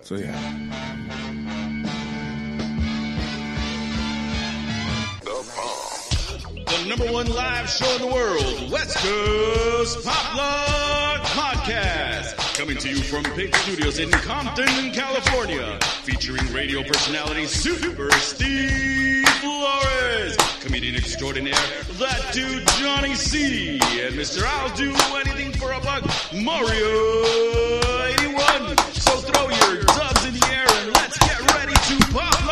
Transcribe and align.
So 0.00 0.14
yeah. 0.14 0.32
The 6.64 6.86
number 6.88 7.12
one 7.12 7.26
live 7.26 7.68
show 7.68 7.94
in 7.96 8.00
the 8.00 8.06
world, 8.06 8.70
West 8.70 8.96
Coast 8.96 10.02
Pop 10.02 10.34
Lock 10.34 11.20
Podcast. 11.26 12.56
Coming 12.56 12.78
to 12.78 12.88
you 12.88 12.96
from 13.02 13.24
Pig 13.34 13.54
Studios 13.54 13.98
in 13.98 14.10
Compton, 14.10 14.92
California. 14.92 15.78
Featuring 16.04 16.50
radio 16.54 16.82
personality 16.82 17.44
Super 17.44 18.10
Steve 18.12 19.28
Flores. 19.40 20.36
Comedian 20.60 20.96
extraordinaire, 20.96 21.54
that 21.98 22.30
dude 22.32 22.66
Johnny 22.78 23.14
C. 23.14 23.78
And 24.00 24.14
Mr. 24.14 24.42
I'll 24.42 24.74
do 24.74 24.94
anything 25.18 25.52
for 25.52 25.72
a 25.72 25.80
buck, 25.80 26.02
Mario 26.32 27.95
get 31.88 31.98
ready 32.00 32.04
to 32.04 32.12
pop 32.12 32.46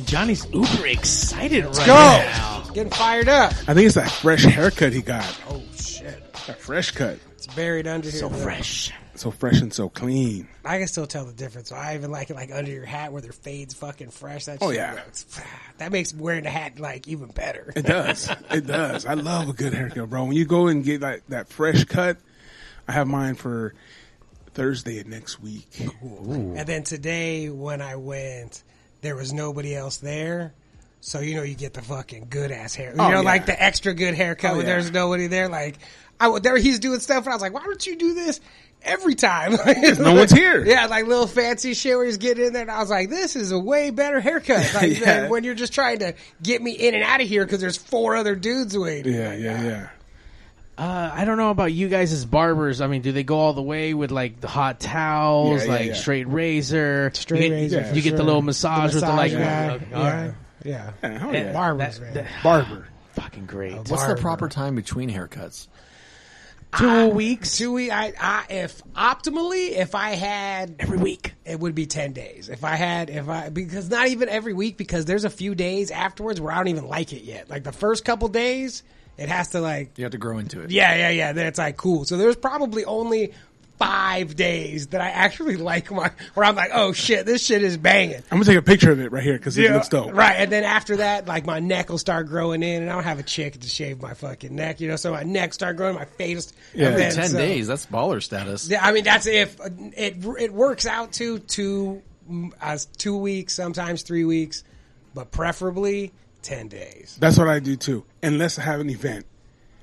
lock. 0.00 0.06
Johnny's 0.06 0.46
uber 0.52 0.86
excited 0.86 1.64
right 1.64 1.86
Go! 1.86 1.94
now. 1.94 2.62
Getting 2.74 2.92
fired 2.92 3.28
up. 3.28 3.52
I 3.66 3.74
think 3.74 3.86
it's 3.86 3.94
that 3.96 4.10
fresh 4.10 4.44
haircut 4.44 4.92
he 4.92 5.02
got. 5.02 5.40
Oh 5.48 5.62
shit! 5.76 6.32
That 6.46 6.60
fresh 6.60 6.90
cut. 6.92 7.18
It's 7.32 7.46
buried 7.48 7.86
under 7.88 8.08
here. 8.10 8.20
So 8.20 8.28
though. 8.28 8.36
fresh. 8.38 8.92
So 9.16 9.30
fresh 9.30 9.60
and 9.60 9.72
so 9.74 9.88
clean. 9.88 10.48
I 10.64 10.78
can 10.78 10.86
still 10.86 11.06
tell 11.06 11.24
the 11.26 11.32
difference. 11.32 11.72
I 11.72 11.94
even 11.94 12.10
like 12.10 12.30
it 12.30 12.36
like 12.36 12.50
under 12.52 12.70
your 12.70 12.86
hat 12.86 13.12
where 13.12 13.20
their 13.20 13.32
fades 13.32 13.74
fucking 13.74 14.10
fresh. 14.10 14.46
That 14.46 14.58
Oh, 14.62 14.70
yeah. 14.70 14.94
looks- 14.94 15.26
that 15.78 15.92
makes 15.92 16.14
wearing 16.14 16.44
the 16.44 16.50
hat 16.50 16.78
like 16.80 17.06
even 17.08 17.28
better. 17.28 17.72
It 17.76 17.82
does. 17.84 18.30
it 18.50 18.66
does. 18.66 19.04
I 19.04 19.14
love 19.14 19.48
a 19.48 19.52
good 19.52 19.74
haircut, 19.74 20.08
bro. 20.08 20.24
When 20.24 20.36
you 20.36 20.44
go 20.46 20.68
and 20.68 20.82
get 20.84 21.02
like 21.02 21.26
that 21.28 21.48
fresh 21.48 21.84
cut, 21.84 22.16
I 22.88 22.92
have 22.92 23.08
mine 23.08 23.34
for 23.34 23.74
Thursday 24.54 25.00
of 25.00 25.06
next 25.06 25.40
week. 25.40 25.68
And 26.02 26.56
then 26.66 26.82
today 26.82 27.48
when 27.50 27.80
I 27.80 27.96
went, 27.96 28.62
there 29.00 29.16
was 29.16 29.32
nobody 29.32 29.74
else 29.74 29.98
there. 29.98 30.52
So 31.00 31.20
you 31.20 31.34
know 31.34 31.42
you 31.42 31.54
get 31.54 31.72
the 31.74 31.82
fucking 31.82 32.26
good 32.28 32.50
ass 32.52 32.74
hair. 32.74 32.90
You 32.94 33.00
Oh, 33.00 33.08
know, 33.08 33.16
yeah. 33.16 33.20
like 33.20 33.46
the 33.46 33.60
extra 33.62 33.94
good 33.94 34.14
haircut 34.14 34.52
Oh, 34.52 34.56
when 34.58 34.66
yeah. 34.66 34.72
there's 34.74 34.90
nobody 34.90 35.28
there. 35.28 35.48
Like 35.48 35.78
I 36.20 36.24
w- 36.26 36.40
there 36.42 36.56
he's 36.58 36.78
doing 36.78 37.00
stuff 37.00 37.24
and 37.24 37.32
I 37.32 37.34
was 37.34 37.40
like, 37.42 37.54
why 37.54 37.62
don't 37.64 37.86
you 37.86 37.96
do 37.96 38.12
this 38.12 38.38
every 38.82 39.14
time? 39.14 39.52
no 39.98 40.12
one's 40.14 40.30
here. 40.32 40.62
Yeah, 40.66 40.86
like 40.86 41.06
little 41.06 41.26
fancy 41.26 41.72
shit 41.72 41.96
where 41.96 42.04
he's 42.04 42.18
getting 42.18 42.44
in 42.44 42.52
there, 42.52 42.62
and 42.62 42.70
I 42.70 42.80
was 42.80 42.90
like, 42.90 43.08
"This 43.08 43.34
is 43.36 43.50
a 43.52 43.58
way 43.58 43.88
better 43.90 44.20
haircut." 44.20 44.70
Like 44.74 44.98
Yeah. 44.98 45.22
than 45.22 45.30
when 45.30 45.44
you're 45.44 45.54
just 45.54 45.72
trying 45.72 46.00
to 46.00 46.14
get 46.42 46.60
me 46.60 46.72
in 46.72 46.94
and 46.94 47.02
out 47.02 47.22
of 47.22 47.28
here 47.28 47.46
because 47.46 47.60
there's 47.62 47.78
four 47.78 48.16
other 48.16 48.34
dudes 48.36 48.76
waiting. 48.76 49.14
Yeah, 49.14 49.32
yeah, 49.32 49.62
yeah. 49.62 49.88
Uh, 50.80 51.10
I 51.14 51.26
don't 51.26 51.36
know 51.36 51.50
about 51.50 51.72
you 51.74 51.88
guys 51.88 52.10
as 52.12 52.24
barbers. 52.24 52.80
I 52.80 52.86
mean, 52.86 53.02
do 53.02 53.12
they 53.12 53.22
go 53.22 53.38
all 53.38 53.52
the 53.52 53.60
way 53.62 53.92
with 53.92 54.10
like 54.10 54.40
the 54.40 54.48
hot 54.48 54.80
towels, 54.80 55.60
Yeah, 55.60 55.66
yeah, 55.66 55.72
like 55.78 55.86
yeah. 55.88 55.92
straight 55.94 56.26
razor? 56.28 57.10
Straight 57.12 57.42
you 57.42 57.48
get, 57.50 57.54
razor, 57.54 57.80
You 57.80 57.84
for 57.88 57.94
get 57.96 58.02
the 58.02 58.16
sure. 58.16 58.24
little 58.24 58.42
massage, 58.42 58.94
with 58.94 59.02
the 59.04 59.10
like. 59.12 59.32
guy. 59.32 59.70
Okay, 59.74 59.86
yeah. 59.90 59.96
all 59.98 60.02
right. 60.04 60.34
yeah. 60.64 60.92
Yeah, 61.02 61.18
hell 61.18 61.34
yeah. 61.34 61.52
Barbers, 61.52 61.98
that- 61.98 62.02
man. 62.04 62.14
that- 62.14 62.26
Barber. 62.42 62.88
fucking 63.12 63.44
great. 63.46 63.74
What's 63.74 63.90
the 63.90 63.96
Barber. 63.96 64.20
proper 64.22 64.48
time 64.48 64.74
between 64.74 65.10
haircuts? 65.10 65.68
Two 66.78 67.08
weeks 67.08 67.58
Two 67.58 67.72
weeks. 67.72 67.92
I, 67.92 68.12
I, 68.18 68.44
if 68.48 68.80
optimally, 68.94 69.72
if 69.72 69.94
I 69.96 70.10
had 70.10 70.76
every 70.78 70.98
week. 70.98 71.34
it 71.44 71.58
would 71.58 71.74
be 71.74 71.86
10 71.86 72.12
days. 72.12 72.48
If 72.48 72.62
I 72.64 72.76
had, 72.76 73.10
if 73.10 73.28
I, 73.28 73.48
because 73.48 73.90
not 73.90 74.06
even 74.08 74.28
every 74.28 74.52
week, 74.54 74.76
because 74.76 75.04
there's 75.04 75.24
a 75.24 75.30
few 75.30 75.54
days 75.56 75.90
afterwards 75.90 76.40
where 76.40 76.52
I 76.52 76.56
don't 76.58 76.68
even 76.68 76.86
like 76.86 77.12
it 77.12 77.24
yet. 77.24 77.50
Like 77.50 77.64
the 77.64 77.72
first 77.72 78.04
couple 78.04 78.28
days, 78.28 78.84
it 79.20 79.28
has 79.28 79.48
to 79.48 79.60
like, 79.60 79.96
You 79.98 80.04
have 80.04 80.12
to 80.12 80.18
grow 80.18 80.38
into 80.38 80.62
it. 80.62 80.70
yeah, 80.70 80.94
yeah, 80.96 81.10
yeah. 81.10 81.32
Then 81.32 81.46
it's 81.46 81.58
like 81.58 81.76
cool. 81.76 82.04
So 82.04 82.16
there's 82.16 82.36
probably 82.36 82.84
only 82.84 83.32
five 83.78 84.36
days 84.36 84.88
that 84.88 85.00
I 85.00 85.08
actually 85.08 85.56
like 85.70 85.90
my, 85.90 86.10
where 86.34 86.44
I'm 86.44 86.54
like, 86.54 86.70
oh 86.74 86.92
shit, 86.92 87.24
this 87.24 87.42
shit 87.44 87.62
is 87.62 87.76
banging. 87.78 88.16
I'm 88.30 88.36
gonna 88.38 88.44
take 88.44 88.58
a 88.58 88.62
picture 88.62 88.92
of 88.92 89.00
it 89.00 89.10
right 89.10 89.22
here 89.22 89.38
because 89.38 89.56
it 89.56 89.62
Yeah, 89.64 89.74
looks 89.74 89.88
dope. 89.88 90.12
Right. 90.12 90.34
And 90.36 90.52
then 90.52 90.64
after 90.64 90.96
that, 90.96 91.26
like 91.26 91.46
my 91.46 91.60
neck 91.60 91.88
will 91.88 91.96
start 91.98 92.26
growing 92.28 92.62
in 92.62 92.82
and 92.82 92.90
I 92.90 92.94
don't 92.94 93.04
have 93.04 93.18
a 93.18 93.22
chick 93.22 93.58
to 93.58 93.68
shave 93.68 94.02
my 94.02 94.12
fucking 94.12 94.54
neck, 94.54 94.80
you 94.80 94.88
know, 94.88 94.96
so 94.96 95.12
my 95.12 95.22
neck 95.22 95.54
start 95.54 95.76
growing, 95.78 95.94
my 95.94 96.04
face. 96.04 96.52
Yeah. 96.74 96.90
then, 96.90 97.14
Ten 97.14 97.28
so- 97.28 97.38
days. 97.38 97.68
That's 97.68 97.86
baller 97.86 98.22
status. 98.22 98.68
Yeah, 98.68 98.84
I 98.84 98.92
mean 98.92 99.04
that's 99.04 99.26
if 99.26 99.58
it 99.64 100.16
it 100.38 100.52
works 100.52 100.84
out 100.86 101.12
to 101.14 101.38
two 101.38 102.02
mm, 102.30 102.50
as 102.60 102.84
two 102.84 103.16
weeks, 103.16 103.54
sometimes 103.54 104.02
three 104.02 104.24
weeks, 104.24 104.62
but 105.14 105.30
preferably 105.30 106.12
ten 106.42 106.68
days. 106.68 107.16
That's 107.20 107.38
what 107.38 107.48
I 107.48 107.58
do 107.60 107.76
too. 107.76 108.04
Unless 108.22 108.58
I 108.58 108.62
have 108.62 108.80
an 108.80 108.90
event. 108.90 109.26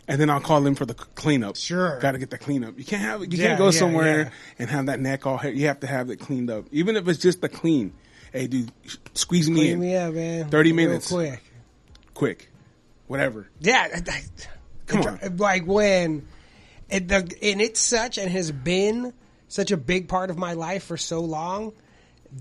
And 0.10 0.22
then 0.22 0.30
I'll 0.30 0.40
call 0.40 0.66
in 0.66 0.76
for 0.76 0.86
the 0.86 0.94
cleanup. 0.94 1.58
Sure. 1.58 2.00
Got 2.00 2.14
to 2.14 2.18
get 2.18 2.30
the 2.30 2.38
cleanup. 2.38 2.78
You 2.78 2.86
can't 2.86 3.02
have 3.02 3.22
you 3.22 3.28
Yeah, 3.32 3.48
can't 3.48 3.58
go 3.58 3.66
yeah, 3.66 3.72
somewhere 3.72 4.20
yeah. 4.20 4.30
and 4.58 4.70
have 4.70 4.86
that 4.86 5.02
neck 5.02 5.26
all 5.26 5.36
hair. 5.38 5.52
You 5.52 5.68
have 5.68 5.82
to 5.82 5.88
have 5.88 6.10
it 6.10 6.18
cleaned 6.22 6.50
up. 6.50 6.66
Even 6.72 6.96
if 6.96 7.08
it's 7.10 7.20
just 7.20 7.42
the 7.42 7.50
clean. 7.50 7.94
Hey 8.32 8.48
dude, 8.48 8.72
squeeze 9.14 9.50
me 9.50 9.72
in. 9.72 9.80
me 9.82 9.96
up, 9.98 10.14
man. 10.14 10.50
30 10.50 10.70
Real 10.72 10.76
minutes. 10.76 11.12
quick. 11.12 11.42
Quick. 12.14 12.50
Whatever. 13.08 13.50
Yeah, 13.60 13.88
I- 13.94 14.02
I- 14.10 14.24
Come 14.86 15.02
on. 15.02 15.38
like 15.38 15.66
when 15.68 16.26
it, 16.90 17.10
the, 17.10 17.18
and 17.42 17.62
it's 17.62 17.80
such 17.82 18.18
and 18.18 18.32
has 18.32 18.50
been 18.52 19.12
such 19.50 19.72
a 19.72 19.78
big 19.78 20.08
part 20.08 20.30
of 20.30 20.38
my 20.38 20.54
life 20.54 20.84
for 20.86 20.96
so 20.96 21.20
long 21.20 21.74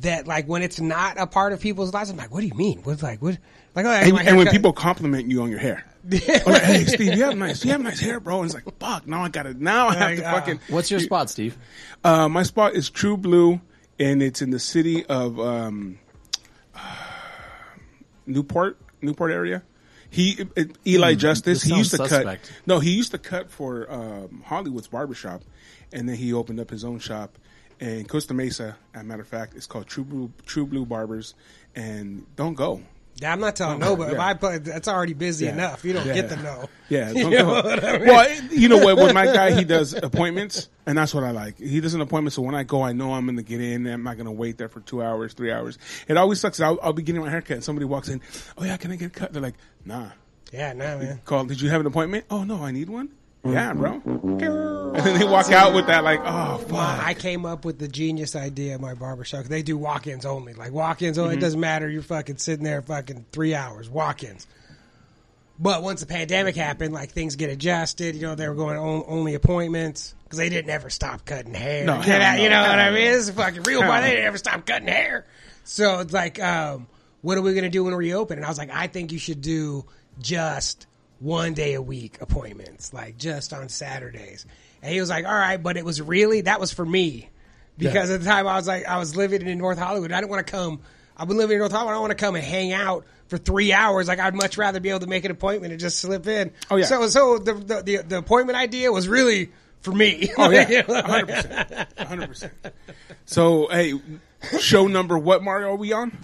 that 0.02 0.26
like 0.28 0.46
when 0.46 0.62
it's 0.62 0.80
not 0.80 1.18
a 1.18 1.26
part 1.26 1.52
of 1.52 1.60
people's 1.60 1.92
lives, 1.92 2.10
I'm 2.10 2.16
like, 2.16 2.32
what 2.32 2.40
do 2.42 2.46
you 2.46 2.54
mean? 2.54 2.80
What's 2.84 3.02
like 3.02 3.20
what? 3.20 3.38
Like, 3.76 3.84
oh, 3.84 3.90
And, 3.90 4.18
and 4.18 4.36
when 4.38 4.48
people 4.48 4.72
compliment 4.72 5.30
you 5.30 5.42
on 5.42 5.50
your 5.50 5.58
hair. 5.58 5.84
I'm 6.12 6.52
like, 6.52 6.62
hey 6.62 6.84
Steve, 6.84 7.14
you 7.14 7.24
have 7.24 7.36
nice 7.36 7.64
you 7.64 7.72
have 7.72 7.82
nice 7.82 8.00
hair, 8.00 8.20
bro. 8.20 8.38
And 8.40 8.46
it's 8.46 8.54
like, 8.54 8.78
fuck, 8.78 9.06
now 9.06 9.22
I 9.22 9.28
gotta 9.28 9.54
now 9.54 9.88
I 9.88 9.94
have 9.94 10.10
Like, 10.10 10.18
to 10.18 10.28
uh, 10.28 10.32
fucking 10.32 10.60
What's 10.68 10.90
your 10.90 11.00
spot, 11.00 11.30
Steve? 11.30 11.58
Uh, 12.04 12.28
my 12.28 12.44
spot 12.44 12.74
is 12.74 12.88
True 12.88 13.16
Blue, 13.16 13.60
and 13.98 14.22
it's 14.22 14.40
in 14.40 14.50
the 14.50 14.60
city 14.60 15.04
of 15.06 15.38
um, 15.40 15.98
Newport, 18.26 18.78
Newport 19.02 19.32
area. 19.32 19.62
He 20.08 20.46
it, 20.54 20.78
Eli 20.86 21.14
Justice. 21.14 21.62
He 21.62 21.74
used 21.74 21.90
to 21.90 21.96
sounds 21.98 22.10
cut. 22.10 22.52
No, 22.66 22.78
he 22.78 22.92
used 22.92 23.10
to 23.10 23.18
cut 23.18 23.50
for 23.50 23.90
um, 23.92 24.42
Hollywood's 24.46 24.86
barbershop, 24.86 25.42
and 25.92 26.08
then 26.08 26.16
he 26.16 26.32
opened 26.32 26.60
up 26.60 26.70
his 26.70 26.84
own 26.84 27.00
shop 27.00 27.36
in 27.80 28.06
Costa 28.06 28.32
Mesa. 28.32 28.76
As 28.94 29.02
a 29.02 29.04
matter 29.04 29.22
of 29.22 29.28
fact, 29.28 29.54
it's 29.56 29.66
called 29.66 29.88
True 29.88 30.04
Blue 30.04 30.32
True 30.46 30.66
Blue 30.66 30.86
Barbers, 30.86 31.34
and 31.74 32.24
don't 32.36 32.54
go. 32.54 32.80
Yeah, 33.18 33.32
I'm 33.32 33.40
not 33.40 33.56
telling 33.56 33.78
no, 33.78 33.96
but 33.96 34.12
if 34.12 34.18
I 34.18 34.34
put 34.34 34.64
that's 34.64 34.88
already 34.88 35.14
busy 35.14 35.46
Yeah. 35.46 35.52
enough. 35.52 35.84
You 35.84 35.94
don't 35.94 36.06
Yeah. 36.06 36.14
get 36.14 36.28
the 36.28 36.36
no. 36.36 36.68
Yeah, 36.88 37.10
You 37.12 37.30
know 37.30 37.46
what 37.46 37.82
I 37.84 37.98
mean? 37.98 38.06
Well, 38.06 38.42
you 38.52 38.68
know 38.68 38.78
what? 38.78 38.96
With 38.96 39.12
my 39.14 39.24
guy, 39.26 39.50
he 39.52 39.64
does 39.64 39.92
appointments, 39.94 40.68
and 40.86 40.96
that's 40.96 41.12
what 41.14 41.24
I 41.24 41.32
like. 41.32 41.58
He 41.58 41.80
does 41.80 41.94
an 41.94 42.00
appointment, 42.00 42.32
so 42.34 42.42
when 42.42 42.54
I 42.54 42.62
go, 42.62 42.82
I 42.82 42.92
know 42.92 43.12
I'm 43.14 43.24
going 43.24 43.38
to 43.38 43.42
get 43.42 43.60
in. 43.60 43.86
I'm 43.88 44.04
not 44.04 44.16
going 44.16 44.26
to 44.26 44.32
wait 44.32 44.56
there 44.58 44.68
for 44.68 44.78
two 44.80 45.02
hours, 45.02 45.32
three 45.32 45.50
hours. 45.50 45.78
It 46.06 46.16
always 46.16 46.38
sucks. 46.38 46.60
I'll, 46.60 46.78
I'll 46.82 46.92
be 46.92 47.02
getting 47.02 47.22
my 47.22 47.28
haircut, 47.30 47.54
and 47.56 47.64
somebody 47.64 47.86
walks 47.86 48.08
in. 48.08 48.20
Oh 48.56 48.64
yeah, 48.64 48.76
can 48.76 48.92
I 48.92 48.96
get 48.96 49.06
a 49.06 49.10
cut? 49.10 49.32
They're 49.32 49.42
like, 49.42 49.56
Nah. 49.84 50.10
Yeah, 50.52 50.74
nah, 50.74 50.96
man. 50.98 51.20
Call. 51.24 51.44
Did 51.44 51.60
you 51.60 51.70
have 51.70 51.80
an 51.80 51.88
appointment? 51.88 52.26
Oh 52.30 52.44
no, 52.44 52.62
I 52.62 52.70
need 52.70 52.88
one. 52.88 53.08
Yeah, 53.52 53.72
bro. 53.72 54.00
And 54.04 55.04
then 55.04 55.18
they 55.18 55.24
walk 55.26 55.50
out 55.52 55.74
with 55.74 55.86
that, 55.88 56.04
like, 56.04 56.20
oh 56.24 56.58
fuck. 56.58 56.70
Well, 56.72 56.80
I 57.02 57.14
came 57.14 57.44
up 57.44 57.64
with 57.64 57.78
the 57.78 57.88
genius 57.88 58.34
idea 58.34 58.74
at 58.74 58.80
my 58.80 58.94
barbershop. 58.94 59.44
They 59.44 59.62
do 59.62 59.76
walk-ins 59.76 60.24
only. 60.24 60.54
Like 60.54 60.72
walk-ins 60.72 61.16
Mm-hmm. 61.16 61.24
only. 61.24 61.36
It 61.36 61.40
doesn't 61.40 61.60
matter. 61.60 61.88
You're 61.88 62.02
fucking 62.02 62.38
sitting 62.38 62.64
there 62.64 62.80
fucking 62.82 63.26
three 63.32 63.54
hours. 63.54 63.88
Walk-ins. 63.90 64.46
But 65.58 65.82
once 65.82 66.00
the 66.00 66.06
pandemic 66.06 66.54
happened, 66.56 66.92
like 66.92 67.10
things 67.10 67.36
get 67.36 67.48
adjusted. 67.50 68.14
You 68.14 68.22
know, 68.22 68.34
they 68.34 68.48
were 68.48 68.54
going 68.54 68.76
on, 68.76 69.04
only 69.06 69.34
appointments 69.34 70.14
because 70.24 70.38
they 70.38 70.48
didn't 70.50 70.70
ever 70.70 70.90
stop 70.90 71.24
cutting 71.24 71.54
hair. 71.54 71.84
No, 71.86 71.96
you, 71.96 72.02
hell 72.02 72.18
know, 72.18 72.36
no, 72.36 72.42
you 72.42 72.50
know 72.50 72.60
what 72.62 72.78
I 72.78 72.90
mean? 72.90 73.04
no. 73.10 73.16
It's 73.16 73.30
fucking 73.30 73.62
real, 73.62 73.80
Hell 73.82 73.90
but 73.90 74.00
they 74.02 74.08
no. 74.08 74.14
didn't 74.16 74.26
ever 74.26 74.38
stop 74.38 74.66
cutting 74.66 74.88
hair. 74.88 75.24
So 75.64 76.00
it's 76.00 76.12
like, 76.12 76.42
um, 76.42 76.86
what 77.22 77.38
are 77.38 77.42
we 77.42 77.52
going 77.52 77.64
to 77.64 77.70
do 77.70 77.84
when 77.84 77.94
we 77.96 78.06
reopen? 78.08 78.38
And 78.38 78.44
I 78.44 78.48
was 78.48 78.58
like, 78.58 78.70
I 78.70 78.86
think 78.86 79.12
you 79.12 79.18
should 79.18 79.40
do 79.40 79.86
just 80.20 80.86
one 81.18 81.54
day 81.54 81.74
a 81.74 81.82
week 81.82 82.20
appointments, 82.20 82.92
like 82.92 83.16
just 83.16 83.52
on 83.52 83.68
Saturdays. 83.68 84.46
And 84.82 84.92
he 84.92 85.00
was 85.00 85.08
like, 85.08 85.24
all 85.24 85.34
right, 85.34 85.56
but 85.56 85.76
it 85.76 85.84
was 85.84 86.00
really, 86.00 86.42
that 86.42 86.60
was 86.60 86.72
for 86.72 86.84
me. 86.84 87.28
Because 87.78 88.10
at 88.10 88.20
the 88.20 88.26
time 88.26 88.46
I 88.46 88.56
was 88.56 88.66
like, 88.66 88.86
I 88.86 88.98
was 88.98 89.16
living 89.16 89.46
in 89.46 89.58
North 89.58 89.78
Hollywood. 89.78 90.10
I 90.10 90.20
didn't 90.20 90.30
want 90.30 90.46
to 90.46 90.50
come, 90.50 90.80
I've 91.16 91.28
been 91.28 91.36
living 91.36 91.54
in 91.54 91.58
North 91.58 91.72
Hollywood. 91.72 91.90
I 91.90 91.94
don't 91.94 92.02
want 92.02 92.18
to 92.18 92.24
come 92.24 92.34
and 92.34 92.44
hang 92.44 92.72
out 92.72 93.04
for 93.28 93.36
three 93.36 93.72
hours. 93.72 94.08
Like 94.08 94.18
I'd 94.18 94.34
much 94.34 94.56
rather 94.56 94.80
be 94.80 94.88
able 94.88 95.00
to 95.00 95.06
make 95.06 95.24
an 95.24 95.30
appointment 95.30 95.72
and 95.72 95.80
just 95.80 95.98
slip 95.98 96.26
in. 96.26 96.52
Oh, 96.70 96.76
yeah. 96.76 96.86
So, 96.86 97.06
so 97.08 97.38
the, 97.38 97.54
the, 97.54 97.82
the, 97.82 97.96
the 98.08 98.18
appointment 98.18 98.58
idea 98.58 98.90
was 98.90 99.08
really 99.08 99.50
for 99.86 99.92
me. 99.92 100.32
Oh 100.36 100.50
yeah, 100.50 100.82
hundred 101.02 101.28
percent, 101.28 101.88
hundred 101.98 102.28
percent. 102.28 102.52
So 103.24 103.68
hey, 103.68 103.94
show 104.58 104.88
number 104.88 105.16
what 105.16 105.42
Mario 105.42 105.70
are 105.70 105.76
we 105.76 105.92
on? 105.92 106.16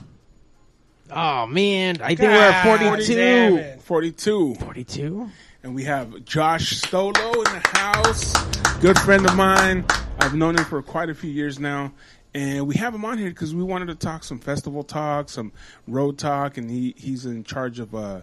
Oh 1.14 1.46
man, 1.46 2.00
I 2.02 2.08
think 2.08 2.20
God 2.20 2.30
we're 2.30 2.40
at 2.40 2.78
damn 2.78 2.88
42. 2.88 3.56
it. 3.58 3.82
Forty-two, 3.82 4.54
42? 4.56 5.28
and 5.62 5.74
we 5.74 5.84
have 5.84 6.24
Josh 6.24 6.80
Stolo 6.80 7.36
in 7.36 7.44
the 7.44 7.68
house. 7.78 8.78
Good 8.80 8.98
friend 9.00 9.24
of 9.26 9.36
mine. 9.36 9.84
I've 10.18 10.34
known 10.34 10.56
him 10.56 10.64
for 10.64 10.80
quite 10.82 11.10
a 11.10 11.14
few 11.14 11.30
years 11.30 11.58
now, 11.58 11.92
and 12.34 12.66
we 12.66 12.76
have 12.76 12.94
him 12.94 13.04
on 13.04 13.18
here 13.18 13.28
because 13.28 13.54
we 13.54 13.62
wanted 13.62 13.86
to 13.88 13.94
talk 13.94 14.24
some 14.24 14.38
festival 14.38 14.82
talk, 14.84 15.28
some 15.28 15.52
road 15.86 16.18
talk, 16.18 16.56
and 16.56 16.70
he 16.70 16.94
he's 16.96 17.26
in 17.26 17.44
charge 17.44 17.78
of. 17.78 17.94
uh 17.94 18.22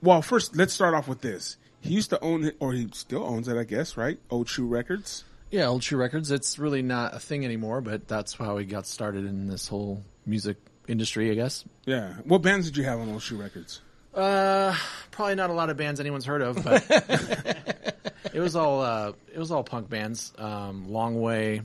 Well, 0.00 0.22
first 0.22 0.54
let's 0.56 0.72
start 0.72 0.94
off 0.94 1.08
with 1.08 1.22
this. 1.22 1.56
He 1.80 1.94
used 1.94 2.10
to 2.10 2.20
own 2.20 2.44
it, 2.44 2.56
or 2.60 2.72
he 2.74 2.88
still 2.92 3.24
owns 3.24 3.48
it, 3.48 3.56
I 3.56 3.64
guess, 3.64 3.96
right? 3.96 4.18
Old 4.30 4.48
Shoe 4.48 4.66
Records. 4.66 5.24
Yeah, 5.50 5.66
Old 5.66 5.82
Shoe 5.82 5.96
Records. 5.96 6.30
It's 6.30 6.58
really 6.60 6.82
not 6.82 7.14
a 7.14 7.18
thing 7.18 7.44
anymore, 7.44 7.80
but 7.80 8.06
that's 8.06 8.34
how 8.34 8.56
we 8.56 8.66
got 8.66 8.86
started 8.86 9.24
in 9.24 9.48
this 9.48 9.66
whole 9.66 10.04
music 10.26 10.58
industry, 10.90 11.30
I 11.30 11.34
guess. 11.34 11.64
Yeah. 11.86 12.14
What 12.24 12.42
bands 12.42 12.66
did 12.66 12.76
you 12.76 12.84
have 12.84 12.98
on 13.00 13.08
Old 13.08 13.22
Shoe 13.22 13.36
Records? 13.36 13.80
Uh, 14.14 14.74
probably 15.12 15.36
not 15.36 15.50
a 15.50 15.52
lot 15.52 15.70
of 15.70 15.76
bands 15.76 16.00
anyone's 16.00 16.24
heard 16.24 16.42
of, 16.42 16.62
but 16.64 16.84
it 18.34 18.40
was 18.40 18.56
all 18.56 18.80
uh, 18.80 19.12
it 19.32 19.38
was 19.38 19.52
all 19.52 19.62
punk 19.62 19.88
bands. 19.88 20.32
Um, 20.36 20.90
Long 20.90 21.20
Way, 21.20 21.62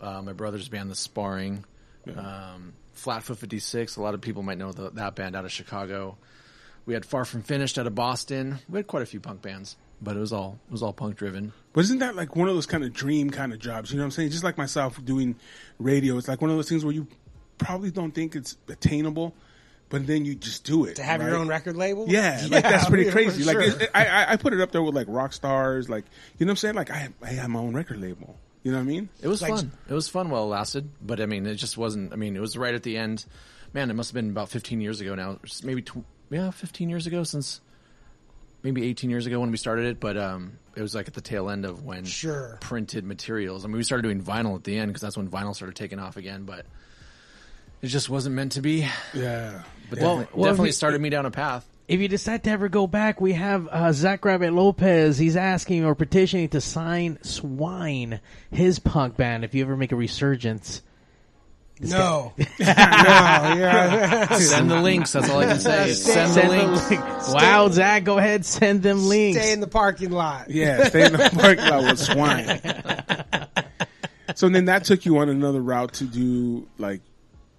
uh, 0.00 0.20
my 0.22 0.34
brother's 0.34 0.68
band, 0.68 0.90
The 0.90 0.94
Sparring, 0.94 1.64
um, 2.14 2.74
Flatfoot 2.92 3.38
Fifty 3.38 3.58
Six. 3.60 3.96
A 3.96 4.02
lot 4.02 4.12
of 4.12 4.20
people 4.20 4.42
might 4.42 4.58
know 4.58 4.72
the, 4.72 4.90
that 4.90 5.14
band 5.14 5.34
out 5.34 5.46
of 5.46 5.52
Chicago. 5.52 6.18
We 6.84 6.92
had 6.94 7.06
Far 7.06 7.24
From 7.24 7.42
Finished 7.42 7.78
out 7.78 7.86
of 7.86 7.94
Boston. 7.94 8.58
We 8.68 8.78
had 8.78 8.86
quite 8.86 9.02
a 9.02 9.06
few 9.06 9.18
punk 9.18 9.40
bands, 9.40 9.76
but 10.02 10.16
it 10.16 10.20
was 10.20 10.34
all 10.34 10.58
it 10.68 10.72
was 10.72 10.82
all 10.82 10.92
punk 10.92 11.16
driven. 11.16 11.54
But 11.72 11.80
isn't 11.84 12.00
that 12.00 12.14
like 12.14 12.36
one 12.36 12.48
of 12.48 12.54
those 12.54 12.66
kind 12.66 12.84
of 12.84 12.92
dream 12.92 13.30
kind 13.30 13.54
of 13.54 13.58
jobs? 13.58 13.90
You 13.90 13.96
know 13.96 14.02
what 14.02 14.08
I'm 14.08 14.10
saying? 14.12 14.30
Just 14.30 14.44
like 14.44 14.58
myself 14.58 15.02
doing 15.02 15.36
radio, 15.78 16.18
it's 16.18 16.28
like 16.28 16.42
one 16.42 16.50
of 16.50 16.56
those 16.56 16.68
things 16.68 16.84
where 16.84 16.94
you 16.94 17.06
probably 17.58 17.90
don't 17.90 18.12
think 18.12 18.34
it's 18.36 18.56
attainable, 18.68 19.34
but 19.88 20.06
then 20.06 20.24
you 20.24 20.34
just 20.34 20.64
do 20.64 20.84
it. 20.84 20.96
To 20.96 21.02
have 21.02 21.22
your 21.22 21.36
own 21.36 21.48
record 21.48 21.76
label? 21.76 22.06
Yeah, 22.08 22.46
like 22.50 22.62
that's 22.64 22.88
pretty 22.88 23.04
yeah, 23.06 23.12
crazy. 23.12 23.42
for 23.42 23.54
Like 23.54 23.64
sure. 23.66 23.80
it, 23.82 23.90
I, 23.94 24.06
I, 24.06 24.32
I 24.32 24.36
put 24.36 24.52
it 24.52 24.60
up 24.60 24.72
there 24.72 24.82
with 24.82 24.94
like 24.94 25.06
rock 25.08 25.32
stars, 25.32 25.88
like 25.88 26.04
you 26.38 26.46
know 26.46 26.50
what 26.50 26.52
I'm 26.52 26.56
saying. 26.56 26.74
Like 26.74 26.90
I, 26.90 27.08
I 27.22 27.28
have 27.28 27.48
my 27.50 27.60
own 27.60 27.74
record 27.74 28.00
label. 28.00 28.36
You 28.62 28.72
know 28.72 28.78
what 28.78 28.82
I 28.84 28.86
mean? 28.86 29.08
It 29.22 29.28
was 29.28 29.42
Like- 29.42 29.54
fun. 29.54 29.70
It 29.88 29.94
was 29.94 30.08
fun 30.08 30.28
while 30.28 30.42
it 30.42 30.46
lasted, 30.48 30.88
but 31.00 31.20
I 31.20 31.26
mean, 31.26 31.46
it 31.46 31.54
just 31.54 31.78
wasn't. 31.78 32.12
I 32.12 32.16
mean, 32.16 32.34
it 32.36 32.40
was 32.40 32.56
right 32.58 32.74
at 32.74 32.82
the 32.82 32.96
end. 32.96 33.24
Man, 33.72 33.90
it 33.90 33.94
must 33.94 34.10
have 34.10 34.14
been 34.14 34.30
about 34.30 34.48
15 34.48 34.80
years 34.80 35.00
ago 35.00 35.14
now. 35.14 35.38
Maybe 35.62 35.82
tw- 35.82 36.04
yeah, 36.30 36.50
15 36.50 36.88
years 36.88 37.06
ago 37.06 37.22
since 37.22 37.60
maybe 38.62 38.84
18 38.84 39.10
years 39.10 39.26
ago 39.26 39.38
when 39.38 39.50
we 39.52 39.56
started 39.56 39.86
it. 39.86 40.00
But 40.00 40.16
um, 40.16 40.58
it 40.74 40.82
was 40.82 40.94
like 40.96 41.06
at 41.06 41.14
the 41.14 41.20
tail 41.20 41.48
end 41.50 41.64
of 41.64 41.84
when 41.84 42.04
Sure. 42.04 42.58
printed 42.60 43.04
materials. 43.04 43.64
I 43.64 43.68
mean, 43.68 43.76
we 43.76 43.84
started 43.84 44.02
doing 44.02 44.20
vinyl 44.22 44.56
at 44.56 44.64
the 44.64 44.76
end 44.76 44.88
because 44.88 45.02
that's 45.02 45.16
when 45.16 45.28
vinyl 45.28 45.54
started 45.54 45.76
taking 45.76 45.98
off 46.00 46.16
again. 46.16 46.44
But 46.44 46.66
it 47.86 47.90
just 47.90 48.10
wasn't 48.10 48.34
meant 48.34 48.52
to 48.52 48.60
be. 48.60 48.86
Yeah. 49.14 49.62
But 49.88 50.00
Well- 50.00 50.16
definitely, 50.18 50.40
well, 50.40 50.50
definitely 50.50 50.68
he- 50.68 50.72
started 50.72 51.00
me 51.00 51.08
down 51.10 51.24
a 51.26 51.30
path. 51.30 51.66
If 51.88 52.00
you 52.00 52.08
decide 52.08 52.42
to 52.44 52.50
ever 52.50 52.68
go 52.68 52.88
back, 52.88 53.20
we 53.20 53.34
have 53.34 53.68
uh, 53.70 53.92
Zach 53.92 54.24
Rabbit 54.24 54.52
Lopez. 54.52 55.18
He's 55.18 55.36
asking 55.36 55.84
or 55.84 55.94
petitioning 55.94 56.48
to 56.48 56.60
sign 56.60 57.18
Swine, 57.22 58.18
his 58.50 58.80
punk 58.80 59.16
band. 59.16 59.44
If 59.44 59.54
you 59.54 59.62
ever 59.62 59.76
make 59.76 59.92
a 59.92 59.96
resurgence, 59.96 60.82
No. 61.80 62.32
no, 62.38 62.44
yeah. 62.58 64.26
Send 64.38 64.68
the 64.68 64.80
links. 64.80 65.12
That's 65.12 65.30
all 65.30 65.38
I 65.38 65.44
can 65.46 65.60
say. 65.60 65.90
is 65.90 66.02
Send 66.04 66.30
the 66.30 66.34
Send 66.34 66.48
links. 66.48 66.90
link. 66.90 67.00
Wow, 67.34 67.68
Zach, 67.68 68.02
go 68.02 68.18
ahead, 68.18 68.44
send 68.44 68.82
them 68.82 69.06
links. 69.06 69.38
Stay 69.38 69.52
in 69.52 69.60
the 69.60 69.68
parking 69.68 70.10
lot. 70.10 70.50
Yeah, 70.50 70.88
stay 70.88 71.06
in 71.06 71.12
the 71.12 71.18
parking 71.34 71.66
lot 71.66 71.82
with 71.84 72.00
swine. 72.00 72.60
so 74.34 74.48
then 74.48 74.64
that 74.64 74.82
took 74.84 75.04
you 75.06 75.18
on 75.18 75.28
another 75.28 75.60
route 75.62 75.92
to 75.94 76.04
do 76.04 76.66
like 76.78 77.00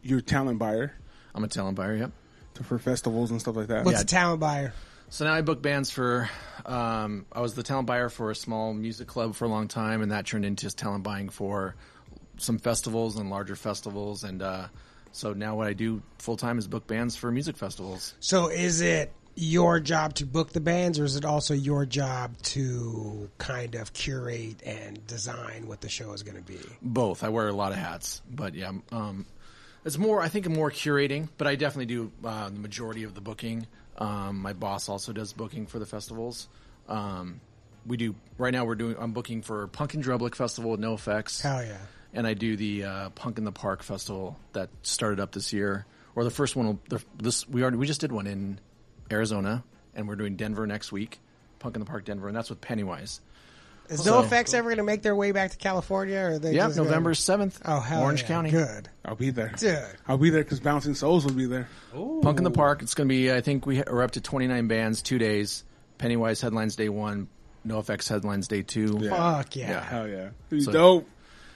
your 0.08 0.22
talent 0.22 0.60
buyer 0.60 0.94
I'm 1.38 1.44
a 1.44 1.48
talent 1.48 1.78
buyer. 1.78 1.96
Yep. 1.96 2.12
to, 2.56 2.64
for 2.64 2.80
festivals 2.80 3.30
and 3.30 3.40
stuff 3.40 3.56
like 3.56 3.68
that. 3.68 3.86
What's 3.86 4.02
a 4.02 4.06
talent 4.06 4.40
buyer? 4.40 4.74
So 5.10 5.24
now 5.24 5.34
I 5.34 5.42
book 5.42 5.62
bands 5.62 5.92
for. 5.92 6.30
Um, 6.66 7.28
I 7.32 7.42
was 7.42 7.54
the 7.54 7.64
talent 7.64 7.88
buyer 7.88 8.10
for 8.10 8.32
a 8.32 8.36
small 8.36 8.74
music 8.74 9.08
club 9.08 9.36
for 9.36 9.46
a 9.46 9.48
long 9.48 9.68
time, 9.68 10.02
and 10.02 10.12
that 10.12 10.26
turned 10.26 10.44
into 10.44 10.66
just 10.66 10.80
talent 10.80 11.04
buying 11.04 11.30
for 11.30 11.76
some 12.38 12.58
festivals 12.58 13.18
and 13.18 13.30
larger 13.30 13.56
festivals. 13.56 14.24
And 14.24 14.42
uh, 14.42 14.68
so 15.12 15.34
now 15.34 15.56
what 15.56 15.68
I 15.68 15.74
do 15.74 16.02
full 16.18 16.38
time 16.38 16.58
is 16.58 16.68
book 16.68 16.88
bands 16.88 17.16
for 17.16 17.32
music 17.32 17.56
festivals. 17.56 18.16
So 18.20 18.50
is 18.50 18.82
it 18.82 19.14
your 19.36 19.80
job 19.80 20.16
to 20.16 20.26
book 20.26 20.52
the 20.52 20.60
bands 20.60 20.98
or 20.98 21.06
is 21.06 21.16
it 21.16 21.24
also 21.24 21.54
your 21.54 21.86
job 21.86 22.36
to 22.42 23.30
kind 23.38 23.76
of 23.76 23.94
curate 23.94 24.64
and 24.66 25.06
design 25.06 25.68
what 25.68 25.82
the 25.82 25.90
show 25.90 26.12
is 26.14 26.24
going 26.24 26.38
to 26.38 26.44
be? 26.44 26.60
Both. 26.82 27.24
I 27.24 27.30
wear 27.30 27.48
a 27.48 27.54
lot 27.54 27.72
of 27.72 27.78
hats, 27.78 28.24
but 28.30 28.56
yeah, 28.56 28.72
um, 28.92 29.28
it's 29.88 29.98
more. 29.98 30.22
I 30.22 30.28
think 30.28 30.48
more 30.50 30.70
curating, 30.70 31.30
but 31.38 31.48
I 31.48 31.56
definitely 31.56 31.86
do 31.86 32.12
uh, 32.24 32.50
the 32.50 32.60
majority 32.60 33.04
of 33.04 33.16
the 33.16 33.22
booking. 33.22 33.66
Um, 33.98 34.42
my 34.42 34.52
boss 34.52 34.90
also 34.90 35.14
does 35.14 35.32
booking 35.32 35.66
for 35.66 35.80
the 35.80 35.86
festivals. 35.86 36.50
Um, 36.90 37.40
we 37.86 37.96
do 37.96 38.14
right 38.38 38.52
now. 38.52 38.66
We're 38.66 38.76
doing. 38.76 38.98
I'm 39.00 39.14
booking 39.14 39.42
for 39.42 39.68
Punk 39.68 39.94
in 39.94 40.04
Drublic 40.04 40.36
Festival 40.36 40.72
with 40.72 40.82
NOFX. 40.82 41.42
Hell 41.42 41.64
yeah. 41.64 41.78
and 42.14 42.28
I 42.28 42.34
do 42.34 42.58
the 42.58 42.84
uh, 42.84 43.10
Punk 43.12 43.38
in 43.38 43.46
the 43.46 43.52
Park 43.54 43.82
festival 43.82 44.38
that 44.52 44.70
started 44.82 45.22
up 45.22 45.32
this 45.32 45.54
year, 45.54 45.86
or 46.16 46.26
the 46.26 46.32
first 46.32 46.58
one. 46.58 46.80
The, 46.90 47.02
this 47.18 47.48
we 47.48 47.62
already 47.62 47.78
we 47.78 47.88
just 47.88 48.02
did 48.02 48.12
one 48.12 48.28
in 48.28 48.60
Arizona, 49.10 49.64
and 49.96 50.06
we're 50.06 50.18
doing 50.18 50.36
Denver 50.36 50.68
next 50.68 50.92
week. 50.92 51.20
Punk 51.60 51.78
in 51.78 51.80
the 51.80 51.88
Park 51.88 52.04
Denver, 52.04 52.28
and 52.28 52.36
that's 52.36 52.50
with 52.50 52.60
Pennywise. 52.60 53.22
Is 53.90 54.04
So- 54.04 54.22
NOFX 54.22 54.54
ever 54.54 54.70
going 54.70 54.78
to 54.78 54.84
make 54.84 55.02
their 55.02 55.16
way 55.16 55.32
back 55.32 55.52
to 55.52 55.58
California? 55.58 56.18
Or 56.20 56.30
are 56.32 56.40
they 56.40 56.54
Yeah, 56.54 56.66
just 56.66 56.78
gonna- 56.78 56.90
November 56.90 57.14
seventh. 57.14 57.62
Oh, 57.66 57.80
hell 57.80 58.02
Orange 58.04 58.22
yeah. 58.24 58.28
County. 58.28 58.52
Good. 58.52 58.90
I'll 59.06 59.16
be 59.16 59.30
there. 59.30 59.54
Dude. 59.58 59.80
I'll 60.08 60.18
be 60.18 60.30
there 60.30 60.44
because 60.44 60.60
Bouncing 60.60 60.94
Souls 60.96 61.26
will 61.26 61.34
be 61.34 61.46
there. 61.46 61.68
Punk 61.94 62.38
in 62.38 62.44
the 62.44 62.52
Park. 62.52 62.82
It's 62.82 62.94
going 62.96 63.08
to 63.08 63.14
be. 63.14 63.32
I 63.32 63.42
think 63.42 63.66
we 63.66 63.82
are 63.84 64.04
up 64.04 64.12
to 64.12 64.22
twenty 64.22 64.48
nine 64.48 64.68
bands, 64.68 65.02
two 65.02 65.18
days. 65.18 65.64
Pennywise 65.98 66.42
headlines 66.42 66.76
day 66.76 66.90
one. 66.90 67.28
NOFX 67.66 68.08
headlines 68.08 68.48
day 68.48 68.62
two. 68.62 68.98
Yeah. 69.02 69.10
Fuck 69.10 69.56
yeah. 69.56 69.70
Yeah. 69.72 69.84
Hell 69.84 70.08
yeah, 70.08 70.16
It'll 70.16 70.32
be 70.50 70.62
So- 70.62 70.72
dope. 70.72 71.10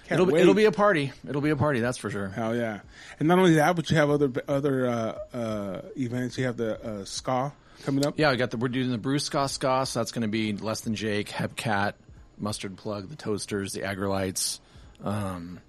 It'll 0.09 0.25
be, 0.25 0.35
it'll 0.35 0.53
be 0.53 0.65
a 0.65 0.73
party. 0.73 1.13
It'll 1.25 1.39
be 1.41 1.51
a 1.51 1.55
party. 1.55 1.79
That's 1.79 1.97
for 1.97 2.09
sure. 2.09 2.27
Hell 2.27 2.53
yeah! 2.53 2.81
And 3.19 3.29
not 3.29 3.39
only 3.39 3.53
that, 3.55 3.77
but 3.77 3.89
you 3.89 3.95
have 3.95 4.09
other 4.09 4.29
other 4.45 4.85
uh, 4.87 5.17
uh, 5.33 5.81
events. 5.95 6.37
You 6.37 6.47
have 6.47 6.57
the 6.57 6.83
uh, 7.01 7.05
ska 7.05 7.53
coming 7.83 8.05
up. 8.05 8.19
Yeah, 8.19 8.29
I 8.29 8.35
got 8.35 8.51
the. 8.51 8.57
We're 8.57 8.67
doing 8.67 8.91
the 8.91 8.97
Bruce 8.97 9.23
Ska 9.25 9.47
Ska. 9.47 9.85
So 9.85 9.99
that's 10.01 10.11
going 10.11 10.23
to 10.23 10.27
be 10.27 10.51
Less 10.51 10.81
Than 10.81 10.95
Jake, 10.95 11.29
Hepcat, 11.29 11.93
Mustard 12.41 12.77
Plug, 12.77 13.09
the 13.09 13.15
Toasters, 13.15 13.73
the 13.73 13.81
Aggrolites. 13.81 14.59
Um, 15.03 15.59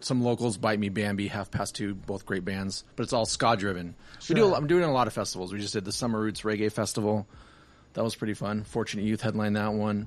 some 0.00 0.22
locals, 0.22 0.56
Bite 0.56 0.78
Me 0.78 0.88
Bambi, 0.90 1.26
Half 1.26 1.50
Past 1.50 1.74
Two, 1.74 1.94
both 1.94 2.24
great 2.24 2.44
bands, 2.44 2.84
but 2.94 3.02
it's 3.02 3.12
all 3.12 3.26
ska 3.26 3.56
driven. 3.56 3.96
We 4.28 4.34
do. 4.36 4.46
a- 4.46 4.54
I'm 4.54 4.66
doing 4.68 4.84
a 4.84 4.92
lot 4.92 5.06
of 5.08 5.12
festivals. 5.12 5.52
We 5.52 5.58
just 5.58 5.72
did 5.72 5.84
the 5.84 5.92
Summer 5.92 6.20
Roots 6.20 6.42
Reggae 6.42 6.70
Festival. 6.70 7.26
That 7.94 8.04
was 8.04 8.14
pretty 8.14 8.34
fun. 8.34 8.62
Fortunate 8.62 9.02
Youth 9.04 9.22
headlined 9.22 9.56
that 9.56 9.72
one. 9.72 10.06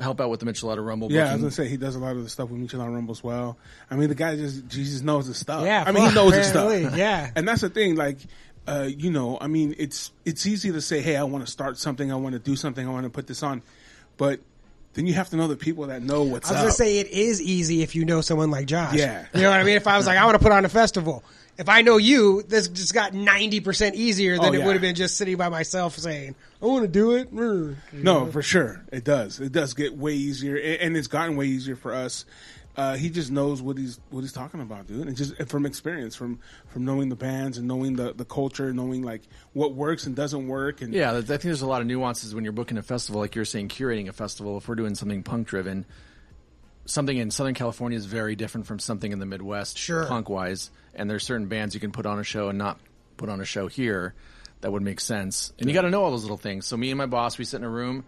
Help 0.00 0.20
out 0.20 0.30
with 0.30 0.40
the 0.40 0.46
Michelada 0.46 0.84
Rumble. 0.84 1.12
Yeah, 1.12 1.28
I 1.30 1.32
was 1.34 1.42
gonna 1.42 1.50
say 1.52 1.68
he 1.68 1.76
does 1.76 1.94
a 1.94 1.98
lot 1.98 2.16
of 2.16 2.22
the 2.24 2.30
stuff 2.30 2.48
with 2.48 2.60
Michelada 2.60 2.92
Rumble 2.92 3.12
as 3.12 3.22
well. 3.22 3.56
I 3.90 3.96
mean, 3.96 4.08
the 4.08 4.14
guy 4.14 4.34
just 4.34 4.66
Jesus 4.66 5.02
knows 5.02 5.26
his 5.26 5.36
stuff. 5.36 5.64
Yeah, 5.64 5.84
I 5.86 5.92
mean, 5.92 6.08
he 6.08 6.14
knows 6.14 6.34
his 6.34 6.48
stuff. 6.48 6.96
yeah. 6.96 7.30
and 7.36 7.46
that's 7.46 7.60
the 7.60 7.68
thing. 7.70 7.96
Like, 7.96 8.18
uh, 8.66 8.88
you 8.88 9.10
know, 9.10 9.38
I 9.40 9.46
mean, 9.46 9.74
it's 9.78 10.10
it's 10.24 10.46
easy 10.46 10.72
to 10.72 10.80
say, 10.80 11.02
hey, 11.02 11.16
I 11.16 11.22
want 11.24 11.44
to 11.44 11.50
start 11.50 11.76
something, 11.78 12.10
I 12.10 12.16
want 12.16 12.32
to 12.32 12.38
do 12.38 12.56
something, 12.56 12.86
I 12.86 12.90
want 12.90 13.04
to 13.04 13.10
put 13.10 13.26
this 13.26 13.42
on, 13.42 13.62
but 14.16 14.40
then 14.94 15.06
you 15.06 15.14
have 15.14 15.30
to 15.30 15.36
know 15.36 15.48
the 15.48 15.56
people 15.56 15.86
that 15.86 16.02
know 16.02 16.22
what's 16.22 16.50
up. 16.50 16.56
I 16.56 16.64
was 16.64 16.76
going 16.76 16.88
to 16.88 16.92
say 16.92 16.98
it 16.98 17.08
is 17.08 17.40
easy 17.40 17.82
if 17.82 17.94
you 17.94 18.04
know 18.04 18.20
someone 18.20 18.50
like 18.50 18.66
Josh. 18.66 18.94
Yeah. 18.94 19.24
You 19.34 19.42
know 19.42 19.50
what 19.50 19.60
I 19.60 19.64
mean? 19.64 19.76
If 19.76 19.86
I 19.86 19.96
was 19.96 20.06
like, 20.06 20.18
I 20.18 20.24
want 20.24 20.36
to 20.36 20.42
put 20.42 20.52
on 20.52 20.64
a 20.64 20.68
festival. 20.68 21.22
If 21.58 21.68
I 21.68 21.82
know 21.82 21.98
you, 21.98 22.42
this 22.42 22.68
just 22.68 22.94
got 22.94 23.12
90% 23.12 23.94
easier 23.94 24.38
than 24.38 24.46
Oh, 24.46 24.52
it 24.52 24.64
would 24.64 24.72
have 24.72 24.80
been 24.80 24.94
just 24.94 25.18
sitting 25.18 25.36
by 25.36 25.50
myself 25.50 25.98
saying, 25.98 26.34
I 26.62 26.66
want 26.66 26.84
to 26.84 26.88
do 26.88 27.12
it. 27.12 27.32
No, 27.92 28.26
for 28.26 28.40
sure, 28.40 28.82
it 28.90 29.04
does. 29.04 29.40
It 29.40 29.52
does 29.52 29.74
get 29.74 29.94
way 29.94 30.14
easier, 30.14 30.56
and 30.56 30.96
it's 30.96 31.06
gotten 31.06 31.36
way 31.36 31.46
easier 31.46 31.76
for 31.76 31.92
us. 31.92 32.24
Uh, 32.80 32.96
he 32.96 33.10
just 33.10 33.30
knows 33.30 33.60
what 33.60 33.76
he's 33.76 34.00
what 34.08 34.22
he's 34.22 34.32
talking 34.32 34.60
about, 34.62 34.86
dude, 34.86 35.06
and 35.06 35.14
just 35.14 35.36
from 35.48 35.66
experience, 35.66 36.16
from 36.16 36.38
from 36.68 36.86
knowing 36.86 37.10
the 37.10 37.14
bands 37.14 37.58
and 37.58 37.68
knowing 37.68 37.94
the 37.94 38.14
the 38.14 38.24
culture, 38.24 38.72
knowing 38.72 39.02
like 39.02 39.20
what 39.52 39.74
works 39.74 40.06
and 40.06 40.16
doesn't 40.16 40.48
work, 40.48 40.80
and 40.80 40.94
Yeah, 40.94 41.14
I 41.14 41.20
think 41.20 41.42
there's 41.42 41.60
a 41.60 41.66
lot 41.66 41.82
of 41.82 41.86
nuances 41.86 42.34
when 42.34 42.42
you're 42.42 42.54
booking 42.54 42.78
a 42.78 42.82
festival, 42.82 43.20
like 43.20 43.34
you're 43.34 43.44
saying, 43.44 43.68
curating 43.68 44.08
a 44.08 44.14
festival. 44.14 44.56
If 44.56 44.66
we're 44.66 44.76
doing 44.76 44.94
something 44.94 45.22
punk 45.22 45.46
driven, 45.46 45.84
something 46.86 47.18
in 47.18 47.30
Southern 47.30 47.52
California 47.52 47.98
is 47.98 48.06
very 48.06 48.34
different 48.34 48.66
from 48.66 48.78
something 48.78 49.12
in 49.12 49.18
the 49.18 49.26
Midwest, 49.26 49.76
Sure. 49.76 50.06
punk 50.06 50.30
wise. 50.30 50.70
And 50.94 51.10
there's 51.10 51.24
certain 51.24 51.48
bands 51.48 51.74
you 51.74 51.80
can 51.80 51.92
put 51.92 52.06
on 52.06 52.18
a 52.18 52.24
show 52.24 52.48
and 52.48 52.56
not 52.56 52.80
put 53.18 53.28
on 53.28 53.42
a 53.42 53.44
show 53.44 53.66
here 53.66 54.14
that 54.62 54.72
would 54.72 54.82
make 54.82 55.00
sense. 55.00 55.52
And 55.58 55.68
you 55.68 55.74
got 55.74 55.82
to 55.82 55.90
know 55.90 56.02
all 56.02 56.10
those 56.12 56.22
little 56.22 56.38
things. 56.38 56.66
So 56.66 56.78
me 56.78 56.90
and 56.90 56.96
my 56.96 57.04
boss, 57.06 57.36
we 57.36 57.44
sit 57.44 57.58
in 57.58 57.64
a 57.64 57.68
room 57.70 58.04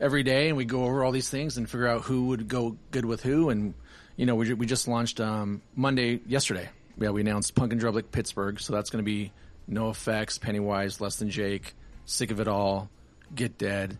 every 0.00 0.24
day 0.24 0.48
and 0.48 0.56
we 0.56 0.64
go 0.64 0.84
over 0.84 1.04
all 1.04 1.12
these 1.12 1.30
things 1.30 1.56
and 1.56 1.70
figure 1.70 1.86
out 1.86 2.02
who 2.02 2.26
would 2.26 2.48
go 2.48 2.76
good 2.90 3.04
with 3.04 3.22
who. 3.22 3.50
And 3.50 3.74
you 4.20 4.26
know, 4.26 4.34
we 4.34 4.52
we 4.52 4.66
just 4.66 4.86
launched 4.86 5.18
um, 5.18 5.62
Monday 5.74 6.20
yesterday. 6.26 6.68
Yeah, 6.98 7.08
we 7.08 7.22
announced 7.22 7.54
Punk 7.54 7.72
in 7.72 7.78
Drublic 7.78 8.10
Pittsburgh, 8.12 8.60
so 8.60 8.74
that's 8.74 8.90
going 8.90 9.02
to 9.02 9.10
be 9.10 9.32
NOFX, 9.66 10.38
Pennywise, 10.38 11.00
Less 11.00 11.16
Than 11.16 11.30
Jake, 11.30 11.74
Sick 12.04 12.30
of 12.30 12.38
It 12.38 12.46
All, 12.46 12.90
Get 13.34 13.56
Dead, 13.56 13.96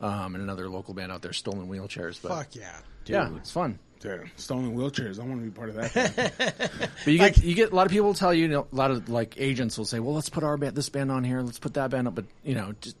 um, 0.00 0.34
and 0.34 0.42
another 0.42 0.68
local 0.68 0.92
band 0.92 1.12
out 1.12 1.22
there, 1.22 1.32
Stolen 1.32 1.68
Wheelchairs. 1.68 2.20
But 2.20 2.30
Fuck 2.30 2.56
yeah. 2.56 2.80
yeah, 3.06 3.36
it's 3.36 3.52
fun. 3.52 3.78
Dude, 4.00 4.28
stolen 4.34 4.74
wheelchairs. 4.74 5.20
I 5.20 5.24
want 5.24 5.40
to 5.40 5.44
be 5.44 5.50
part 5.50 5.68
of 5.68 5.76
that. 5.76 6.32
But 7.04 7.12
you 7.12 7.18
get 7.18 7.44
you 7.44 7.54
get 7.54 7.70
a 7.70 7.74
lot 7.76 7.86
of 7.86 7.92
people 7.92 8.08
will 8.08 8.14
tell 8.14 8.34
you, 8.34 8.42
you 8.42 8.48
know, 8.48 8.66
a 8.72 8.74
lot 8.74 8.90
of 8.90 9.08
like 9.08 9.36
agents 9.38 9.78
will 9.78 9.84
say, 9.84 10.00
"Well, 10.00 10.16
let's 10.16 10.30
put 10.30 10.42
our 10.42 10.56
band, 10.56 10.74
this 10.74 10.88
band 10.88 11.12
on 11.12 11.22
here, 11.22 11.42
let's 11.42 11.60
put 11.60 11.74
that 11.74 11.90
band 11.90 12.08
up," 12.08 12.16
but 12.16 12.24
you 12.42 12.56
know, 12.56 12.74
just 12.80 12.96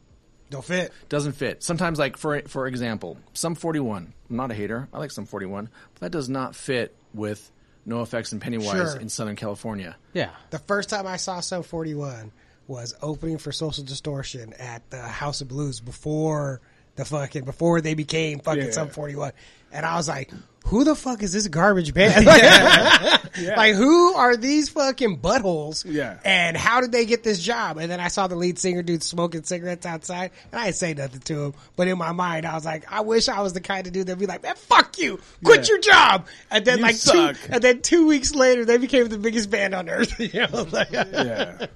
Don't 0.50 0.64
fit. 0.64 0.92
doesn't 1.08 1.32
fit. 1.32 1.62
Sometimes, 1.62 1.98
like 1.98 2.16
for 2.16 2.42
for 2.42 2.66
example, 2.66 3.16
Sum 3.32 3.54
forty 3.54 3.80
one. 3.80 4.12
I'm 4.28 4.36
not 4.36 4.50
a 4.50 4.54
hater. 4.54 4.88
I 4.92 4.98
like 4.98 5.10
Sum 5.12 5.26
forty 5.26 5.46
one, 5.46 5.68
but 5.94 6.00
that 6.00 6.10
does 6.10 6.28
not 6.28 6.54
fit 6.56 6.94
with 7.14 7.50
NOFX 7.86 8.32
and 8.32 8.40
Pennywise 8.40 8.70
Sure. 8.92 9.00
in 9.00 9.08
Southern 9.08 9.36
California. 9.36 9.96
Yeah. 10.12 10.30
The 10.50 10.58
first 10.58 10.90
time 10.90 11.06
I 11.06 11.16
saw 11.16 11.40
Sum 11.40 11.62
41 11.62 12.30
was 12.68 12.94
opening 13.00 13.38
for 13.38 13.52
Social 13.52 13.82
Distortion 13.84 14.52
at 14.52 14.88
the 14.90 15.00
House 15.00 15.40
of 15.40 15.48
Blues 15.48 15.80
before 15.80 16.60
the 16.96 17.04
fucking, 17.06 17.44
before 17.44 17.80
they 17.80 17.94
became 17.94 18.38
fucking 18.40 18.66
Yeah. 18.66 18.70
Sum 18.70 18.90
41. 18.90 19.32
And 19.72 19.86
I 19.86 19.96
was 19.96 20.08
like, 20.08 20.30
who 20.66 20.84
the 20.84 20.94
fuck 20.94 21.22
is 21.22 21.32
this 21.32 21.48
garbage 21.48 21.92
band? 21.94 22.26
Like, 23.40 23.74
who 23.74 24.12
are 24.14 24.36
these 24.36 24.68
fucking 24.68 25.18
buttholes? 25.18 25.84
Yeah. 25.88 26.18
And 26.24 26.56
how 26.56 26.80
did 26.80 26.90
they 26.92 27.06
get 27.06 27.22
this 27.22 27.38
job? 27.40 27.78
And 27.78 27.90
then 27.90 28.00
I 28.00 28.08
saw 28.08 28.26
the 28.26 28.34
lead 28.36 28.58
singer 28.58 28.82
dude 28.82 29.02
smoking 29.02 29.44
cigarettes 29.44 29.86
outside, 29.86 30.32
and 30.50 30.60
I 30.60 30.64
didn't 30.66 30.76
say 30.76 30.94
nothing 30.94 31.20
to 31.20 31.44
him. 31.46 31.54
But 31.76 31.86
in 31.88 31.96
my 31.96 32.12
mind, 32.12 32.44
I 32.44 32.54
was 32.54 32.64
like, 32.64 32.90
I 32.92 33.00
wish 33.02 33.28
I 33.28 33.40
was 33.40 33.52
the 33.52 33.60
kind 33.60 33.86
of 33.86 33.92
dude 33.92 34.08
that'd 34.08 34.18
be 34.18 34.26
like, 34.26 34.42
man, 34.42 34.56
fuck 34.56 34.98
you, 34.98 35.20
quit 35.44 35.60
Yeah. 35.60 35.66
your 35.74 35.78
job. 35.80 36.26
And 36.50 36.64
then 36.64 36.78
You 36.78 36.82
like 36.82 36.96
suck. 36.96 37.36
two, 37.36 37.52
and 37.52 37.62
then 37.62 37.82
two 37.82 38.06
weeks 38.08 38.34
later, 38.34 38.64
they 38.64 38.76
became 38.78 39.08
the 39.08 39.18
biggest 39.18 39.48
band 39.48 39.74
on 39.74 39.88
earth. 39.88 40.18
you 40.34 40.40
know, 40.46 40.66
like, 40.72 40.90
Yeah, 40.92 41.66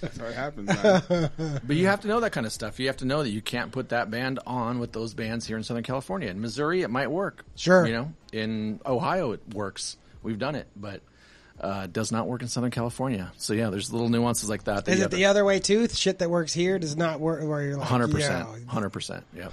that's 0.00 0.18
how 0.18 0.26
it 0.26 0.34
happens. 0.34 0.66
Man. 0.68 1.30
But 1.64 1.76
you 1.76 1.86
have 1.86 2.00
to 2.00 2.08
know 2.08 2.20
that 2.20 2.32
kind 2.32 2.46
of 2.46 2.52
stuff. 2.52 2.78
You 2.80 2.88
have 2.88 2.98
to 2.98 3.06
know 3.06 3.22
that 3.22 3.30
you 3.30 3.40
can't 3.42 3.70
put 3.72 3.90
that 3.90 4.10
band 4.10 4.40
on 4.46 4.80
with 4.80 4.92
those 4.92 5.14
bands 5.14 5.46
here 5.46 5.56
in 5.56 5.62
Southern 5.62 5.84
California. 5.84 6.28
In 6.28 6.40
Missouri, 6.40 6.82
it 6.82 6.90
might 6.90 7.10
work. 7.10 7.44
Sure. 7.54 7.86
You 7.86 7.92
know, 7.92 8.12
in 8.36 8.80
Ohio, 8.84 9.32
it 9.32 9.40
works. 9.54 9.96
We've 10.22 10.38
done 10.38 10.54
it, 10.54 10.66
but 10.76 11.00
uh, 11.60 11.82
it 11.84 11.92
does 11.92 12.12
not 12.12 12.26
work 12.26 12.42
in 12.42 12.48
Southern 12.48 12.70
California. 12.70 13.32
So 13.38 13.52
yeah, 13.54 13.70
there's 13.70 13.92
little 13.92 14.08
nuances 14.08 14.48
like 14.48 14.64
that. 14.64 14.84
that 14.84 14.92
Is 14.92 14.98
it 14.98 15.02
have 15.02 15.10
to- 15.10 15.16
the 15.16 15.26
other 15.26 15.44
way 15.44 15.58
too? 15.60 15.88
Shit 15.88 16.18
that 16.18 16.30
works 16.30 16.52
here 16.52 16.78
does 16.78 16.96
not 16.96 17.20
work 17.20 17.46
where 17.48 17.62
you're 17.62 17.76
like, 17.76 17.88
Hundred 17.88 18.10
percent, 18.10 18.48
hundred 18.68 18.90
percent. 18.90 19.24
Yeah, 19.34 19.48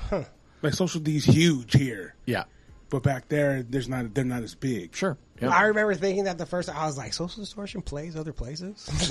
Like 0.61 0.73
Social 0.73 0.99
D's 1.01 1.25
huge 1.25 1.73
here, 1.73 2.15
yeah, 2.25 2.43
but 2.93 3.01
back 3.01 3.27
there, 3.27 3.63
there's 3.63 3.89
not. 3.89 4.13
They're 4.13 4.23
not 4.23 4.43
as 4.43 4.53
big. 4.53 4.95
sure. 4.95 5.17
Yeah. 5.41 5.49
I 5.49 5.63
remember 5.63 5.95
thinking 5.95 6.25
that 6.25 6.37
the 6.37 6.45
first 6.45 6.69
I 6.69 6.85
was 6.85 6.95
like, 6.95 7.11
Social 7.11 7.41
Distortion 7.43 7.81
plays 7.81 8.15
other 8.15 8.31
places. 8.31 8.87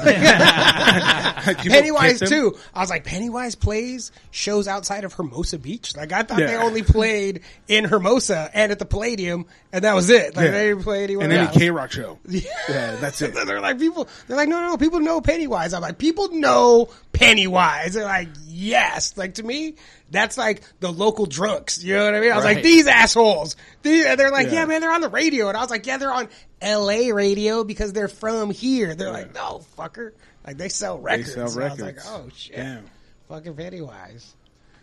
Pennywise 1.69 2.21
too. 2.21 2.57
I 2.73 2.81
was 2.81 2.91
like, 2.91 3.05
Pennywise 3.05 3.55
plays 3.55 4.12
shows 4.31 4.69
outside 4.69 5.05
of 5.05 5.12
Hermosa 5.12 5.59
Beach. 5.59 5.97
Like 5.97 6.12
I 6.12 6.23
thought 6.23 6.39
they 6.39 6.57
only 6.57 6.83
played 6.83 7.41
in 7.69 7.85
Hermosa 7.85 8.51
and 8.55 8.73
at 8.73 8.79
the 8.79 8.85
Palladium, 8.87 9.47
and 9.73 9.85
that 9.85 9.95
was 9.95 10.11
it. 10.11 10.37
Like 10.37 10.47
Yeah. 10.47 10.51
they 10.53 10.69
didn't 10.69 10.85
play 10.85 11.05
anywhere 11.05 11.25
And 11.25 11.33
any. 11.33 11.47
KROQ 11.49 11.91
show. 11.91 12.19
Yeah, 12.29 12.97
that's 13.01 13.21
it. 13.21 13.35
they're 13.35 13.61
like 13.61 13.79
people. 13.79 14.09
They're 14.27 14.37
like, 14.37 14.49
no, 14.49 14.61
no, 14.61 14.69
no. 14.69 14.77
People 14.77 15.01
know 15.01 15.21
Pennywise. 15.21 15.75
I'm 15.75 15.83
like, 15.83 15.99
people 15.99 16.29
know 16.33 16.89
Pennywise. 17.12 17.95
They're 17.95 18.05
like, 18.05 18.29
yes. 18.62 19.16
Like 19.16 19.35
to 19.35 19.42
me, 19.42 19.75
that's 20.11 20.38
like 20.38 20.62
the 20.81 20.90
local 20.90 21.26
drunks. 21.26 21.83
You 21.83 21.95
know 21.97 22.04
what 22.04 22.14
I 22.14 22.21
mean? 22.21 22.33
I 22.33 22.37
was 22.37 22.45
like, 22.45 22.62
these 22.62 22.87
assholes. 22.87 23.57
These, 23.83 24.07
and 24.07 24.19
they're 24.19 24.31
like, 24.31 24.47
yeah. 24.47 24.54
Yeah. 24.54 24.66
man, 24.66 24.81
they're 24.81 24.92
on 24.92 25.00
the 25.00 25.09
radio. 25.09 25.49
And 25.49 25.57
I 25.57 25.61
was 25.61 25.71
like, 25.71 25.87
yeah, 25.87 25.97
they're 25.99 26.12
on 26.12 26.28
L.A. 26.61 27.12
radio 27.12 27.64
because 27.64 27.92
they're 27.92 28.09
from 28.09 28.50
here. 28.50 28.95
They're 28.95 29.12
like, 29.12 29.35
no, 29.35 29.64
fucker. 29.76 30.12
Like 30.47 30.57
they 30.59 30.69
sell 30.69 30.99
They 30.99 31.04
records. 31.04 31.35
sell 31.35 31.49
And 31.52 31.64
I 31.64 31.69
was 31.71 31.81
like, 31.81 31.99
oh 32.07 32.28
shit, 32.35 32.57
Damn. 32.57 32.85
fucking 33.28 33.54
Pennywise. 33.54 34.35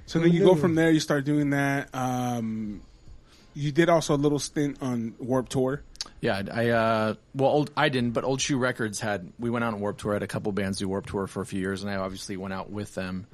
So 0.06 0.20
Who 0.20 0.26
then 0.26 0.34
you 0.34 0.44
go 0.44 0.56
from 0.56 0.76
there. 0.76 0.90
You 0.90 1.00
start 1.00 1.26
doing 1.26 1.52
that. 1.52 1.90
Um, 1.94 2.82
you 3.54 3.72
did 3.72 3.90
also 3.90 4.16
a 4.16 4.18
little 4.18 4.40
stint 4.40 4.78
on 4.82 5.16
Warped 5.20 5.52
Tour. 5.52 5.84
Yeah, 6.22 6.42
I 6.52 6.70
uh, 6.70 7.14
well, 7.36 7.50
old, 7.50 7.72
I 7.76 7.90
didn't, 7.90 8.12
but 8.12 8.24
Old 8.24 8.42
Shoe 8.42 8.58
Records 8.58 9.00
had. 9.00 9.32
We 9.38 9.50
went 9.50 9.64
out 9.66 9.74
on 9.74 9.80
Warped 9.80 10.02
Tour. 10.02 10.14
I 10.14 10.16
had 10.16 10.24
a 10.24 10.28
couple 10.28 10.52
bands 10.52 10.80
do 10.80 10.88
Warped 10.88 11.10
Tour 11.10 11.28
for 11.28 11.42
a 11.42 11.46
few 11.46 11.60
years, 11.60 11.84
and 11.84 11.92
I 11.92 11.98
obviously 11.98 12.38
went 12.38 12.54
out 12.54 12.70
with 12.70 12.96
them. 12.96 13.28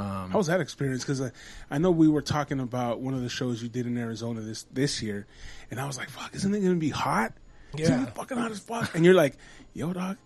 How 0.00 0.38
was 0.38 0.46
that 0.48 0.60
experience? 0.60 1.02
Because 1.02 1.20
I, 1.20 1.30
I 1.70 1.78
know 1.78 1.90
we 1.90 2.08
were 2.08 2.22
talking 2.22 2.60
about 2.60 3.00
one 3.00 3.14
of 3.14 3.22
the 3.22 3.28
shows 3.28 3.62
you 3.62 3.68
did 3.68 3.86
in 3.86 3.96
Arizona 3.98 4.40
this 4.40 4.64
this 4.72 5.02
year, 5.02 5.26
and 5.70 5.80
I 5.80 5.86
was 5.86 5.96
like, 5.98 6.10
"Fuck, 6.10 6.34
isn't 6.34 6.54
it 6.54 6.60
going 6.60 6.74
to 6.74 6.78
be 6.80 6.90
hot? 6.90 7.32
It's 7.74 7.88
gonna 7.88 8.02
Yeah. 8.02 8.06
be 8.06 8.12
fucking 8.12 8.36
hot 8.38 8.50
as 8.50 8.58
fuck." 8.60 8.94
And 8.94 9.04
you're 9.04 9.14
like, 9.14 9.34
"Yo, 9.74 9.92
dog." 9.92 10.16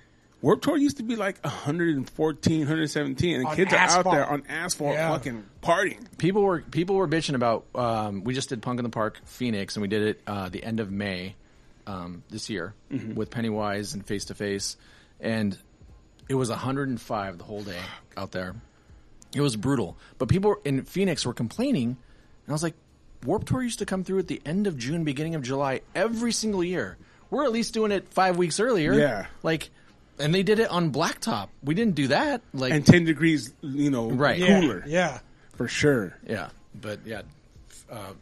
Warped 0.40 0.64
Tour 0.64 0.76
used 0.76 0.96
to 0.96 1.04
be 1.04 1.14
like 1.14 1.38
114, 1.44 2.58
117, 2.60 3.36
and 3.36 3.46
On 3.46 3.54
kids 3.54 3.72
are 3.72 3.76
out 3.78 4.04
there 4.04 4.26
on 4.28 4.42
asphalt 4.48 4.94
Yeah. 4.94 5.10
fucking 5.10 5.44
partying. 5.62 6.06
People 6.18 6.42
were 6.42 6.62
people 6.62 6.96
were 6.96 7.06
bitching 7.06 7.34
about. 7.36 7.64
Um, 7.74 8.24
we 8.24 8.34
just 8.34 8.48
did 8.48 8.60
Punk 8.60 8.80
in 8.80 8.82
the 8.84 8.90
Park 8.90 9.20
Phoenix, 9.24 9.76
and 9.76 9.82
we 9.82 9.88
did 9.88 10.02
it 10.02 10.20
uh, 10.26 10.48
the 10.48 10.64
end 10.64 10.80
of 10.80 10.90
May 10.90 11.36
um, 11.86 12.24
this 12.28 12.50
year 12.50 12.74
with 13.14 13.30
Pennywise 13.30 13.94
and 13.94 14.04
Face 14.04 14.24
to 14.26 14.34
Face, 14.34 14.76
and 15.20 15.56
it 16.28 16.34
was 16.34 16.50
105 16.50 17.38
the 17.38 17.44
whole 17.44 17.62
day 17.62 17.78
out 18.16 18.32
there. 18.32 18.54
It 19.34 19.40
was 19.40 19.56
brutal, 19.56 19.96
but 20.18 20.28
people 20.28 20.56
in 20.64 20.84
Phoenix 20.84 21.24
were 21.24 21.32
complaining, 21.34 21.86
and 21.88 21.96
I 22.48 22.52
was 22.52 22.62
like, 22.62 22.74
Warped 23.24 23.46
Tour 23.48 23.62
used 23.62 23.78
to 23.78 23.86
come 23.86 24.04
through 24.04 24.18
at 24.18 24.26
the 24.28 24.42
end 24.44 24.66
of 24.66 24.76
June, 24.76 25.04
beginning 25.04 25.34
of 25.34 25.42
July 25.42 25.80
every 25.94 26.32
single 26.32 26.62
year. 26.64 26.96
We're 27.30 27.44
at 27.44 27.52
least 27.52 27.72
doing 27.72 27.92
it 27.92 28.08
five 28.12 28.36
weeks 28.36 28.60
earlier. 28.60 28.92
Yeah. 28.92 29.26
like, 29.42 29.70
and 30.18 30.34
they 30.34 30.42
did 30.42 30.58
it 30.58 30.68
on 30.70 30.92
Blacktop. 30.92 31.48
We 31.64 31.74
didn't 31.74 31.94
do 31.94 32.08
that. 32.08 32.42
Like, 32.52 32.72
And 32.72 32.84
10 32.84 33.04
degrees, 33.04 33.54
you 33.62 33.90
know, 33.90 34.10
Right. 34.10 34.38
cooler 34.42 34.84
Yeah. 34.86 35.20
for 35.56 35.66
sure. 35.68 36.14
Yeah, 36.28 36.50
but 36.78 37.00
yeah, 37.06 37.22
uh, 37.90 38.12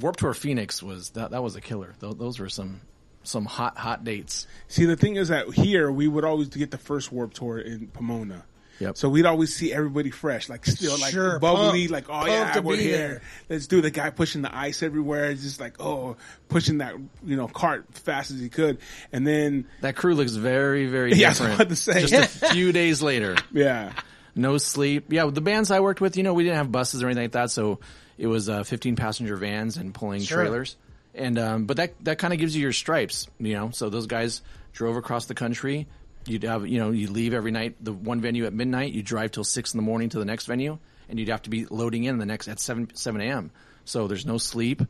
Warped 0.00 0.18
Tour 0.20 0.34
Phoenix 0.34 0.82
was 0.82 1.10
that 1.10 1.30
that 1.30 1.42
was 1.42 1.54
a 1.54 1.60
killer. 1.60 1.94
Those, 2.00 2.16
those 2.16 2.38
were 2.40 2.48
some 2.48 2.80
some 3.22 3.44
hot 3.44 3.76
hot 3.78 4.04
dates. 4.04 4.46
See, 4.68 4.84
the 4.84 4.94
thing 4.96 5.16
is 5.16 5.28
that 5.28 5.48
here 5.52 5.90
we 5.90 6.06
would 6.08 6.24
always 6.24 6.48
get 6.48 6.70
the 6.70 6.78
first 6.78 7.10
Warped 7.12 7.36
Tour 7.36 7.58
in 7.58 7.86
Pomona. 7.88 8.44
Yep. 8.78 8.96
So 8.96 9.08
we'd 9.08 9.24
always 9.26 9.54
see 9.54 9.72
everybody 9.72 10.10
fresh, 10.10 10.48
like 10.48 10.66
still 10.66 10.98
like 10.98 11.12
Sure, 11.12 11.38
bubbly, 11.38 11.88
pumped. 11.88 11.90
like 11.92 12.04
oh 12.10 12.26
Pumped 12.26 12.28
yeah, 12.30 12.58
we're 12.60 12.76
be 12.76 12.82
here. 12.82 12.96
there. 12.98 13.22
Let's 13.48 13.66
do 13.66 13.80
the 13.80 13.90
guy 13.90 14.10
pushing 14.10 14.42
the 14.42 14.54
ice 14.54 14.82
everywhere. 14.82 15.32
Just 15.34 15.60
like 15.60 15.80
oh, 15.80 16.16
pushing 16.48 16.78
that 16.78 16.94
you 17.24 17.36
know 17.36 17.48
cart 17.48 17.86
fast 17.94 18.30
as 18.30 18.40
he 18.40 18.48
could, 18.48 18.78
and 19.12 19.26
then 19.26 19.66
That 19.80 19.96
crew 19.96 20.14
looks 20.14 20.32
very 20.32 20.86
very 20.86 21.12
Yeah, 21.14 21.28
I 21.28 21.30
was 21.30 21.38
different. 21.38 21.54
about 21.60 21.68
to 21.70 21.76
say. 21.76 22.06
Just 22.06 22.42
a 22.42 22.48
few 22.50 22.72
days 22.72 23.02
later, 23.02 23.36
yeah, 23.52 23.92
no 24.34 24.58
sleep. 24.58 25.06
Yeah, 25.12 25.26
the 25.30 25.40
bands 25.40 25.70
I 25.70 25.80
worked 25.80 26.00
with, 26.00 26.16
you 26.16 26.22
know, 26.22 26.34
we 26.34 26.44
didn't 26.44 26.56
have 26.58 26.70
buses 26.70 27.02
or 27.02 27.06
anything 27.06 27.24
like 27.24 27.32
that, 27.32 27.50
so 27.50 27.78
it 28.18 28.26
was 28.26 28.48
uh, 28.48 28.62
15 28.64 28.96
passenger 28.96 29.36
vans 29.36 29.76
and 29.76 29.92
pulling 29.94 30.20
Sure. 30.22 30.42
trailers. 30.42 30.76
And 31.14 31.38
um, 31.38 31.64
but 31.64 31.78
that 31.78 31.94
that 32.04 32.18
kind 32.18 32.34
of 32.34 32.38
gives 32.38 32.54
you 32.54 32.60
your 32.60 32.72
stripes, 32.74 33.26
you 33.38 33.54
know. 33.54 33.70
So 33.70 33.88
those 33.88 34.06
guys 34.06 34.42
drove 34.74 34.96
across 34.96 35.24
the 35.24 35.34
country. 35.34 35.86
You'd 36.26 36.42
have 36.42 36.66
you 36.66 36.78
know 36.78 36.90
you 36.90 37.10
leave 37.10 37.34
every 37.34 37.50
night 37.50 37.76
the 37.80 37.92
one 37.92 38.20
venue 38.20 38.46
at 38.46 38.52
midnight. 38.52 38.92
You 38.92 39.02
drive 39.02 39.30
till 39.30 39.44
six 39.44 39.74
in 39.74 39.78
the 39.78 39.82
morning 39.82 40.08
to 40.10 40.18
the 40.18 40.24
next 40.24 40.46
venue, 40.46 40.78
and 41.08 41.18
you'd 41.18 41.28
have 41.28 41.42
to 41.42 41.50
be 41.50 41.66
loading 41.66 42.04
in 42.04 42.18
the 42.18 42.26
next 42.26 42.48
at 42.48 42.60
seven 42.60 42.90
seven 42.94 43.20
a.m. 43.20 43.50
So 43.84 44.08
there's 44.08 44.26
no 44.26 44.38
sleep, 44.38 44.82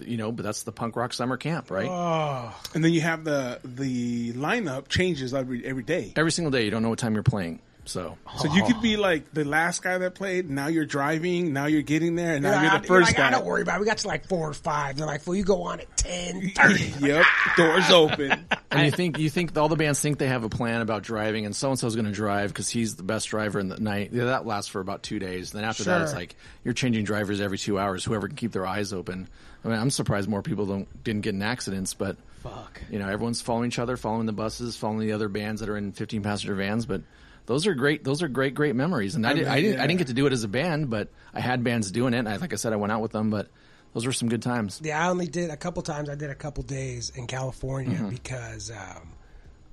you 0.00 0.16
know. 0.16 0.30
But 0.30 0.44
that's 0.44 0.62
the 0.64 0.72
punk 0.72 0.96
rock 0.96 1.12
summer 1.12 1.36
camp, 1.36 1.70
right? 1.70 1.88
Ah. 1.88 2.60
and 2.74 2.84
then 2.84 2.92
you 2.92 3.00
have 3.00 3.24
the 3.24 3.60
the 3.64 4.32
lineup 4.34 4.88
changes 4.88 5.32
every 5.32 5.64
every 5.64 5.82
day. 5.82 6.12
Every 6.16 6.32
single 6.32 6.50
day, 6.50 6.64
you 6.64 6.70
don't 6.70 6.82
know 6.82 6.90
what 6.90 6.98
time 6.98 7.14
you're 7.14 7.22
playing. 7.22 7.60
So 7.86 8.16
So 8.38 8.52
you 8.54 8.64
could 8.64 8.80
be 8.80 8.96
like 8.96 9.32
the 9.34 9.44
last 9.44 9.82
guy 9.82 9.98
that 9.98 10.14
played. 10.14 10.48
Now 10.48 10.68
you're 10.68 10.86
driving. 10.86 11.52
Now 11.52 11.66
you're 11.66 11.82
getting 11.82 12.14
there, 12.16 12.34
and 12.34 12.42
now 12.42 12.52
You're 12.54 12.62
you're 12.62 12.72
like, 12.72 12.82
the 12.82 12.88
you're 12.88 12.98
first 13.00 13.08
like, 13.10 13.16
guy. 13.16 13.28
I 13.28 13.30
don't 13.30 13.44
worry 13.44 13.62
about 13.62 13.76
it. 13.76 13.80
We 13.80 13.86
got 13.86 13.98
to 13.98 14.08
like 14.08 14.26
four 14.26 14.48
or 14.48 14.54
five. 14.54 14.96
They're 14.96 15.06
like, 15.06 15.26
well, 15.26 15.36
you 15.36 15.44
go 15.44 15.62
on 15.64 15.80
at 15.80 15.96
10, 15.96 16.50
30. 16.56 17.06
yep, 17.06 17.24
doors 17.56 17.90
open. 17.90 18.46
And 18.70 18.86
you 18.86 18.90
think 18.90 19.18
you 19.18 19.28
think 19.30 19.56
all 19.58 19.68
the 19.68 19.76
bands 19.76 20.00
think 20.00 20.18
they 20.18 20.28
have 20.28 20.44
a 20.44 20.48
plan 20.48 20.80
about 20.80 21.02
driving, 21.02 21.44
and 21.46 21.54
so 21.54 21.70
and 21.70 21.78
so's 21.78 21.94
going 21.94 22.06
to 22.06 22.12
drive 22.12 22.50
because 22.50 22.68
he's 22.70 22.96
the 22.96 23.02
best 23.02 23.28
driver 23.28 23.60
in 23.60 23.68
the 23.68 23.78
night. 23.78 24.10
Yeah, 24.12 24.24
that 24.24 24.46
lasts 24.46 24.70
for 24.70 24.80
about 24.80 25.02
two 25.02 25.18
days. 25.18 25.52
Then 25.52 25.64
after 25.64 25.84
that, 25.84 26.02
it's 26.02 26.14
like 26.14 26.36
you're 26.64 26.74
changing 26.74 27.04
drivers 27.04 27.40
every 27.40 27.58
two 27.58 27.78
hours. 27.78 28.04
Whoever 28.04 28.28
can 28.28 28.36
keep 28.36 28.52
their 28.52 28.66
eyes 28.66 28.92
open. 28.92 29.28
I 29.64 29.68
mean, 29.68 29.78
I'm 29.78 29.90
surprised 29.90 30.28
more 30.28 30.42
people 30.42 30.66
don't 30.66 31.04
didn't 31.04 31.22
get 31.22 31.34
in 31.34 31.42
accidents, 31.42 31.94
but 31.94 32.16
Fuck. 32.42 32.80
you 32.90 32.98
know, 32.98 33.08
everyone's 33.08 33.40
following 33.40 33.68
each 33.68 33.78
other, 33.78 33.96
following 33.96 34.26
the 34.26 34.32
buses, 34.32 34.76
following 34.76 35.00
the 35.00 35.12
other 35.12 35.28
bands 35.28 35.60
that 35.60 35.68
are 35.68 35.76
in 35.76 35.92
15 35.92 36.22
passenger 36.22 36.54
vans. 36.54 36.84
But 36.84 37.02
those 37.46 37.66
are 37.66 37.74
great. 37.74 38.04
Those 38.04 38.22
are 38.22 38.28
great, 38.28 38.54
great 38.54 38.74
memories. 38.74 39.14
And 39.14 39.26
I, 39.26 39.34
did, 39.34 39.46
I 39.46 39.60
didn't, 39.60 39.80
I 39.80 39.86
didn't 39.86 39.98
get 39.98 40.06
to 40.08 40.14
do 40.14 40.26
it 40.26 40.32
as 40.32 40.44
a 40.44 40.48
band, 40.48 40.90
but 40.90 41.08
I 41.32 41.40
had 41.40 41.62
bands 41.64 41.90
doing 41.90 42.14
it. 42.14 42.18
And 42.18 42.28
I, 42.28 42.36
like 42.36 42.52
I 42.52 42.56
said, 42.56 42.72
I 42.72 42.76
went 42.76 42.92
out 42.92 43.02
with 43.02 43.12
them, 43.12 43.30
but 43.30 43.48
those 43.92 44.06
were 44.06 44.12
some 44.12 44.28
good 44.28 44.42
times. 44.42 44.80
Yeah, 44.82 45.04
I 45.06 45.10
only 45.10 45.26
did 45.26 45.50
a 45.50 45.56
couple 45.56 45.82
times. 45.82 46.08
I 46.08 46.14
did 46.14 46.30
a 46.30 46.34
couple 46.34 46.62
days 46.64 47.10
in 47.14 47.26
California 47.26 47.96
Mm-hmm. 47.98 48.08
because 48.10 48.70
um, 48.70 49.12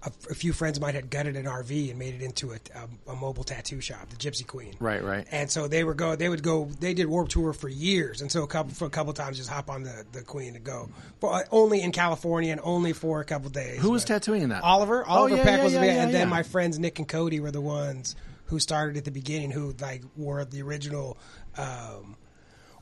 a, 0.04 0.12
a 0.32 0.34
few 0.34 0.52
friends 0.54 0.78
of 0.78 0.82
mine 0.82 0.96
had 0.96 1.10
gutted 1.10 1.36
an 1.36 1.46
RV 1.46 1.90
and 1.90 2.00
made 2.00 2.16
it 2.16 2.22
into 2.22 2.52
a, 2.52 2.58
a, 2.76 3.12
a 3.12 3.16
mobile 3.16 3.44
tattoo 3.44 3.82
shop, 3.82 4.10
the 4.10 4.16
Gypsy 4.16 4.46
Queen. 4.46 4.74
Right, 4.80 5.04
right. 5.04 5.28
And 5.32 5.50
so 5.50 5.68
they 5.68 5.84
were 5.84 5.94
go. 5.94 6.16
They 6.16 6.30
would 6.30 6.44
go. 6.44 6.66
They 6.80 6.94
did 6.94 7.08
Warped 7.08 7.32
Tour 7.32 7.54
for 7.54 7.70
years, 7.70 8.22
and 8.22 8.32
so 8.32 8.44
a 8.44 8.48
couple 8.48 8.74
for 8.74 8.86
a 8.86 8.90
couple 8.90 9.14
times 9.14 9.38
just 9.38 9.50
hop 9.50 9.70
on 9.70 9.84
the, 9.84 10.06
the 10.12 10.22
Queen 10.22 10.54
to 10.54 10.60
go 10.60 10.90
for 11.20 11.34
uh, 11.34 11.44
only 11.52 11.82
in 11.82 11.92
California 11.92 12.52
and 12.52 12.62
only 12.64 12.94
for 12.94 13.22
a 13.22 13.26
couple 13.26 13.50
days. 13.50 13.80
Who 13.80 13.92
was 13.92 14.04
But 14.04 14.08
tattooing 14.16 14.42
in 14.42 14.50
that? 14.50 14.64
Oliver. 14.64 15.04
Oh, 15.08 15.12
Oliver 15.12 15.38
yeah, 15.38 15.44
Peck 15.44 15.58
yeah, 15.60 15.64
was, 15.64 15.74
yeah, 15.74 15.80
the 15.80 15.86
yeah, 15.86 16.04
and 16.04 16.14
then 16.14 16.30
my 16.30 16.44
friends 16.44 16.80
Nick 16.80 17.00
and 17.00 17.08
Cody 17.08 17.40
were 17.40 17.52
the 17.52 17.62
ones 17.62 18.16
who 18.46 18.60
started 18.60 18.98
at 18.98 19.06
the 19.06 19.12
beginning, 19.12 19.52
who 19.52 19.76
like 19.80 20.04
were 20.16 20.44
the 20.46 20.62
original. 20.62 21.18
Um, 21.58 22.16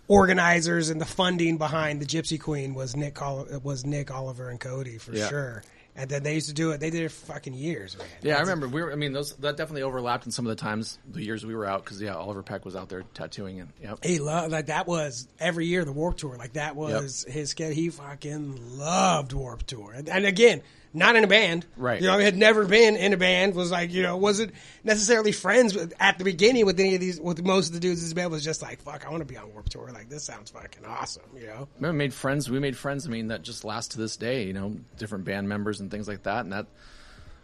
organizers 0.07 0.89
and 0.89 0.99
the 0.99 1.05
funding 1.05 1.57
behind 1.57 2.01
the 2.01 2.05
Gypsy 2.05 2.41
Queen 2.41 2.73
was 2.73 2.95
Nick 2.95 3.19
was 3.63 3.85
Nick 3.85 4.09
Oliver 4.09 4.49
and 4.49 4.59
Cody 4.59 4.97
for 4.97 5.15
sure. 5.15 5.63
And 5.95 6.09
then 6.09 6.23
they 6.23 6.35
used 6.35 6.47
to 6.47 6.53
do 6.53 6.71
it. 6.71 6.79
They 6.79 6.91
did 6.91 7.03
it 7.03 7.09
for 7.09 7.33
fucking 7.33 7.53
years, 7.53 7.97
man. 7.97 8.07
Yeah, 8.21 8.37
I 8.37 8.41
remember. 8.41 8.67
We 8.67 8.81
were. 8.81 8.91
I 8.91 8.95
mean, 8.95 9.11
those 9.11 9.33
that 9.37 9.57
definitely 9.57 9.83
overlapped 9.83 10.25
in 10.25 10.31
some 10.31 10.45
of 10.45 10.49
the 10.49 10.61
times, 10.61 10.97
the 11.11 11.21
years 11.21 11.45
we 11.45 11.55
were 11.55 11.65
out, 11.65 11.83
because 11.83 12.01
yeah, 12.01 12.15
Oliver 12.15 12.41
Peck 12.41 12.63
was 12.63 12.75
out 12.75 12.87
there 12.89 13.03
tattooing, 13.13 13.59
and 13.59 13.69
yep. 13.81 14.03
He 14.03 14.19
loved 14.19 14.51
like 14.51 14.67
that 14.67 14.87
was 14.87 15.27
every 15.39 15.65
year 15.65 15.83
the 15.83 15.91
Warped 15.91 16.19
Tour. 16.19 16.37
Like 16.37 16.53
that 16.53 16.75
was 16.75 17.25
his 17.27 17.53
kid. 17.53 17.73
He 17.73 17.89
fucking 17.89 18.77
loved 18.77 19.33
Warped 19.33 19.67
Tour. 19.67 19.91
And, 19.93 20.07
and 20.07 20.25
again, 20.25 20.61
not 20.93 21.15
in 21.15 21.23
a 21.23 21.27
band, 21.27 21.65
Right. 21.77 22.01
You 22.01 22.07
know, 22.07 22.17
I 22.17 22.23
had 22.23 22.35
never 22.35 22.65
been 22.65 22.95
in 22.95 23.13
a 23.13 23.17
band. 23.17 23.53
Was 23.53 23.71
like 23.71 23.91
you 23.91 24.01
know, 24.01 24.17
wasn't 24.17 24.53
necessarily 24.83 25.31
friends 25.31 25.75
with, 25.75 25.93
at 25.99 26.17
the 26.17 26.23
beginning 26.23 26.65
with 26.65 26.79
any 26.79 26.95
of 26.95 27.01
these. 27.01 27.19
With 27.19 27.43
most 27.43 27.67
of 27.67 27.73
the 27.73 27.79
dudes 27.79 28.01
in 28.01 28.05
this 28.05 28.13
band 28.13 28.31
was 28.31 28.43
just 28.43 28.61
like, 28.61 28.81
fuck, 28.81 29.05
I 29.05 29.09
want 29.09 29.21
to 29.21 29.25
be 29.25 29.37
on 29.37 29.51
Warped 29.53 29.71
Tour. 29.71 29.91
Like 29.93 30.09
this 30.09 30.23
sounds 30.23 30.49
fucking 30.51 30.85
awesome. 30.85 31.23
You 31.35 31.47
know. 31.47 31.67
We 31.79 31.91
made 31.91 32.13
friends. 32.13 32.49
We 32.49 32.59
made 32.59 32.75
friends. 32.75 33.05
I 33.05 33.09
mean, 33.09 33.27
that 33.27 33.43
just 33.43 33.63
last 33.63 33.91
to 33.91 33.97
this 33.99 34.17
day. 34.17 34.45
You 34.45 34.53
know, 34.53 34.77
different 34.97 35.25
band 35.25 35.47
members 35.47 35.79
and 35.79 35.91
things 35.91 36.07
like 36.07 36.23
that. 36.23 36.41
And 36.41 36.53
that, 36.53 36.65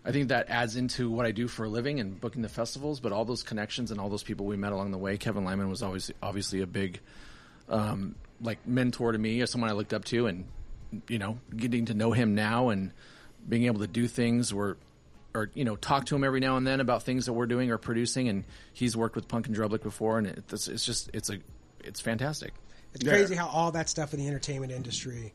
I 0.03 0.11
think 0.11 0.29
that 0.29 0.49
adds 0.49 0.75
into 0.75 1.11
what 1.11 1.25
I 1.27 1.31
do 1.31 1.47
for 1.47 1.65
a 1.65 1.69
living 1.69 1.99
and 1.99 2.19
booking 2.19 2.41
the 2.41 2.49
festivals. 2.49 2.99
But 2.99 3.11
all 3.11 3.25
those 3.25 3.43
connections 3.43 3.91
and 3.91 3.99
all 3.99 4.09
those 4.09 4.23
people 4.23 4.47
we 4.47 4.57
met 4.57 4.73
along 4.73 4.91
the 4.91 4.97
way. 4.97 5.17
Kevin 5.17 5.45
Lyman 5.45 5.69
was 5.69 5.83
always 5.83 6.11
obviously 6.21 6.61
a 6.61 6.67
big, 6.67 6.99
um, 7.69 8.15
like 8.41 8.65
mentor 8.67 9.11
to 9.11 9.17
me, 9.19 9.39
or 9.41 9.45
someone 9.45 9.69
I 9.69 9.73
looked 9.73 9.93
up 9.93 10.05
to, 10.05 10.25
and 10.25 10.45
you 11.07 11.19
know, 11.19 11.37
getting 11.55 11.85
to 11.85 11.93
know 11.93 12.11
him 12.11 12.33
now 12.33 12.69
and 12.69 12.91
being 13.47 13.65
able 13.65 13.79
to 13.81 13.87
do 13.87 14.07
things 14.07 14.53
where. 14.53 14.77
Or 15.33 15.49
you 15.53 15.65
know, 15.65 15.75
talk 15.75 16.05
to 16.05 16.15
him 16.15 16.23
every 16.23 16.39
now 16.39 16.55
and 16.55 16.65
then 16.65 16.79
about 16.79 17.03
things 17.03 17.25
that 17.25 17.33
we're 17.33 17.45
doing 17.45 17.69
or 17.69 17.77
producing, 17.77 18.29
and 18.29 18.45
he's 18.71 18.95
worked 18.95 19.17
with 19.17 19.27
Punk 19.27 19.47
in 19.47 19.53
Drublic 19.53 19.83
before, 19.83 20.17
and 20.17 20.27
it, 20.27 20.45
it's, 20.49 20.69
it's 20.69 20.85
just 20.85 21.09
it's 21.13 21.29
a 21.29 21.39
it's 21.83 21.99
fantastic. 21.99 22.53
It's 22.93 23.03
Yeah. 23.03 23.11
crazy 23.11 23.35
how 23.35 23.47
all 23.49 23.73
that 23.73 23.89
stuff 23.89 24.13
in 24.13 24.21
the 24.21 24.27
entertainment 24.29 24.71
industry. 24.71 25.33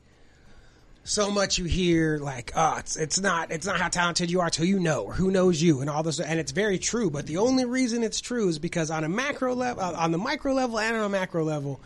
So 1.05 1.31
much 1.31 1.59
you 1.59 1.67
hear 1.67 2.17
like, 2.17 2.53
oh, 2.57 2.77
it's 2.79 2.97
it's 2.97 3.21
not 3.21 3.51
it's 3.51 3.67
not 3.67 3.79
how 3.79 3.89
talented 3.89 4.31
you 4.31 4.41
are, 4.41 4.49
till 4.49 4.65
you 4.65 4.81
know 4.81 5.03
or 5.03 5.13
who 5.13 5.31
knows 5.31 5.61
you, 5.61 5.83
and 5.83 5.91
all 5.91 6.03
this, 6.03 6.19
and 6.19 6.41
it's 6.41 6.53
very 6.53 6.79
true. 6.79 7.11
But 7.11 7.27
the 7.27 7.37
only 7.37 7.67
reason 7.67 8.03
it's 8.03 8.23
true 8.23 8.49
is 8.49 8.59
because 8.59 8.91
on 8.91 9.05
a 9.05 9.09
macro 9.11 9.55
level, 9.55 9.83
uh, 9.83 9.93
on 9.93 10.13
the 10.13 10.19
micro 10.19 10.55
level, 10.55 10.79
and 10.79 10.97
on 10.97 11.03
a 11.03 11.09
macro 11.11 11.45
level, 11.45 11.79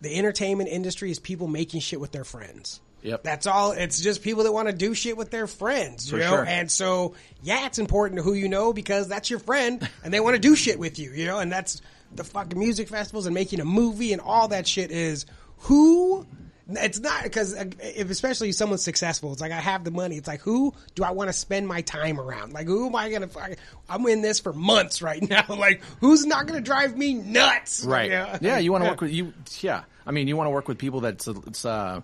the 0.00 0.16
entertainment 0.16 0.70
industry 0.70 1.10
is 1.10 1.18
people 1.18 1.46
making 1.46 1.80
shit 1.80 2.00
with 2.00 2.12
their 2.12 2.24
friends. 2.24 2.80
Yep. 3.02 3.22
That's 3.22 3.46
all. 3.46 3.72
It's 3.72 4.00
just 4.00 4.22
people 4.22 4.44
that 4.44 4.52
want 4.52 4.68
to 4.68 4.74
do 4.74 4.94
shit 4.94 5.16
with 5.16 5.30
their 5.30 5.46
friends, 5.46 6.10
you 6.10 6.18
For 6.18 6.24
know. 6.24 6.30
sure. 6.30 6.44
And 6.46 6.70
so, 6.70 7.14
yeah, 7.42 7.66
it's 7.66 7.78
important 7.78 8.18
to 8.18 8.22
who 8.22 8.34
you 8.34 8.48
know 8.48 8.72
because 8.72 9.08
that's 9.08 9.30
your 9.30 9.38
friend, 9.38 9.88
and 10.04 10.12
they 10.12 10.20
want 10.20 10.34
to 10.36 10.40
do 10.40 10.54
shit 10.56 10.78
with 10.78 10.98
you, 10.98 11.10
you 11.12 11.26
know. 11.26 11.38
And 11.38 11.50
that's 11.50 11.80
the 12.14 12.24
fucking 12.24 12.58
music 12.58 12.88
festivals 12.88 13.26
and 13.26 13.34
making 13.34 13.60
a 13.60 13.64
movie 13.64 14.12
and 14.12 14.20
all 14.20 14.48
that 14.48 14.66
shit 14.66 14.90
is 14.90 15.26
who. 15.58 16.26
It's 16.72 17.00
not 17.00 17.24
because 17.24 17.52
especially 17.54 17.90
if 18.00 18.10
especially 18.10 18.52
someone's 18.52 18.84
successful, 18.84 19.32
it's 19.32 19.40
like 19.40 19.50
I 19.50 19.58
have 19.58 19.82
the 19.82 19.90
money. 19.90 20.16
It's 20.16 20.28
like 20.28 20.40
who 20.40 20.72
do 20.94 21.02
I 21.02 21.10
want 21.10 21.28
to 21.28 21.32
spend 21.32 21.66
my 21.66 21.80
time 21.80 22.20
around? 22.20 22.52
Like 22.52 22.68
who 22.68 22.86
am 22.86 22.94
I 22.94 23.10
gonna? 23.10 23.26
fuck- 23.26 23.56
I'm 23.88 24.06
in 24.06 24.22
this 24.22 24.38
for 24.38 24.52
months 24.52 25.02
right 25.02 25.20
now. 25.28 25.42
Like 25.48 25.82
who's 26.00 26.24
not 26.26 26.46
gonna 26.46 26.60
drive 26.60 26.96
me 26.96 27.14
nuts? 27.14 27.84
right 27.84 28.08
Yeah. 28.08 28.38
yeah, 28.40 28.58
you 28.58 28.70
want 28.70 28.84
to 28.84 28.90
work 28.90 29.00
with 29.00 29.10
you 29.10 29.32
yeah 29.62 29.82
i 30.06 30.12
mean 30.12 30.28
you 30.28 30.36
want 30.36 30.46
to 30.46 30.50
work 30.52 30.68
with 30.68 30.78
people 30.78 31.00
that's 31.00 31.26
it's 31.26 31.64
uh 31.64 32.00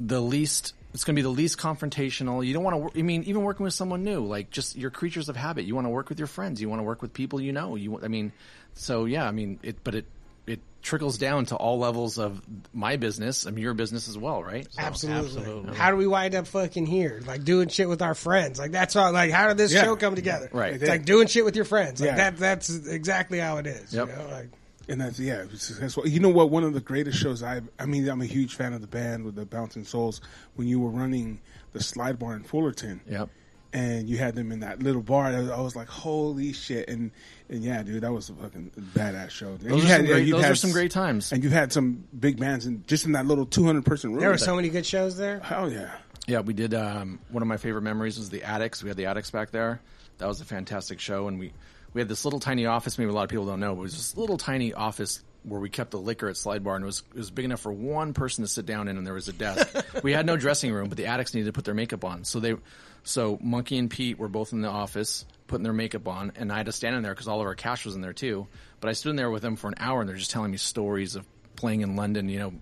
the 0.00 0.20
least 0.20 0.74
it's 0.92 1.02
going 1.04 1.14
to 1.14 1.18
be 1.18 1.22
the 1.22 1.28
least 1.28 1.58
confrontational 1.58 2.44
you 2.46 2.52
don't 2.54 2.64
want 2.64 2.92
to 2.94 2.98
i 2.98 3.02
mean 3.02 3.22
even 3.24 3.42
working 3.42 3.64
with 3.64 3.74
someone 3.74 4.02
new 4.04 4.20
like 4.24 4.50
just 4.50 4.76
your 4.76 4.90
creatures 4.90 5.28
of 5.28 5.36
habit 5.36 5.64
you 5.64 5.74
want 5.74 5.84
to 5.86 5.90
work 5.90 6.08
with 6.08 6.18
your 6.18 6.28
friends 6.28 6.60
you 6.60 6.68
want 6.68 6.78
to 6.80 6.84
work 6.84 7.02
with 7.02 7.12
people 7.12 7.40
you 7.40 7.52
know 7.52 7.76
you 7.76 7.90
want- 7.92 8.04
i 8.04 8.08
mean 8.08 8.32
so 8.74 9.04
yeah 9.04 9.26
i 9.26 9.30
mean 9.30 9.58
it 9.62 9.76
but 9.84 9.94
it 9.94 10.06
it 10.46 10.60
trickles 10.82 11.16
down 11.16 11.46
to 11.46 11.56
all 11.56 11.78
levels 11.78 12.18
of 12.18 12.40
my 12.72 12.96
business 12.96 13.46
and 13.46 13.58
your 13.58 13.72
business 13.74 14.08
as 14.08 14.18
well 14.18 14.42
right 14.42 14.66
So- 14.72 14.82
Absolutely. 14.82 15.74
How 15.74 15.90
do 15.90 15.96
we 15.96 16.06
wind 16.06 16.34
up 16.34 16.46
fucking 16.46 16.84
here? 16.86 17.22
Like 17.26 17.44
doing 17.44 17.68
shit 17.68 17.88
with 17.88 18.02
our 18.02 18.14
friends. 18.14 18.58
Like 18.58 18.70
that's 18.72 18.94
all. 18.94 19.10
Like 19.10 19.30
how 19.30 19.48
did 19.48 19.56
this 19.56 19.72
Yeah. 19.72 19.84
show 19.84 19.96
come 19.96 20.14
together? 20.14 20.50
Right. 20.52 20.74
It's 20.74 20.86
like 20.86 21.06
doing 21.06 21.26
shit 21.28 21.46
with 21.46 21.56
your 21.56 21.64
friends. 21.64 22.00
Like 22.02 22.08
Yeah. 22.10 22.16
that. 22.16 22.36
That's 22.36 22.68
exactly 22.86 23.38
how 23.38 23.56
it 23.56 23.66
is. 23.66 23.94
Yep. 23.94 24.08
You 24.08 24.14
know? 24.16 24.28
like, 24.30 24.48
And 24.88 25.00
that's 25.00 25.18
yeah, 25.18 25.44
it's 25.50 25.62
successful. 25.64 26.06
You 26.06 26.20
know 26.20 26.28
what? 26.28 26.50
One 26.50 26.62
of 26.64 26.74
the 26.74 26.80
greatest 26.80 27.18
shows 27.18 27.42
I 27.42 27.62
I 27.78 27.86
mean, 27.86 28.08
I'm 28.08 28.20
a 28.20 28.26
huge 28.26 28.54
fan 28.54 28.72
of 28.74 28.80
the 28.80 28.86
band 28.86 29.24
with 29.24 29.34
the 29.34 29.46
Bouncing 29.46 29.84
Souls. 29.84 30.20
When 30.56 30.68
you 30.68 30.78
were 30.80 30.90
running 30.90 31.40
the 31.72 31.82
Slide 31.82 32.18
Bar 32.18 32.34
in 32.36 32.42
Fullerton, 32.44 33.00
Yep. 33.08 33.28
and 33.72 34.08
you 34.08 34.18
had 34.18 34.34
them 34.34 34.52
in 34.52 34.60
that 34.60 34.82
little 34.82 35.00
bar, 35.02 35.24
I 35.26 35.40
was, 35.40 35.50
I 35.50 35.60
was 35.60 35.74
like, 35.76 35.88
holy 35.88 36.52
shit! 36.52 36.88
And 36.88 37.10
and 37.48 37.62
yeah, 37.64 37.82
dude, 37.82 38.02
that 38.02 38.12
was 38.12 38.28
a 38.28 38.34
fucking 38.34 38.72
badass 38.94 39.30
show. 39.30 39.48
And 39.48 39.60
Those 39.60 39.84
you 39.84 39.88
are 39.90 39.96
some 39.96 40.06
great- 40.06 40.26
you've 40.26 40.36
those 40.36 40.44
are 40.44 40.48
had 40.48 40.58
some 40.58 40.72
great 40.72 40.90
times. 40.90 41.32
and 41.32 41.42
you've 41.42 41.52
had 41.52 41.72
some 41.72 42.04
big 42.18 42.38
bands, 42.38 42.66
and 42.66 42.86
just 42.86 43.06
in 43.06 43.12
that 43.12 43.26
little 43.26 43.46
200 43.46 43.84
person 43.84 44.10
room. 44.12 44.20
there 44.20 44.30
were 44.30 44.38
so 44.38 44.54
many 44.56 44.68
good 44.68 44.84
shows 44.86 45.16
there. 45.16 45.40
hell 45.40 45.70
yeah. 45.72 45.92
Yeah, 46.26 46.40
we 46.40 46.54
did. 46.54 46.72
Um, 46.74 47.18
one 47.30 47.42
of 47.42 47.48
my 47.48 47.56
favorite 47.58 47.82
memories 47.82 48.16
was 48.18 48.30
the 48.30 48.42
Adicts. 48.44 48.82
We 48.82 48.88
had 48.88 48.96
the 48.96 49.06
Adicts 49.06 49.30
back 49.30 49.50
there. 49.50 49.80
That 50.18 50.26
was 50.26 50.40
a 50.40 50.44
fantastic 50.46 50.98
show, 51.00 51.28
and 51.28 51.38
we 51.38 51.52
we 51.94 52.00
had 52.00 52.08
this 52.08 52.24
little 52.24 52.40
tiny 52.40 52.66
office. 52.66 52.98
Maybe 52.98 53.10
a 53.10 53.14
lot 53.14 53.22
of 53.22 53.30
people 53.30 53.46
don't 53.46 53.60
know, 53.60 53.74
but 53.74 53.80
it 53.80 53.84
was 53.84 53.96
this 53.96 54.16
little 54.16 54.36
tiny 54.36 54.74
office 54.74 55.22
where 55.44 55.60
we 55.60 55.68
kept 55.70 55.90
the 55.90 55.98
liquor 55.98 56.28
at 56.28 56.36
Slide 56.36 56.64
Bar, 56.64 56.74
and 56.76 56.84
it 56.84 56.86
was 56.86 57.02
it 57.14 57.18
was 57.18 57.30
big 57.30 57.44
enough 57.44 57.60
for 57.60 57.72
one 57.72 58.12
person 58.12 58.44
to 58.44 58.48
sit 58.48 58.66
down 58.66 58.88
in, 58.88 58.98
and 58.98 59.06
there 59.06 59.14
was 59.14 59.28
a 59.28 59.32
desk. 59.32 59.74
we 60.02 60.12
had 60.12 60.26
no 60.26 60.36
dressing 60.36 60.72
room, 60.72 60.88
but 60.88 60.98
the 60.98 61.06
Adicts 61.06 61.32
needed 61.34 61.46
to 61.46 61.52
put 61.52 61.64
their 61.64 61.74
makeup 61.74 62.04
on, 62.04 62.24
so 62.24 62.40
they 62.40 62.56
so 63.04 63.38
Monkey 63.40 63.78
and 63.78 63.90
Pete 63.90 64.18
were 64.18 64.28
both 64.28 64.52
in 64.52 64.60
the 64.60 64.68
office 64.68 65.24
putting 65.46 65.62
their 65.62 65.74
makeup 65.74 66.08
on, 66.08 66.32
and 66.36 66.50
I 66.50 66.56
had 66.56 66.66
to 66.66 66.72
stand 66.72 66.96
in 66.96 67.02
there 67.02 67.12
because 67.12 67.28
all 67.28 67.40
of 67.40 67.46
our 67.46 67.54
cash 67.54 67.84
was 67.84 67.94
in 67.94 68.00
there 68.00 68.14
too. 68.14 68.46
But 68.80 68.88
I 68.88 68.92
stood 68.92 69.10
in 69.10 69.16
there 69.16 69.30
with 69.30 69.42
them 69.42 69.56
for 69.56 69.68
an 69.68 69.74
hour, 69.78 70.00
and 70.00 70.08
they're 70.08 70.16
just 70.16 70.30
telling 70.30 70.50
me 70.50 70.56
stories 70.56 71.14
of 71.14 71.26
playing 71.56 71.82
in 71.82 71.96
London, 71.96 72.28
you 72.28 72.38
know, 72.38 72.52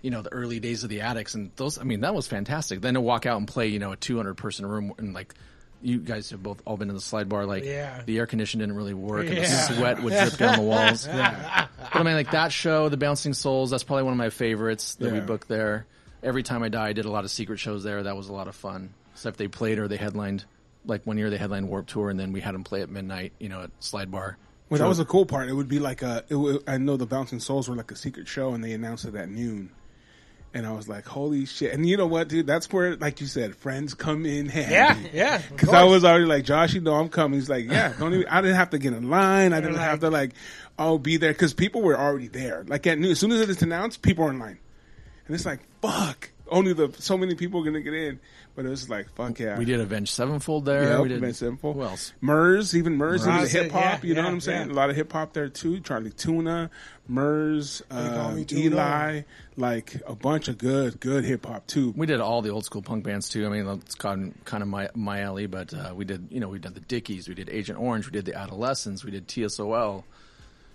you 0.00 0.10
know 0.10 0.22
the 0.22 0.32
early 0.32 0.60
days 0.60 0.82
of 0.82 0.90
the 0.90 1.02
Adicts, 1.02 1.34
and 1.34 1.50
those. 1.56 1.78
I 1.78 1.82
mean, 1.82 2.00
that 2.00 2.14
was 2.14 2.26
fantastic. 2.26 2.80
Then 2.80 2.94
to 2.94 3.00
walk 3.00 3.26
out 3.26 3.38
and 3.38 3.48
play, 3.48 3.66
you 3.66 3.78
know, 3.78 3.92
a 3.92 3.96
200 3.96 4.34
person 4.34 4.64
room, 4.64 4.92
and 4.98 5.12
like 5.12 5.34
you 5.82 5.98
guys 5.98 6.30
have 6.30 6.42
both 6.42 6.62
all 6.66 6.76
been 6.76 6.88
in 6.88 6.94
the 6.94 7.00
slide 7.00 7.28
bar, 7.28 7.46
like 7.46 7.64
Yeah. 7.64 8.02
the 8.04 8.18
air 8.18 8.26
conditioning 8.26 8.66
didn't 8.66 8.76
really 8.76 8.94
work, 8.94 9.26
and 9.26 9.36
the 9.36 9.40
Yeah. 9.42 9.62
sweat 9.68 10.02
would 10.02 10.12
drip 10.12 10.36
down 10.36 10.56
the 10.58 10.64
walls. 10.64 11.06
But 11.92 11.96
I 11.96 12.02
mean, 12.02 12.14
like 12.14 12.30
that 12.32 12.52
show, 12.52 12.88
the 12.88 12.96
Bouncing 12.96 13.34
Souls, 13.34 13.70
that's 13.70 13.82
probably 13.82 14.04
one 14.04 14.12
of 14.12 14.18
my 14.18 14.30
favorites 14.30 14.94
that 14.96 15.12
we 15.12 15.20
booked 15.20 15.48
there. 15.48 15.86
Every 16.22 16.42
time 16.42 16.62
I 16.62 16.68
die, 16.68 16.88
I 16.88 16.92
did 16.92 17.04
a 17.06 17.10
lot 17.10 17.24
of 17.24 17.30
secret 17.30 17.58
shows 17.58 17.82
there. 17.82 18.02
That 18.02 18.16
was 18.16 18.28
a 18.28 18.32
lot 18.32 18.46
of 18.48 18.54
fun. 18.54 18.90
Except 19.14 19.38
they 19.38 19.48
played 19.48 19.78
or 19.78 19.88
they 19.88 19.96
headlined. 19.96 20.44
Like 20.86 21.06
one 21.06 21.18
year 21.18 21.30
they 21.30 21.36
headlined 21.38 21.68
Warped 21.68 21.90
Tour, 21.90 22.10
and 22.10 22.20
then 22.20 22.32
we 22.32 22.40
had 22.40 22.54
them 22.54 22.64
play 22.64 22.82
at 22.82 22.88
midnight, 22.90 23.32
you 23.38 23.48
know, 23.48 23.62
at 23.62 23.70
Slide 23.80 24.10
Bar. 24.10 24.36
Well, 24.68 24.78
that 24.80 24.86
was 24.86 24.98
the 24.98 25.04
cool 25.04 25.26
part. 25.26 25.48
It 25.48 25.54
would 25.54 25.68
be 25.68 25.78
like 25.80 26.02
a. 26.02 26.24
It 26.28 26.36
would, 26.36 26.62
I 26.66 26.78
know 26.78 26.96
the 26.96 27.06
Bouncing 27.06 27.40
Souls 27.40 27.68
were 27.68 27.74
like 27.74 27.90
a 27.90 27.96
secret 27.96 28.28
show, 28.28 28.54
and 28.54 28.62
they 28.62 28.72
announced 28.72 29.04
it 29.04 29.14
at 29.14 29.28
noon. 29.28 29.70
And 30.52 30.66
I 30.66 30.72
was 30.72 30.88
like, 30.88 31.06
"Holy 31.06 31.46
shit!" 31.46 31.72
And 31.72 31.88
you 31.88 31.96
know 31.96 32.08
what, 32.08 32.26
dude? 32.26 32.44
That's 32.46 32.72
where, 32.72 32.96
like 32.96 33.20
you 33.20 33.28
said, 33.28 33.54
friends 33.54 33.94
come 33.94 34.26
in 34.26 34.48
handy. 34.48 34.72
Yeah, 34.72 34.98
yeah. 35.12 35.42
Because 35.48 35.68
I 35.72 35.84
was 35.84 36.04
already 36.04 36.24
like, 36.24 36.44
Josh, 36.44 36.74
you 36.74 36.80
know 36.80 36.94
I'm 36.96 37.08
coming. 37.08 37.38
He's 37.38 37.48
like, 37.48 37.66
yeah, 37.70 37.92
don't 37.98 38.12
even. 38.14 38.26
I 38.26 38.40
didn't 38.40 38.56
have 38.56 38.70
to 38.70 38.78
get 38.78 38.92
in 38.92 39.08
line. 39.10 39.52
I 39.52 39.60
didn't 39.60 39.76
like- 39.76 39.84
have 39.84 40.00
to 40.00 40.10
like, 40.10 40.32
oh, 40.76 40.98
be 40.98 41.18
there 41.18 41.32
because 41.32 41.54
people 41.54 41.82
were 41.82 41.96
already 41.96 42.26
there. 42.26 42.64
Like 42.66 42.84
at 42.88 42.98
noon, 42.98 43.12
as 43.12 43.20
soon 43.20 43.30
as 43.30 43.48
it's 43.48 43.62
announced, 43.62 44.02
people 44.02 44.24
are 44.24 44.30
in 44.30 44.40
line, 44.40 44.58
and 45.26 45.36
it's 45.36 45.46
like, 45.46 45.60
fuck. 45.82 46.30
Only 46.50 46.72
the 46.72 46.92
so 46.98 47.16
many 47.16 47.34
people 47.34 47.60
are 47.60 47.64
gonna 47.64 47.80
get 47.80 47.94
in, 47.94 48.20
but 48.54 48.66
it 48.66 48.68
was 48.68 48.90
like, 48.90 49.08
fuck 49.14 49.38
yeah. 49.38 49.58
We 49.58 49.64
did 49.64 49.80
Avenged 49.80 50.12
Sevenfold 50.12 50.64
there. 50.64 50.84
Yeah, 50.84 51.00
we 51.00 51.08
did 51.08 51.18
Event 51.18 51.36
Simple. 51.36 51.72
Who 51.72 51.82
else? 51.82 52.12
Murs, 52.20 52.76
even 52.76 52.96
Murs, 52.96 53.26
Murs. 53.26 53.54
into 53.54 53.62
hip 53.62 53.72
hop. 53.72 54.02
Yeah, 54.02 54.08
you 54.08 54.14
know 54.14 54.20
yeah, 54.20 54.26
what 54.26 54.32
I'm 54.32 54.40
saying? 54.40 54.66
yeah. 54.68 54.72
A 54.72 54.76
lot 54.76 54.90
of 54.90 54.96
hip 54.96 55.12
hop 55.12 55.32
there 55.32 55.48
too. 55.48 55.80
Chali 55.80 56.10
2na, 56.10 56.70
Murs, 57.08 57.82
call 57.88 58.00
uh. 58.00 58.44
Eli, 58.50 59.22
like 59.56 60.00
a 60.06 60.14
bunch 60.14 60.48
of 60.48 60.58
good, 60.58 61.00
good 61.00 61.24
hip 61.24 61.46
hop 61.46 61.66
too. 61.66 61.92
We 61.96 62.06
did 62.06 62.20
all 62.20 62.42
the 62.42 62.50
old 62.50 62.64
school 62.64 62.82
punk 62.82 63.04
bands 63.04 63.28
too. 63.28 63.46
I 63.46 63.48
mean, 63.48 63.66
it's 63.68 63.94
kind 63.94 64.28
of, 64.28 64.44
kind 64.44 64.62
of 64.62 64.68
my 64.68 64.88
my 64.94 65.20
alley, 65.20 65.46
but 65.46 65.72
uh, 65.72 65.92
we 65.94 66.04
did, 66.04 66.28
you 66.30 66.40
know, 66.40 66.48
we 66.48 66.58
did 66.58 66.74
the 66.74 66.80
Dickies, 66.80 67.28
we 67.28 67.34
did 67.34 67.48
Agent 67.50 67.78
Orange, 67.78 68.06
we 68.06 68.12
did 68.12 68.24
the 68.24 68.34
Adolescents, 68.34 69.04
we 69.04 69.10
did 69.10 69.28
TSOL, 69.28 70.04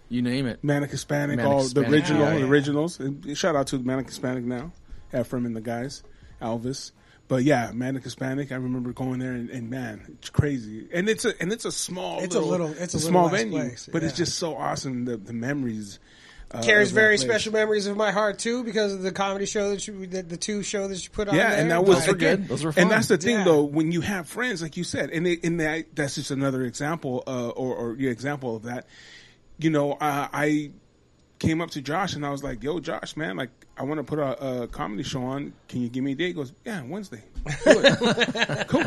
you 0.09 0.21
name 0.21 0.45
it. 0.45 0.63
Manic 0.63 0.91
Hispanic, 0.91 1.37
Manic 1.37 1.51
all 1.51 1.61
Hispanic, 1.61 1.89
the 1.89 1.95
original, 1.95 2.21
yeah, 2.21 2.33
yeah. 2.33 2.39
the 2.39 2.45
originals. 2.45 2.99
And 2.99 3.37
shout 3.37 3.55
out 3.55 3.67
to 3.67 3.79
Manic 3.79 4.07
Hispanic 4.07 4.43
now, 4.43 4.71
Ephraim 5.15 5.45
and 5.45 5.55
the 5.55 5.61
guys, 5.61 6.03
Elvis. 6.41 6.91
But 7.27 7.43
yeah, 7.43 7.71
Manic 7.73 8.03
Hispanic. 8.03 8.51
I 8.51 8.55
remember 8.55 8.93
going 8.93 9.17
there, 9.19 9.31
and, 9.33 9.49
and 9.49 9.69
man, 9.69 10.15
it's 10.19 10.29
crazy. 10.29 10.87
And 10.93 11.09
it's 11.09 11.25
a 11.25 11.33
and 11.41 11.51
it's 11.51 11.65
a 11.65 11.71
small, 11.71 12.19
It's 12.21 12.35
a 12.35 12.39
little- 12.39 12.67
it's 12.77 12.93
a 12.93 12.99
small 12.99 13.23
little-ass 13.29 13.41
venue, 13.43 13.59
place, 13.59 13.89
but 13.91 14.03
it's 14.03 14.15
just 14.15 14.37
so 14.37 14.55
awesome. 14.55 15.05
The 15.05 15.17
the 15.17 15.33
memories 15.33 15.97
uh, 16.51 16.61
carries 16.61 16.89
of 16.89 16.95
very 16.95 17.15
place. 17.17 17.27
special 17.27 17.51
memories 17.53 17.87
of 17.87 17.97
my 17.97 18.11
heart 18.11 18.37
too 18.37 18.63
because 18.63 18.93
of 18.93 19.01
the 19.01 19.11
comedy 19.11 19.47
show 19.47 19.71
that 19.71 19.87
you 19.87 20.05
the, 20.05 20.21
the 20.21 20.37
two 20.37 20.61
show 20.61 20.87
that 20.87 21.03
you 21.03 21.09
put 21.09 21.27
on 21.27 21.33
Yeah, 21.35 21.49
there. 21.49 21.61
and 21.61 21.71
that 21.71 21.83
was 21.83 21.97
Those 22.01 22.07
were 22.09 22.13
again, 22.13 22.37
good. 22.41 22.47
Those 22.47 22.63
were 22.63 22.73
And 22.77 22.91
that's 22.91 23.07
the 23.07 23.17
thing, 23.17 23.37
Yeah. 23.37 23.43
though, 23.45 23.63
when 23.63 23.91
you 23.91 24.01
have 24.01 24.29
friends, 24.29 24.61
like 24.61 24.77
you 24.77 24.83
said, 24.83 25.09
and 25.09 25.25
it, 25.25 25.43
and 25.43 25.59
that 25.59 25.95
that's 25.95 26.13
just 26.15 26.29
another 26.29 26.63
example, 26.63 27.23
uh, 27.25 27.49
or 27.49 27.73
or 27.75 27.95
your 27.95 28.11
example 28.11 28.55
of 28.55 28.63
that. 28.63 28.85
You 29.57 29.71
know, 29.71 29.93
uh, 29.93 30.27
I 30.31 30.69
came 31.39 31.61
up 31.61 31.71
to 31.71 31.81
Josh 31.81 32.15
and 32.15 32.25
I 32.25 32.29
was 32.31 32.43
like, 32.43 32.63
"Yo, 32.63 32.79
Josh, 32.79 33.15
man, 33.17 33.35
like 33.37 33.49
I 33.77 33.83
want 33.83 33.99
to 33.99 34.03
put 34.03 34.19
a, 34.19 34.63
a 34.63 34.67
comedy 34.67 35.03
show 35.03 35.23
on. 35.23 35.53
Can 35.67 35.81
you 35.81 35.89
give 35.89 36.03
me 36.03 36.13
a 36.13 36.15
date?" 36.15 36.27
He 36.27 36.33
goes, 36.33 36.53
"Yeah, 36.65 36.81
Wednesday. 36.83 37.23
Do 37.45 37.51
it. 37.65 38.67
cool. 38.67 38.83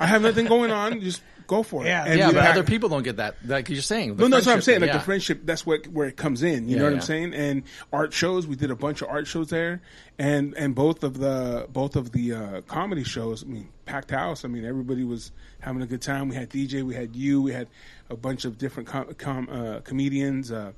I 0.00 0.06
have 0.06 0.22
nothing 0.22 0.46
going 0.46 0.70
on. 0.70 1.00
Just 1.00 1.22
go 1.46 1.62
for 1.62 1.84
it." 1.84 1.88
Yeah. 1.88 2.04
And 2.04 2.18
yeah, 2.18 2.32
but 2.32 2.42
had- 2.42 2.50
other 2.52 2.64
people 2.64 2.88
don't 2.88 3.02
get 3.04 3.16
that. 3.18 3.36
Like 3.46 3.68
you're 3.68 3.80
saying. 3.80 4.16
no, 4.16 4.26
no, 4.26 4.36
that's 4.36 4.46
what 4.46 4.54
I'm 4.56 4.62
saying. 4.62 4.80
Like 4.80 4.88
yeah. 4.88 4.98
the 4.98 5.04
friendship, 5.04 5.40
that's 5.44 5.64
what 5.64 5.86
where 5.88 6.08
it 6.08 6.16
comes 6.16 6.42
in. 6.42 6.68
You 6.68 6.76
Yeah, 6.76 6.78
know 6.78 6.84
what 6.86 6.90
yeah. 6.90 6.96
I'm 6.96 7.02
saying? 7.02 7.34
And 7.34 7.62
art 7.92 8.12
shows, 8.12 8.46
we 8.46 8.56
did 8.56 8.70
a 8.70 8.76
bunch 8.76 9.00
of 9.02 9.08
art 9.08 9.26
shows 9.26 9.50
there, 9.50 9.80
and 10.18 10.54
and 10.56 10.74
both 10.74 11.04
of 11.04 11.18
the 11.18 11.66
both 11.72 11.96
of 11.96 12.12
the 12.12 12.32
uh, 12.32 12.60
comedy 12.62 13.04
shows. 13.04 13.44
I 13.44 13.46
mean, 13.46 13.68
packed 13.86 14.10
house. 14.10 14.44
I 14.44 14.48
mean, 14.48 14.64
everybody 14.64 15.04
was 15.04 15.30
having 15.60 15.82
a 15.82 15.86
good 15.86 16.02
time. 16.02 16.28
We 16.28 16.34
had 16.34 16.50
DJ, 16.50 16.82
we 16.82 16.94
had 16.94 17.14
you, 17.14 17.40
we 17.40 17.52
had 17.52 17.68
a 18.10 18.16
bunch 18.16 18.44
of 18.44 18.58
different 18.58 18.88
com- 18.88 19.14
com- 19.14 19.48
uh, 19.50 19.80
comedians. 19.80 20.50
Uh, 20.52 20.72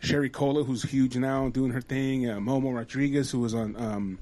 Sherry 0.00 0.30
Cola, 0.30 0.64
who's 0.64 0.82
huge 0.82 1.16
now, 1.16 1.48
doing 1.48 1.70
her 1.72 1.80
thing. 1.80 2.28
Uh, 2.28 2.38
Momo 2.38 2.74
Rodriguez, 2.74 3.30
who 3.30 3.40
was 3.40 3.54
on 3.54 3.76
um, 3.76 4.18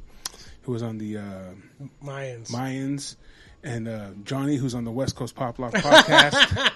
who 0.63 0.73
was 0.73 0.83
on 0.83 0.99
the. 0.99 1.19
Uh, 1.19 1.43
Mayans. 2.05 2.51
Mayans, 2.51 3.17
and 3.63 3.89
uh, 3.89 4.11
Johnny, 4.25 4.57
who's 4.57 4.75
on 4.75 4.85
the 4.85 4.91
West 4.91 5.17
Coast 5.17 5.35
Pop 5.35 5.59
Lock 5.59 5.73
podcast. 5.75 6.73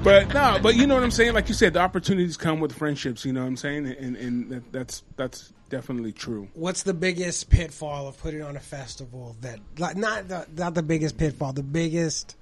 but 0.04 0.32
no, 0.32 0.58
but 0.62 0.76
you 0.76 0.86
know 0.86 0.94
what 0.94 1.02
I'm 1.02 1.10
saying. 1.10 1.34
Like 1.34 1.48
you 1.48 1.54
said, 1.54 1.72
the 1.72 1.80
opportunities 1.80 2.36
come 2.36 2.60
with 2.60 2.72
friendships. 2.74 3.24
You 3.24 3.32
know 3.32 3.40
what 3.40 3.48
I'm 3.48 3.56
saying, 3.56 3.86
and 3.86 4.16
and 4.16 4.50
that, 4.50 4.72
that's 4.72 5.02
that's 5.16 5.52
definitely 5.70 6.12
true. 6.12 6.48
What's 6.54 6.82
the 6.82 6.94
biggest 6.94 7.50
pitfall 7.50 8.08
of 8.08 8.18
putting 8.18 8.42
on 8.42 8.56
a 8.56 8.60
festival 8.60 9.36
that 9.40 9.60
like 9.78 9.96
not 9.96 10.28
the, 10.28 10.46
not 10.56 10.74
the 10.74 10.82
biggest 10.82 11.16
pitfall, 11.16 11.52
the 11.52 11.62
biggest 11.62 12.36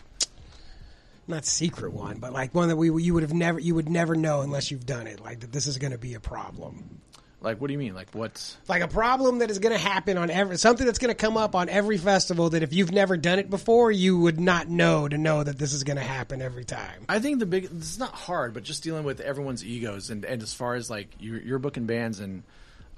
not 1.29 1.45
secret 1.45 1.93
one, 1.93 2.19
but 2.19 2.33
like 2.33 2.55
one 2.55 2.69
that 2.69 2.77
we 2.77 3.03
you 3.03 3.15
would 3.15 3.23
have 3.23 3.35
never 3.35 3.59
you 3.59 3.75
would 3.75 3.89
never 3.89 4.15
know 4.15 4.43
unless 4.43 4.71
you've 4.71 4.87
done 4.87 5.07
it. 5.07 5.21
Like 5.21 5.41
that 5.41 5.53
this 5.53 5.67
is 5.67 5.79
going 5.79 5.93
to 5.93 5.99
be 5.99 6.15
a 6.15 6.21
problem. 6.21 7.01
Like, 7.43 7.61
what 7.61 7.67
do 7.69 7.75
you 7.75 7.79
mean? 7.79 7.95
Like, 7.95 8.09
what's 8.13 8.57
Like 8.67 8.83
a 8.83 8.89
problem 8.89 9.39
that 9.39 9.51
is 9.51 9.59
going 9.59 9.75
to 9.75 9.79
happen 9.79 10.17
on 10.17 10.31
every 10.31 10.57
something 10.57 10.87
that's 10.87 10.99
going 10.99 11.11
to 11.11 11.15
come 11.15 11.37
up 11.37 11.55
on 11.55 11.69
every 11.69 11.99
festival 11.99 12.51
that 12.51 12.63
if 12.63 12.73
you've 12.73 12.91
never 12.93 13.17
done 13.17 13.39
it 13.39 13.51
before, 13.51 13.93
you 13.93 14.19
would 14.19 14.41
not 14.41 14.69
know 14.69 15.07
to 15.07 15.19
know 15.19 15.45
that 15.45 15.59
this 15.59 15.73
is 15.73 15.85
going 15.85 15.99
to 15.99 16.03
happen 16.03 16.41
every 16.43 16.65
time. 16.65 17.05
I 17.09 17.19
think 17.21 17.39
the 17.39 17.47
big 17.47 17.65
it's 17.65 17.99
not 17.99 18.13
hard, 18.13 18.55
but 18.55 18.63
just 18.63 18.83
dealing 18.83 19.05
with 19.05 19.21
everyone's 19.21 19.65
egos 19.65 20.11
and, 20.11 20.25
and 20.25 20.43
as 20.43 20.55
far 20.55 20.75
as 20.75 20.89
like 20.91 21.09
you're, 21.21 21.41
you're 21.41 21.59
booking 21.59 21.87
bands 21.87 22.19
and 22.21 22.43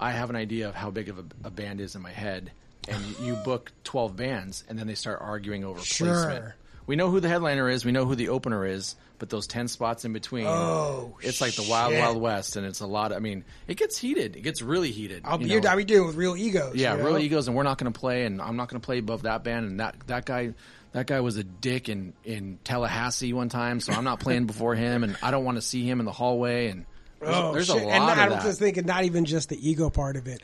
I 0.01 0.12
have 0.12 0.31
an 0.31 0.37
idea 0.37 0.69
of 0.69 0.75
how 0.77 0.91
big 0.93 1.09
of 1.09 1.19
a, 1.19 1.25
a 1.45 1.51
band 1.51 1.81
is 1.81 1.97
in 1.97 2.03
my 2.03 2.12
head, 2.12 2.53
and 2.87 3.05
you, 3.05 3.27
you 3.27 3.37
book 3.37 3.73
twelve 3.83 4.17
bands 4.17 4.62
and 4.69 4.79
then 4.79 4.87
they 4.87 4.95
start 4.95 5.19
arguing 5.21 5.64
over 5.64 5.81
Sure. 5.81 6.07
placement. 6.07 6.55
We 6.88 6.96
know 6.96 7.11
who 7.11 7.20
the 7.20 7.29
headliner 7.29 7.68
is, 7.68 7.85
we 7.85 7.92
know 7.92 8.05
who 8.07 8.14
the 8.16 8.31
opener 8.31 8.66
is, 8.66 8.96
but 9.18 9.29
those 9.29 9.46
ten 9.46 9.68
spots 9.68 10.05
in 10.05 10.12
between, 10.12 10.46
Oh, 10.46 11.16
it's 11.22 11.40
like 11.40 11.55
the 11.55 11.66
wild 11.68 11.92
shit. 11.92 12.01
wild 12.01 12.20
west, 12.20 12.57
and 12.57 12.66
it's 12.66 12.81
a 12.81 12.87
lot. 12.87 13.12
I 13.12 13.18
mean, 13.20 13.44
it 13.68 13.77
gets 13.77 13.98
heated. 13.98 14.35
It 14.37 14.40
gets 14.40 14.62
really 14.62 14.90
heated. 14.90 15.22
I'll 15.24 15.38
be 15.38 15.44
you 15.48 15.61
know? 15.61 15.68
I'll 15.68 15.77
be 15.77 15.85
dealing 15.85 16.07
with 16.07 16.16
real 16.16 16.35
egos. 16.35 16.74
Yeah, 16.77 16.92
you 16.96 16.98
know? 17.03 17.05
real 17.07 17.18
egos, 17.18 17.46
and 17.46 17.57
we're 17.57 17.62
not 17.62 17.77
going 17.79 17.92
to 17.92 17.98
play, 18.01 18.24
and 18.24 18.40
I'm 18.40 18.57
not 18.57 18.68
going 18.68 18.81
to 18.81 18.85
play 18.85 18.98
above 18.98 19.22
that 19.22 19.44
band, 19.44 19.66
and 19.66 19.81
that 19.81 19.96
that 20.07 20.24
guy, 20.24 20.55
that 20.92 21.07
guy 21.07 21.20
was 21.20 21.37
a 21.37 21.44
dick 21.44 21.90
in 21.90 22.14
in 22.24 22.59
Tallahassee 22.64 23.35
one 23.35 23.51
time, 23.51 23.81
so 23.81 23.92
I'm 23.92 24.05
not 24.05 24.18
playing 24.20 24.46
before 24.46 24.74
him, 24.74 25.05
and 25.05 25.16
I 25.22 25.31
don't 25.31 25.44
want 25.44 25.59
to 25.59 25.62
see 25.62 25.85
him 25.88 26.01
in 26.01 26.07
the 26.07 26.12
hallway, 26.12 26.68
and 26.68 26.87
there's, 27.20 27.37
Oh, 27.37 27.53
there's 27.53 27.66
shit. 27.66 27.83
a 27.83 27.87
lot 27.87 27.94
and 27.94 28.03
of 28.05 28.18
I'm 28.18 28.31
that. 28.31 28.42
just 28.44 28.59
thinking 28.61 28.87
not 28.87 29.05
even 29.05 29.27
just 29.27 29.51
the 29.51 29.68
ego 29.70 29.90
part 29.90 30.16
of 30.16 30.27
it, 30.27 30.40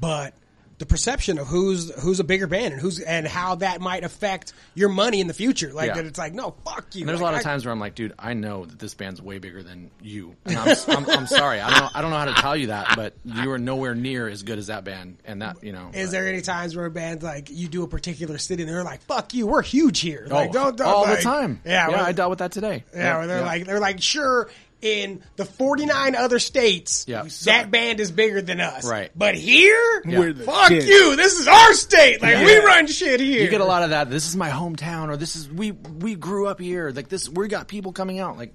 but 0.00 0.32
the 0.78 0.86
perception 0.86 1.38
of 1.38 1.46
who's 1.48 1.90
who's 2.00 2.20
a 2.20 2.24
bigger 2.24 2.46
band 2.46 2.72
and 2.72 2.80
who's 2.80 3.00
and 3.00 3.26
how 3.26 3.56
that 3.56 3.80
might 3.80 4.04
affect 4.04 4.52
your 4.74 4.88
money 4.88 5.20
in 5.20 5.26
the 5.26 5.34
future. 5.34 5.72
Like 5.72 5.88
Yeah. 5.88 5.94
that, 5.94 6.06
it's 6.06 6.18
like 6.18 6.32
no, 6.34 6.54
fuck 6.64 6.94
you. 6.94 7.00
And 7.02 7.08
there's 7.08 7.20
a 7.20 7.22
lot 7.24 7.34
of 7.34 7.40
I- 7.40 7.42
times 7.42 7.64
where 7.64 7.72
I'm 7.72 7.80
like, 7.80 7.94
dude, 7.96 8.14
I 8.18 8.34
know 8.34 8.64
that 8.64 8.78
this 8.78 8.94
band's 8.94 9.20
way 9.20 9.38
bigger 9.38 9.62
than 9.62 9.90
you. 10.00 10.36
And 10.44 10.56
I'm, 10.56 10.76
I'm, 10.88 11.10
I'm 11.10 11.26
sorry, 11.26 11.60
I 11.60 11.70
don't 11.70 11.80
know, 11.80 11.88
I 11.94 12.00
don't 12.00 12.10
know 12.10 12.16
how 12.18 12.24
to 12.26 12.34
tell 12.34 12.56
you 12.56 12.68
that, 12.68 12.94
but 12.96 13.14
you 13.24 13.50
are 13.50 13.58
nowhere 13.58 13.94
near 13.94 14.28
as 14.28 14.42
good 14.44 14.58
as 14.58 14.68
that 14.68 14.84
band, 14.84 15.16
and 15.24 15.42
that 15.42 15.62
you 15.64 15.72
know. 15.72 15.90
Is 15.92 16.10
there 16.12 16.26
any 16.28 16.40
times 16.42 16.76
where 16.76 16.86
a 16.86 16.90
band's 16.90 17.24
like 17.24 17.50
you 17.50 17.66
do 17.68 17.82
a 17.82 17.88
particular 17.88 18.38
city 18.38 18.62
and 18.62 18.70
they're 18.70 18.84
like, 18.84 19.02
"Fuck 19.02 19.34
you, 19.34 19.46
we're 19.48 19.62
huge 19.62 19.98
here." 20.00 20.26
Like, 20.30 20.50
oh, 20.50 20.52
don't, 20.52 20.76
don't, 20.76 20.86
all 20.86 21.02
like- 21.02 21.18
the 21.18 21.22
time. 21.24 21.60
Yeah, 21.64 21.90
yeah, 21.90 22.02
I 22.04 22.12
dealt 22.12 22.30
with 22.30 22.38
that 22.38 22.52
today. 22.52 22.84
yeah. 22.94 23.18
Where 23.18 23.26
they're 23.26 23.42
like, 23.42 23.66
they're 23.66 23.80
like, 23.80 24.00
sure. 24.00 24.48
In 24.80 25.22
the 25.34 25.44
49 25.44 26.14
other 26.14 26.38
states, 26.38 27.04
Yeah. 27.08 27.24
that 27.46 27.68
band 27.72 27.98
is 27.98 28.12
bigger 28.12 28.40
than 28.40 28.60
us. 28.60 28.88
Right. 28.88 29.10
But 29.16 29.34
here, 29.34 30.02
We're 30.04 30.32
fuck 30.34 30.68
shit. 30.68 30.86
you. 30.86 31.16
This 31.16 31.34
is 31.40 31.48
our 31.48 31.72
state. 31.74 32.22
Like, 32.22 32.46
we 32.46 32.56
run 32.58 32.86
shit 32.86 33.18
here. 33.18 33.42
You 33.42 33.48
get 33.50 33.60
a 33.60 33.64
lot 33.64 33.82
of 33.82 33.90
that. 33.90 34.08
This 34.08 34.28
is 34.28 34.36
my 34.36 34.50
hometown, 34.50 35.08
or 35.08 35.16
this 35.16 35.34
is 35.34 35.48
we 35.50 35.72
we 35.72 36.14
grew 36.14 36.46
up 36.46 36.60
here. 36.60 36.90
Like 36.90 37.08
this, 37.08 37.28
we 37.28 37.48
got 37.48 37.66
people 37.66 37.92
coming 37.92 38.20
out. 38.20 38.38
Like, 38.38 38.54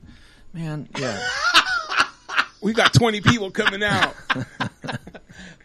man, 0.53 0.87
yeah. 0.97 1.21
We 2.61 2.71
got 2.71 2.93
20 2.93 3.19
people 3.19 3.51
coming 3.51 3.83
out. 3.83 4.15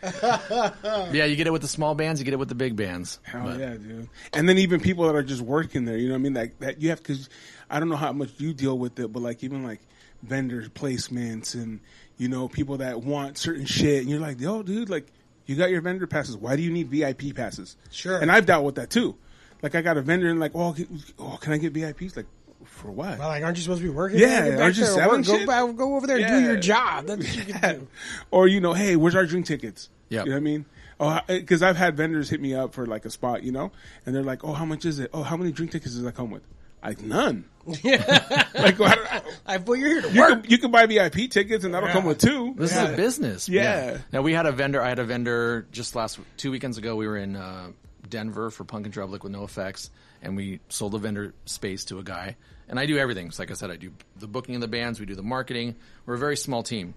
Yeah, 0.03 1.25
you 1.25 1.37
get 1.37 1.47
it 1.47 1.53
with 1.53 1.62
the 1.62 1.68
small 1.68 1.94
bands, 1.94 2.21
you 2.21 2.25
get 2.25 2.35
it 2.35 2.38
with 2.38 2.49
the 2.49 2.55
big 2.55 2.77
bands. 2.77 3.18
Hell 3.23 3.42
But- 3.44 3.59
yeah, 3.61 3.71
dude. 3.75 4.09
And 4.33 4.49
then 4.49 4.59
even 4.59 4.81
people 4.81 5.07
that 5.07 5.14
are 5.14 5.23
just 5.23 5.40
working 5.42 5.85
there, 5.85 5.97
you 5.97 6.09
know 6.09 6.14
what 6.14 6.18
I 6.18 6.23
mean? 6.23 6.35
Like 6.35 6.59
that 6.61 6.81
you 6.81 6.90
have 6.90 6.99
because 6.99 7.29
I 7.71 7.79
don't 7.81 7.88
know 7.88 7.97
how 7.97 8.12
much 8.12 8.31
you 8.38 8.53
deal 8.55 8.79
with 8.79 8.99
it, 8.99 9.12
but 9.12 9.23
like 9.23 9.42
even 9.44 9.62
like 9.64 9.81
vendor 10.22 10.62
placements 10.74 11.54
and 11.54 11.81
you 12.16 12.28
know 12.28 12.48
people 12.48 12.78
that 12.78 13.02
want 13.02 13.38
certain 13.38 13.64
shit, 13.66 14.00
and 14.02 14.11
you're 14.11 14.20
like, 14.20 14.40
yo, 14.40 14.62
dude, 14.62 14.90
like 14.90 15.07
you 15.46 15.57
got 15.57 15.70
your 15.70 15.81
vendor 15.81 16.07
passes. 16.07 16.37
Why 16.37 16.57
do 16.57 16.62
you 16.62 16.70
need 16.70 16.88
VIP 16.88 17.35
passes? 17.35 17.76
Sure. 17.90 18.18
And 18.18 18.31
I've 18.31 18.46
dealt 18.46 18.64
with 18.64 18.74
that 18.76 18.90
too. 18.90 19.16
Like 19.62 19.74
I 19.74 19.83
got 19.83 19.96
a 19.96 20.02
vendor 20.02 20.28
and 20.28 20.38
like, 20.40 20.52
oh, 20.54 20.74
oh 21.18 21.38
can 21.40 21.52
I 21.52 21.59
get 21.59 21.72
VIPs? 21.72 22.16
Like 22.16 22.26
for 22.64 22.90
what? 22.90 23.18
Well, 23.18 23.28
like, 23.28 23.42
aren't 23.42 23.57
you 23.57 23.62
supposed 23.62 23.81
to 23.81 23.88
be 23.88 23.94
working? 23.94 24.18
Yeah, 24.18 24.42
there? 24.42 24.50
Get 24.52 24.61
aren't 24.61 24.76
you 24.76 24.85
selling 24.85 25.22
go, 25.22 25.38
shit? 25.38 25.46
back- 25.46 25.76
go 25.76 25.96
over 25.96 26.07
there 26.07 26.16
and 26.16 26.26
Yeah. 26.26 26.38
do 26.40 26.44
your 26.44 26.57
job. 26.57 27.07
That's 27.07 27.24
what 27.26 27.37
you 27.48 27.54
can 27.54 27.74
do. 27.78 27.87
or 28.31 28.46
you 28.48 28.61
know, 28.61 28.72
hey, 28.74 28.96
where's 28.96 29.14
our 29.14 29.26
drink 29.26 29.46
tickets? 29.46 29.88
Yeah, 30.11 30.20
You 30.24 30.26
know 30.31 30.33
what 30.33 30.37
I 30.38 30.40
mean? 30.40 30.64
Oh, 31.00 31.20
because 31.28 31.62
I've 31.62 31.76
had 31.76 31.96
vendors 31.96 32.28
hit 32.31 32.40
me 32.40 32.54
up 32.54 32.74
for 32.74 32.85
like 32.87 33.04
a 33.04 33.11
spot, 33.11 33.42
you 33.44 33.52
know, 33.52 33.70
and 34.04 34.14
they're 34.14 34.22
like, 34.24 34.42
"Oh, 34.42 34.52
how 34.52 34.64
much 34.64 34.85
is 34.85 34.98
it? 34.98 35.11
Oh, 35.14 35.22
how 35.22 35.37
many 35.37 35.52
drink 35.52 35.70
tickets 35.70 35.94
does 35.94 36.02
that 36.02 36.14
come 36.16 36.31
with?" 36.31 36.42
Like 36.82 37.02
none. 37.02 37.44
like 37.66 38.78
well, 38.78 38.88
I 38.88 38.94
don't- 38.94 39.24
I 39.46 39.56
well, 39.58 39.76
you're 39.76 39.88
here 39.90 40.02
to 40.02 40.10
you 40.12 40.20
work. 40.20 40.42
can, 40.42 40.50
you 40.50 40.58
can 40.58 40.70
buy 40.70 40.86
VIP 40.86 41.30
tickets 41.30 41.64
and 41.64 41.74
that'll 41.74 41.88
come 41.90 42.04
with 42.04 42.18
two. 42.18 42.54
This 42.56 42.72
is 42.72 42.78
a 42.78 42.96
business. 42.96 43.48
Yeah. 43.48 43.98
Now 44.12 44.22
we 44.22 44.32
had 44.32 44.46
a 44.46 44.52
vendor. 44.52 44.80
I 44.80 44.88
had 44.88 44.98
a 44.98 45.04
vendor 45.04 45.66
just 45.72 45.94
last 45.94 46.18
two 46.36 46.50
weekends 46.50 46.78
ago. 46.78 46.96
We 46.96 47.06
were 47.06 47.16
in 47.18 47.36
uh, 47.36 47.68
Denver 48.08 48.50
for 48.50 48.64
Punk 48.64 48.86
in 48.86 48.92
Drublic 48.92 49.22
with 49.22 49.32
NOFX, 49.32 49.90
and 50.22 50.36
we 50.36 50.60
sold 50.68 50.94
a 50.94 50.98
vendor 50.98 51.34
space 51.44 51.84
to 51.86 51.98
a 51.98 52.02
guy. 52.02 52.36
And 52.68 52.78
I 52.78 52.86
do 52.86 52.96
everything. 52.96 53.30
So 53.32 53.42
like 53.42 53.50
I 53.50 53.54
said, 53.54 53.70
I 53.70 53.76
do 53.76 53.92
the 54.16 54.28
booking 54.28 54.54
of 54.54 54.60
the 54.60 54.68
bands. 54.68 55.00
We 55.00 55.06
do 55.06 55.14
the 55.14 55.22
marketing. 55.22 55.76
We're 56.06 56.14
a 56.14 56.18
very 56.18 56.36
small 56.36 56.62
team. 56.62 56.94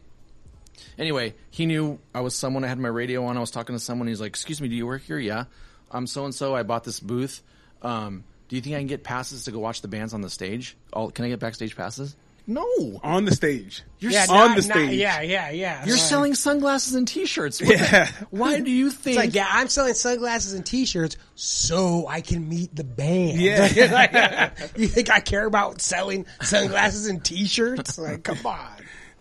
Anyway, 0.97 1.33
he 1.49 1.65
knew 1.65 1.99
I 2.13 2.21
was 2.21 2.35
someone. 2.35 2.63
I 2.63 2.67
had 2.67 2.79
my 2.79 2.87
radio 2.87 3.25
on. 3.25 3.35
I 3.37 3.39
was 3.39 3.51
talking 3.51 3.75
to 3.75 3.79
someone. 3.79 4.07
He's 4.07 4.21
like, 4.21 4.29
"Excuse 4.29 4.61
me, 4.61 4.67
do 4.69 4.75
you 4.75 4.85
work 4.87 5.03
here?" 5.03 5.19
Yeah, 5.19 5.45
I'm 5.89 6.07
so 6.07 6.25
and 6.25 6.33
so. 6.35 6.55
I 6.55 6.63
bought 6.63 6.83
this 6.83 6.99
booth. 6.99 7.41
Um, 7.81 8.23
do 8.51 8.57
you 8.57 8.61
think 8.61 8.75
I 8.75 8.79
can 8.79 8.87
get 8.87 9.01
passes 9.01 9.45
to 9.45 9.51
go 9.51 9.59
watch 9.59 9.81
the 9.81 9.87
bands 9.87 10.13
on 10.13 10.19
the 10.19 10.29
stage? 10.29 10.75
All, 10.91 11.09
can 11.09 11.23
I 11.23 11.29
get 11.29 11.39
backstage 11.39 11.73
passes? 11.73 12.17
No. 12.45 12.67
on 13.01 13.23
the 13.23 13.31
stage. 13.33 13.81
You're 13.99 14.11
yeah, 14.11 14.23
s- 14.23 14.29
on 14.29 14.35
not- 14.35 14.57
the 14.61 14.67
not- 14.67 14.75
stage. 14.77 14.99
yeah, 14.99 15.21
yeah, 15.21 15.51
yeah. 15.51 15.85
You're 15.85 15.95
Like- 15.95 16.03
selling 16.03 16.35
sunglasses 16.35 16.95
and 16.95 17.07
T-shirts. 17.07 17.61
What 17.61 17.69
the- 17.69 17.75
Yeah. 17.75 18.11
why 18.29 18.59
do 18.59 18.69
you 18.69 18.89
think? 18.91 19.15
It's 19.15 19.25
like, 19.25 19.35
yeah, 19.35 19.47
I'm 19.49 19.69
selling 19.69 19.93
sunglasses 19.93 20.51
and 20.51 20.65
T-shirts 20.65 21.15
so 21.35 22.07
I 22.09 22.19
can 22.19 22.49
meet 22.49 22.75
the 22.75 22.83
band. 22.83 23.39
Yeah. 23.39 24.49
You 24.75 24.87
think 24.87 25.09
I 25.09 25.21
care 25.21 25.45
about 25.45 25.79
selling 25.79 26.25
sunglasses 26.41 27.07
and 27.07 27.23
T-shirts? 27.23 27.97
Like, 27.97 28.23
come 28.23 28.45
on. 28.45 28.67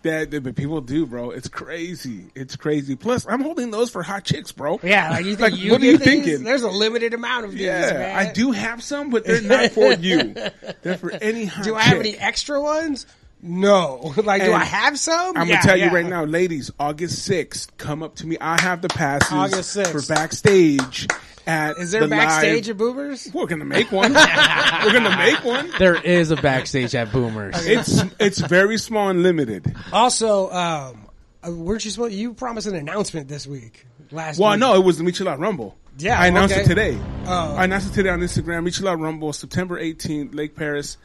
That, 0.03 0.31
that- 0.31 0.43
but 0.43 0.55
people 0.57 0.81
do, 0.81 1.05
bro. 1.07 1.31
It's 1.31 1.49
crazy. 1.49 2.27
It's 2.35 2.57
crazy. 2.57 2.97
Plus, 2.97 3.27
I'm 3.29 3.41
holding 3.43 3.71
those 3.71 3.91
for 3.91 4.03
hot 4.03 4.25
chicks, 4.25 4.53
bro. 4.53 4.81
Yeah, 4.83 5.11
like 5.11 5.25
you 5.27 5.37
think 5.37 5.53
Like, 5.53 5.61
you 5.61 5.73
what 5.73 5.81
are 5.83 5.85
you 5.85 5.99
these? 5.99 6.07
thinking? 6.07 6.45
There's 6.45 6.63
a 6.63 6.69
limited 6.71 7.13
amount 7.15 7.45
of 7.47 7.53
these. 7.53 7.61
Yeah, 7.63 7.93
man. 7.93 8.17
I 8.17 8.33
do 8.33 8.53
have 8.53 8.83
some, 8.83 9.11
but 9.11 9.25
they're 9.25 9.43
not 9.43 9.71
for 9.73 9.93
you. 9.93 10.35
They're 10.83 10.97
for 10.97 11.11
any 11.13 11.45
hot 11.45 11.65
Do 11.65 11.75
I 11.75 11.83
have 11.83 11.99
any 11.99 12.17
extra 12.17 12.61
ones? 12.61 13.07
No. 13.43 14.13
Like, 14.23 14.43
do 14.45 14.53
I 14.53 14.65
have 14.65 14.99
some? 14.99 15.37
I'm 15.37 15.49
Yeah, 15.49 15.55
gonna 15.57 15.67
tell 15.67 15.77
yeah. 15.79 15.87
you 15.87 15.95
right 15.95 16.07
now, 16.07 16.25
ladies. 16.25 16.71
August 16.79 17.29
6th, 17.29 17.69
come 17.79 18.03
up 18.03 18.17
to 18.17 18.27
me. 18.27 18.37
I 18.41 18.61
have 18.61 18.83
the 18.83 18.89
passes 18.89 19.33
August 19.33 19.77
6th. 19.77 19.93
for 19.93 20.03
backstage. 20.15 21.07
At 21.47 21.79
Is 21.79 21.91
there 21.91 22.03
the 22.03 22.09
backstage 22.09 22.67
live- 22.69 22.71
at 22.75 22.77
Boomers? 22.77 23.31
We're 23.33 23.47
gonna 23.47 23.65
make 23.65 23.91
one. 23.91 24.13
We're 24.85 24.93
gonna 24.93 25.17
make 25.17 25.43
one. 25.43 25.71
There 25.79 25.95
is 26.01 26.31
a 26.31 26.37
backstage 26.37 26.95
at 26.95 27.11
Boomers. 27.13 27.67
It's 27.67 28.03
it's 28.21 28.39
very 28.41 28.77
small 28.79 29.09
and 29.09 29.23
limited. 29.23 29.75
Also, 29.93 30.51
um, 30.53 31.09
uh, 31.43 31.51
weren't 31.51 31.85
you 31.85 31.91
supposed? 31.91 32.13
You 32.15 32.35
promised 32.35 32.67
an 32.67 32.75
announcement 32.77 33.27
this 33.29 33.47
week. 33.47 33.87
Last. 34.13 34.39
Well, 34.39 34.51
week. 34.51 34.61
no, 34.61 34.75
it 34.77 34.85
was 34.85 34.99
the 34.99 35.05
Michelada 35.05 35.39
Rumble. 35.39 35.77
Yeah, 35.99 36.21
I 36.21 36.27
announced 36.27 36.55
okay. 36.55 36.63
it 36.65 36.67
today. 36.69 36.99
Oh. 37.27 37.55
I 37.57 37.65
announced 37.65 37.91
it 37.91 37.95
today 37.95 38.11
on 38.11 38.21
Instagram. 38.21 38.69
Michelada 38.69 39.01
Rumble, 39.01 39.33
September 39.33 39.81
18th, 39.81 40.35
Lake 40.35 40.55
Perris. 40.55 40.99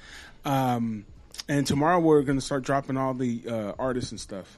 Um, 0.43 1.06
and 1.47 1.65
tomorrow 1.67 1.99
we're 1.99 2.21
gonna 2.23 2.41
start 2.41 2.63
dropping 2.63 2.97
all 2.97 3.13
the 3.13 3.41
uh, 3.49 3.73
artists 3.79 4.12
and 4.12 4.19
stuff. 4.19 4.58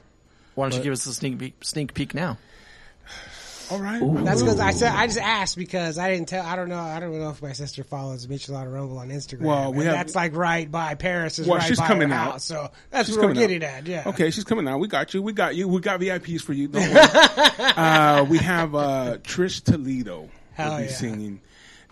Why 0.54 0.68
don't 0.68 0.78
you 0.78 0.84
give 0.84 0.92
us 0.92 1.06
a 1.06 1.12
sneak 1.14 1.38
peek, 1.38 1.54
sneak 1.64 1.94
peek 1.94 2.14
now? 2.14 2.36
All 3.70 3.78
right. 3.80 4.00
That's 4.24 4.40
because 4.40 4.60
I 4.60 4.70
said 4.70 4.92
I 4.94 5.06
just 5.06 5.18
asked 5.20 5.56
because 5.58 5.98
I 5.98 6.10
didn't 6.10 6.28
tell. 6.28 6.42
I 6.44 6.56
don't 6.56 6.70
know. 6.70 6.78
I 6.78 7.00
don't 7.00 7.12
know 7.18 7.28
if 7.28 7.42
my 7.42 7.52
sister 7.52 7.84
follows 7.84 8.26
Michelada 8.26 8.72
Rumble 8.72 8.96
on 8.98 9.10
Instagram. 9.10 9.42
Well, 9.42 9.74
we 9.74 9.84
have- 9.84 9.92
that's 9.94 10.14
like 10.14 10.34
right 10.34 10.70
by 10.70 10.94
Perris. 10.94 11.38
Is 11.38 11.46
Well, 11.46 11.58
right 11.58 11.68
she's 11.68 11.78
by 11.78 11.86
coming 11.86 12.10
out. 12.10 12.32
house, 12.32 12.44
so 12.44 12.70
that's 12.90 13.08
She's 13.08 13.16
what 13.18 13.26
we're 13.26 13.34
coming 13.34 13.44
out. 13.44 13.48
getting 13.48 13.62
at. 13.62 13.86
Yeah. 13.86 14.02
Okay, 14.06 14.30
she's 14.30 14.44
coming 14.44 14.66
out. 14.66 14.78
We 14.80 14.88
got 14.88 15.12
you. 15.12 15.20
We 15.22 15.34
got 15.34 15.54
you. 15.54 15.68
We 15.68 15.82
got 15.82 16.00
VIPs 16.00 16.40
for 16.40 16.54
you. 16.54 16.68
Don't 16.68 16.82
worry. 16.88 17.72
uh, 17.76 18.24
we 18.24 18.38
have 18.38 18.74
uh, 18.74 19.18
Trish 19.22 19.62
Toledo 19.62 20.30
Hell 20.54 20.70
will 20.70 20.78
be 20.78 20.84
yeah. 20.84 20.90
singing, 20.90 21.40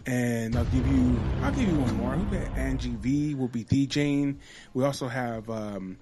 and 0.06 0.56
I'll 0.56 0.64
give 0.66 0.86
you. 0.86 1.20
I'll 1.42 1.52
give 1.52 1.68
you 1.68 1.78
one 1.78 1.96
more. 1.96 2.12
Who 2.12 2.24
got- 2.36 2.56
Angie 2.56 2.96
V 2.96 3.34
will 3.34 3.48
be 3.48 3.64
DJing. 3.64 4.36
We 4.72 4.84
also 4.84 5.08
have. 5.08 5.50
Um, 5.50 5.98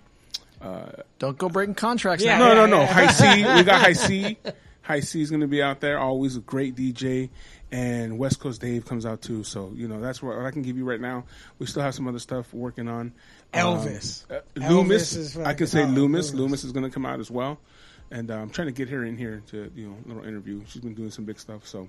Don't 1.18 1.36
go 1.36 1.48
breaking 1.48 1.74
contracts. 1.74 2.24
Yeah. 2.24 2.38
now. 2.38 2.48
no, 2.48 2.66
no, 2.66 2.80
no. 2.80 2.86
High 2.86 3.06
C. 3.12 3.44
We 3.56 3.62
got 3.64 3.80
High 3.80 3.92
C. 3.94 4.38
High 4.82 5.00
C 5.00 5.22
is 5.22 5.30
going 5.30 5.40
to 5.40 5.46
be 5.46 5.62
out 5.62 5.80
there. 5.80 5.98
Always 5.98 6.36
a 6.36 6.40
great 6.40 6.76
DJ. 6.76 7.30
And 7.72 8.18
West 8.18 8.38
Coast 8.38 8.60
Dave 8.60 8.84
comes 8.84 9.06
out 9.06 9.22
too. 9.22 9.42
So, 9.42 9.72
you 9.74 9.88
know, 9.88 10.00
that's 10.00 10.22
what 10.22 10.38
I 10.38 10.50
can 10.50 10.62
give 10.62 10.76
you 10.76 10.84
right 10.84 11.00
now. 11.00 11.24
We 11.58 11.66
still 11.66 11.82
have 11.82 11.94
some 11.94 12.06
other 12.06 12.18
stuff 12.18 12.52
working 12.52 12.86
on. 12.86 13.12
Elvis. 13.52 14.30
Um, 14.30 14.36
uh, 14.36 14.60
Elvis 14.60 14.70
Loomis. 14.70 15.16
is 15.16 15.38
I 15.38 15.54
can 15.54 15.66
say 15.66 15.82
oh, 15.82 15.86
Loomis. 15.86 15.96
Loomis. 15.96 16.34
Loomis 16.34 16.64
is 16.64 16.72
going 16.72 16.84
to 16.84 16.90
come 16.90 17.06
out 17.06 17.18
as 17.18 17.30
well. 17.30 17.58
And 18.10 18.30
uh, 18.30 18.34
I'm 18.36 18.50
trying 18.50 18.68
to 18.68 18.72
get 18.72 18.90
her 18.90 19.04
in 19.04 19.16
here 19.16 19.42
to, 19.48 19.72
you 19.74 19.88
know, 19.88 19.96
a 20.04 20.08
little 20.08 20.24
interview. 20.24 20.62
She's 20.68 20.82
been 20.82 20.94
doing 20.94 21.10
some 21.10 21.24
big 21.24 21.40
stuff. 21.40 21.66
So, 21.66 21.88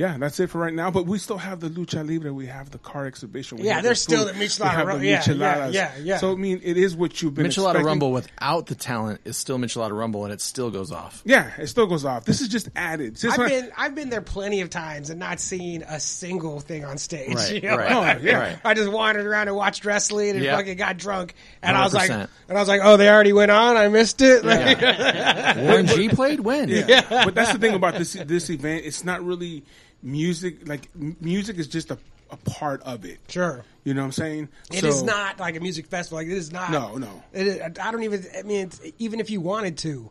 yeah, 0.00 0.16
that's 0.18 0.40
it 0.40 0.48
for 0.48 0.58
right 0.58 0.72
now. 0.72 0.90
But 0.90 1.04
we 1.06 1.18
still 1.18 1.36
have 1.38 1.60
the 1.60 1.68
Lucha 1.68 2.08
Libre. 2.08 2.32
We 2.32 2.46
have 2.46 2.70
the 2.70 2.78
car 2.78 3.06
exhibition. 3.06 3.58
We 3.58 3.64
Yeah, 3.64 3.74
have 3.74 3.82
there's 3.84 4.00
still 4.00 4.24
food. 4.26 4.34
the 4.34 4.38
We 4.38 4.46
Michelada 4.46 4.70
have 4.70 4.98
the 5.00 5.06
yeah, 5.06 5.12
yeah, 5.12 5.22
micheladas. 5.22 5.72
yeah, 5.74 5.92
yeah. 6.02 6.16
So, 6.16 6.32
I 6.32 6.36
mean, 6.36 6.60
it 6.64 6.76
is 6.78 6.96
what 6.96 7.20
you've 7.20 7.34
been 7.34 7.44
Michelada 7.46 7.70
expecting. 7.76 7.84
Rumble 7.86 8.12
without 8.12 8.66
the 8.66 8.74
talent 8.74 9.20
is 9.24 9.36
still 9.36 9.58
Michelada 9.58 9.92
Rumble, 9.96 10.24
and 10.24 10.32
it 10.32 10.40
still 10.40 10.70
goes 10.70 10.90
off. 10.90 11.22
Yeah, 11.26 11.50
it 11.58 11.66
still 11.66 11.86
goes 11.86 12.04
off. 12.04 12.24
This 12.24 12.40
is 12.40 12.48
just 12.48 12.68
added. 12.74 13.16
Just 13.16 13.32
I've 13.34 13.38
like- 13.38 13.48
been 13.50 13.70
I've 13.76 13.94
been 13.94 14.08
there 14.10 14.22
plenty 14.22 14.62
of 14.62 14.70
times 14.70 15.10
and 15.10 15.20
not 15.20 15.38
seen 15.38 15.82
a 15.82 16.00
single 16.00 16.60
thing 16.60 16.84
on 16.84 16.96
stage. 16.98 17.34
Right, 17.34 17.54
you 17.62 17.68
know? 17.68 17.76
right, 17.76 17.92
Oh, 17.92 18.20
yeah. 18.22 18.38
right. 18.38 18.58
I 18.64 18.74
just 18.74 18.90
wandered 18.90 19.26
around 19.26 19.48
and 19.48 19.56
watched 19.56 19.84
wrestling 19.84 20.30
and 20.30 20.42
Yeah. 20.42 20.56
fucking 20.56 20.76
got 20.78 20.96
drunk. 20.96 21.34
And 21.62 21.76
I 21.76 21.84
was 21.84 21.92
like, 21.92 22.10
and 22.10 22.28
I 22.48 22.54
was 22.54 22.68
like, 22.68 22.80
oh, 22.82 22.96
they 22.96 23.08
already 23.10 23.32
went 23.34 23.50
on. 23.50 23.76
I 23.76 23.88
missed 23.88 24.20
it. 24.22 24.44
Like, 24.44 24.80
Warren 25.56 25.86
G 25.86 26.08
played 26.08 26.40
when? 26.40 26.68
Yeah. 26.70 27.24
but 27.24 27.34
that's 27.34 27.52
the 27.52 27.58
thing 27.58 27.74
about 27.74 27.94
this 27.94 28.14
this 28.14 28.48
event. 28.50 28.84
It's 28.86 29.04
not 29.04 29.24
really 29.24 29.64
music. 30.02 30.66
Like 30.68 30.88
m- 30.94 31.16
music 31.20 31.58
is 31.58 31.66
just 31.68 31.90
a, 31.90 31.98
a 32.30 32.36
part 32.36 32.82
of 32.82 33.04
it. 33.04 33.18
Sure. 33.28 33.64
You 33.84 33.94
know 33.94 34.02
what 34.02 34.06
I'm 34.06 34.12
saying? 34.12 34.48
It 34.72 34.84
is 34.84 35.02
not 35.02 35.40
like 35.40 35.56
a 35.56 35.60
music 35.60 35.86
festival. 35.86 36.18
Like 36.18 36.26
it 36.26 36.36
is 36.36 36.52
not. 36.52 36.70
No, 36.70 36.96
no. 36.96 37.22
It 37.32 37.46
is, 37.46 37.60
I 37.80 37.90
don't 37.90 38.02
even. 38.02 38.24
I 38.38 38.42
mean, 38.42 38.66
it's, 38.66 38.80
even 38.98 39.20
if 39.20 39.30
you 39.30 39.40
wanted 39.40 39.78
to, 39.78 40.10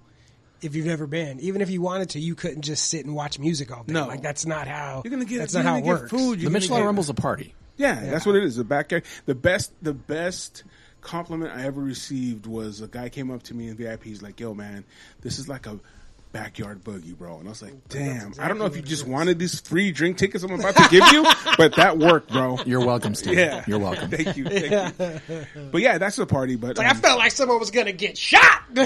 if 0.61 0.75
you've 0.75 0.85
never 0.87 1.07
been, 1.07 1.39
even 1.39 1.61
if 1.61 1.69
you 1.69 1.81
wanted 1.81 2.09
to, 2.11 2.19
you 2.19 2.35
couldn't 2.35 2.63
just 2.63 2.87
sit 2.89 3.05
and 3.05 3.15
watch 3.15 3.39
music 3.39 3.71
all 3.75 3.83
day. 3.83 3.93
No. 3.93 4.07
like 4.07 4.21
that's 4.21 4.45
not 4.45 4.67
how. 4.67 5.01
You're 5.05 5.11
gonna 5.11 5.25
get. 5.25 5.39
That's 5.39 5.53
you're 5.53 5.63
not 5.63 5.69
how 5.69 5.79
gonna 5.79 5.91
it 5.93 5.95
get 5.95 6.01
works. 6.01 6.11
Food. 6.11 6.39
The 6.39 6.41
You're 6.43 6.51
gonna 6.51 6.65
Michelada 6.65 6.77
get- 6.79 6.85
Rumble's 6.85 7.09
a 7.09 7.13
party. 7.13 7.53
Yeah, 7.77 7.97
that's 8.09 8.25
what 8.25 8.35
it 8.35 8.43
is. 8.43 8.57
The 8.57 8.63
backyard. 8.65 9.05
The 9.25 9.35
best. 9.35 9.71
The 9.81 9.93
best 9.93 10.63
compliment 11.01 11.53
I 11.55 11.63
ever 11.63 11.79
received 11.81 12.45
was 12.45 12.81
a 12.81 12.87
guy 12.87 13.07
came 13.07 13.31
up 13.31 13.43
to 13.43 13.53
me 13.53 13.69
in 13.69 13.75
VIP. 13.77 14.03
He's 14.03 14.21
like, 14.21 14.39
"Yo, 14.39 14.53
man, 14.53 14.83
this 15.21 15.39
is 15.39 15.47
like 15.47 15.65
a." 15.67 15.79
Backyard 16.31 16.83
boogie, 16.83 17.17
bro, 17.17 17.39
and 17.39 17.47
I 17.47 17.49
was 17.49 17.61
like, 17.63 17.73
"Damn, 17.89 18.33
I 18.39 18.47
don't 18.47 18.59
know 18.59 18.65
if 18.65 18.75
you 18.75 18.83
just 18.83 19.07
wanted 19.07 19.39
these 19.39 19.59
free 19.61 19.91
drink 19.91 20.17
tickets 20.17 20.43
I'm 20.43 20.51
about 20.51 20.75
to 20.75 20.87
give 20.91 21.03
you, 21.11 21.23
but 21.57 21.75
that 21.77 21.97
worked, 21.97 22.31
bro." 22.31 22.59
You're 22.67 22.85
welcome, 22.85 23.15
Steve. 23.15 23.35
Yeah, 23.37 23.63
You're 23.65 23.79
welcome. 23.79 24.11
thank 24.15 24.37
you, 24.37 24.45
thank 24.45 24.99
you. 24.99 25.45
But 25.71 25.81
yeah, 25.81 25.97
that's 25.97 26.17
the 26.17 26.27
party. 26.27 26.55
But 26.55 26.77
Like 26.77 26.85
I 26.85 26.91
um, 26.91 26.97
felt 26.97 27.17
like 27.17 27.31
someone 27.31 27.57
was 27.59 27.71
gonna 27.71 27.93
get 27.93 28.15
shot. 28.15 28.63
yeah, 28.75 28.85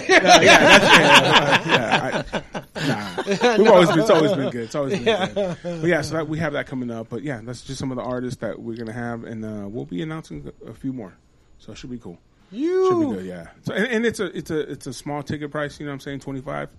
I, 2.33 2.87
nah. 2.87 3.57
We've 3.57 3.67
always 3.67 3.89
been, 3.89 3.99
it's 3.99 4.09
always 4.09 4.33
been 4.33 4.49
good. 4.49 4.63
It's 4.63 4.75
always 4.75 4.99
been 4.99 5.03
good. 5.33 5.57
But 5.63 5.83
yeah, 5.83 6.01
so 6.01 6.15
that, 6.15 6.29
we 6.29 6.39
have 6.39 6.53
that 6.53 6.67
coming 6.67 6.91
up. 6.91 7.09
But 7.09 7.23
yeah, 7.23 7.41
that's 7.43 7.61
just 7.61 7.79
some 7.79 7.91
of 7.91 7.97
the 7.97 8.03
artists 8.03 8.39
that 8.39 8.59
we're 8.59 8.77
gonna 8.77 8.93
have, 8.93 9.23
and 9.25 9.43
uh, 9.43 9.67
we'll 9.67 9.85
be 9.85 10.01
announcing 10.01 10.51
a 10.65 10.69
a 10.69 10.73
few 10.73 10.93
more. 10.93 11.13
So 11.59 11.71
it 11.71 11.77
should 11.77 11.91
be 11.91 11.97
cool. 11.97 12.17
you. 12.51 12.87
Should 12.89 12.99
be 13.09 13.15
good. 13.17 13.25
Yeah. 13.25 13.47
So 13.63 13.73
and, 13.73 13.87
and 13.87 14.05
it's 14.05 14.19
a 14.19 14.25
it's 14.37 14.51
a 14.51 14.59
it's 14.59 14.87
a 14.87 14.93
small 14.93 15.23
ticket 15.23 15.51
price. 15.51 15.79
You 15.79 15.85
know 15.85 15.91
what 15.91 15.95
I'm 15.95 15.99
saying? 16.01 16.19
25, 16.21 16.69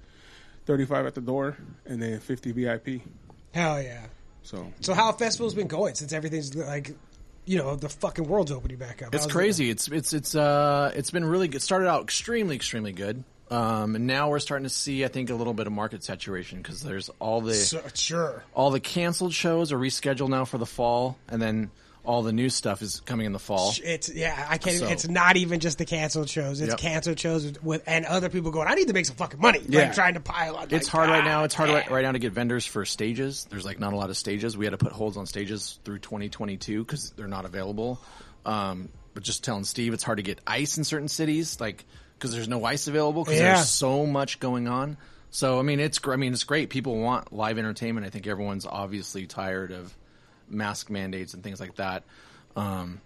35 0.67 1.07
at 1.07 1.15
the 1.15 1.21
door, 1.21 1.57
and 1.87 2.01
then 2.03 2.21
fifty 2.21 2.53
VIP. 2.53 3.03
Hell 3.53 3.81
yeah. 3.83 4.07
So 4.43 4.73
So 4.81 4.95
how 4.95 5.07
have 5.07 5.19
festivals 5.19 5.55
been 5.55 5.67
going 5.69 5.95
since 5.95 6.13
everything's 6.13 6.55
like, 6.55 6.95
you 7.47 7.59
know, 7.59 7.77
the 7.77 7.89
fucking 7.89 8.27
world's 8.27 8.51
opening 8.53 8.77
back 8.79 9.03
up? 9.03 9.15
It's 9.15 9.25
How's 9.25 9.31
it- 9.31 9.35
crazy. 9.35 9.71
It's 9.71 9.89
it's 9.89 10.13
it's 10.13 10.35
uh 10.35 10.93
it's 10.95 11.11
been 11.11 11.25
really 11.25 11.49
good. 11.49 11.63
Started 11.63 11.89
out 11.89 12.03
extremely 12.03 12.57
extremely 12.57 12.93
good. 12.93 13.25
Um, 13.51 13.95
and 13.95 14.07
now 14.07 14.31
we're 14.31 14.39
starting 14.39 14.65
to 14.65 14.71
see, 14.71 15.05
I 15.05 15.09
think, 15.09 15.29
a 15.29 15.35
little 15.35 15.53
bit 15.53 15.67
of 15.67 15.73
market 15.73 16.03
saturation 16.03 16.63
because 16.63 16.81
there's 16.83 17.11
all 17.21 17.43
the 17.43 17.53
So, 17.55 17.83
sure. 17.93 18.43
all 18.55 18.71
the 18.71 18.81
canceled 18.81 19.35
shows 19.35 19.71
are 19.71 19.79
rescheduled 19.79 20.31
now 20.31 20.47
for 20.47 20.57
the 20.57 20.67
fall, 20.67 21.19
and 21.29 21.41
then 21.43 21.71
all 22.05 22.23
the 22.23 22.33
new 22.33 22.51
stuff 22.51 22.83
is 22.83 23.01
coming 23.01 23.25
in 23.27 23.33
the 23.33 23.39
fall. 23.39 23.73
It's 23.83 24.13
yeah, 24.13 24.47
I 24.49 24.59
can't. 24.59 24.77
So- 24.79 24.89
it's 24.89 25.09
not 25.09 25.37
even 25.37 25.61
just 25.61 25.79
the 25.79 25.87
canceled 25.87 26.29
shows. 26.29 26.61
It's 26.61 26.71
Yep. 26.71 26.79
canceled 26.79 27.19
shows 27.19 27.53
with 27.63 27.83
and 27.87 28.05
other 28.05 28.29
people 28.29 28.51
going. 28.51 28.69
I 28.69 28.75
need 28.75 28.89
to 28.89 28.93
make 28.95 29.07
some 29.07 29.17
fucking 29.17 29.41
money. 29.41 29.61
Yeah. 29.67 29.81
Like 29.85 29.95
trying 29.95 30.15
to 30.15 30.21
pile 30.21 30.57
on. 30.57 30.65
It's 30.71 30.87
like, 30.87 30.93
hard 30.93 31.09
right 31.11 31.23
ah, 31.23 31.27
now. 31.27 31.45
It's 31.45 31.55
hard 31.55 31.71
right, 31.71 31.91
right 31.91 32.03
now 32.03 32.13
to 32.13 32.19
get 32.19 32.33
vendors 32.33 32.67
for 32.67 32.85
stages. 32.85 33.47
There's 33.49 33.65
like 33.65 33.81
not 33.81 33.93
a 33.93 33.97
lot 33.97 34.11
of 34.11 34.17
stages. 34.17 34.57
We 34.57 34.67
had 34.67 34.73
to 34.73 34.79
put 34.79 34.93
holds 34.93 35.17
on 35.17 35.27
stages 35.27 35.79
through 35.85 36.01
2022 36.01 36.85
because 36.85 37.11
they're 37.17 37.27
not 37.27 37.47
available. 37.47 38.01
Um, 38.45 38.91
but 39.15 39.23
just 39.23 39.43
telling 39.45 39.65
Steve, 39.65 39.95
it's 39.95 40.03
hard 40.03 40.19
to 40.19 40.23
get 40.23 40.41
ice 40.47 40.77
in 40.77 40.85
certain 40.85 41.09
cities, 41.09 41.61
like 41.61 41.85
because 42.19 42.33
there's 42.33 42.49
no 42.49 42.65
ice 42.65 42.87
available 42.87 43.25
because 43.25 43.41
Yeah. 43.41 43.55
there's 43.55 43.71
so 43.71 44.07
much 44.07 44.41
going 44.41 44.69
on. 44.69 44.97
So 45.31 45.59
I 45.59 45.63
mean, 45.63 45.81
it's 45.81 45.99
I 46.07 46.17
mean, 46.17 46.33
it's 46.33 46.45
great. 46.45 46.71
People 46.71 46.99
want 46.99 47.33
live 47.33 47.59
entertainment. 47.59 48.07
I 48.07 48.11
think 48.11 48.27
everyone's 48.27 48.67
obviously 48.67 49.27
tired 49.27 49.73
of 49.73 49.97
mask 50.49 50.91
mandates 50.91 51.35
and 51.35 51.43
things 51.43 51.61
like 51.61 51.75
that. 51.77 52.05
Um, 52.57 53.01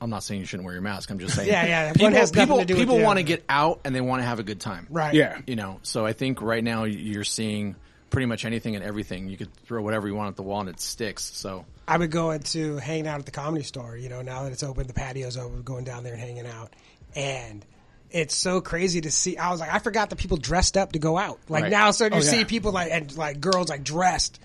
I'm 0.00 0.08
not 0.10 0.22
saying 0.22 0.40
you 0.40 0.46
shouldn't 0.46 0.64
wear 0.64 0.74
your 0.74 0.82
mask. 0.82 1.10
I'm 1.10 1.18
just 1.18 1.34
saying, 1.36 1.48
Yeah, 1.52 1.66
yeah, 1.66 1.92
People, 1.92 2.10
has 2.12 2.30
people, 2.30 2.58
to 2.58 2.64
do 2.64 2.74
people 2.74 2.96
the 2.98 3.04
want 3.04 3.18
to 3.18 3.22
get 3.22 3.44
out 3.48 3.80
and 3.84 3.94
they 3.94 4.00
want 4.00 4.22
to 4.22 4.26
have 4.26 4.38
a 4.38 4.42
good 4.42 4.60
time, 4.60 4.86
Right. 4.90 5.12
yeah, 5.14 5.40
you 5.46 5.56
know 5.56 5.78
so 5.82 6.06
i 6.06 6.12
think 6.14 6.40
right 6.40 6.64
now 6.64 6.84
you're 6.84 7.24
seeing 7.24 7.76
pretty 8.08 8.26
much 8.26 8.44
anything 8.46 8.74
and 8.76 8.84
everything 8.84 9.28
you 9.28 9.36
could 9.36 9.52
throw 9.66 9.82
whatever 9.82 10.08
you 10.08 10.14
want 10.14 10.28
at 10.28 10.36
the 10.36 10.42
wall 10.42 10.60
and 10.60 10.68
it 10.70 10.80
sticks 10.80 11.22
so 11.22 11.64
I 11.86 11.96
would 11.98 12.10
go 12.12 12.30
into 12.30 12.76
hanging 12.76 13.08
out 13.08 13.18
at 13.18 13.26
the 13.26 13.32
comedy 13.32 13.64
store. 13.64 13.96
You 13.96 14.08
know, 14.08 14.22
now 14.22 14.44
that 14.44 14.52
it's 14.52 14.62
open, 14.62 14.86
the 14.86 14.92
patio's 14.92 15.36
open, 15.36 15.62
going 15.62 15.82
down 15.84 16.04
there 16.04 16.12
and 16.12 16.22
hanging 16.22 16.46
out, 16.46 16.72
and 17.16 17.64
it's 18.12 18.36
so 18.36 18.60
crazy 18.60 19.00
to 19.00 19.10
see. 19.10 19.36
I 19.36 19.50
was 19.50 19.58
like, 19.58 19.74
I 19.74 19.80
forgot 19.80 20.10
that 20.10 20.16
people 20.16 20.36
dressed 20.36 20.76
up 20.76 20.92
to 20.92 21.00
go 21.00 21.18
out. 21.18 21.40
Like 21.48 21.64
Right. 21.64 21.70
now, 21.72 21.90
so 21.90 22.04
you 22.04 22.10
Oh, 22.14 22.20
see 22.20 22.38
yeah. 22.38 22.44
people 22.44 22.70
like 22.70 22.92
and 22.92 23.16
like 23.16 23.40
girls 23.40 23.68
like 23.68 23.82
dressed 23.82 24.38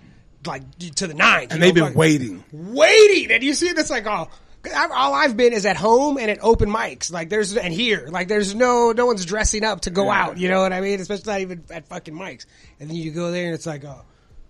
like 0.47 0.63
to 0.95 1.07
the 1.07 1.13
nines, 1.13 1.51
and 1.51 1.61
they've 1.61 1.73
know, 1.73 1.81
been 1.81 1.89
like, 1.91 1.95
waiting. 1.95 2.43
waiting, 2.51 3.31
and 3.31 3.43
you 3.43 3.53
see 3.53 3.73
this 3.73 3.89
like 3.89 4.05
oh. 4.07 4.29
I've, 4.75 4.89
all 4.89 5.13
I've 5.13 5.37
been 5.37 5.53
is 5.53 5.63
at 5.67 5.77
home 5.77 6.17
and 6.17 6.31
at 6.31 6.39
open 6.41 6.71
mics. 6.71 7.11
Like 7.11 7.29
there's 7.29 7.55
and 7.55 7.71
here, 7.71 8.07
like 8.09 8.27
there's 8.27 8.55
no 8.55 8.93
no 8.93 9.05
one's 9.05 9.23
dressing 9.23 9.63
up 9.63 9.81
to 9.81 9.91
go 9.91 10.09
out. 10.09 10.39
You 10.39 10.49
know 10.49 10.59
what 10.61 10.73
I 10.73 10.81
mean? 10.81 10.99
Especially 10.99 11.31
not 11.31 11.41
even 11.41 11.63
at 11.69 11.87
fucking 11.87 12.15
mics. 12.15 12.47
And 12.79 12.89
then 12.89 12.97
you 12.97 13.11
go 13.11 13.29
there 13.29 13.45
and 13.45 13.53
it's 13.53 13.67
like, 13.67 13.85
oh, 13.85 14.01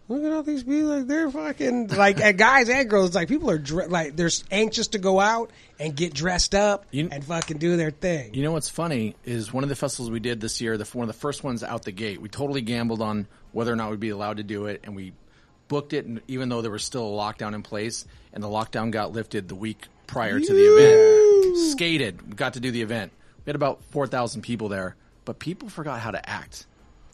look 0.08 0.24
at 0.24 0.32
all 0.32 0.42
these 0.42 0.64
people. 0.64 0.88
Like 0.88 1.08
they're 1.08 1.30
fucking 1.30 1.88
like 1.90 2.22
and 2.22 2.38
guys 2.38 2.70
and 2.70 2.90
girls. 2.90 3.14
Like 3.14 3.28
people 3.28 3.52
are 3.52 3.58
dre- 3.58 3.88
like 3.88 4.16
they're 4.16 4.30
anxious 4.52 4.88
to 4.88 5.00
go 5.00 5.20
out 5.20 5.52
and 5.80 5.94
get 5.94 6.14
dressed 6.14 6.56
up 6.56 6.86
You- 6.92 7.10
and 7.12 7.22
fucking 7.22 7.58
do 7.58 7.76
their 7.76 7.92
thing. 7.92 8.34
you 8.36 8.44
know 8.44 8.54
what's 8.54 8.70
funny 8.70 9.18
is 9.26 9.52
one 9.52 9.64
of 9.66 9.70
the 9.70 9.76
festivals 9.76 10.10
we 10.10 10.22
did 10.22 10.40
this 10.40 10.62
year 10.62 10.78
the 10.78 10.86
one 10.94 11.10
of 11.10 11.14
the 11.14 11.20
first 11.20 11.44
ones 11.44 11.62
out 11.62 11.84
the 11.84 11.92
gate 11.92 12.22
we 12.22 12.30
totally 12.30 12.62
gambled 12.62 13.02
on 13.02 13.28
whether 13.52 13.74
or 13.74 13.76
not 13.76 13.92
we'd 13.92 14.00
be 14.00 14.12
allowed 14.12 14.38
to 14.38 14.44
do 14.44 14.68
it 14.68 14.80
and 14.86 14.96
we 14.96 15.12
booked 15.68 15.94
it 15.94 16.06
and 16.06 16.22
even 16.28 16.50
though 16.50 16.62
there 16.62 16.72
was 16.72 16.84
still 16.84 17.08
a 17.08 17.18
lockdown 17.18 17.54
in 17.56 17.64
place 17.64 18.06
and 18.34 18.44
the 18.44 18.48
lockdown 18.48 18.92
got 18.92 19.12
lifted 19.12 19.48
the 19.48 19.56
week 19.56 19.86
prior 20.08 20.40
to 20.40 20.54
the 20.54 20.62
event 20.62 21.58
skated 21.72 22.22
we 22.28 22.34
got 22.36 22.54
to 22.54 22.60
do 22.60 22.72
the 22.72 22.82
event 22.82 23.12
we 23.46 23.50
had 23.50 23.56
about 23.56 23.84
4000 23.92 24.42
people 24.42 24.70
there 24.70 24.96
but 25.26 25.40
people 25.40 25.70
forgot 25.70 26.00
how 26.00 26.12
to 26.12 26.30
act 26.30 26.66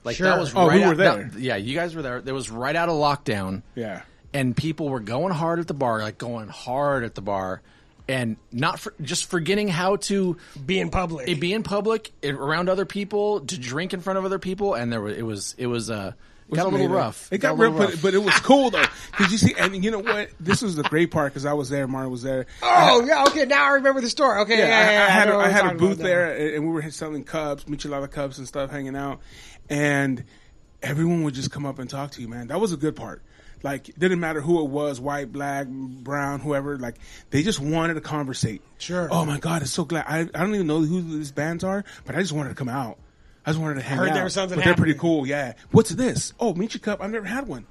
like 0.03 0.15
Sure. 0.17 0.27
that 0.27 0.39
was 0.39 0.53
Oh, 0.55 0.67
right 0.67 0.75
we 0.75 0.81
were 0.81 0.87
out- 0.91 0.97
there. 0.97 1.29
that- 1.31 1.39
yeah 1.39 1.55
you 1.55 1.75
guys 1.75 1.95
were 1.95 2.01
there 2.01 2.21
there 2.21 2.33
was 2.33 2.49
right 2.49 2.75
out 2.75 2.89
of 2.89 2.95
lockdown 2.95 3.61
Yeah. 3.75 4.01
and 4.33 4.55
people 4.57 4.89
were 4.89 4.99
going 4.99 5.33
hard 5.33 5.59
at 5.59 5.67
the 5.67 5.73
bar, 5.73 5.99
like 6.01 6.17
going 6.17 6.47
hard 6.47 7.03
at 7.03 7.15
the 7.15 7.21
bar, 7.21 7.61
and 8.07 8.37
not 8.51 8.79
for, 8.79 8.93
just 9.01 9.29
forgetting 9.29 9.67
how 9.67 9.97
to 9.97 10.37
Be 10.65 10.79
in 10.79 10.89
public. 10.89 11.27
it 11.29 11.39
be 11.39 11.53
in 11.53 11.63
public 11.63 12.11
it- 12.21 12.33
around 12.33 12.67
other 12.69 12.85
people, 12.85 13.41
to 13.41 13.57
drink 13.57 13.93
in 13.93 13.99
front 14.01 14.17
of 14.19 14.25
other 14.25 14.39
people, 14.39 14.73
and 14.73 14.91
there 14.91 15.01
was 15.01 15.15
it 15.17 15.21
was 15.23 15.55
it 15.57 15.67
was 15.67 15.89
uh 15.89 16.13
it 16.51 16.55
got 16.55 16.65
a 16.65 16.69
little 16.69 16.89
rough. 16.89 17.31
It 17.31 17.37
got 17.39 17.57
little 17.57 17.73
rough, 17.73 18.01
but, 18.01 18.13
it 18.13 18.23
was 18.23 18.39
cool 18.41 18.69
though. 18.69 18.83
Because 19.11 19.31
you 19.31 19.37
see, 19.37 19.53
and 19.57 19.83
you 19.83 19.91
know 19.91 19.99
what? 19.99 20.29
This 20.39 20.61
was 20.61 20.75
the 20.75 20.83
great 20.83 21.11
part 21.11 21.31
because 21.31 21.45
I 21.45 21.53
was 21.53 21.69
there. 21.69 21.87
Mara 21.87 22.09
was 22.09 22.23
there. 22.23 22.45
oh 22.61 23.03
yeah, 23.05 23.23
okay. 23.27 23.45
Now 23.45 23.65
I 23.65 23.69
remember 23.75 24.01
the 24.01 24.09
story. 24.09 24.39
Okay, 24.41 24.57
yeah, 24.57 24.67
Yeah, 24.67 24.91
yeah, 24.91 25.01
I, 25.03 25.05
I 25.05 25.09
had 25.09 25.29
a, 25.29 25.35
I 25.35 25.49
had 25.49 25.75
a 25.75 25.77
booth 25.77 25.99
there, 25.99 26.55
and 26.55 26.65
we 26.65 26.71
were 26.71 26.89
selling 26.91 27.23
cups, 27.23 27.65
Michelada 27.65 28.09
cups 28.09 28.37
and 28.37 28.47
stuff, 28.47 28.69
hanging 28.69 28.95
out, 28.95 29.21
and 29.69 30.23
everyone 30.83 31.23
would 31.23 31.33
just 31.33 31.51
come 31.51 31.65
up 31.65 31.79
and 31.79 31.89
talk 31.89 32.11
to 32.11 32.21
you, 32.21 32.27
man. 32.27 32.47
That 32.47 32.59
was 32.59 32.71
a 32.71 32.77
good 32.77 32.95
part. 32.95 33.21
Like, 33.63 33.89
it 33.89 33.99
didn't 33.99 34.19
matter 34.19 34.41
who 34.41 34.63
it 34.63 34.69
was, 34.69 34.99
white, 34.99 35.31
black, 35.31 35.67
brown, 35.67 36.39
whoever. 36.39 36.79
Like, 36.79 36.95
they 37.29 37.43
just 37.43 37.59
wanted 37.59 37.93
to 37.93 38.01
conversate. 38.01 38.61
Sure. 38.79 39.07
Oh 39.11 39.23
my 39.23 39.39
god, 39.39 39.61
it's 39.61 39.71
so 39.71 39.85
glad. 39.85 40.05
I, 40.07 40.21
I 40.21 40.23
don't 40.25 40.55
even 40.55 40.67
know 40.67 40.79
who 40.79 41.01
these 41.01 41.31
bands 41.31 41.63
are, 41.63 41.85
but 42.05 42.15
I 42.15 42.21
just 42.21 42.33
wanted 42.33 42.49
to 42.49 42.55
come 42.55 42.69
out. 42.69 42.97
I 43.45 43.49
just 43.51 43.59
wanted 43.61 43.75
to 43.75 43.81
hang 43.81 43.97
Heard 43.97 44.09
out. 44.09 44.13
there 44.13 44.23
was 44.23 44.33
something 44.33 44.57
but 44.57 44.65
they're 44.65 44.75
pretty 44.75 44.93
cool. 44.95 45.25
Yeah. 45.27 45.53
What's 45.71 45.89
this? 45.89 46.33
Oh, 46.39 46.53
Michi 46.53 46.81
Cup. 46.81 47.01
I've 47.01 47.11
never 47.11 47.25
had 47.25 47.47
one. 47.47 47.65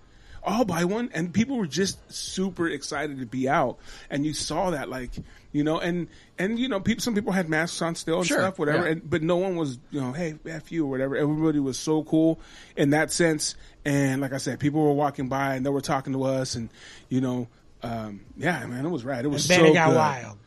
I'll 0.44 0.64
buy 0.64 0.84
one. 0.84 1.10
And 1.12 1.32
people 1.34 1.58
were 1.58 1.66
just 1.66 1.98
super 2.12 2.66
excited 2.68 3.20
to 3.20 3.26
be 3.26 3.48
out. 3.48 3.78
And 4.08 4.24
you 4.24 4.32
saw 4.32 4.70
that, 4.70 4.88
like, 4.88 5.10
you 5.52 5.62
know, 5.62 5.78
and, 5.78 6.08
and, 6.38 6.58
you 6.58 6.66
know, 6.68 6.80
people, 6.80 7.02
some 7.02 7.14
people 7.14 7.32
had 7.32 7.48
masks 7.48 7.80
on 7.82 7.94
still 7.94 8.18
and 8.18 8.26
Sure, 8.26 8.38
stuff, 8.38 8.58
whatever. 8.58 8.86
yeah. 8.86 8.92
And, 8.92 9.08
but 9.10 9.22
no 9.22 9.36
one 9.36 9.56
was, 9.56 9.78
you 9.90 10.00
know, 10.00 10.12
hey, 10.12 10.36
F 10.46 10.72
you 10.72 10.86
or 10.86 10.90
whatever. 10.90 11.14
Everybody 11.16 11.60
was 11.60 11.78
so 11.78 12.02
cool 12.04 12.40
in 12.76 12.90
that 12.90 13.12
sense. 13.12 13.54
And 13.84 14.20
like 14.22 14.32
I 14.32 14.38
said, 14.38 14.58
people 14.60 14.82
were 14.82 14.92
walking 14.94 15.28
by 15.28 15.54
and 15.56 15.64
they 15.66 15.70
were 15.70 15.80
talking 15.82 16.14
to 16.14 16.22
us 16.24 16.54
and, 16.54 16.70
you 17.10 17.20
know, 17.20 17.46
um, 17.82 18.20
yeah, 18.36 18.64
man, 18.66 18.84
it 18.84 18.90
was 18.90 19.04
rad. 19.04 19.24
It 19.24 19.28
was 19.28 19.44
so 19.44 19.72
got 19.74 19.88
good. 19.90 19.96
wild. 19.96 20.38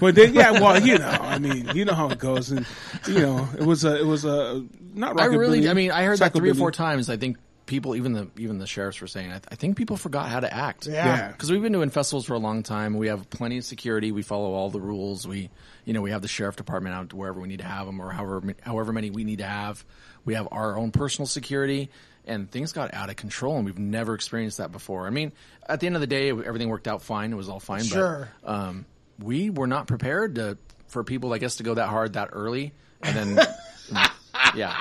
But 0.00 0.14
then, 0.14 0.34
yeah, 0.34 0.52
well, 0.52 0.80
you 0.82 0.98
know, 0.98 1.08
I 1.08 1.38
mean, 1.38 1.68
you 1.74 1.84
know 1.84 1.94
how 1.94 2.10
it 2.10 2.18
goes, 2.18 2.50
and 2.50 2.66
you 3.06 3.20
know, 3.20 3.48
it 3.58 3.64
was 3.64 3.84
a, 3.84 4.00
it 4.00 4.06
was 4.06 4.24
a 4.24 4.64
not. 4.94 5.20
I 5.20 5.26
really, 5.26 5.68
I 5.68 5.74
mean, 5.74 5.90
I 5.90 6.04
heard 6.04 6.18
that 6.18 6.32
three 6.34 6.50
or 6.50 6.54
four 6.54 6.72
times. 6.72 7.08
I 7.08 7.16
think 7.16 7.36
people, 7.66 7.94
even 7.94 8.12
the 8.12 8.28
even 8.36 8.58
the 8.58 8.66
sheriffs 8.66 9.00
were 9.00 9.06
saying, 9.06 9.30
I, 9.30 9.40
I 9.48 9.54
think 9.54 9.76
people 9.76 9.96
forgot 9.96 10.28
how 10.28 10.40
to 10.40 10.52
act. 10.52 10.86
Yeah. 10.86 11.06
Yeah, 11.06 11.28
because 11.28 11.52
we've 11.52 11.62
been 11.62 11.72
doing 11.72 11.90
festivals 11.90 12.26
for 12.26 12.34
a 12.34 12.38
long 12.38 12.62
time. 12.64 12.98
We 12.98 13.06
have 13.08 13.30
plenty 13.30 13.58
of 13.58 13.64
security. 13.64 14.10
We 14.10 14.22
follow 14.22 14.52
all 14.52 14.70
the 14.70 14.80
rules. 14.80 15.26
We, 15.26 15.50
you 15.84 15.92
know, 15.92 16.02
we 16.02 16.10
have 16.10 16.22
the 16.22 16.28
sheriff 16.28 16.56
department 16.56 16.96
out 16.96 17.14
wherever 17.14 17.40
we 17.40 17.46
need 17.46 17.60
to 17.60 17.64
have 17.66 17.86
them, 17.86 18.00
or 18.00 18.10
however 18.10 18.54
however 18.62 18.92
many 18.92 19.10
we 19.10 19.24
need 19.24 19.38
to 19.38 19.46
have. 19.46 19.84
We 20.24 20.34
have 20.34 20.48
our 20.50 20.76
own 20.76 20.90
personal 20.90 21.26
security, 21.26 21.90
and 22.26 22.50
things 22.50 22.72
got 22.72 22.92
out 22.92 23.08
of 23.08 23.16
control, 23.16 23.56
and 23.56 23.64
we've 23.64 23.78
never 23.78 24.14
experienced 24.14 24.58
that 24.58 24.72
before. 24.72 25.06
I 25.06 25.10
mean, 25.10 25.32
at 25.68 25.80
the 25.80 25.86
end 25.86 25.94
of 25.94 26.00
the 26.00 26.08
day, 26.08 26.30
everything 26.30 26.68
worked 26.68 26.88
out 26.88 27.02
fine. 27.02 27.32
It 27.32 27.36
was 27.36 27.48
all 27.48 27.60
fine. 27.60 27.84
Sure. 27.84 28.28
But, 28.42 28.50
um, 28.50 28.86
we 29.22 29.50
were 29.50 29.66
not 29.66 29.86
prepared 29.86 30.34
to 30.36 30.58
for 30.88 31.04
people, 31.04 31.32
I 31.32 31.38
guess, 31.38 31.56
to 31.56 31.62
go 31.62 31.74
that 31.74 31.88
hard 31.88 32.14
that 32.14 32.30
early, 32.32 32.72
and 33.02 33.36
then. 33.36 33.46
Yeah, 34.54 34.72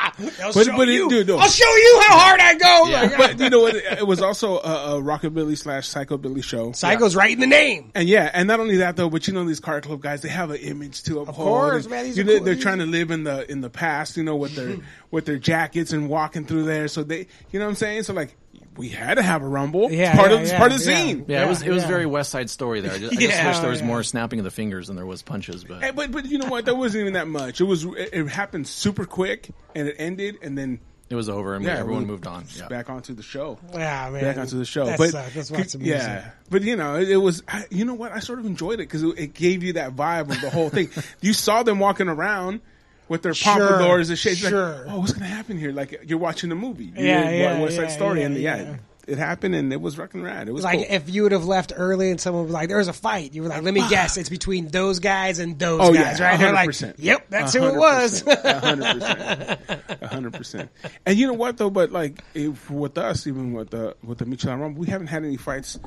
I'll 0.42 0.54
But- 0.54 0.66
show 0.66 0.78
but 0.78 0.90
it- 0.90 0.94
you. 0.96 1.10
dude, 1.10 1.28
no. 1.28 1.38
I'll 1.38 1.48
show 1.48 1.76
you 1.76 2.02
how 2.08 2.18
hard 2.18 2.40
I 2.40 2.56
go. 2.56 2.88
Yeah. 2.90 3.02
Like, 3.02 3.18
but 3.18 3.40
you 3.40 3.50
know 3.52 3.60
what? 3.60 3.76
It 3.76 4.08
was 4.08 4.20
also 4.22 4.58
a, 4.58 4.98
a 4.98 5.02
rockabilly 5.02 5.56
slash 5.58 5.88
psychobilly 5.88 6.44
show. 6.44 6.72
Psycho's 6.72 7.16
right 7.16 7.32
in 7.32 7.40
the 7.40 7.46
name. 7.46 7.92
And 7.94 8.10
yeah, 8.10 8.32
and 8.34 8.48
not 8.48 8.60
only 8.60 8.78
that 8.78 8.96
though, 8.96 9.10
but 9.12 9.28
you 9.28 9.34
know 9.34 9.44
these 9.46 9.60
car 9.60 9.80
club 9.82 10.02
guys, 10.02 10.22
they 10.22 10.30
have 10.30 10.50
an 10.50 10.58
image 10.58 11.04
to 11.04 11.20
uphold. 11.20 11.30
Of 11.30 11.36
course, 11.36 11.84
and, 11.86 11.92
man, 11.92 12.04
these 12.06 12.18
you 12.18 12.24
are 12.24 12.26
know, 12.26 12.36
cool. 12.38 12.46
they're 12.46 12.56
trying 12.56 12.80
to 12.80 12.86
live 12.88 13.12
in 13.12 13.26
the 13.26 13.52
in 13.52 13.62
the 13.62 13.70
past, 13.70 14.18
you 14.18 14.24
know, 14.24 14.36
with 14.38 14.56
their 14.56 14.78
with 15.12 15.26
their 15.26 15.38
jackets 15.38 15.92
and 15.94 16.10
walking 16.10 16.46
through 16.46 16.64
there. 16.64 16.88
So 16.88 17.04
they, 17.04 17.28
you 17.52 17.60
know 17.60 17.66
what 17.66 17.70
I'm 17.72 17.76
saying? 17.76 18.04
So 18.04 18.14
like, 18.14 18.36
we 18.80 18.88
had 18.88 19.16
to 19.16 19.22
have 19.22 19.44
a 19.44 19.48
rumble. 19.48 19.92
Yeah, 19.92 20.12
it's 20.12 20.18
part 20.18 20.32
yeah, 20.32 20.36
of 20.38 20.42
it's 20.42 20.52
yeah, 20.52 20.58
part 20.58 20.72
of 20.72 20.80
the 20.80 20.92
yeah. 20.92 20.98
scene. 20.98 21.26
yeah, 21.28 21.46
it 21.46 21.50
was 21.50 21.62
it 21.62 21.70
was 21.70 21.84
yeah. 21.84 21.90
very 21.90 22.06
West 22.06 22.32
Side 22.32 22.50
Story 22.50 22.80
there. 22.80 22.94
I 22.94 22.98
just, 22.98 23.12
I 23.12 23.16
just 23.20 23.44
wish 23.46 23.60
there 23.60 23.70
was 23.70 23.82
yeah. 23.82 23.88
more 23.88 24.04
snapping 24.04 24.40
of 24.40 24.46
the 24.46 24.52
fingers 24.52 24.88
than 24.88 24.96
there 24.96 25.06
was 25.06 25.22
punches, 25.22 25.66
but 25.66 25.84
Hey, 25.84 25.92
but 25.92 26.12
but 26.12 26.26
you 26.26 26.38
know 26.38 26.48
what? 26.48 26.66
That 26.66 26.76
wasn't 26.76 27.02
even 27.02 27.14
that 27.14 27.28
much. 27.28 27.60
It 27.60 27.66
was 27.66 27.84
it, 27.84 28.10
it 28.14 28.28
happened 28.30 28.68
super 28.68 29.06
quick 29.06 29.50
and 29.76 29.90
it 29.90 29.98
ended, 30.00 30.38
and 30.42 30.58
then 30.58 30.80
it 31.10 31.16
was 31.16 31.28
over 31.28 31.56
and 31.56 31.66
yeah, 31.66 31.78
everyone 31.78 32.04
we- 32.04 32.08
moved 32.08 32.26
on. 32.26 32.46
Yeah. 32.56 32.70
back 32.70 32.90
onto 32.90 33.14
the 33.14 33.22
show. 33.24 33.60
Yeah, 33.74 34.10
man. 34.12 34.22
back 34.22 34.38
onto 34.38 34.58
the 34.58 34.66
show. 34.66 34.86
That 34.86 34.98
but 34.98 35.10
sucked. 35.10 35.36
Let's 35.36 35.52
watch 35.52 35.68
some 35.68 35.82
yeah, 35.82 36.32
but 36.50 36.62
you 36.62 36.78
know, 36.78 36.96
it, 36.96 37.10
it 37.10 37.18
was. 37.18 37.44
I, 37.50 37.66
you 37.70 37.84
know 37.84 37.96
what? 37.96 38.14
I 38.14 38.20
sort 38.20 38.40
of 38.40 38.46
enjoyed 38.46 38.76
it 38.76 38.88
because 38.88 39.04
it, 39.04 39.20
it 39.20 39.34
gave 39.34 39.62
you 39.62 39.74
that 39.74 39.94
vibe 39.96 40.30
of 40.32 40.40
the 40.40 40.50
whole 40.50 40.70
thing. 40.70 40.90
you 41.22 41.34
saw 41.34 41.64
them 41.64 41.80
walking 41.80 42.08
around 42.08 42.62
with 43.10 43.22
their 43.24 43.34
Sure, 43.34 43.54
pompadours 43.54 44.10
and 44.10 44.18
shades. 44.18 44.38
sure. 44.40 44.70
Like, 44.86 44.94
oh, 44.94 45.00
what's 45.00 45.12
going 45.14 45.28
to 45.30 45.36
happen 45.36 45.58
here? 45.58 45.72
Like 45.72 46.04
you're 46.06 46.20
watching 46.20 46.52
a 46.52 46.56
movie. 46.56 46.86
You 46.86 46.94
Yeah, 47.06 47.24
know, 47.26 47.30
yeah, 47.32 47.60
West 47.62 47.76
Side 47.76 47.82
yeah, 47.84 47.88
Story, 47.90 48.20
yeah, 48.22 48.26
and 48.28 48.38
yeah, 48.38 48.56
yeah. 48.58 48.76
it 49.08 49.18
happened, 49.18 49.56
and 49.56 49.74
it 49.74 49.82
was 49.82 49.98
rocking 49.98 50.22
rad. 50.22 50.48
It 50.48 50.52
was 50.52 50.64
Like 50.64 50.78
cool. 50.80 50.88
if 50.90 51.10
you 51.10 51.24
would 51.24 51.32
have 51.32 51.46
left 51.46 51.74
early 51.76 52.12
and 52.12 52.22
someone 52.22 52.44
was 52.44 52.54
like, 52.54 52.68
"There 52.70 52.78
was 52.78 52.88
a 52.88 52.94
fight," 52.94 53.34
you 53.34 53.42
were 53.42 53.50
like, 53.50 53.64
"Let 53.64 53.74
me 53.74 53.84
guess, 53.90 54.16
it's 54.18 54.30
between 54.30 54.68
those 54.68 55.00
guys 55.00 55.40
and 55.40 55.58
those 55.58 55.82
Oh 55.84 55.92
guys, 55.94 56.20
right?" 56.22 56.40
They're 56.40 56.54
like, 56.54 56.70
100%. 56.70 56.96
"Yep, 57.00 57.26
that's 57.30 57.54
who 57.54 57.66
it 57.66 57.76
was." 57.76 58.22
Hundred 58.22 59.00
percent, 59.02 60.04
hundred 60.04 60.34
percent. 60.34 60.70
And 61.08 61.18
you 61.18 61.26
know 61.28 61.34
what 61.34 61.58
though? 61.58 61.72
But 61.72 61.92
like 61.92 62.24
if, 62.36 62.70
with 62.70 62.98
us, 63.00 63.26
even 63.26 63.54
with 63.54 63.72
the 63.72 63.96
with 64.04 64.20
the 64.20 64.26
Michelada 64.26 64.60
Rumble, 64.62 64.80
we 64.82 64.88
haven't 64.88 65.08
had 65.08 65.24
any 65.26 65.38
fights. 65.38 65.80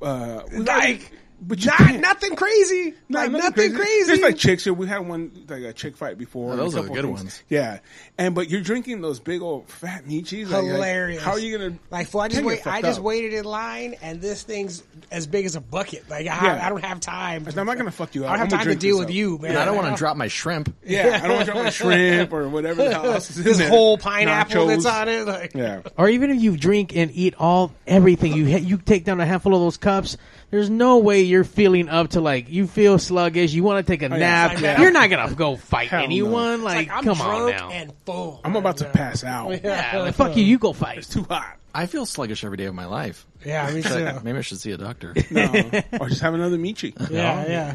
Uh, 0.00 0.42
we- 0.50 0.60
like, 0.60 1.12
but 1.40 1.60
you 1.60 1.66
not 1.70 1.78
can't. 1.78 2.00
nothing 2.00 2.36
crazy, 2.36 2.94
No, 3.08 3.20
like 3.20 3.30
nothing, 3.32 3.74
crazy. 3.74 4.06
There's 4.06 4.20
like 4.20 4.36
chicks 4.36 4.64
here. 4.64 4.74
We 4.74 4.86
had 4.86 5.06
one 5.08 5.30
like 5.48 5.62
a 5.62 5.72
chick 5.72 5.96
fight 5.96 6.18
before. 6.18 6.52
Oh, 6.52 6.56
those 6.56 6.76
are 6.76 6.82
the 6.82 6.88
good 6.90 7.04
things. 7.04 7.18
ones. 7.20 7.42
Yeah, 7.48 7.78
and 8.18 8.34
but 8.34 8.50
you're 8.50 8.60
drinking 8.60 9.00
those 9.00 9.20
big 9.20 9.40
old 9.42 9.68
fat 9.68 10.04
Michis. 10.06 10.44
Like, 10.50 10.62
like, 10.62 10.72
Hilarious. 10.72 11.22
how 11.22 11.32
are 11.32 11.38
you 11.38 11.56
gonna 11.56 11.78
Like, 11.90 12.08
fool, 12.08 12.20
I 12.22 12.28
just 12.28 12.44
wait. 12.44 12.66
I 12.66 12.82
just 12.82 12.98
up. 12.98 13.04
waited 13.04 13.32
in 13.34 13.44
line, 13.44 13.96
and 14.02 14.20
this 14.20 14.42
thing's 14.42 14.82
as 15.10 15.26
big 15.26 15.46
as 15.46 15.56
a 15.56 15.60
bucket. 15.60 16.08
Like, 16.10 16.26
I, 16.26 16.44
Yeah. 16.46 16.66
I 16.66 16.68
don't 16.68 16.84
have 16.84 17.00
time. 17.00 17.46
I'm 17.56 17.66
not 17.66 17.76
gonna 17.76 17.90
fuck 17.90 18.14
you 18.14 18.24
up. 18.24 18.30
I 18.30 18.36
don't 18.36 18.38
have 18.40 18.46
I'm 18.46 18.50
gonna 18.50 18.64
time 18.64 18.74
to 18.74 18.78
deal 18.78 18.98
with 18.98 19.08
up. 19.08 19.14
you, 19.14 19.38
man. 19.38 19.52
And 19.52 19.58
I 19.58 19.64
don't 19.64 19.76
want 19.76 19.88
to 19.88 19.98
drop 19.98 20.16
my 20.16 20.28
shrimp. 20.28 20.74
Yeah, 20.84 21.20
I 21.22 21.26
don't 21.26 21.36
want 21.36 21.46
to 21.46 21.52
drop 21.52 21.64
my 21.64 21.70
shrimp 21.70 22.32
or 22.32 22.48
whatever 22.48 22.84
the 22.84 22.90
hell 22.94 23.12
else 23.12 23.30
is 23.30 23.42
this 23.44 23.66
whole 23.68 23.96
pineapple 23.98 24.66
that's 24.66 24.84
on 24.86 25.08
it. 25.08 25.26
Like, 25.26 25.54
Yeah, 25.54 25.80
Or 25.96 26.08
even 26.08 26.30
if 26.30 26.40
you 26.42 26.56
drink 26.56 26.94
and 26.96 27.10
eat 27.14 27.34
all 27.38 27.72
everything, 27.86 28.32
you 28.34 28.44
ha- 28.50 28.58
you 28.64 28.76
take 28.76 29.04
down 29.04 29.20
a 29.20 29.26
handful 29.26 29.54
of 29.54 29.60
those 29.60 29.76
cups. 29.76 30.16
There's 30.50 30.68
no 30.68 30.98
way 30.98 31.20
you're 31.22 31.44
feeling 31.44 31.88
up 31.88 32.10
to 32.10 32.20
like 32.20 32.48
you 32.48 32.66
feel 32.66 32.98
sluggish. 32.98 33.52
You 33.52 33.62
want 33.62 33.86
to 33.86 33.92
take 33.92 34.02
a 34.02 34.06
oh, 34.06 34.16
yeah. 34.16 34.18
nap. 34.18 34.52
It's 34.54 34.62
like. 34.62 34.78
You're 34.78 34.90
not 34.90 35.08
gonna 35.10 35.34
go 35.34 35.56
fight 35.56 35.88
Hell 35.88 36.02
anyone. 36.02 36.54
It's 36.54 36.62
Like, 36.62 36.88
like, 36.88 36.96
I'm 36.96 37.04
come 37.04 37.20
on 37.20 37.26
drunk 37.50 37.56
now. 37.56 37.70
and 37.70 37.92
full. 38.04 38.40
I'm 38.44 38.56
about 38.56 38.78
to 38.78 38.86
pass 38.86 39.22
out. 39.22 39.62
yeah, 39.62 39.98
like, 39.98 40.14
fuck 40.14 40.36
you. 40.36 40.44
You 40.44 40.58
go 40.58 40.72
fight. 40.72 41.02
Too 41.04 41.22
hot. 41.22 41.56
I 41.72 41.86
feel 41.86 42.04
sluggish 42.04 42.42
every 42.42 42.56
day 42.56 42.64
of 42.64 42.74
my 42.74 42.86
life. 42.86 43.26
Yeah, 43.44 43.70
me 43.70 43.82
too. 43.82 44.18
Maybe 44.24 44.38
I 44.38 44.40
should 44.40 44.58
see 44.58 44.72
a 44.72 44.76
doctor. 44.76 45.14
No, 45.30 45.44
or 46.00 46.08
just 46.08 46.20
have 46.20 46.34
another 46.34 46.58
Michi. 46.58 46.94
Yeah, 47.10 47.46
yeah. 47.46 47.74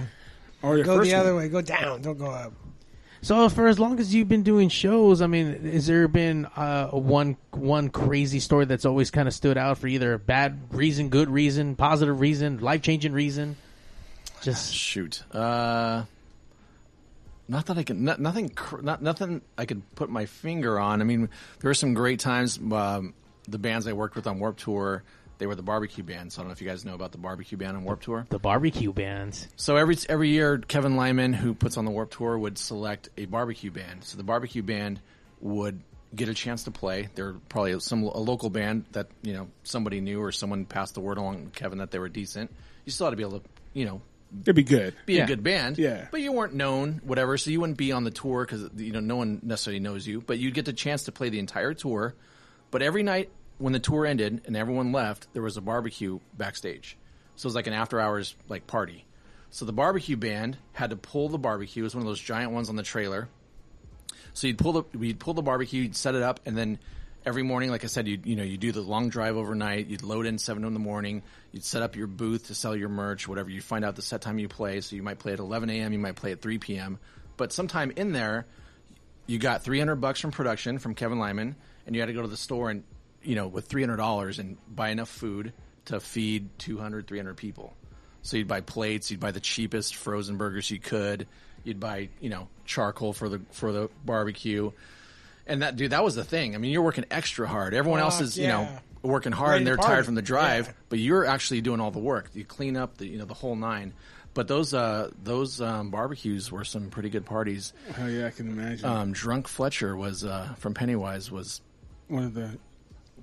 Or 0.61 0.75
your 0.75 0.85
Go 0.85 0.97
first 0.97 1.09
the 1.11 1.15
other 1.15 1.33
one. 1.33 1.43
way. 1.43 1.49
Go 1.49 1.61
down. 1.61 2.01
Don't 2.01 2.17
go 2.17 2.25
up. 2.25 2.53
So 3.21 3.49
for 3.49 3.67
as 3.67 3.79
long 3.79 3.99
as 3.99 4.13
you've 4.13 4.29
been 4.29 4.43
doing 4.43 4.69
shows, 4.69 5.21
I 5.21 5.27
mean, 5.27 5.63
has 5.71 5.87
there 5.87 6.07
been 6.07 6.45
uh, 6.55 6.89
one 6.89 7.37
one 7.51 7.89
crazy 7.89 8.39
story 8.39 8.65
that's 8.65 8.85
always 8.85 9.09
kind 9.09 9.27
of 9.27 9.33
stood 9.33 9.57
out 9.57 9.79
for 9.79 9.87
either 9.87 10.13
a 10.13 10.19
bad 10.19 10.59
reason, 10.71 11.09
good 11.09 11.29
reason, 11.29 11.75
positive 11.75 12.19
reason, 12.19 12.59
life 12.59 12.81
changing 12.81 13.13
reason? 13.13 13.55
Just 14.41 14.73
Shoot. 14.73 15.23
Uh, 15.33 16.03
not 17.47 17.65
that 17.67 17.77
I 17.77 17.83
can. 17.83 18.03
Not, 18.03 18.19
nothing. 18.19 18.51
Not 18.81 19.01
nothing. 19.01 19.41
I 19.57 19.65
could 19.65 19.81
put 19.95 20.09
my 20.09 20.25
finger 20.25 20.79
on. 20.79 21.01
I 21.01 21.03
mean, 21.03 21.29
there 21.59 21.69
were 21.69 21.75
some 21.75 21.93
great 21.93 22.19
times. 22.19 22.57
Um, 22.57 23.13
the 23.47 23.59
bands 23.59 23.87
I 23.87 23.93
worked 23.93 24.15
with 24.15 24.25
on 24.27 24.39
Warped 24.39 24.61
Tour, 24.61 25.03
they 25.37 25.47
were 25.47 25.55
the 25.55 25.63
barbecue 25.63 26.03
band. 26.03 26.31
So 26.33 26.39
I 26.39 26.43
don't 26.43 26.49
know 26.49 26.53
if 26.53 26.61
you 26.61 26.67
guys 26.67 26.85
know 26.85 26.93
about 26.95 27.11
the 27.11 27.17
barbecue 27.17 27.57
band 27.57 27.77
on 27.77 27.83
Warped 27.83 28.03
Tour. 28.03 28.25
the 28.29 28.39
barbecue 28.39 28.93
bands. 28.93 29.47
So 29.55 29.75
every 29.77 29.97
every 30.09 30.29
year, 30.29 30.57
Kevin 30.57 30.95
Lyman, 30.95 31.33
who 31.33 31.53
puts 31.53 31.77
on 31.77 31.85
the 31.85 31.91
Warped 31.91 32.13
Tour, 32.13 32.37
would 32.37 32.57
select 32.57 33.09
a 33.17 33.25
barbecue 33.25 33.71
band. 33.71 34.03
So 34.03 34.17
the 34.17 34.23
barbecue 34.23 34.63
band 34.63 34.99
would 35.41 35.81
get 36.15 36.29
a 36.29 36.33
chance 36.33 36.63
to 36.63 36.71
play. 36.71 37.09
They're 37.15 37.33
probably 37.49 37.77
some 37.81 38.03
a 38.03 38.17
local 38.19 38.49
band 38.49 38.85
that 38.93 39.07
you 39.21 39.33
know 39.33 39.47
somebody 39.63 39.99
knew 40.01 40.21
or 40.21 40.31
someone 40.31 40.65
passed 40.65 40.93
the 40.93 41.01
word 41.01 41.17
along 41.17 41.45
to 41.45 41.49
Kevin 41.51 41.79
that 41.79 41.91
they 41.91 41.99
were 41.99 42.09
decent. 42.09 42.51
You 42.85 42.91
still 42.91 43.07
had 43.07 43.11
to 43.11 43.17
be 43.17 43.23
able 43.23 43.39
to 43.39 43.45
you 43.73 43.85
know 43.85 44.01
It'd 44.41 44.55
be 44.55 44.63
good. 44.63 44.95
be 45.05 45.13
Yeah. 45.15 45.23
a 45.23 45.27
good 45.27 45.43
band. 45.43 45.77
Yeah. 45.77 46.07
But 46.11 46.19
you 46.19 46.31
weren't 46.33 46.53
known, 46.53 46.99
whatever, 47.05 47.37
so 47.37 47.51
you 47.51 47.61
wouldn't 47.61 47.77
be 47.77 47.91
on 47.93 48.03
the 48.03 48.11
tour 48.11 48.43
because 48.45 48.69
you 48.75 48.91
know 48.91 48.99
no 48.99 49.15
one 49.17 49.39
necessarily 49.43 49.79
knows 49.79 50.05
you. 50.07 50.19
But 50.21 50.39
you'd 50.39 50.53
get 50.53 50.65
the 50.65 50.73
chance 50.73 51.03
to 51.03 51.11
play 51.11 51.29
the 51.29 51.39
entire 51.39 51.73
tour. 51.73 52.15
But 52.71 52.81
every 52.81 53.03
night 53.03 53.29
when 53.57 53.73
the 53.73 53.79
tour 53.79 54.05
ended 54.05 54.41
and 54.45 54.55
everyone 54.55 54.91
left, 54.91 55.27
there 55.33 55.41
was 55.41 55.57
a 55.57 55.61
barbecue 55.61 56.19
backstage. 56.37 56.97
So 57.35 57.47
it 57.47 57.49
was 57.49 57.55
like 57.55 57.67
an 57.67 57.73
after 57.73 57.99
hours 57.99 58.35
like 58.47 58.67
party. 58.67 59.05
So 59.49 59.65
the 59.65 59.73
barbecue 59.73 60.17
band 60.17 60.57
had 60.73 60.89
to 60.89 60.95
pull 60.95 61.29
the 61.29 61.37
barbecue. 61.37 61.83
It 61.83 61.85
was 61.85 61.95
one 61.95 62.01
of 62.01 62.07
those 62.07 62.19
giant 62.19 62.51
ones 62.51 62.69
on 62.69 62.75
the 62.75 62.83
trailer. 62.83 63.29
So 64.33 64.47
you'd 64.47 64.57
pull 64.57 64.73
the 64.73 64.83
we'd 64.97 65.19
pull 65.19 65.33
the 65.33 65.41
barbecue, 65.41 65.83
you'd 65.83 65.95
set 65.95 66.15
it 66.15 66.21
up, 66.21 66.41
and 66.45 66.57
then 66.57 66.79
every 67.25 67.43
morning, 67.43 67.71
like 67.71 67.85
I 67.85 67.87
said, 67.87 68.07
you 68.07 68.19
you 68.23 68.35
know 68.35 68.43
you 68.43 68.57
do 68.57 68.73
the 68.73 68.81
long 68.81 69.07
drive 69.07 69.37
overnight. 69.37 69.87
You'd 69.87 70.03
load 70.03 70.25
in 70.25 70.37
seven 70.37 70.65
in 70.65 70.73
the 70.73 70.79
morning. 70.79 71.23
You'd 71.53 71.63
set 71.63 71.81
up 71.81 71.95
your 71.95 72.07
booth 72.07 72.47
to 72.47 72.55
sell 72.55 72.75
your 72.75 72.89
merch, 72.89 73.27
whatever. 73.29 73.49
You 73.49 73.61
find 73.61 73.85
out 73.85 73.95
the 73.95 74.01
set 74.01 74.21
time 74.21 74.39
you 74.39 74.49
play. 74.49 74.81
So 74.81 74.97
you 74.97 75.03
might 75.03 75.19
play 75.19 75.31
at 75.31 75.39
11 75.39 75.69
a.m. 75.69 75.93
You 75.93 75.99
might 75.99 76.15
play 76.15 76.33
at 76.33 76.41
3 76.41 76.57
p.m. 76.57 76.99
But 77.37 77.53
sometime 77.53 77.91
in 77.95 78.11
there, 78.11 78.45
you 79.25 79.39
got 79.39 79.63
300 79.63 79.95
bucks 79.95 80.19
from 80.19 80.31
production 80.31 80.79
from 80.79 80.95
Kevin 80.95 81.19
Lyman, 81.19 81.55
and 81.85 81.95
you 81.95 82.01
had 82.01 82.07
to 82.07 82.13
go 82.13 82.21
to 82.21 82.27
the 82.27 82.37
store 82.37 82.69
and 82.69 82.83
you 83.25 83.35
know 83.35 83.47
with 83.47 83.65
300 83.67 83.97
dollars 83.97 84.39
and 84.39 84.57
buy 84.73 84.89
enough 84.89 85.09
food 85.09 85.53
to 85.85 85.99
feed 85.99 86.49
200, 86.59 87.07
300 87.07 87.35
people. 87.37 87.73
So 88.21 88.37
you'd 88.37 88.47
buy 88.47 88.61
plates, 88.61 89.11
you'd 89.11 89.19
buy 89.19 89.31
the 89.31 89.39
cheapest 89.39 89.95
frozen 89.95 90.37
burgers 90.37 90.71
you 90.71 90.79
could, 90.79 91.27
you'd 91.63 91.79
buy 91.79 92.09
you 92.21 92.29
know 92.29 92.47
charcoal 92.65 93.13
for 93.13 93.29
the 93.29 93.41
for 93.51 93.71
the 93.71 93.89
barbecue, 94.03 94.71
and 95.45 95.61
that 95.61 95.75
dude 95.75 95.91
that 95.91 96.03
was 96.03 96.15
the 96.15 96.23
thing. 96.23 96.55
I 96.55 96.57
mean, 96.57 96.71
you're 96.71 96.81
working 96.81 97.05
extra 97.11 97.47
hard. 97.47 97.73
Everyone 97.73 97.99
else 97.99 98.21
is 98.21 98.37
you 98.37 98.47
know 98.47 98.67
working 99.03 99.31
hard 99.31 99.49
Ready 99.51 99.57
and 99.59 99.67
they're 99.67 99.77
tired 99.77 100.05
from 100.05 100.15
the 100.15 100.21
drive, 100.23 100.65
Yeah. 100.65 100.73
but 100.89 100.97
you're 100.99 101.25
actually 101.25 101.61
doing 101.61 101.79
all 101.79 101.91
the 101.91 101.99
work. 101.99 102.31
You 102.33 102.43
clean 102.45 102.75
up 102.75 102.97
the 102.97 103.07
you 103.07 103.17
know 103.17 103.25
the 103.25 103.35
whole 103.35 103.55
nine. 103.55 103.93
But 104.33 104.49
those 104.49 104.73
uh, 104.73 105.11
those 105.23 105.61
um, 105.61 105.91
barbecues 105.91 106.51
were 106.51 106.65
some 106.65 106.89
pretty 106.89 107.09
good 107.09 107.25
parties. 107.25 107.71
Oh 107.97 108.07
yeah, 108.07 108.25
I 108.27 108.31
can 108.31 108.49
imagine. 108.49 108.85
Um, 108.89 109.11
Drunk 109.13 109.47
Fletcher 109.47 109.95
was 109.95 110.25
uh, 110.25 110.55
from 110.57 110.73
Pennywise 110.73 111.31
was 111.31 111.61
One 112.09 112.23
of 112.23 112.33
the 112.33 112.57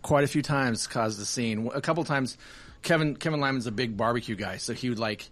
quite 0.02 0.24
a 0.24 0.28
few 0.28 0.42
times 0.42 0.86
caused 0.86 1.18
the 1.20 1.24
scene. 1.26 1.70
A 1.74 1.80
couple 1.80 2.04
times, 2.04 2.36
Kevin 2.82 3.16
Kevin 3.16 3.40
Lyman's 3.40 3.66
a 3.66 3.72
big 3.72 3.96
barbecue 3.96 4.34
guy, 4.36 4.56
so 4.58 4.72
he 4.72 4.88
would 4.88 4.98
like 4.98 5.30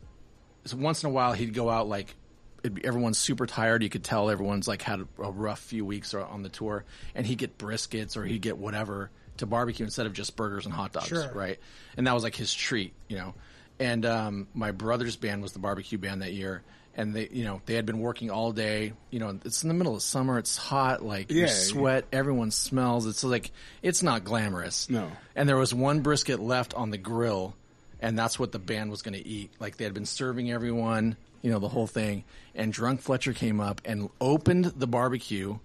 so 0.64 0.76
once 0.76 1.02
in 1.02 1.08
a 1.10 1.12
while 1.12 1.32
he'd 1.32 1.54
go 1.54 1.68
out 1.70 1.88
like 1.88 2.14
it'd 2.62 2.74
be, 2.74 2.84
everyone's 2.84 3.18
super 3.18 3.46
tired. 3.46 3.82
You 3.82 3.88
could 3.88 4.04
tell 4.04 4.30
everyone's 4.30 4.68
like 4.68 4.82
had 4.82 5.00
a, 5.00 5.22
a 5.22 5.30
rough 5.30 5.58
few 5.60 5.84
weeks 5.84 6.12
or- 6.14 6.24
on 6.24 6.42
the 6.42 6.48
tour, 6.50 6.84
and 7.14 7.26
he'd 7.26 7.38
get 7.38 7.58
briskets 7.58 8.16
or 8.16 8.24
he'd 8.24 8.42
get 8.42 8.58
whatever 8.58 9.10
to 9.38 9.46
barbecue 9.46 9.84
instead 9.84 10.04
of 10.06 10.12
just 10.12 10.36
burgers 10.36 10.66
and 10.66 10.74
hot 10.74 10.92
dogs, 10.92 11.08
Sure. 11.08 11.32
right? 11.32 11.58
And 11.96 12.06
that 12.06 12.12
was 12.12 12.22
like 12.22 12.36
his 12.36 12.52
treat, 12.52 12.92
you 13.08 13.16
know. 13.16 13.34
And 13.78 14.04
um, 14.04 14.48
my 14.52 14.72
brother's 14.72 15.16
band 15.16 15.40
was 15.40 15.52
the 15.52 15.58
barbecue 15.58 15.96
band 15.96 16.20
that 16.20 16.34
year, 16.34 16.62
and 16.94 17.14
they, 17.14 17.28
you 17.30 17.44
know, 17.44 17.60
they 17.66 17.74
had 17.74 17.86
been 17.86 18.00
working 18.00 18.30
all 18.30 18.52
day. 18.52 18.92
You 19.10 19.20
know, 19.20 19.38
it's 19.44 19.62
in 19.62 19.68
the 19.68 19.74
middle 19.74 19.94
of 19.94 20.02
summer. 20.02 20.38
It's 20.38 20.56
hot, 20.56 21.04
like 21.04 21.30
you 21.30 21.42
Yeah, 21.42 21.46
sweat. 21.46 22.04
Everyone 22.12 22.50
smells. 22.50 23.06
It's 23.06 23.24
like 23.24 23.52
it's 23.82 24.02
not 24.02 24.24
glamorous. 24.24 24.90
No. 24.90 25.10
And 25.36 25.48
there 25.48 25.56
was 25.56 25.72
one 25.72 26.00
brisket 26.00 26.40
left 26.40 26.74
on 26.74 26.90
the 26.90 26.98
grill, 26.98 27.54
and 28.00 28.18
that's 28.18 28.38
what 28.38 28.52
the 28.52 28.58
band 28.58 28.90
was 28.90 29.02
going 29.02 29.14
to 29.14 29.26
eat. 29.26 29.50
Like 29.60 29.76
they 29.76 29.84
had 29.84 29.94
been 29.94 30.06
serving 30.06 30.50
everyone, 30.50 31.16
you 31.42 31.50
know, 31.50 31.58
the 31.58 31.68
whole 31.68 31.86
thing. 31.86 32.24
And 32.54 32.72
drunk 32.72 33.00
Fletcher 33.00 33.32
came 33.32 33.60
up 33.60 33.80
and 33.84 34.10
opened 34.20 34.66
the 34.66 34.86
barbecue, 34.86 35.58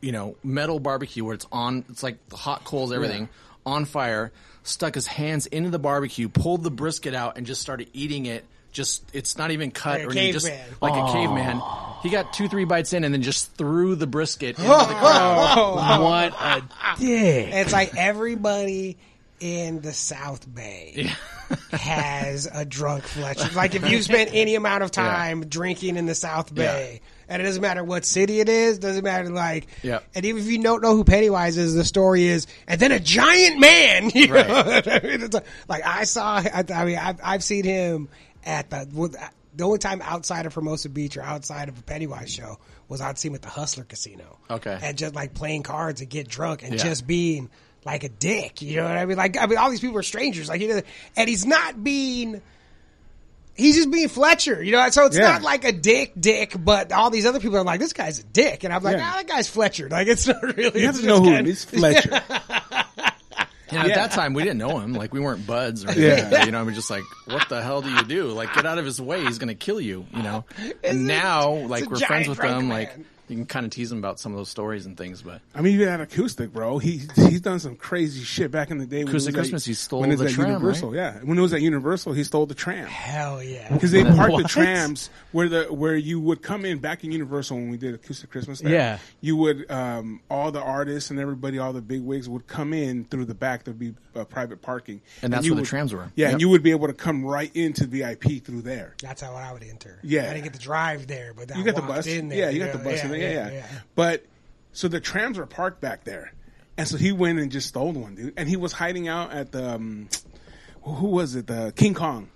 you 0.00 0.12
know, 0.12 0.36
metal 0.42 0.80
barbecue 0.80 1.24
where 1.24 1.34
it's 1.34 1.46
on. 1.52 1.84
It's 1.88 2.02
like 2.02 2.28
the 2.28 2.36
hot 2.36 2.64
coals, 2.64 2.92
everything 2.92 3.28
on 3.64 3.84
fire. 3.84 4.32
Stuck 4.64 4.96
his 4.96 5.06
hands 5.06 5.46
into 5.46 5.70
the 5.70 5.78
barbecue, 5.78 6.28
pulled 6.28 6.62
the 6.62 6.70
brisket 6.70 7.14
out, 7.14 7.38
and 7.38 7.46
just 7.46 7.62
started 7.62 7.88
eating 7.92 8.26
it. 8.26 8.44
Just 8.72 9.02
it's 9.12 9.36
not 9.38 9.50
even 9.50 9.70
cut 9.70 10.00
Like 10.00 10.08
or 10.08 10.10
anything, 10.12 10.32
just 10.32 10.46
caveman. 10.46 10.74
like 10.80 10.92
a 10.92 11.12
caveman. 11.12 11.62
He 12.02 12.10
got 12.10 12.32
two, 12.32 12.48
three 12.48 12.64
bites 12.64 12.92
in, 12.92 13.02
and 13.02 13.12
then 13.12 13.22
just 13.22 13.52
threw 13.54 13.94
the 13.96 14.06
brisket 14.06 14.50
into 14.58 14.68
the 14.68 14.74
crowd. 14.84 16.00
what 16.02 16.32
a 16.38 16.62
dick. 17.00 17.48
It's 17.54 17.72
like 17.72 17.96
everybody 17.96 18.98
in 19.40 19.80
the 19.80 19.92
South 19.92 20.52
Bay 20.52 21.10
has 21.70 22.46
a 22.52 22.64
drunk 22.64 23.04
Fletcher. 23.04 23.54
Like 23.54 23.74
if 23.74 23.88
you 23.88 24.02
spent 24.02 24.30
any 24.32 24.54
amount 24.54 24.82
of 24.82 24.90
time 24.90 25.46
drinking 25.48 25.96
in 25.96 26.06
the 26.06 26.14
South 26.14 26.54
Bay, 26.54 27.00
and 27.28 27.42
it 27.42 27.44
doesn't 27.44 27.62
matter 27.62 27.84
what 27.84 28.04
city 28.04 28.40
it 28.40 28.48
is, 28.48 28.78
doesn't 28.78 29.04
matter 29.04 29.30
like, 29.30 29.66
Yeah. 29.82 30.00
and 30.14 30.24
even 30.24 30.42
if 30.42 30.48
you 30.50 30.62
don't 30.62 30.82
know 30.82 30.94
who 30.96 31.04
Pennywise 31.04 31.56
is, 31.56 31.74
the 31.74 31.84
story 31.84 32.24
is, 32.26 32.46
and 32.66 32.80
then 32.80 32.90
a 32.92 33.00
giant 33.00 33.60
man. 33.60 34.10
You 34.14 34.32
Right. 34.32 34.48
know 34.48 34.54
what 34.62 34.88
I 34.88 35.00
mean? 35.06 35.22
It's 35.22 35.34
like, 35.34 35.46
like 35.68 35.86
I 35.86 36.04
saw, 36.04 36.36
I, 36.38 36.64
I 36.74 36.84
mean, 36.84 36.98
I've, 36.98 37.20
I've 37.22 37.44
seen 37.44 37.64
him 37.64 38.08
at 38.48 38.70
the. 38.70 39.30
The 39.56 39.64
only 39.64 39.78
time 39.78 40.00
outside 40.04 40.46
of 40.46 40.54
Hermosa 40.54 40.88
Beach 40.88 41.16
or 41.16 41.22
outside 41.22 41.68
of 41.68 41.76
a 41.76 41.82
Pennywise 41.82 42.30
show 42.32 42.58
was 42.86 43.00
I'd 43.00 43.18
see 43.18 43.26
him 43.28 43.34
at 43.34 43.42
the 43.42 43.48
Hustler 43.48 43.82
Casino. 43.82 44.38
Okay. 44.48 44.78
And 44.80 44.96
just 44.96 45.16
like 45.16 45.34
playing 45.34 45.64
cards 45.64 46.00
and 46.00 46.08
get 46.08 46.28
drunk 46.28 46.62
and 46.62 46.74
Yeah. 46.74 46.84
just 46.84 47.06
being 47.08 47.50
like 47.84 48.04
a 48.04 48.08
dick. 48.08 48.62
You 48.62 48.76
know 48.76 48.84
what 48.84 48.96
I 48.96 49.04
mean? 49.06 49.16
Like 49.16 49.36
I 49.36 49.46
mean, 49.46 49.58
all 49.58 49.68
these 49.70 49.80
people 49.80 49.98
are 49.98 50.02
strangers. 50.04 50.48
Like, 50.48 50.60
you 50.60 50.68
know, 50.68 50.80
and 51.16 51.28
he's 51.28 51.44
not 51.44 51.82
being. 51.82 52.40
He's 53.56 53.74
just 53.74 53.90
being 53.90 54.06
Fletcher, 54.08 54.62
you 54.62 54.70
know. 54.70 54.88
So 54.90 55.06
it's 55.06 55.16
Yeah. 55.16 55.32
not 55.32 55.42
like 55.42 55.64
a 55.64 55.72
dick, 55.72 56.12
dick, 56.16 56.54
but 56.56 56.92
all 56.92 57.10
these 57.10 57.26
other 57.26 57.40
people 57.40 57.56
are 57.58 57.64
like, 57.64 57.80
"This 57.80 57.92
guy's 57.92 58.20
a 58.20 58.24
dick," 58.24 58.62
and 58.62 58.72
I'm 58.72 58.84
like, 58.84 58.98
Yeah. 58.98 59.10
"Ah, 59.12 59.16
that 59.16 59.26
guy's 59.26 59.48
Fletcher." 59.48 59.88
Like, 59.88 60.06
it's 60.06 60.28
not 60.28 60.40
really. 60.56 60.82
You 60.82 60.86
have 60.86 61.00
to 61.00 61.06
know 61.06 61.16
just 61.16 61.24
who 61.24 61.30
kinda- 61.34 61.40
it 61.40 61.52
is. 61.52 61.64
Fletcher. 61.64 62.22
And 63.70 63.78
at 63.90 63.94
that 63.94 64.10
time, 64.12 64.34
we 64.34 64.42
didn't 64.42 64.58
know 64.58 64.78
him. 64.78 64.92
Like 64.94 65.12
we 65.12 65.20
weren't 65.20 65.46
buds 65.46 65.84
or 65.84 65.88
anything. 65.92 66.32
Yeah. 66.32 66.44
You 66.44 66.52
know, 66.52 66.60
I'm 66.60 66.72
just 66.74 66.90
like, 66.90 67.04
what 67.26 67.48
the 67.48 67.62
hell 67.62 67.82
do 67.82 67.90
you 67.90 68.02
do? 68.04 68.28
Like, 68.28 68.54
get 68.54 68.66
out 68.66 68.78
of 68.78 68.84
his 68.84 69.00
way. 69.00 69.24
He's 69.24 69.38
gonna 69.38 69.54
kill 69.54 69.80
you. 69.80 70.06
You 70.14 70.22
know. 70.22 70.44
And 70.82 71.06
now, 71.06 71.52
like, 71.52 71.88
we're 71.90 71.98
friends 71.98 72.28
with 72.28 72.38
drunk 72.38 72.56
them. 72.56 72.68
man. 72.68 72.78
Like, 72.78 72.96
you 73.28 73.36
can 73.36 73.46
kind 73.46 73.66
of 73.66 73.72
tease 73.72 73.90
him 73.92 73.98
about 73.98 74.18
some 74.20 74.32
of 74.32 74.38
those 74.38 74.48
stories 74.48 74.86
and 74.86 74.96
things. 74.96 75.22
But 75.22 75.40
I 75.54 75.60
mean, 75.60 75.74
even 75.74 75.88
at 75.88 76.00
acoustic, 76.00 76.52
bro. 76.52 76.78
He 76.78 77.02
he's 77.14 77.40
done 77.40 77.60
some 77.60 77.76
crazy 77.76 78.22
shit 78.24 78.50
back 78.50 78.70
in 78.70 78.78
the 78.78 78.86
day. 78.86 78.98
when 78.98 79.08
it 79.08 79.10
Acoustic 79.10 79.34
was 79.34 79.38
at- 79.38 79.40
Christmas, 79.40 79.64
he 79.64 79.74
stole 79.74 80.00
when 80.00 80.10
it 80.10 80.18
was 80.18 80.20
the 80.20 80.26
at 80.28 80.32
tram, 80.34 80.48
Universal. 80.48 80.94
Yeah, 80.94 81.18
when 81.24 81.38
it 81.38 81.42
was 81.42 81.52
at 81.52 81.60
Universal, 81.62 82.12
he 82.14 82.24
stole 82.24 82.46
the 82.46 82.54
tram 82.54 82.86
Hell 82.86 83.42
yeah! 83.42 83.72
because 83.72 83.90
they 83.92 84.04
parked 84.04 84.36
the 84.38 84.44
trams 84.48 85.10
where 85.32 85.48
the 85.48 85.64
where 85.64 85.96
you 85.96 86.20
would 86.20 86.42
come 86.42 86.64
in 86.64 86.78
back 86.78 87.04
in 87.04 87.12
Universal 87.12 87.56
when 87.56 87.70
we 87.70 87.76
did 87.76 87.94
acoustic 87.94 88.30
Christmas. 88.30 88.60
There, 88.60 88.72
Yeah. 88.72 88.98
you 89.20 89.36
would 89.36 89.70
um, 89.70 90.20
all 90.30 90.50
the 90.52 90.60
artists 90.62 91.10
and 91.10 91.18
everybody, 91.20 91.58
all 91.58 91.72
the 91.72 91.80
big 91.82 92.02
wigs 92.02 92.28
would 92.28 92.46
come 92.46 92.72
in 92.72 93.04
through 93.04 93.26
the 93.26 93.34
back. 93.34 93.64
There'd 93.64 93.78
be 93.78 93.94
uh, 94.14 94.24
private 94.24 94.62
parking, 94.62 95.00
And 95.22 95.32
that's 95.32 95.44
you 95.44 95.52
where 95.52 95.56
the 95.56 95.60
would- 95.62 95.68
trams 95.68 95.92
were. 95.94 96.10
Yeah, 96.16 96.26
Yep. 96.26 96.32
and 96.32 96.40
you 96.40 96.48
would 96.48 96.62
be 96.62 96.70
able 96.72 96.88
to 96.88 96.92
come 96.94 97.24
right 97.24 97.50
into 97.54 97.86
VIP 97.86 98.42
through 98.44 98.62
there. 98.62 98.94
That's 99.02 99.22
how 99.22 99.34
I 99.34 99.52
would 99.52 99.62
enter. 99.62 99.98
Yeah. 100.02 100.22
I 100.30 100.32
didn't 100.34 100.44
get 100.44 100.52
to 100.54 100.58
drive 100.58 101.06
there, 101.06 101.32
but 101.34 101.54
I 101.54 101.58
You 101.58 101.64
got 101.64 101.76
the 101.76 101.82
bus. 101.82 102.06
in 102.06 102.28
there. 102.28 102.38
yeah, 102.38 102.50
you 102.50 102.58
got 102.58 102.72
the 102.72 102.78
bus 102.78 103.02
in 103.04 103.10
there. 103.10 103.17
Yeah, 103.20 103.50
yeah, 103.50 103.66
But 103.94 104.24
so 104.72 104.88
the 104.88 105.00
trams 105.00 105.38
were 105.38 105.46
parked 105.46 105.80
back 105.80 106.04
there, 106.04 106.32
and 106.76 106.86
so 106.86 106.96
he 106.96 107.12
went 107.12 107.38
and 107.38 107.50
just 107.52 107.68
stole 107.68 107.92
one, 107.92 108.14
dude. 108.14 108.34
And 108.36 108.48
he 108.48 108.56
was 108.56 108.72
hiding 108.72 109.08
out 109.08 109.32
at 109.32 109.52
the 109.52 109.74
um, 109.74 110.08
who 110.82 111.08
was 111.08 111.34
it? 111.34 111.46
The 111.46 111.72
King 111.76 111.94
Kong. 111.94 112.28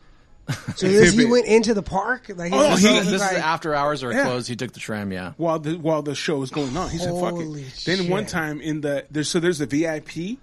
So 0.76 0.89
this, 0.89 1.14
he 1.14 1.24
went 1.24 1.47
into 1.47 1.72
the 1.72 1.83
park. 1.85 2.26
Like, 2.35 2.53
Oh, 2.53 2.74
he- 2.76 2.89
like- 2.91 3.05
this 3.05 3.20
like- 3.20 3.33
is 3.35 3.39
after 3.39 3.74
hours 3.74 4.03
or 4.03 4.12
Yeah. 4.12 4.24
closed. 4.24 4.49
He 4.49 4.57
took 4.57 4.72
the 4.72 4.80
tram. 4.80 5.12
Yeah. 5.12 5.33
while 5.37 5.61
the 5.61 5.74
while 5.78 6.03
the 6.03 6.14
show 6.16 6.39
was 6.39 6.51
going 6.51 6.76
on. 6.76 6.91
He 6.91 6.99
said, 6.99 7.12
"Fuck 7.12 7.30
Holy 7.35 7.62
it." 7.62 7.83
Then 7.87 8.09
one 8.09 8.26
time 8.26 8.61
in 8.61 8.80
the 8.80 9.07
there's 9.11 9.28
so 9.28 9.39
there's 9.39 9.59
the 9.59 9.66
VIP, 9.66 10.39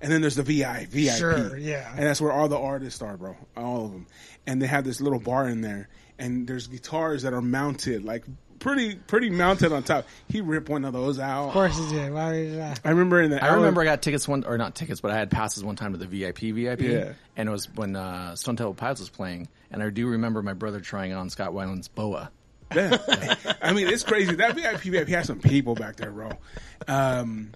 and 0.00 0.10
then 0.10 0.22
there's 0.22 0.36
the 0.36 0.42
VI 0.42 0.86
VIP. 0.90 1.16
Sure, 1.18 1.56
yeah. 1.58 1.92
and 1.94 2.04
that's 2.06 2.20
where 2.22 2.32
all 2.32 2.48
the 2.48 2.58
artists 2.58 3.02
are, 3.02 3.16
bro, 3.18 3.36
all 3.56 3.84
of 3.84 3.92
them. 3.92 4.06
And 4.46 4.60
they 4.62 4.66
have 4.66 4.84
this 4.84 5.00
little 5.02 5.20
bar 5.20 5.46
in 5.48 5.60
there, 5.60 5.88
and 6.18 6.46
there's 6.46 6.66
guitars 6.66 7.22
that 7.22 7.34
are 7.34 7.42
mounted 7.42 8.02
like 8.04 8.24
pretty 8.64 8.94
pretty 8.94 9.28
mounted 9.28 9.72
on 9.72 9.82
top. 9.82 10.06
He 10.26 10.40
ripped 10.40 10.70
one 10.70 10.86
of 10.86 10.94
those 10.94 11.18
out. 11.18 11.48
Of 11.48 11.52
course 11.52 11.76
he 11.76 11.86
did. 11.90 12.12
Why 12.12 12.30
would 12.30 12.58
I? 12.58 12.74
I 12.82 12.90
remember 12.90 13.20
in 13.20 13.30
the 13.30 13.44
I 13.44 13.54
remember 13.54 13.82
I 13.82 13.84
got 13.84 14.00
tickets 14.00 14.26
one, 14.26 14.42
or 14.44 14.56
not 14.56 14.74
tickets, 14.74 15.00
but 15.00 15.10
I 15.10 15.16
had 15.16 15.30
passes 15.30 15.62
one 15.62 15.76
time 15.76 15.92
to 15.92 15.98
the 15.98 16.06
VIP 16.06 16.54
VIP. 16.54 16.80
Yeah. 16.80 17.12
And 17.36 17.48
it 17.48 17.52
was 17.52 17.68
when 17.74 17.94
uh, 17.94 18.34
Stone 18.34 18.56
Temple 18.56 18.74
Pilots 18.74 19.00
was 19.00 19.10
playing, 19.10 19.48
and 19.70 19.82
I 19.82 19.90
do 19.90 20.08
remember 20.08 20.42
my 20.42 20.54
brother 20.54 20.80
trying 20.80 21.12
on 21.12 21.28
Scott 21.28 21.52
Weiland's 21.52 21.88
boa. 21.88 22.30
Yeah. 22.74 22.96
I 23.62 23.74
mean, 23.74 23.86
it's 23.86 24.02
crazy. 24.02 24.34
That 24.34 24.54
VIP 24.54 24.80
VIP 24.80 25.08
has 25.08 25.26
some 25.26 25.40
people 25.40 25.74
back 25.74 25.96
there, 25.96 26.10
bro. 26.10 26.30
Um, 26.88 27.52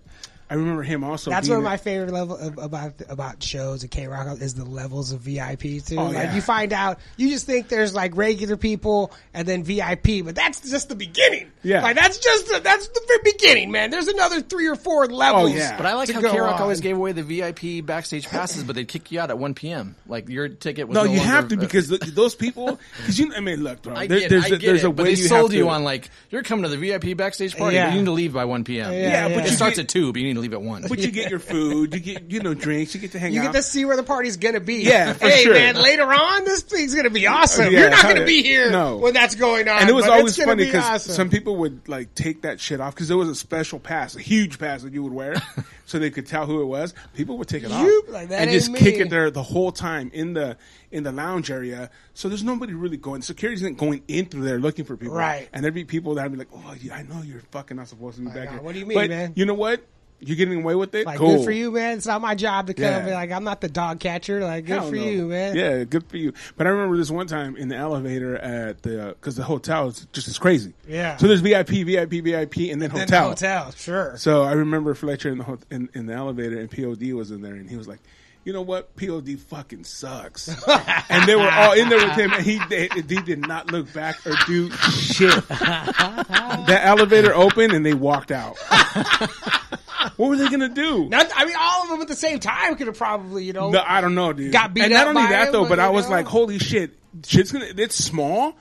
I 0.50 0.54
remember 0.54 0.82
him 0.82 1.04
also. 1.04 1.30
That's 1.30 1.46
being 1.46 1.58
one 1.58 1.66
of 1.66 1.70
my 1.70 1.76
favorite 1.76 2.10
level 2.10 2.36
of, 2.36 2.56
about 2.58 2.94
about 3.08 3.42
shows 3.42 3.84
at 3.84 3.90
KROQ 3.90 4.40
is 4.40 4.54
the 4.54 4.64
levels 4.64 5.12
of 5.12 5.20
VIP 5.20 5.84
too. 5.84 5.96
Oh, 5.98 6.04
like 6.06 6.14
yeah. 6.14 6.34
you 6.34 6.40
find 6.40 6.72
out, 6.72 6.98
you 7.18 7.28
just 7.28 7.44
think 7.46 7.68
there's 7.68 7.94
like 7.94 8.16
regular 8.16 8.56
people 8.56 9.12
and 9.34 9.46
then 9.46 9.62
VIP, 9.62 10.24
but 10.24 10.34
that's 10.34 10.60
just 10.68 10.88
the 10.88 10.94
beginning. 10.94 11.50
Yeah. 11.62 11.82
like 11.82 11.96
that's 11.96 12.18
just 12.18 12.46
the, 12.48 12.60
that's 12.60 12.88
the 12.88 13.00
very 13.06 13.20
beginning, 13.32 13.70
man. 13.70 13.90
There's 13.90 14.08
another 14.08 14.40
three 14.40 14.68
or 14.68 14.76
four 14.76 15.06
levels. 15.06 15.50
Oh, 15.52 15.54
yeah. 15.54 15.76
But 15.76 15.84
I 15.86 15.94
like 15.94 16.10
how 16.10 16.20
KROQ 16.22 16.60
always 16.60 16.80
gave 16.80 16.96
away 16.96 17.12
the 17.12 17.22
VIP 17.22 17.84
backstage 17.84 18.26
passes, 18.26 18.64
but 18.64 18.74
they'd 18.76 18.88
kick 18.88 19.12
you 19.12 19.20
out 19.20 19.28
at 19.30 19.38
1 19.38 19.52
p.m. 19.54 19.96
Like 20.06 20.28
your 20.30 20.48
ticket 20.48 20.88
was 20.88 20.94
No, 20.94 21.04
no, 21.04 21.10
you 21.10 21.18
longer- 21.18 21.32
have 21.32 21.48
to 21.48 21.56
uh, 21.56 21.60
because 21.60 21.88
th- 21.88 22.00
those 22.00 22.34
people. 22.34 22.78
Because 22.98 23.18
you, 23.18 23.34
I 23.34 23.40
mean, 23.40 23.62
look, 23.62 23.82
bro. 23.82 23.94
I 23.94 24.06
there- 24.06 24.20
get 24.20 24.30
there's 24.30 24.46
it, 24.46 24.52
I 24.52 24.56
a, 24.56 24.58
get 24.58 24.66
there's 24.66 24.84
it, 24.84 24.88
a 24.88 24.92
but 24.92 25.02
they 25.04 25.10
you 25.10 25.16
sold 25.16 25.50
have 25.50 25.58
you 25.58 25.64
to- 25.64 25.70
on 25.70 25.84
like 25.84 26.08
you're 26.30 26.42
coming 26.42 26.62
to 26.62 26.74
the 26.74 26.78
VIP 26.78 27.16
backstage 27.16 27.56
party, 27.56 27.76
Yeah. 27.76 27.86
but 27.88 27.92
you 27.94 27.98
need 28.00 28.06
to 28.06 28.12
leave 28.12 28.32
by 28.32 28.46
1 28.46 28.64
p.m. 28.64 28.92
Yeah, 28.94 29.28
but 29.28 29.44
it 29.46 29.50
starts 29.50 29.78
at 29.78 29.88
two, 29.88 30.12
but 30.12 30.22
you 30.22 30.28
need 30.28 30.34
to 30.38 30.42
leave 30.42 30.52
at 30.54 30.62
one. 30.62 30.84
But 30.88 30.98
you 31.00 31.10
get 31.10 31.30
your 31.30 31.38
food, 31.38 31.92
you 31.94 32.00
get 32.00 32.30
you 32.30 32.40
know 32.40 32.54
drinks, 32.54 32.94
you 32.94 33.00
get 33.00 33.12
to 33.12 33.18
hang 33.18 33.32
You 33.32 33.40
out. 33.40 33.44
You 33.44 33.48
get 33.52 33.58
to 33.58 33.62
see 33.62 33.84
where 33.84 33.96
the 33.96 34.02
party's 34.02 34.36
gonna 34.36 34.60
be. 34.60 34.82
Yeah, 34.82 35.12
for 35.12 35.28
hey 35.28 35.42
sure. 35.44 35.54
man, 35.54 35.76
later 35.76 36.04
on 36.04 36.44
this 36.44 36.62
thing's 36.62 36.94
gonna 36.94 37.10
be 37.10 37.26
awesome. 37.26 37.72
Yeah, 37.72 37.80
You're 37.80 37.90
not 37.90 38.02
gonna 38.02 38.24
be 38.24 38.42
here 38.42 38.70
No. 38.70 38.96
when 38.98 39.14
that's 39.14 39.34
going 39.34 39.68
on. 39.68 39.80
and 39.80 39.90
it 39.90 39.92
was 39.92 40.04
but 40.06 40.12
always 40.12 40.32
it's 40.32 40.38
gonna 40.38 40.52
funny 40.52 40.64
be 40.64 40.70
because 40.70 40.84
awesome. 40.90 41.14
some 41.14 41.30
people 41.30 41.56
would 41.56 41.88
like 41.88 42.14
take 42.14 42.42
that 42.42 42.60
shit 42.60 42.80
off 42.80 42.94
because 42.94 43.08
there 43.08 43.16
was 43.16 43.28
a 43.28 43.34
special 43.34 43.78
pass, 43.78 44.16
a 44.16 44.20
huge 44.20 44.58
pass 44.58 44.82
that 44.82 44.92
you 44.92 45.02
would 45.02 45.12
wear, 45.12 45.34
so 45.86 45.98
they 45.98 46.10
could 46.10 46.26
tell 46.26 46.46
who 46.46 46.62
it 46.62 46.66
was. 46.66 46.94
People 47.14 47.38
would 47.38 47.48
take 47.48 47.64
it 47.64 47.70
You- 47.70 48.04
off 48.06 48.12
like, 48.12 48.28
that 48.28 48.42
and 48.42 48.50
just 48.50 48.68
ain't 48.70 48.78
kick 48.78 48.96
it 48.96 49.10
there 49.10 49.30
the 49.30 49.42
whole 49.42 49.72
time 49.72 50.10
in 50.14 50.32
the 50.34 50.56
in 50.90 51.02
the 51.04 51.12
lounge 51.12 51.50
area. 51.50 51.90
So 52.14 52.28
there's 52.28 52.42
nobody 52.42 52.72
really 52.74 52.96
going. 52.96 53.22
Security 53.22 53.56
isn't 53.60 53.76
going 53.78 54.02
in 54.08 54.26
through 54.26 54.42
there 54.44 54.58
looking 54.58 54.84
for 54.84 54.96
people, 54.96 55.14
Right. 55.14 55.48
And 55.52 55.62
there'd 55.62 55.74
be 55.74 55.84
people 55.84 56.14
that'd 56.14 56.32
be 56.32 56.38
like, 56.38 56.48
"Oh, 56.52 56.74
yeah, 56.80 56.94
I 56.96 57.02
know 57.02 57.22
you're 57.22 57.42
fucking 57.50 57.76
not 57.76 57.88
supposed 57.88 58.16
to 58.16 58.22
be 58.22 58.28
back 58.30 58.44
God, 58.46 58.52
here." 58.54 58.62
what 58.62 58.72
do 58.72 58.78
you 58.80 58.86
mean, 58.86 58.96
but 58.98 59.10
man? 59.10 59.32
You 59.36 59.44
know 59.44 59.54
what? 59.54 59.84
You're 60.20 60.36
getting 60.36 60.62
away 60.62 60.74
with 60.74 60.94
it. 60.96 61.06
Like 61.06 61.18
cool. 61.18 61.36
good 61.36 61.44
for 61.44 61.52
you, 61.52 61.70
man. 61.70 61.96
It's 61.96 62.06
not 62.06 62.20
my 62.20 62.34
job 62.34 62.66
to 62.66 62.74
come. 62.74 63.06
Yeah. 63.06 63.14
Like 63.14 63.30
I'm 63.30 63.44
not 63.44 63.60
the 63.60 63.68
dog 63.68 64.00
catcher. 64.00 64.40
Like 64.42 64.66
good 64.66 64.80
Hell 64.80 64.88
for 64.88 64.96
no. 64.96 65.02
you, 65.04 65.26
man. 65.26 65.54
Yeah, 65.54 65.84
good 65.84 66.06
for 66.08 66.16
you. 66.16 66.32
But 66.56 66.66
I 66.66 66.70
remember 66.70 66.96
this 66.96 67.10
one 67.10 67.28
time 67.28 67.56
in 67.56 67.68
the 67.68 67.76
elevator 67.76 68.36
at 68.36 68.82
the 68.82 69.14
because 69.20 69.36
the 69.36 69.44
hotel 69.44 69.88
is 69.88 70.06
just 70.12 70.26
as 70.26 70.36
crazy. 70.38 70.74
Yeah. 70.88 71.16
So 71.18 71.28
there's 71.28 71.40
VIP, 71.40 71.68
VIP, 71.68 72.24
VIP, 72.24 72.56
and 72.72 72.82
then 72.82 72.90
Then 72.90 73.00
hotel. 73.02 73.28
hotel, 73.28 73.70
sure. 73.72 74.16
So 74.16 74.42
I 74.42 74.52
remember 74.52 74.94
Fletcher 74.94 75.30
in 75.30 75.38
the 75.38 75.44
ho- 75.44 75.58
in, 75.70 75.88
in 75.94 76.06
the 76.06 76.14
elevator, 76.14 76.58
and 76.58 76.68
POD 76.68 77.12
was 77.12 77.30
in 77.30 77.40
there, 77.42 77.54
and 77.54 77.68
he 77.70 77.76
was 77.76 77.86
like. 77.88 78.00
You 78.44 78.54
know 78.54 78.62
what? 78.62 78.96
POD 78.96 79.38
fucking 79.38 79.84
sucks, 79.84 80.48
and 81.10 81.28
they 81.28 81.34
were 81.36 81.50
all 81.50 81.72
in 81.74 81.90
there 81.90 81.98
with 81.98 82.16
him, 82.16 82.32
and 82.32 82.42
he 82.42 82.58
they, 82.70 82.88
he 82.94 83.02
did 83.02 83.40
not 83.40 83.70
look 83.70 83.92
back 83.92 84.26
or 84.26 84.32
do 84.46 84.70
shit. 84.70 85.34
the 85.48 86.78
elevator 86.80 87.34
opened, 87.34 87.74
and 87.74 87.84
they 87.84 87.92
walked 87.92 88.30
out. 88.30 88.56
what 90.16 90.28
were 90.30 90.36
they 90.36 90.48
gonna 90.48 90.68
do? 90.68 91.04
Not, 91.10 91.30
I 91.34 91.44
mean, 91.44 91.54
all 91.58 91.84
of 91.84 91.88
them 91.90 92.00
at 92.00 92.08
the 92.08 92.14
same 92.16 92.38
time 92.40 92.76
could 92.76 92.86
have 92.86 92.96
probably, 92.98 93.44
you 93.44 93.52
know. 93.52 93.70
No, 93.70 93.82
I 93.86 94.00
don't 94.00 94.14
know, 94.14 94.32
dude. 94.32 94.52
Got 94.52 94.74
beat 94.74 94.84
and 94.84 94.92
not 94.92 95.08
only 95.08 95.22
by 95.22 95.28
that 95.30 95.46
him, 95.48 95.52
though, 95.52 95.62
but 95.64 95.70
but 95.70 95.78
I 95.80 95.90
was 95.90 96.06
know? 96.06 96.12
like, 96.12 96.26
holy 96.26 96.58
shit, 96.58 96.92
shit's 97.26 97.52
gonna. 97.52 97.66
It's 97.76 97.96
small, 97.96 98.54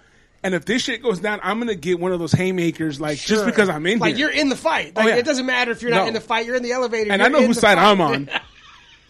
and 0.44 0.54
if 0.54 0.66
this 0.66 0.82
shit 0.84 1.02
goes 1.04 1.20
down, 1.20 1.40
I'm 1.44 1.60
gonna 1.60 1.76
get 1.76 2.00
one 2.00 2.12
of 2.12 2.20
those 2.20 2.32
haymakers, 2.32 3.00
like 3.02 3.18
just 3.20 3.46
because 3.46 3.70
I'm 3.70 3.86
in 3.86 4.00
like 4.00 4.16
here. 4.16 4.30
you're 4.30 4.40
in 4.40 4.50
the 4.50 4.56
fight. 4.56 4.96
Like 4.96 5.06
Oh, 5.06 5.10
yeah. 5.10 5.16
it 5.16 5.26
doesn't 5.26 5.46
matter 5.46 5.72
if 5.72 5.82
you're 5.82 5.92
not 5.92 6.04
No. 6.04 6.08
in 6.08 6.14
the 6.14 6.22
fight. 6.22 6.46
You're 6.46 6.56
in 6.56 6.64
the 6.64 6.72
elevator, 6.72 7.12
and 7.12 7.22
I 7.22 7.28
know 7.28 7.40
in 7.40 7.46
whose 7.46 7.60
side 7.60 7.78
fight. 7.78 7.86
I'm 7.92 8.02
on. 8.02 8.30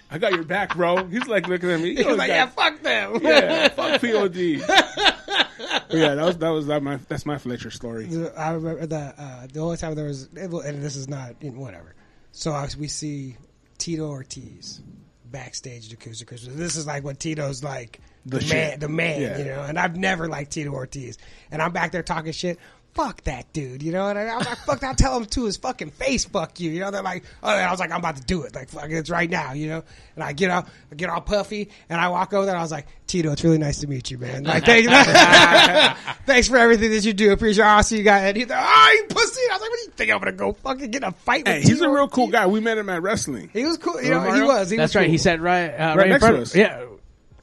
I 0.10 0.20
got 0.20 0.32
your 0.32 0.44
back, 0.44 0.74
bro. 0.76 1.06
He's 1.06 1.28
like 1.28 1.48
looking 1.48 1.70
at 1.70 1.82
me. 1.82 1.94
He 1.98 2.04
was 2.04 2.18
like, 2.18 2.30
yeah, 2.30 2.46
fuck 2.46 2.82
them. 2.82 3.20
yeah, 3.22 3.68
fuck 3.68 4.00
POD. 4.02 4.36
yeah, 5.90 6.16
that 6.16 6.24
was 6.24 6.38
that 6.38 6.50
was 6.50 6.68
that 6.68 6.82
my 6.84 6.98
that's 7.10 7.26
my 7.26 7.38
Fletcher 7.38 7.72
story. 7.72 8.06
I 8.38 8.52
remember 8.52 8.86
the 8.86 8.98
uh, 9.18 9.48
the 9.52 9.60
only 9.60 9.76
time 9.78 9.96
there 9.96 10.06
was, 10.06 10.30
and 10.34 10.82
this 10.84 10.96
is 10.96 11.08
not 11.10 11.36
you 11.42 11.52
know, 11.52 11.60
whatever. 11.60 11.94
So 12.38 12.54
uh, 12.54 12.68
we 12.78 12.88
see 12.88 13.36
Tito 13.80 14.08
Ortiz 14.08 14.80
backstage 15.26 15.88
at 15.88 15.94
Acoustic 15.94 16.28
Christmas. 16.28 16.54
This 16.56 16.76
is 16.76 16.86
like 16.86 17.04
when 17.04 17.16
Tito's 17.16 17.64
like 17.64 18.00
the, 18.28 18.38
The 18.38 18.54
man, 18.54 18.80
the 18.80 18.88
man, 18.88 19.22
Yeah. 19.22 19.38
you 19.40 19.46
know. 19.46 19.64
And 19.64 19.80
I've 19.80 19.96
never 19.98 20.28
liked 20.28 20.52
Tito 20.52 20.70
Ortiz, 20.70 21.18
and 21.50 21.64
I'm 21.64 21.72
back 21.72 21.92
there 21.92 22.04
talking 22.04 22.32
shit. 22.34 22.60
Fuck 22.98 23.22
that 23.26 23.54
dude, 23.54 23.84
you 23.84 23.92
know. 23.92 24.08
And 24.08 24.18
I, 24.18 24.24
I 24.24 24.38
was 24.38 24.48
like, 24.48 24.58
fuck, 24.58 24.84
I 24.84 24.94
tell 24.94 25.16
him 25.16 25.26
to 25.28 25.46
his 25.46 25.56
fucking 25.58 25.92
face, 25.92 26.26
fuck 26.26 26.60
you, 26.60 26.72
you 26.72 26.80
know. 26.80 26.90
They're 26.90 27.04
like, 27.04 27.24
oh, 27.44 27.50
and 27.52 27.62
I 27.64 27.70
was 27.70 27.80
like, 27.80 27.92
I'm 27.92 28.00
about 28.00 28.16
to 28.18 28.24
do 28.24 28.42
it, 28.42 28.56
like, 28.56 28.70
fuck, 28.70 28.90
it's 28.90 29.10
right 29.12 29.30
now, 29.30 29.54
you 29.54 29.68
know. 29.68 29.84
And 30.16 30.24
I 30.24 30.34
get 30.34 30.50
all, 30.50 30.66
I 30.92 30.96
get 30.96 31.10
all 31.10 31.22
puffy, 31.22 31.70
and 31.90 32.02
I 32.02 32.10
walk 32.10 32.34
over 32.34 32.46
there. 32.46 32.56
and 32.56 32.60
I 32.60 32.64
was 32.64 32.72
like, 32.72 32.88
Tito, 33.06 33.32
it's 33.32 33.44
really 33.44 33.60
nice 33.60 33.80
to 33.82 33.88
meet 33.88 34.10
you, 34.12 34.18
man. 34.18 34.44
Like, 34.44 34.66
thank 34.66 34.88
thanks 36.26 36.48
for 36.48 36.58
everything 36.58 36.90
that 36.92 37.06
you 37.06 37.14
do. 37.14 37.32
Appreciate. 37.32 37.64
it. 37.64 37.68
I'll 37.68 37.84
see 37.84 37.98
you 37.98 38.04
guys. 38.04 38.24
And 38.24 38.36
he's 38.38 38.50
like, 38.50 38.60
oh, 38.62 38.96
you 39.00 39.06
pussy. 39.08 39.42
And 39.44 39.52
I 39.52 39.56
was 39.56 39.62
like, 39.62 39.70
what 39.70 39.78
do 39.80 39.84
you 39.86 39.92
think 39.92 40.12
I'm 40.12 40.20
gonna 40.20 40.32
go 40.34 40.54
fucking 40.54 40.92
get 40.92 41.04
in 41.04 41.08
a 41.10 41.12
fight 41.12 41.46
with? 41.46 41.54
Hey, 41.54 41.62
he's 41.62 41.78
Tito 41.80 41.86
a 41.86 41.94
real 41.94 42.08
cool 42.10 42.28
guy. 42.28 42.48
We 42.48 42.60
met 42.60 42.78
him 42.78 42.90
at 42.90 43.02
wrestling. 43.02 43.50
He 43.54 43.64
was 43.64 43.78
cool. 43.78 44.02
You 44.02 44.10
know, 44.10 44.18
Remember 44.22 44.36
he 44.38 44.44
was. 44.44 44.70
He 44.70 44.78
That's 44.78 44.90
was 44.90 44.96
right. 44.96 45.04
cool. 45.06 45.12
He 45.12 45.18
sat 45.18 45.40
right, 45.40 45.70
uh, 45.70 45.96
right, 45.96 46.06
in 46.06 46.10
next 46.12 46.24
front 46.24 46.36
to 46.36 46.42
of 46.42 46.48
us. 46.48 46.56
Yeah. 46.56 46.86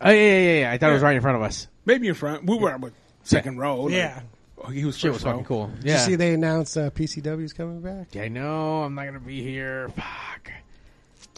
Oh 0.01 0.11
yeah, 0.11 0.13
yeah, 0.13 0.39
yeah, 0.39 0.61
yeah. 0.61 0.73
I 0.73 0.79
thought 0.79 0.91
it 0.91 0.95
was 0.95 1.03
right 1.03 1.17
in 1.17 1.23
front 1.23 1.37
of 1.37 1.43
us. 1.43 1.69
Maybe 1.87 2.09
in 2.09 2.15
front. 2.15 2.45
We 2.45 2.59
were 2.59 2.73
on 2.73 2.81
like, 2.81 2.93
second 3.23 3.59
row. 3.59 3.83
like- 3.83 3.95
Yeah. 3.95 4.21
Oh, 4.67 4.71
he 4.71 4.85
was 4.85 4.97
Shit 4.97 5.13
first 5.13 5.25
was 5.25 5.33
fucking 5.33 5.41
row. 5.41 5.45
cool. 5.47 5.67
Did 5.69 5.85
Yeah. 5.85 5.93
you 6.01 6.07
see 6.07 6.15
they 6.17 6.33
announced 6.35 6.77
uh, 6.79 6.91
PCW's 6.91 7.53
coming 7.53 7.81
back? 7.81 8.15
Yeah, 8.15 8.23
I 8.23 8.29
know. 8.29 8.83
I'm 8.83 8.95
not 8.95 9.05
gonna 9.07 9.21
be 9.21 9.43
here. 9.43 9.89
Fuck. 9.91 10.51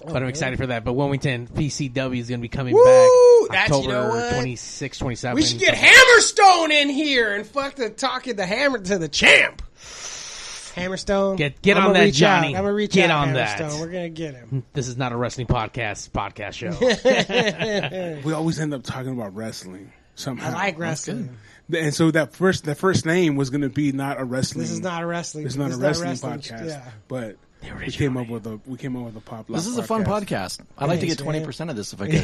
But 0.05 0.22
I'm 0.22 0.29
excited 0.29 0.59
for 0.59 0.66
that. 0.66 0.85
But 0.85 0.93
Wilmington 0.93 1.47
PCW 1.49 2.18
is 2.18 2.29
gonna 2.29 2.43
be 2.43 2.49
coming 2.49 2.74
Woo! 2.74 3.49
back 3.49 3.68
That's- 3.68 3.83
you 3.83 3.89
know 3.89 4.03
October 4.03 4.20
what? 4.20 4.35
26, 4.35 4.99
27. 4.99 5.35
We 5.35 5.43
should 5.43 5.59
get 5.59 5.74
Hammerstone 5.74 6.70
in 6.70 6.89
here 6.91 7.35
and 7.35 7.47
fuck 7.47 7.74
the 7.77 7.89
talking 7.91 8.37
the 8.37 8.45
hammer 8.47 8.79
to 8.79 8.99
the 8.99 9.09
champ. 9.09 9.62
Hammerstone, 10.77 11.39
Get- 11.39 11.62
get 11.62 11.79
I'm 11.79 11.87
on 11.87 11.93
that, 11.95 12.01
reach 12.05 12.20
out. 12.22 12.43
Johnny. 12.43 12.55
I'm 12.55 12.62
gonna 12.64 12.74
reach 12.74 12.93
Get 12.93 13.11
out, 13.11 13.29
on 13.29 13.35
that. 13.35 13.59
We're 13.81 13.87
gonna 13.87 14.11
get 14.11 14.35
him. 14.35 14.62
This 14.74 14.89
is 14.89 14.99
not 14.99 15.12
a 15.12 15.16
wrestling 15.16 15.47
podcast 15.47 16.11
podcast 16.11 16.53
show. 16.53 18.20
We 18.24 18.33
always 18.35 18.61
end 18.61 18.74
up 18.74 18.83
talking 18.83 19.12
about 19.12 19.35
wrestling 19.35 19.91
somehow. 20.16 20.51
I 20.51 20.53
like 20.53 20.79
wrestling. 20.79 21.31
And 21.75 21.93
so 21.95 22.11
that 22.12 22.33
first 22.35 22.64
that 22.64 22.79
first 22.79 23.05
name 23.07 23.35
was 23.37 23.51
going 23.51 23.62
to 23.62 23.69
be 23.69 23.91
not 23.93 24.21
a 24.21 24.25
wrestling. 24.25 24.62
This 24.62 24.71
is 24.71 24.81
not 24.81 25.03
a 25.03 25.07
wrestling. 25.07 25.47
It's 25.47 25.57
not 25.57 25.71
this 25.71 25.79
a 25.81 25.89
is 25.91 26.01
wrestling, 26.01 26.39
podcast. 26.39 26.67
Yeah. 26.69 26.91
But 27.09 27.37
we 27.81 27.91
came 27.91 28.17
up 28.17 28.29
with 28.29 28.47
a 28.47 28.61
we 28.67 28.79
came 28.79 28.97
up 28.97 29.05
with 29.07 29.17
a 29.17 29.21
pop. 29.21 29.49
This 29.49 29.67
is 29.67 29.77
a 29.77 29.83
fun 29.83 30.05
podcast. 30.05 30.61
I'd 30.79 30.89
like 30.89 31.01
to 31.01 31.07
get 31.07 31.19
twenty 31.19 31.45
percent 31.45 31.71
of 31.71 31.77
this 31.77 31.93
if 31.93 32.01
I 32.01 32.07
could. 32.11 32.23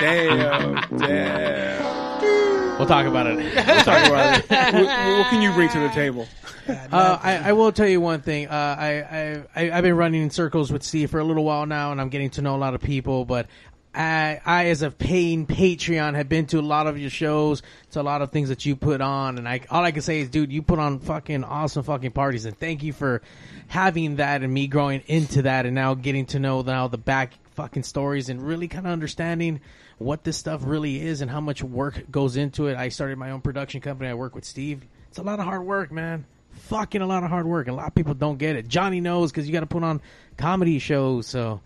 Damn, 0.00 0.98
damn. 0.98 2.78
we'll 2.78 2.86
talk 2.88 3.06
about 3.06 3.26
it. 3.28 3.36
We'll 3.54 3.84
talk 3.84 4.06
about 4.08 4.38
it. 4.38 4.50
what, 4.50 4.84
what 4.84 5.26
can 5.30 5.40
you 5.40 5.52
bring 5.52 5.68
to 5.70 5.78
the 5.78 5.88
table? 5.90 6.26
Uh, 6.68 7.18
I, 7.22 7.36
I 7.50 7.52
will 7.52 7.70
tell 7.72 7.86
you 7.86 8.00
one 8.00 8.20
thing. 8.22 8.48
Uh, 8.48 8.76
I, 8.78 8.88
I, 8.88 9.42
I 9.54 9.70
I've 9.78 9.82
been 9.84 9.96
running 9.96 10.22
in 10.22 10.30
circles 10.30 10.72
with 10.72 10.82
Steve 10.82 11.10
for 11.10 11.20
a 11.20 11.24
little 11.24 11.44
while 11.44 11.66
now, 11.66 11.92
and 11.92 12.00
I'm 12.00 12.08
getting 12.08 12.30
to 12.30 12.42
know 12.42 12.56
a 12.56 12.58
lot 12.58 12.74
of 12.74 12.80
people. 12.80 13.24
But 13.24 13.46
I, 13.94 14.40
I 14.44 14.66
as 14.66 14.82
a 14.82 14.90
paying 14.90 15.46
Patreon, 15.46 16.14
have 16.14 16.28
been 16.28 16.46
to 16.46 16.58
a 16.58 16.62
lot 16.62 16.86
of 16.86 16.98
your 16.98 17.10
shows, 17.10 17.62
to 17.92 18.00
a 18.00 18.02
lot 18.02 18.22
of 18.22 18.30
things 18.30 18.48
that 18.48 18.66
you 18.66 18.76
put 18.76 19.00
on, 19.00 19.38
and 19.38 19.48
I 19.48 19.60
all 19.70 19.84
I 19.84 19.92
can 19.92 20.02
say 20.02 20.20
is, 20.20 20.28
dude, 20.28 20.52
you 20.52 20.62
put 20.62 20.78
on 20.78 20.98
fucking 20.98 21.44
awesome 21.44 21.84
fucking 21.84 22.12
parties, 22.12 22.44
and 22.44 22.58
thank 22.58 22.82
you 22.82 22.92
for 22.92 23.22
having 23.68 24.16
that 24.16 24.42
and 24.42 24.52
me 24.52 24.66
growing 24.66 25.02
into 25.06 25.42
that, 25.42 25.66
and 25.66 25.74
now 25.74 25.94
getting 25.94 26.26
to 26.26 26.38
know 26.38 26.62
now 26.62 26.88
the 26.88 26.98
back 26.98 27.34
fucking 27.54 27.84
stories 27.84 28.28
and 28.28 28.42
really 28.42 28.68
kind 28.68 28.86
of 28.86 28.92
understanding 28.92 29.60
what 29.98 30.24
this 30.24 30.36
stuff 30.36 30.62
really 30.64 31.00
is 31.00 31.20
and 31.20 31.30
how 31.30 31.40
much 31.40 31.62
work 31.62 32.10
goes 32.10 32.36
into 32.36 32.66
it. 32.66 32.76
I 32.76 32.88
started 32.88 33.18
my 33.18 33.30
own 33.30 33.40
production 33.40 33.80
company. 33.80 34.10
I 34.10 34.14
work 34.14 34.34
with 34.34 34.44
Steve. 34.44 34.84
It's 35.08 35.18
a 35.18 35.22
lot 35.22 35.38
of 35.38 35.44
hard 35.44 35.64
work, 35.64 35.92
man. 35.92 36.26
Fucking 36.52 37.00
a 37.00 37.06
lot 37.06 37.22
of 37.22 37.30
hard 37.30 37.46
work. 37.46 37.68
And 37.68 37.74
a 37.74 37.76
lot 37.76 37.88
of 37.88 37.94
people 37.94 38.14
don't 38.14 38.38
get 38.38 38.56
it. 38.56 38.68
Johnny 38.68 39.00
knows 39.00 39.30
because 39.30 39.46
you 39.46 39.52
got 39.52 39.60
to 39.60 39.66
put 39.66 39.84
on 39.84 40.00
comedy 40.36 40.78
shows. 40.78 41.26
So, 41.26 41.60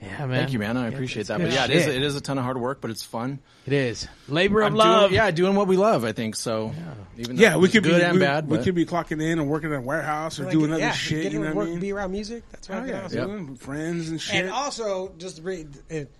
yeah, 0.00 0.26
man. 0.26 0.38
Thank 0.40 0.52
you, 0.52 0.58
man. 0.58 0.76
I 0.76 0.82
It's- 0.86 0.94
appreciate 0.94 1.26
that. 1.26 1.40
But 1.40 1.50
yeah, 1.52 1.64
it 1.64 1.70
is 1.70 1.84
shit. 1.84 1.94
it 1.96 2.02
is 2.02 2.14
a 2.16 2.20
ton 2.20 2.38
of 2.38 2.44
hard 2.44 2.58
work, 2.60 2.80
but 2.80 2.90
it's 2.90 3.02
fun. 3.02 3.40
It 3.66 3.72
is 3.72 4.06
labor 4.28 4.60
of 4.62 4.68
I'm 4.68 4.74
love. 4.76 5.10
Doing, 5.10 5.14
yeah, 5.14 5.30
doing 5.30 5.54
what 5.54 5.66
we 5.66 5.76
love. 5.76 6.04
I 6.04 6.12
think 6.12 6.36
so. 6.36 6.72
Yeah, 6.76 6.94
Even 7.22 7.36
Yeah, 7.36 7.56
we 7.56 7.64
it's 7.64 7.72
could 7.74 7.82
be 7.82 7.90
good 7.90 8.00
and 8.02 8.14
we, 8.14 8.20
bad. 8.20 8.48
we 8.48 8.56
but- 8.56 8.64
could 8.64 8.74
be 8.74 8.86
clocking 8.86 9.20
in 9.22 9.38
and 9.38 9.48
working 9.48 9.72
at 9.72 9.78
a 9.78 9.80
warehouse 9.80 10.38
or 10.38 10.44
Like, 10.44 10.52
doing 10.52 10.70
other 10.72 10.80
yeah, 10.80 10.92
shit. 10.92 11.32
You 11.32 11.40
know 11.40 11.46
what 11.46 11.48
I 11.48 11.52
work, 11.54 11.68
mean? 11.68 11.80
be 11.80 11.92
around 11.92 12.12
music. 12.12 12.44
That's 12.52 12.68
what 12.68 12.78
Oh, 12.78 12.82
I 12.82 12.86
yeah, 12.86 13.00
got. 13.02 13.12
Yep. 13.12 13.26
doing 13.26 13.56
friends 13.56 14.08
and 14.08 14.20
shit. 14.20 14.36
And 14.36 14.50
also, 14.50 15.12
just 15.18 15.36
to 15.36 15.42
bring 15.42 15.74
it, 15.90 16.10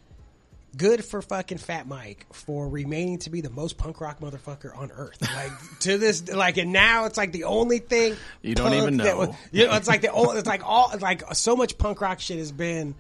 good 0.77 1.03
for 1.05 1.23
fucking 1.23 1.59
Fat 1.59 1.89
Mike 1.89 2.27
for 2.33 2.69
remaining 2.69 3.19
to 3.21 3.31
be 3.31 3.41
the 3.41 3.49
most 3.51 3.79
punk 3.79 4.01
rock 4.03 4.21
motherfucker 4.21 4.77
on 4.77 4.91
earth. 4.93 5.17
Like 5.35 5.53
to 5.81 5.97
this, 5.99 6.29
like, 6.31 6.57
and 6.59 6.73
now 6.73 7.07
it's 7.07 7.17
like 7.17 7.33
the 7.33 7.45
only 7.45 7.79
thing 7.79 8.17
You 8.43 8.55
don't 8.55 8.69
punk 8.71 8.83
even 8.83 8.97
that 8.99 9.05
know. 9.05 9.17
was- 9.19 9.37
you 9.53 9.67
know, 9.67 9.75
it's 9.77 9.89
like 9.89 10.03
the 10.03 10.11
old, 10.11 10.37
it's 10.37 10.47
like 10.49 10.63
all, 10.67 10.91
it's 10.93 11.03
like 11.03 11.23
so 11.35 11.57
much 11.57 11.79
punk 11.79 12.01
rock 12.01 12.21
shit 12.21 12.39
has 12.39 12.53
been 12.53 12.95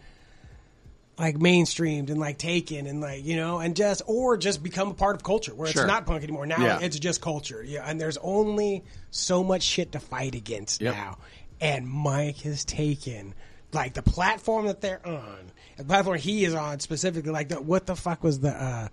like 1.19 1.37
mainstreamed 1.37 2.11
and 2.11 2.19
like 2.21 2.39
taken 2.39 2.87
and 2.87 3.01
like 3.01 3.25
you 3.25 3.37
know 3.37 3.59
and 3.59 3.75
just 3.75 4.03
or 4.07 4.37
just 4.37 4.63
become 4.63 4.89
a 4.91 4.95
part 4.95 5.17
of 5.17 5.23
culture 5.23 5.55
where 5.55 5.69
Sure. 5.69 5.83
it's 5.83 5.89
not 5.89 6.07
punk 6.07 6.23
anymore. 6.23 6.47
Now 6.47 6.61
Yeah. 6.65 6.79
it's 6.81 6.99
just 6.99 7.21
culture. 7.21 7.63
Yeah, 7.63 7.85
and 7.85 8.01
there's 8.01 8.19
only 8.19 8.85
so 9.11 9.43
much 9.43 9.63
shit 9.63 9.93
to 9.93 10.01
fight 10.01 10.35
against 10.35 10.81
Yep. 10.81 10.95
now. 10.95 11.19
And 11.61 11.89
Mike 11.89 12.39
has 12.43 12.65
taken 12.65 13.35
like 13.73 13.95
the 13.95 14.03
platform 14.03 14.67
that 14.67 14.81
they're 14.81 15.05
on, 15.07 15.51
the 15.77 15.85
platform 15.85 16.19
he 16.19 16.45
is 16.45 16.55
on 16.55 16.79
specifically. 16.81 17.33
Like 17.33 17.49
the, 17.49 17.61
what 17.61 17.85
the 17.87 17.97
fuck 17.97 18.23
was 18.23 18.39
the 18.41 18.51
uh, 18.51 18.89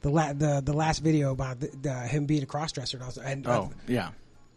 the 0.00 0.08
la- 0.10 0.32
the 0.32 0.62
the 0.64 0.72
last 0.72 1.00
video 1.00 1.32
about 1.32 1.60
the, 1.60 1.70
the, 1.82 1.92
him 1.92 2.24
being 2.26 2.42
a 2.42 2.46
crossdresser 2.46 2.94
and 2.94 3.02
also 3.02 3.20
and 3.20 3.46
uh, 3.46 3.50
Oh 3.60 3.70
yeah, 3.86 4.10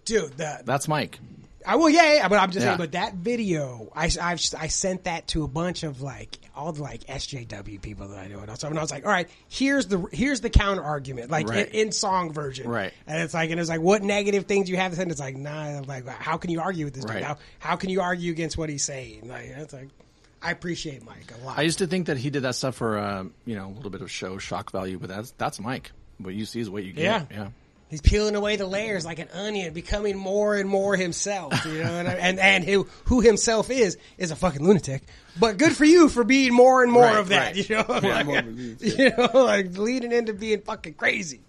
dude 0.05 0.37
the 0.37 0.61
that's 0.65 0.87
Mike. 0.87 1.19
I 1.65 1.75
will, 1.75 1.89
yeah, 1.89 2.15
yeah, 2.15 2.27
but 2.27 2.37
I'm 2.39 2.51
just 2.51 2.63
Yeah. 2.63 2.71
saying. 2.71 2.77
But 2.77 2.91
that 2.93 3.13
video, 3.15 3.91
I, 3.95 4.05
I've, 4.21 4.41
I 4.57 4.67
sent 4.67 5.03
that 5.05 5.27
to 5.29 5.43
a 5.43 5.47
bunch 5.47 5.83
of 5.83 6.01
like 6.01 6.39
all 6.55 6.71
the 6.73 6.81
like 6.81 7.05
SJW 7.05 7.81
people 7.81 8.07
that 8.09 8.17
I 8.19 8.27
know, 8.27 8.39
and 8.39 8.49
I 8.49 8.53
was, 8.53 8.63
and 8.63 8.77
I 8.77 8.81
was 8.81 8.91
like, 8.91 9.05
all 9.05 9.11
right, 9.11 9.29
here's 9.49 9.87
the 9.87 10.05
here's 10.11 10.41
the 10.41 10.49
counter 10.49 10.83
argument, 10.83 11.31
like 11.31 11.47
Right. 11.47 11.67
in, 11.69 11.87
in 11.87 11.91
song 11.91 12.33
version, 12.33 12.67
Right. 12.67 12.93
And 13.07 13.21
it's 13.21 13.33
like, 13.33 13.49
and 13.51 13.59
it's 13.59 13.69
like, 13.69 13.81
what 13.81 14.03
negative 14.03 14.45
things 14.45 14.69
you 14.69 14.77
have 14.77 14.91
to 14.91 14.95
say? 14.97 15.03
And 15.03 15.11
it's 15.11 15.19
like, 15.21 15.35
nah, 15.37 15.51
I'm 15.77 15.83
like, 15.83 16.07
how 16.07 16.37
can 16.37 16.49
you 16.51 16.61
argue 16.61 16.85
with 16.85 16.93
this 16.93 17.05
Right. 17.05 17.15
dude? 17.17 17.23
How 17.23 17.37
how 17.59 17.75
can 17.75 17.89
you 17.89 18.01
argue 18.01 18.31
against 18.31 18.57
what 18.57 18.69
he's 18.69 18.83
saying? 18.83 19.27
Like, 19.27 19.45
it's 19.45 19.73
like, 19.73 19.89
I 20.41 20.51
appreciate 20.51 21.05
Mike 21.05 21.31
a 21.39 21.45
lot. 21.45 21.57
I 21.57 21.61
used 21.61 21.77
to 21.79 21.87
think 21.87 22.07
that 22.07 22.17
he 22.17 22.29
did 22.31 22.41
that 22.43 22.55
stuff 22.55 22.75
for 22.75 22.97
uh, 22.97 23.23
you 23.45 23.55
know 23.55 23.67
a 23.67 23.73
little 23.73 23.91
bit 23.91 24.01
of 24.01 24.09
show 24.09 24.37
shock 24.37 24.71
value, 24.71 24.97
but 24.99 25.09
that's 25.09 25.31
that's 25.37 25.59
Mike. 25.59 25.91
What 26.17 26.33
you 26.33 26.45
see 26.45 26.59
is 26.59 26.69
what 26.69 26.83
you 26.83 26.93
get. 26.93 27.03
Yeah. 27.03 27.25
yeah. 27.31 27.47
He's 27.91 28.01
peeling 28.01 28.35
away 28.35 28.55
the 28.55 28.65
layers 28.65 29.05
like 29.05 29.19
an 29.19 29.27
onion, 29.33 29.73
becoming 29.73 30.17
more 30.17 30.55
and 30.55 30.67
more 30.67 30.95
himself. 30.95 31.53
You 31.65 31.83
know, 31.83 31.91
and 31.99 32.07
and, 32.07 32.39
and 32.39 32.63
who, 32.63 32.87
who 33.05 33.19
himself 33.21 33.69
is 33.69 33.97
is 34.17 34.31
a 34.31 34.35
fucking 34.35 34.63
lunatic. 34.65 35.03
But 35.39 35.57
good 35.57 35.75
for 35.75 35.85
you 35.85 36.07
for 36.09 36.23
being 36.23 36.53
more 36.53 36.81
and 36.83 36.91
more 36.91 37.03
Right, 37.03 37.17
of 37.17 37.27
that. 37.29 37.55
right. 37.57 37.69
You 37.69 37.75
know, 37.75 37.85
like, 37.87 38.25
more 38.25 38.39
of 38.39 38.47
a 38.47 38.49
lunatic. 38.49 38.97
you 38.97 39.09
know, 39.17 39.43
like 39.43 39.77
leading 39.77 40.11
into 40.13 40.33
being 40.33 40.61
fucking 40.61 40.93
crazy. 40.95 41.41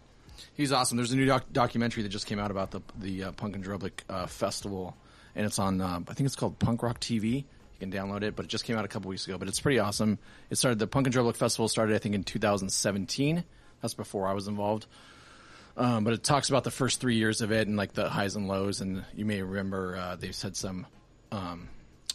He's 0.55 0.73
awesome. 0.73 0.97
There's 0.99 1.13
a 1.13 1.17
new 1.17 1.27
doc- 1.27 1.47
documentary 1.53 2.03
that 2.03 2.11
just 2.11 2.27
came 2.27 2.39
out 2.41 2.51
about 2.51 2.73
the 2.73 2.81
the 2.99 3.25
uh, 3.25 3.33
Punk 3.33 3.55
in 3.55 3.63
Drublic 3.63 3.93
uh, 4.11 4.27
festival, 4.27 4.97
and 5.37 5.47
it's 5.47 5.59
on. 5.61 5.81
Uh, 5.81 6.01
I 6.09 6.13
think 6.15 6.27
it's 6.27 6.37
called 6.37 6.59
Punk 6.59 6.83
Rock 6.83 6.99
TV. 7.01 7.37
You 7.37 7.45
can 7.79 7.93
download 7.93 8.23
it, 8.25 8.35
but 8.37 8.45
it 8.47 8.49
just 8.49 8.65
came 8.65 8.77
out 8.77 8.85
a 8.85 8.89
couple 8.89 9.09
weeks 9.11 9.27
ago. 9.29 9.39
But 9.39 9.47
it's 9.47 9.61
pretty 9.61 9.79
awesome. 9.79 10.19
It 10.51 10.57
started 10.57 10.81
the 10.81 10.89
Punk 10.89 11.07
in 11.07 11.13
Drublic 11.13 11.37
festival 11.37 11.69
started 11.69 11.95
I 11.95 11.99
think 11.99 12.17
in 12.17 12.25
2017. 12.25 13.45
That's 13.81 13.95
before 13.95 14.27
I 14.27 14.33
was 14.33 14.49
involved. 14.49 14.87
Um, 15.77 16.05
but 16.05 16.13
it 16.13 16.23
talks 16.23 16.49
about 16.51 16.65
the 16.65 16.71
first 16.71 17.01
three 17.01 17.17
years 17.17 17.41
of 17.41 17.51
it 17.53 17.67
and 17.67 17.77
like 17.77 17.93
the 17.95 18.09
highs 18.09 18.37
and 18.37 18.47
lows. 18.49 18.81
And 18.81 19.05
you 19.15 19.25
may 19.25 19.41
remember 19.43 19.97
uh, 19.97 20.17
they 20.17 20.33
said 20.33 20.55
some 20.57 20.87
um, 21.31 21.69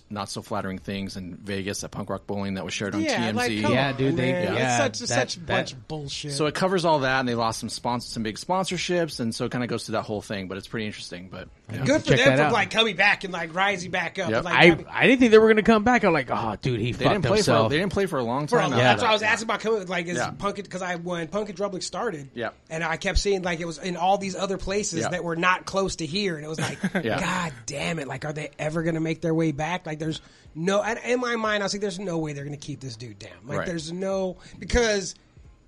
not 0.09 0.29
so 0.29 0.41
flattering 0.41 0.77
things 0.77 1.17
in 1.17 1.35
Vegas 1.35 1.83
at 1.83 1.91
Punk 1.91 2.09
Rock 2.09 2.27
Bowling 2.27 2.53
that 2.53 2.63
was 2.63 2.73
shared 2.73 2.93
on 2.95 3.01
Yeah, 3.01 3.31
TMZ. 3.31 3.35
like 3.35 3.51
Yeah, 3.51 3.89
on, 3.89 3.97
dude, 3.97 4.15
they- 4.15 4.31
man. 4.31 4.53
yeah, 4.53 4.85
it's 4.85 4.99
such 4.99 5.09
that- 5.09 5.15
such 5.15 5.35
that- 5.37 5.45
bunch 5.47 5.73
of 5.73 5.87
bullshit. 5.87 6.33
So 6.33 6.45
it 6.45 6.53
covers 6.55 6.85
all 6.85 6.99
that, 6.99 7.19
and 7.19 7.27
they 7.27 7.35
lost 7.35 7.59
some 7.59 7.69
sponsors, 7.69 8.11
some 8.11 8.23
big 8.23 8.35
sponsorships, 8.37 9.19
and 9.19 9.33
so 9.33 9.45
it 9.45 9.51
kind 9.51 9.63
of 9.63 9.69
goes 9.69 9.85
through 9.85 9.93
that 9.93 10.03
whole 10.03 10.21
thing. 10.21 10.47
But 10.47 10.57
it's 10.57 10.67
pretty 10.67 10.85
interesting. 10.85 11.29
But 11.29 11.49
yeah. 11.71 11.85
good 11.85 12.01
for 12.03 12.09
check 12.09 12.19
them 12.19 12.27
that 12.29 12.37
for 12.37 12.43
out. 12.43 12.51
like 12.53 12.71
coming 12.71 12.95
back 12.95 13.23
and 13.23 13.33
like 13.33 13.53
rising 13.53 13.91
back 13.91 14.17
up. 14.19 14.29
Yep. 14.29 14.37
and, 14.37 14.45
like, 14.45 14.53
I 14.55 14.65
having- 14.67 14.85
I 14.89 15.07
didn't 15.07 15.19
think 15.19 15.31
they 15.31 15.37
were 15.37 15.47
gonna 15.49 15.63
come 15.63 15.83
back. 15.83 16.03
I'm 16.03 16.13
like, 16.13 16.29
oh, 16.31 16.55
dude, 16.61 16.79
he 16.79 16.91
they 16.93 17.05
fucked 17.05 17.13
didn't 17.15 17.25
play 17.25 17.37
himself. 17.37 17.65
for 17.65 17.69
they 17.69 17.77
didn't 17.79 17.91
play 17.91 18.05
for 18.05 18.19
a 18.19 18.23
long 18.23 18.47
For 18.47 18.57
a 18.57 18.61
time. 18.61 18.71
long- 18.71 18.79
after 18.79 18.83
That's 18.87 19.01
that. 19.01 19.05
what 19.05 19.09
I 19.09 19.13
was 19.13 19.21
asking 19.23 19.45
about. 19.47 19.59
Coming, 19.59 19.87
like, 19.87 20.05
is 20.07 20.17
Yeah. 20.17 20.31
Punk 20.31 20.55
because 20.57 20.81
I 20.81 20.95
when 20.95 21.27
Punk 21.27 21.49
in 21.49 21.55
Drublic 21.55 21.83
started, 21.83 22.29
Yeah. 22.33 22.49
and 22.69 22.83
I 22.83 22.97
kept 22.97 23.17
seeing 23.19 23.41
like 23.41 23.59
it 23.59 23.65
was 23.65 23.77
in 23.79 23.97
all 23.97 24.17
these 24.17 24.35
other 24.35 24.57
places 24.57 25.01
Yeah. 25.01 25.09
that 25.09 25.23
were 25.23 25.35
not 25.35 25.65
close 25.65 25.97
to 25.97 26.05
here, 26.05 26.35
and 26.37 26.45
it 26.45 26.49
was 26.49 26.59
like, 26.59 26.77
Yeah. 27.03 27.19
God 27.19 27.53
damn 27.65 27.99
it! 27.99 28.07
Like, 28.07 28.25
are 28.25 28.33
they 28.33 28.49
ever 28.59 28.83
going 28.83 28.95
to 28.95 29.01
make 29.01 29.21
their 29.21 29.33
way 29.33 29.51
back? 29.51 29.85
Like, 29.85 29.99
there's 29.99 30.21
no. 30.55 30.81
And 30.81 30.97
in 31.05 31.19
my 31.19 31.35
mind, 31.35 31.63
I 31.63 31.65
was 31.65 31.73
like, 31.73 31.81
there's 31.81 31.99
no 31.99 32.17
way 32.17 32.33
they're 32.33 32.45
going 32.45 32.57
to 32.57 32.65
keep 32.65 32.79
this 32.79 32.95
dude 32.95 33.19
down. 33.19 33.31
Like, 33.45 33.57
Right. 33.59 33.67
there's 33.67 33.91
no 33.91 34.37
because 34.57 35.15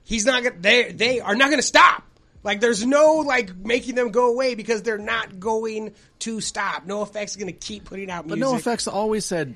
he's 0.04 0.26
not 0.26 0.44
going. 0.44 0.56
to 0.56 0.62
They 0.62 0.92
they 0.92 1.20
are 1.20 1.36
not 1.36 1.48
going 1.48 1.60
to 1.60 1.68
stop. 1.68 2.04
Like, 2.44 2.62
there's 2.62 2.86
no 2.86 3.16
like 3.16 3.56
making 3.56 3.96
them 3.96 4.12
go 4.12 4.32
away 4.32 4.56
because 4.56 4.82
they're 4.82 4.98
not 4.98 5.40
going 5.40 5.94
to 6.20 6.40
stop. 6.42 6.88
NOFX 6.88 7.38
going 7.38 7.48
to 7.48 7.58
keep 7.60 7.86
putting 7.86 8.10
out 8.10 8.26
music. 8.26 8.42
But 8.42 8.64
NOFX 8.64 8.92
always 8.92 9.26
said 9.26 9.56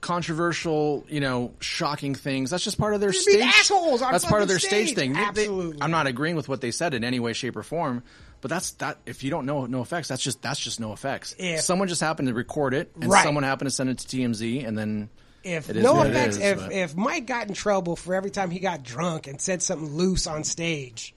controversial, 0.00 1.04
you 1.08 1.20
know, 1.20 1.52
shocking 1.60 2.14
things. 2.14 2.50
That's 2.50 2.62
just 2.64 2.78
part 2.78 2.94
of 2.94 3.00
their 3.00 3.12
stage. 3.12 3.40
assholes 3.42 4.02
on 4.02 4.12
that's 4.12 4.24
part 4.24 4.42
of 4.42 4.48
their 4.48 4.58
stage 4.58 4.88
stage. 4.88 4.96
thing. 4.96 5.12
They- 5.14 5.18
they- 5.20 5.24
Absolutely. 5.26 5.82
I'm 5.82 5.90
not 5.90 6.06
agreeing 6.06 6.36
with 6.36 6.48
what 6.48 6.60
they 6.60 6.70
said 6.70 6.94
in 6.94 7.04
any 7.04 7.20
way, 7.20 7.32
shape, 7.32 7.56
or 7.56 7.62
form. 7.62 8.02
But 8.40 8.50
that's 8.50 8.72
that. 8.72 8.98
If 9.06 9.24
you 9.24 9.30
don't 9.30 9.46
know 9.46 9.62
NOFX, 9.66 10.06
that's 10.08 10.22
just 10.22 10.42
that's 10.42 10.60
just 10.60 10.78
NOFX. 10.80 11.34
If- 11.38 11.62
someone 11.62 11.88
just 11.88 12.02
happened 12.02 12.28
to 12.28 12.34
record 12.34 12.74
it, 12.74 12.90
and 13.00 13.10
Right. 13.10 13.24
someone 13.24 13.42
happened 13.44 13.70
to 13.70 13.74
send 13.74 13.88
it 13.88 13.98
to 13.98 14.06
TMZ, 14.06 14.64
and 14.66 14.76
then 14.76 15.08
If 15.42 15.68
NOFX, 15.68 16.28
is, 16.28 16.36
if 16.38 16.58
but- 16.58 16.72
if 16.72 16.94
Mike 16.96 17.26
got 17.26 17.48
in 17.48 17.54
trouble 17.54 17.96
for 17.96 18.14
every 18.14 18.30
time 18.30 18.50
he 18.50 18.58
got 18.60 18.82
drunk 18.82 19.26
and 19.26 19.40
said 19.40 19.62
something 19.62 19.88
loose 19.96 20.26
on 20.26 20.44
stage, 20.44 21.14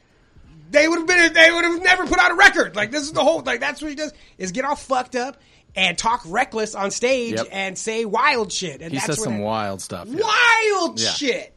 they 0.70 0.88
would 0.88 1.00
have 1.00 1.08
been 1.08 1.34
they 1.34 1.52
would 1.52 1.64
have 1.66 1.82
never 1.82 2.06
put 2.08 2.20
out 2.20 2.32
a 2.32 2.36
record. 2.36 2.76
Like 2.76 2.92
this 2.92 3.04
is 3.04 3.14
the 3.14 3.24
whole 3.24 3.42
like 3.46 3.60
that's 3.60 3.82
what 3.82 3.90
he 3.90 3.96
does 3.96 4.14
is 4.38 4.52
get 4.52 4.66
all 4.66 4.76
fucked 4.76 5.16
up 5.16 5.38
and 5.76 5.98
talk 5.98 6.22
reckless 6.26 6.76
on 6.76 6.92
stage 6.92 7.36
Yep. 7.36 7.48
and 7.52 7.78
say 7.78 8.06
wild 8.06 8.52
shit. 8.52 8.82
And 8.82 8.92
he 8.92 8.98
that's 8.98 9.06
says 9.06 9.24
some 9.24 9.36
it- 9.42 9.44
wild 9.44 9.82
stuff. 9.82 10.08
yeah. 10.10 10.22
wild 10.22 11.00
Yeah. 11.00 11.10
shit. 11.12 11.54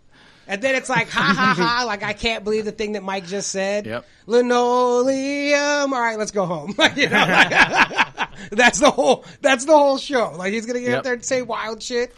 And 0.46 0.60
then 0.60 0.74
it's 0.74 0.88
like, 0.88 1.08
ha 1.08 1.32
ha 1.36 1.54
ha, 1.56 1.84
like 1.86 2.02
I 2.02 2.12
can't 2.12 2.42
believe 2.42 2.64
the 2.64 2.72
thing 2.72 2.92
that 2.92 3.04
Mike 3.04 3.24
just 3.26 3.50
said. 3.50 3.86
Yep. 3.86 4.04
Linoleum. 4.26 5.92
All 5.92 6.00
right, 6.00 6.18
let's 6.18 6.30
go 6.32 6.44
home. 6.46 6.74
you 6.96 7.08
know, 7.08 7.18
like, 7.18 7.50
that's 8.50 8.78
the 8.80 8.90
whole. 8.90 9.24
That's 9.40 9.64
the 9.64 9.76
whole 9.76 9.98
show. 9.98 10.32
Like 10.36 10.52
he's 10.52 10.66
gonna 10.66 10.80
get 10.80 10.88
Yep. 10.90 10.98
up 10.98 11.04
there 11.04 11.12
and 11.14 11.24
say 11.24 11.42
wild 11.42 11.82
shit. 11.82 12.14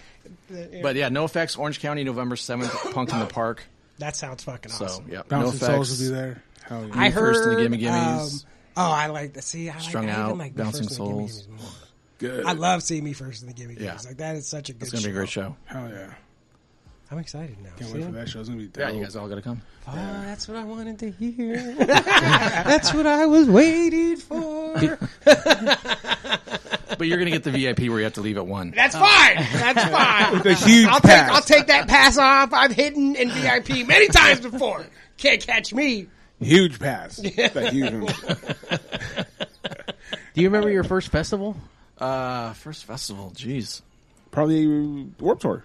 Uh, 0.53 0.57
but 0.83 0.97
yeah, 0.97 1.09
NOFX. 1.09 1.59
Orange 1.59 1.81
County, 1.81 2.05
November 2.05 2.37
seventh, 2.37 2.73
Punk 2.93 3.13
in 3.13 3.19
the 3.19 3.27
Park. 3.27 3.65
That 3.99 4.17
sounds 4.17 4.45
fucking 4.45 4.73
awesome. 4.73 4.89
So 4.89 4.93
awesome. 4.95 5.09
yeah, 5.11 5.19
no 5.19 5.25
Bouncing 5.29 5.55
effects. 5.57 5.67
Souls 5.75 6.01
will 6.01 6.09
be 6.09 6.15
there. 6.15 6.43
Hell 6.73 6.89
yeah. 6.89 6.93
I 7.01 7.11
heard. 7.11 7.35
First 7.35 7.49
and 7.49 7.57
the 7.59 7.63
Gimme 7.63 7.79
Gimmes. 7.79 8.45
um, 8.45 8.51
oh, 8.79 8.91
I 8.91 9.07
like 9.09 9.35
the 9.35 9.43
see. 9.43 9.69
I 9.69 9.75
like, 9.75 9.83
Strung 9.83 10.09
I 10.09 10.13
even 10.13 10.23
Out, 10.23 10.39
like 10.39 10.57
Me 10.57 10.63
Bouncing 10.65 10.85
First 10.85 10.99
in 10.99 11.05
the 11.05 11.11
Gimme 11.11 11.29
Souls. 11.29 11.47
Gimmes 11.47 11.61
more. 11.61 11.71
Good. 12.19 12.47
I 12.47 12.53
love 12.53 12.83
seeing 12.83 13.05
me 13.05 13.13
first 13.13 13.43
in 13.43 13.49
the 13.49 13.55
Gimme 13.55 13.75
Yeah. 13.75 13.93
Gimmes. 13.93 14.07
Like 14.07 14.17
that 14.19 14.37
is 14.37 14.47
such 14.47 14.71
a 14.71 14.73
good. 14.73 14.83
It's 14.83 14.93
gonna 14.93 15.05
be 15.05 15.11
a 15.11 15.13
great 15.15 15.29
show. 15.29 15.57
Hell 15.67 15.89
yeah. 15.91 16.15
I'm 17.11 17.19
excited 17.19 17.61
now. 17.63 17.69
Can't 17.77 17.91
See? 17.91 17.99
wait 17.99 18.07
for 18.07 18.13
that 18.13 18.29
show. 18.29 18.41
It's 18.41 18.49
gonna 18.49 18.61
be 18.63 18.69
dope. 18.69 18.89
Yeah, 18.89 18.91
you 18.91 19.03
guys 19.03 19.17
all 19.17 19.29
gotta 19.29 19.43
come. 19.43 19.61
Oh, 19.87 19.93
that's 19.95 20.49
what 20.49 20.57
I 20.57 20.65
wanted 20.65 20.99
to 21.01 21.11
hear. 21.11 21.75
that's 21.75 22.95
what 22.95 23.07
I 23.07 23.27
was 23.27 23.49
waiting 23.49 24.17
for. 24.17 24.99
But 26.99 27.09
you're 27.09 27.19
gonna 27.19 27.31
get 27.31 27.43
the 27.43 27.51
VIP 27.51 27.89
where 27.89 27.99
you 27.99 28.05
have 28.05 28.13
to 28.15 28.21
leave 28.21 28.37
at 28.37 28.47
one. 28.47 28.71
That's 28.77 28.95
fine. 28.95 29.37
That's 29.37 29.83
fine. 29.91 30.43
The 30.43 30.55
huge 30.55 30.87
I'll 30.87 31.01
take 31.01 31.11
pass. 31.11 31.31
I'll 31.33 31.43
take 31.43 31.67
that 31.67 31.89
pass 31.89 32.19
off. 32.19 32.53
I've 32.53 32.71
hidden 32.71 33.17
in 33.17 33.29
VIP 33.31 33.87
many 33.89 34.07
times 34.09 34.41
before. 34.41 34.87
Can't 35.17 35.45
catch 35.45 35.75
me. 35.75 36.07
Huge 36.43 36.79
pass. 36.79 37.17
That 37.17 37.71
huge 37.73 37.93
one. 37.93 39.25
Do 40.35 40.41
you 40.41 40.49
remember 40.49 40.71
your 40.71 40.85
first 40.85 41.09
festival? 41.09 41.57
Uh, 41.99 42.53
first 42.55 42.85
festival, 42.85 43.33
jeez. 43.35 43.83
Probably 44.31 44.67
Warped 45.21 45.43
Tour. 45.43 45.65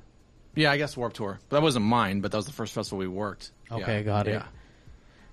Yeah, 0.55 0.71
I 0.71 0.77
guess 0.77 0.97
Warped 0.97 1.15
Tour. 1.15 1.39
But 1.49 1.57
that 1.57 1.61
wasn't 1.63 1.85
mine. 1.85 2.19
But 2.21 2.31
that 2.31 2.37
was 2.37 2.45
the 2.47 2.51
first 2.51 2.73
festival 2.73 2.97
we 2.99 3.07
worked. 3.07 3.51
Okay, 3.71 3.97
Yeah. 3.97 4.01
got 4.03 4.27
it. 4.27 4.31
Yeah. 4.33 4.43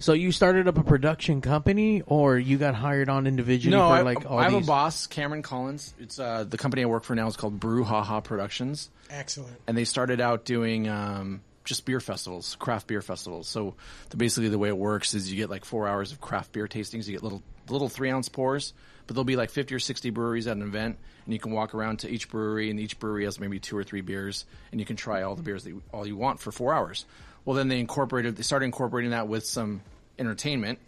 So 0.01 0.13
you 0.13 0.33
started 0.33 0.69
up 0.69 0.77
a 0.77 0.83
production 0.83 1.41
company, 1.41 2.03
or 2.07 2.37
you 2.37 2.59
got 2.59 2.75
hired 2.75 3.09
on 3.09 3.27
individually 3.27 3.77
No, 3.77 3.89
for 3.89 3.95
I, 3.95 4.03
like 4.03 4.31
all 4.31 4.39
I 4.39 4.45
have 4.45 4.53
these? 4.53 4.65
a 4.65 4.67
boss, 4.67 5.07
Cameron 5.07 5.43
Collins. 5.43 5.95
It's 5.99 6.19
uh, 6.19 6.45
the 6.45 6.59
company 6.59 6.83
I 6.83 6.87
work 6.87 7.05
for 7.05 7.15
now 7.15 7.27
is 7.27 7.37
called 7.37 7.59
Brew 7.59 7.85
Haha 7.85 8.21
Productions, 8.21 8.91
Excellent. 9.09 9.57
and 9.67 9.77
they 9.79 9.85
started 9.85 10.21
out 10.21 10.45
doing 10.45 10.89
um, 10.89 11.41
just 11.65 11.85
beer 11.87 12.01
festivals, 12.01 12.57
craft 12.57 12.87
beer 12.87 13.03
festivals. 13.03 13.49
So 13.49 13.75
the, 14.11 14.17
basically, 14.17 14.51
the 14.51 14.59
way 14.59 14.69
it 14.69 14.77
works 14.77 15.15
is 15.15 15.31
you 15.31 15.37
get 15.37 15.51
like 15.51 15.65
four 15.65 15.89
hours 15.89 16.13
of 16.13 16.21
craft 16.21 16.53
beer 16.53 16.67
tastings. 16.69 17.07
You 17.07 17.13
get 17.13 17.23
little 17.23 17.43
little 17.69 17.89
three 17.89 18.11
ounce 18.11 18.29
pours, 18.29 18.75
but 19.07 19.15
there'll 19.15 19.25
be 19.25 19.37
like 19.37 19.51
fifty 19.51 19.75
or 19.75 19.79
sixty 19.79 20.11
breweries 20.11 20.47
at 20.47 20.57
an 20.57 20.63
event, 20.63 20.99
and 21.25 21.33
you 21.33 21.41
can 21.41 21.53
walk 21.53 21.75
around 21.75 22.01
to 22.01 22.09
each 22.11 22.29
brewery, 22.29 22.71
and 22.71 22.79
each 22.79 22.99
brewery 22.99 23.25
has 23.25 23.41
maybe 23.41 23.59
two 23.59 23.77
or 23.77 23.85
three 23.85 24.03
beers, 24.03 24.45
and 24.71 24.81
you 24.81 24.87
can 24.87 24.97
try 24.97 25.23
all 25.23 25.35
the 25.35 25.43
beers 25.43 25.65
that 25.65 25.71
you, 25.71 25.83
all 25.93 26.07
you 26.07 26.17
want 26.17 26.41
for 26.41 26.53
four 26.53 26.75
hours. 26.75 27.07
Well, 27.45 27.57
then 27.57 27.69
they 27.69 27.81
incorporated, 27.81 28.37
they 28.37 28.43
started 28.43 28.67
incorporating 28.67 29.11
that 29.11 29.29
with 29.29 29.45
some 29.45 29.83
entertainment, 30.19 30.79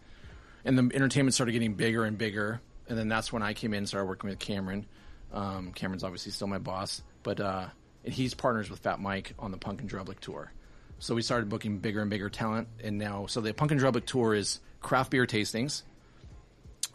and 0.65 0.79
the 0.79 0.95
entertainment 0.95 1.35
started 1.35 1.53
getting 1.53 1.75
bigger 1.75 2.05
and 2.05 2.17
bigger. 2.17 2.61
And 2.89 2.97
then 2.97 3.09
that's 3.09 3.33
when 3.33 3.43
I 3.43 3.53
came 3.53 3.75
in 3.75 3.79
and 3.79 3.89
started 3.89 4.07
working 4.07 4.31
with 4.31 4.39
Cameron. 4.39 4.87
Um, 5.33 5.73
Cameron's 5.73 6.05
obviously 6.05 6.33
still 6.33 6.47
my 6.47 6.59
boss, 6.59 7.03
but 7.25 7.41
uh, 7.41 7.67
he's 8.05 8.33
partners 8.33 8.71
with 8.71 8.79
Fat 8.79 9.01
Mike 9.01 9.35
on 9.39 9.51
the 9.51 9.59
Punk 9.59 9.81
in 9.81 9.89
Drublic 9.89 10.21
tour. 10.21 10.53
So 10.99 11.15
we 11.15 11.23
started 11.23 11.49
booking 11.49 11.79
bigger 11.79 12.01
and 12.01 12.11
bigger 12.11 12.31
talent, 12.31 12.69
and 12.83 12.99
now 12.99 13.27
so 13.27 13.41
the 13.41 13.53
Punk 13.53 13.73
in 13.73 13.79
Drublic 13.79 14.07
tour 14.07 14.35
is 14.35 14.61
craft 14.81 15.11
beer 15.11 15.27
tastings 15.27 15.83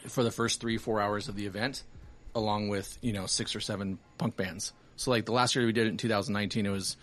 for 0.07 0.23
the 0.23 0.31
first 0.31 0.59
three 0.59 0.77
four 0.77 0.99
hours 0.99 1.27
of 1.27 1.35
the 1.35 1.45
event, 1.45 1.83
along 2.33 2.69
with 2.69 2.97
you 3.01 3.13
know 3.13 3.25
six 3.27 3.55
or 3.55 3.59
seven 3.59 3.99
punk 4.17 4.35
bands. 4.35 4.73
So 4.95 5.11
like 5.11 5.25
the 5.25 5.31
last 5.31 5.55
year 5.55 5.65
we 5.65 5.71
did 5.71 5.87
it 5.87 5.91
in 5.91 5.97
2019, 5.97 6.65
it 6.65 6.69
was 6.69 6.97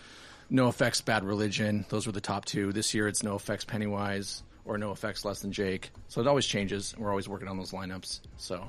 NOFX, 0.50 1.04
Bad 1.04 1.24
Religion. 1.24 1.84
Those 1.88 2.06
were 2.06 2.12
the 2.12 2.20
top 2.20 2.44
two. 2.44 2.72
This 2.72 2.94
year 2.94 3.08
it's 3.08 3.22
NOFX, 3.22 3.66
Pennywise, 3.66 4.42
or 4.64 4.76
NOFX, 4.78 5.24
Less 5.24 5.40
Than 5.40 5.52
Jake. 5.52 5.90
So 6.08 6.20
it 6.20 6.26
always 6.26 6.46
changes. 6.46 6.92
and 6.92 7.02
We're 7.02 7.10
always 7.10 7.28
working 7.28 7.48
on 7.48 7.56
those 7.56 7.72
lineups. 7.72 8.20
So 8.36 8.68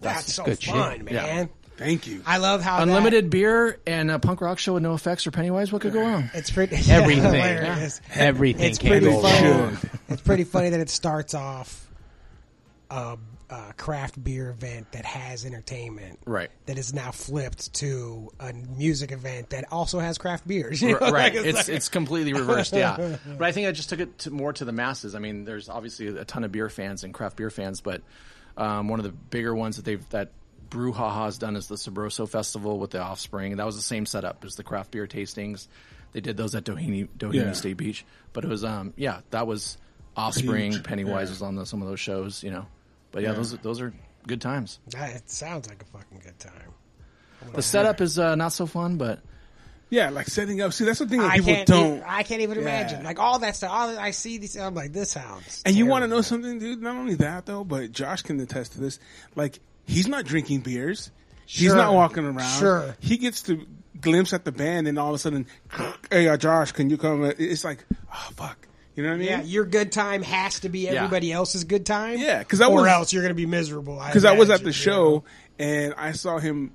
That's, 0.00 0.34
so 0.34 0.44
good 0.44 0.62
shit. 0.62 0.74
man. 0.74 1.06
Yeah. 1.10 1.46
Thank 1.82 2.06
you. 2.06 2.22
I 2.26 2.38
love 2.38 2.62
how 2.62 2.82
unlimited 2.82 3.30
beer 3.30 3.78
and 3.86 4.10
a 4.10 4.18
punk 4.18 4.40
rock 4.40 4.58
show 4.58 4.74
with 4.74 4.82
NOFX 4.82 5.26
or 5.26 5.30
Pennywise. 5.30 5.72
What 5.72 5.82
could 5.82 5.92
go 5.92 6.00
wrong? 6.00 6.30
It's 6.34 6.50
pretty 6.50 6.76
Everything. 6.90 7.22
hilarious. 7.32 8.00
Everything 8.14 8.66
It's 8.66 8.78
pretty 8.78 9.10
funny. 9.10 9.76
It's 10.08 10.22
pretty 10.22 10.44
funny 10.44 10.70
that 10.70 10.80
it 10.80 10.90
starts 10.90 11.34
off 11.34 11.86
a, 12.90 13.16
a 13.50 13.72
craft 13.76 14.22
beer 14.22 14.50
event 14.50 14.92
that 14.92 15.04
has 15.04 15.44
entertainment, 15.44 16.18
Right. 16.26 16.50
That 16.66 16.78
is 16.78 16.92
now 16.94 17.10
flipped 17.10 17.72
to 17.74 18.30
a 18.40 18.52
music 18.52 19.12
event 19.12 19.50
that 19.50 19.64
also 19.72 19.98
has 19.98 20.18
craft 20.18 20.46
beers. 20.46 20.80
you 20.82 20.92
know? 20.92 20.98
right. 21.00 21.34
Like, 21.34 21.46
It's 21.46 21.68
like- 21.68 21.76
it's 21.76 21.88
completely 21.88 22.32
reversed. 22.34 22.72
Yeah, 22.74 23.16
but 23.38 23.42
I 23.46 23.52
think 23.52 23.68
I 23.68 23.72
just 23.72 23.88
took 23.88 24.00
it 24.00 24.18
to, 24.20 24.30
more 24.30 24.52
to 24.52 24.64
the 24.64 24.72
masses. 24.72 25.14
I 25.14 25.18
mean, 25.18 25.44
there's 25.44 25.68
obviously 25.68 26.08
a 26.08 26.24
ton 26.24 26.44
of 26.44 26.52
beer 26.52 26.68
fans 26.68 27.04
and 27.04 27.12
craft 27.14 27.36
beer 27.36 27.50
fans, 27.50 27.80
but 27.80 28.02
um, 28.56 28.88
one 28.88 29.00
of 29.00 29.04
the 29.04 29.12
bigger 29.12 29.54
ones 29.54 29.76
that 29.76 29.84
they've 29.86 30.06
that 30.10 30.30
Brew 30.72 30.92
Haha's 30.92 31.36
done 31.38 31.54
is 31.54 31.66
the 31.68 31.74
Sabroso 31.74 32.26
Festival 32.28 32.78
with 32.78 32.92
the 32.92 33.00
Offspring. 33.02 33.56
That 33.56 33.66
was 33.66 33.76
the 33.76 33.82
same 33.82 34.06
setup 34.06 34.42
as 34.44 34.54
the 34.54 34.62
craft 34.64 34.90
beer 34.90 35.06
tastings. 35.06 35.68
They 36.12 36.20
did 36.20 36.36
those 36.38 36.54
at 36.54 36.64
Doheny 36.64 37.08
Doheny 37.18 37.34
Yeah. 37.34 37.52
State 37.52 37.76
Beach, 37.76 38.04
but 38.32 38.44
it 38.44 38.48
was 38.48 38.64
um 38.64 38.94
yeah 38.96 39.20
that 39.30 39.46
was 39.46 39.76
Offspring. 40.16 40.72
Huge. 40.72 40.82
Pennywise 40.84 41.28
Yeah. 41.28 41.32
was 41.32 41.42
on 41.42 41.54
the, 41.56 41.66
some 41.66 41.82
of 41.82 41.88
those 41.88 42.00
shows, 42.00 42.42
you 42.42 42.50
know. 42.50 42.66
But 43.12 43.22
yeah, 43.22 43.32
those 43.32 43.52
those 43.58 43.80
are 43.82 43.92
good 44.26 44.40
times. 44.40 44.78
it 44.94 45.28
sounds 45.30 45.68
like 45.68 45.82
a 45.82 45.86
fucking 45.86 46.20
good 46.24 46.38
time. 46.38 46.72
The 47.54 47.62
setup 47.62 48.00
is 48.00 48.18
uh, 48.18 48.34
not 48.36 48.52
so 48.52 48.66
fun, 48.66 48.96
but 48.96 49.20
Yeah, 49.90 50.08
like 50.10 50.26
setting 50.28 50.60
up. 50.62 50.72
See, 50.72 50.84
that's 50.84 51.00
the 51.00 51.06
thing 51.08 51.20
that 51.20 51.30
I 51.32 51.36
people 51.38 51.54
can't. 51.54 51.68
don't. 51.68 51.86
Even, 51.96 52.02
I 52.06 52.22
can't 52.22 52.40
even 52.40 52.56
Yeah. 52.56 52.62
imagine. 52.62 53.04
Like 53.04 53.18
all 53.18 53.38
that 53.40 53.56
stuff. 53.56 53.70
All 53.72 53.98
I 53.98 54.10
see 54.12 54.38
these. 54.38 54.56
I'm 54.56 54.74
like, 54.74 54.92
this 54.92 55.10
sounds. 55.10 55.62
And 55.66 55.74
you 55.76 55.84
want 55.86 56.02
to 56.04 56.08
know 56.08 56.20
something, 56.22 56.58
dude? 56.58 56.80
Not 56.80 56.96
only 56.96 57.14
that 57.16 57.44
though, 57.46 57.64
but 57.64 57.92
Josh 57.92 58.22
can 58.22 58.38
attest 58.40 58.72
to 58.72 58.80
this. 58.80 58.98
Like, 59.34 59.60
he's 59.86 60.08
not 60.08 60.24
drinking 60.24 60.60
beers. 60.60 61.10
He's 61.46 61.74
not 61.74 61.92
walking 61.94 62.24
around. 62.24 62.58
Sure. 62.58 62.96
He 63.00 63.18
gets 63.18 63.42
to 63.42 63.66
glimpse 64.00 64.32
at 64.32 64.44
the 64.44 64.52
band, 64.52 64.88
and 64.88 64.98
all 64.98 65.08
of 65.10 65.14
a 65.14 65.18
sudden, 65.18 65.46
hey, 66.10 66.28
uh, 66.28 66.36
Josh, 66.36 66.72
can 66.72 66.88
you 66.90 66.96
come? 66.96 67.24
It's 67.38 67.64
like, 67.64 67.84
oh 68.12 68.28
fuck, 68.34 68.66
you 68.96 69.02
know 69.02 69.10
what 69.10 69.16
I 69.16 69.18
mean? 69.18 69.28
Yeah, 69.28 69.42
your 69.42 69.64
good 69.64 69.92
time 69.92 70.22
has 70.22 70.60
to 70.60 70.68
be 70.68 70.88
everybody 70.88 71.30
else's 71.32 71.64
good 71.64 71.84
time. 71.86 72.18
Yeah, 72.18 72.42
'cause 72.42 72.60
I 72.60 72.66
or 72.68 72.76
was- 72.82 72.86
else 72.86 73.12
you're 73.12 73.22
going 73.22 73.30
to 73.30 73.34
be 73.34 73.46
miserable. 73.46 74.02
because 74.06 74.24
I 74.24 74.32
was 74.32 74.50
at 74.50 74.64
the 74.64 74.72
show 74.72 75.14
know? 75.16 75.24
and 75.58 75.94
I 75.96 76.12
saw 76.12 76.38
him. 76.38 76.72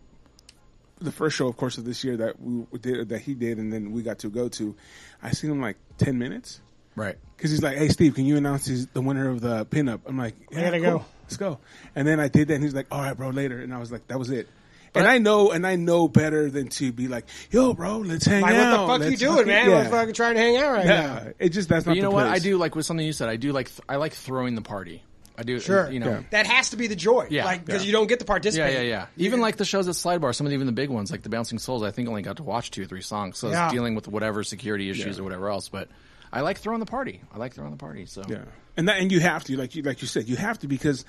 The 1.00 1.12
first 1.12 1.38
show, 1.38 1.48
of 1.48 1.56
course, 1.58 1.78
of 1.78 1.86
this 1.86 2.04
year 2.04 2.18
that 2.18 2.42
we 2.42 2.66
did 2.80 3.10
that 3.10 3.20
he 3.22 3.36
did, 3.36 3.60
and 3.60 3.72
then 3.72 3.92
we 3.92 4.02
got 4.02 4.20
to 4.20 4.30
go 4.30 4.48
to. 4.50 4.76
I 5.22 5.30
seen 5.32 5.52
him 5.52 5.62
like 5.62 5.78
ten 6.00 6.18
minutes 6.18 6.60
right. 6.98 7.16
because 7.38 7.52
he's 7.52 7.62
like, 7.64 7.78
"Hey, 7.78 7.88
Steve, 7.90 8.16
can 8.16 8.26
you 8.26 8.36
announce 8.36 8.66
he's 8.66 8.88
the 8.88 9.02
winner 9.02 9.30
of 9.30 9.40
the 9.40 9.66
pinup?" 9.66 10.02
I'm 10.06 10.18
like, 10.18 10.36
"Yeah, 10.52 10.64
gotta 10.66 10.80
cool. 10.82 11.00
go. 11.00 11.06
let's 11.24 11.38
go." 11.38 11.60
And 11.96 12.06
then 12.08 12.20
I 12.20 12.28
did 12.28 12.50
that, 12.50 12.56
and 12.56 12.64
he's 12.64 12.74
like, 12.76 12.88
"All 12.92 13.02
right, 13.02 13.16
bro, 13.16 13.30
later." 13.30 13.60
And 13.60 13.74
I 13.74 13.78
was 13.80 13.92
like, 13.92 14.08
"That 14.08 14.20
was 14.20 14.30
it." 14.30 14.48
And 14.96 15.06
I 15.06 15.20
know, 15.20 15.52
and 15.52 15.68
I 15.68 15.76
know 15.76 16.08
better 16.08 16.50
than 16.50 16.70
to 16.70 16.92
be 16.92 17.08
like, 17.08 17.26
"Yo, 17.52 17.74
bro, 17.74 18.00
let's 18.00 18.26
hang 18.26 18.42
Like, 18.42 18.56
out." 18.56 18.88
what 18.88 18.98
the 19.00 19.04
fuck 19.04 19.04
you 19.04 19.10
Let's 19.12 19.20
doing, 19.22 19.32
fucking- 19.36 19.48
man? 19.48 19.70
Yeah. 19.70 19.78
I'm 19.80 19.92
fucking 19.92 20.14
trying 20.16 20.34
to 20.36 20.42
hang 20.42 20.58
out 20.58 20.72
right 20.72 20.86
now. 20.88 21.04
yeah. 21.26 21.32
It 21.40 21.50
just 21.50 21.70
that's 21.70 21.86
not. 21.86 21.92
But 21.92 21.96
you 21.98 22.02
the 22.02 22.08
know 22.10 22.16
what? 22.16 22.26
I 22.28 22.40
do 22.40 22.58
like 22.58 22.76
with 22.76 22.86
something 22.86 23.06
you 23.06 23.14
said. 23.14 23.30
I 23.30 23.36
do 23.36 23.52
like 23.52 23.68
th- 23.70 23.82
I 23.88 23.98
like 23.98 24.14
throwing 24.14 24.56
the 24.56 24.62
party. 24.62 25.04
I 25.38 25.44
do. 25.44 25.60
Sure. 25.60 25.92
You 25.92 26.00
know. 26.00 26.10
Yeah. 26.10 26.22
That 26.32 26.48
has 26.48 26.72
to 26.72 26.78
be 26.78 26.88
the 26.88 26.96
joy. 26.96 27.28
Yeah, 27.30 27.46
Like, 27.46 27.64
because 27.64 27.84
yeah. 27.84 27.88
you 27.88 27.92
don't 27.92 28.08
get 28.08 28.18
to 28.22 28.26
participate. 28.26 28.74
yeah, 28.74 28.80
yeah. 28.82 29.06
Yeah. 29.16 29.26
Even 29.28 29.40
like 29.40 29.58
the 29.58 29.66
shows 29.66 29.88
at 29.88 29.94
Slide 29.96 30.20
Bar, 30.20 30.34
some 30.34 30.48
of 30.48 30.50
the, 30.50 30.56
even 30.56 30.66
the 30.66 30.74
big 30.74 30.90
ones, 30.90 31.12
like 31.12 31.22
the 31.22 31.30
Bouncing 31.30 31.60
Souls, 31.60 31.84
I 31.84 31.92
think 31.92 32.10
only 32.10 32.24
got 32.24 32.38
to 32.38 32.44
watch 32.44 32.72
two 32.72 32.82
or 32.82 32.86
three 32.86 33.02
songs. 33.04 33.38
So 33.38 33.50
I 33.52 33.66
was 33.66 33.72
dealing 33.74 33.94
with 33.94 34.08
whatever 34.08 34.44
security 34.44 34.90
issues 34.90 35.18
Yeah. 35.18 35.22
or 35.22 35.26
whatever 35.26 35.50
else. 35.52 35.70
But 35.70 35.90
I 36.38 36.42
like 36.42 36.58
throwing 36.60 36.80
the 36.80 36.86
party. 36.86 37.22
I 37.34 37.38
like 37.38 37.54
throwing 37.54 37.72
the 37.72 37.78
party. 37.78 38.06
So 38.06 38.22
Yeah, 38.28 38.44
and 38.78 38.88
that 38.88 38.98
and 39.02 39.12
you 39.12 39.20
have 39.20 39.44
to 39.46 39.58
like 39.58 39.76
you 39.76 39.82
like 39.84 40.02
you 40.02 40.08
said 40.08 40.28
you 40.30 40.36
have 40.36 40.60
to 40.60 40.68
because 40.68 41.04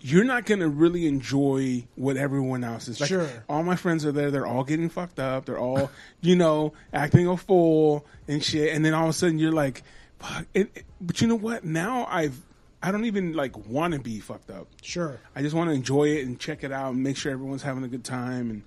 you're 0.00 0.24
not 0.24 0.46
going 0.46 0.60
to 0.60 0.68
really 0.68 1.06
enjoy 1.06 1.86
what 1.94 2.16
everyone 2.16 2.64
else 2.64 2.88
is. 2.88 3.00
Like, 3.00 3.08
Sure. 3.08 3.28
All 3.48 3.62
my 3.62 3.76
friends 3.76 4.06
are 4.06 4.12
there. 4.12 4.30
They're 4.30 4.46
all 4.46 4.64
getting 4.64 4.88
fucked 4.88 5.18
up. 5.18 5.44
They're 5.44 5.58
all 5.58 5.90
you 6.20 6.36
know 6.36 6.72
acting 6.92 7.26
a 7.26 7.36
fool 7.36 8.06
and 8.28 8.42
shit. 8.42 8.74
And 8.74 8.84
then 8.84 8.94
all 8.94 9.04
of 9.04 9.10
a 9.10 9.12
sudden 9.12 9.38
you're 9.38 9.52
like, 9.52 9.82
fuck. 10.20 10.46
It, 10.54 10.70
it- 10.74 10.84
but 11.00 11.20
you 11.20 11.26
know 11.28 11.34
what? 11.36 11.64
Now 11.64 12.06
I've 12.08 12.40
I 12.82 12.92
don't 12.92 13.04
even 13.06 13.32
like 13.34 13.56
want 13.66 13.92
to 13.94 14.00
be 14.00 14.20
fucked 14.20 14.50
up. 14.50 14.66
Sure. 14.82 15.18
I 15.36 15.42
just 15.42 15.54
want 15.54 15.68
to 15.70 15.74
enjoy 15.74 16.04
it 16.04 16.26
and 16.26 16.38
check 16.38 16.62
it 16.64 16.72
out 16.72 16.92
and 16.94 17.02
make 17.02 17.16
sure 17.16 17.30
everyone's 17.32 17.62
having 17.62 17.84
a 17.84 17.88
good 17.88 18.04
time 18.04 18.50
and 18.50 18.62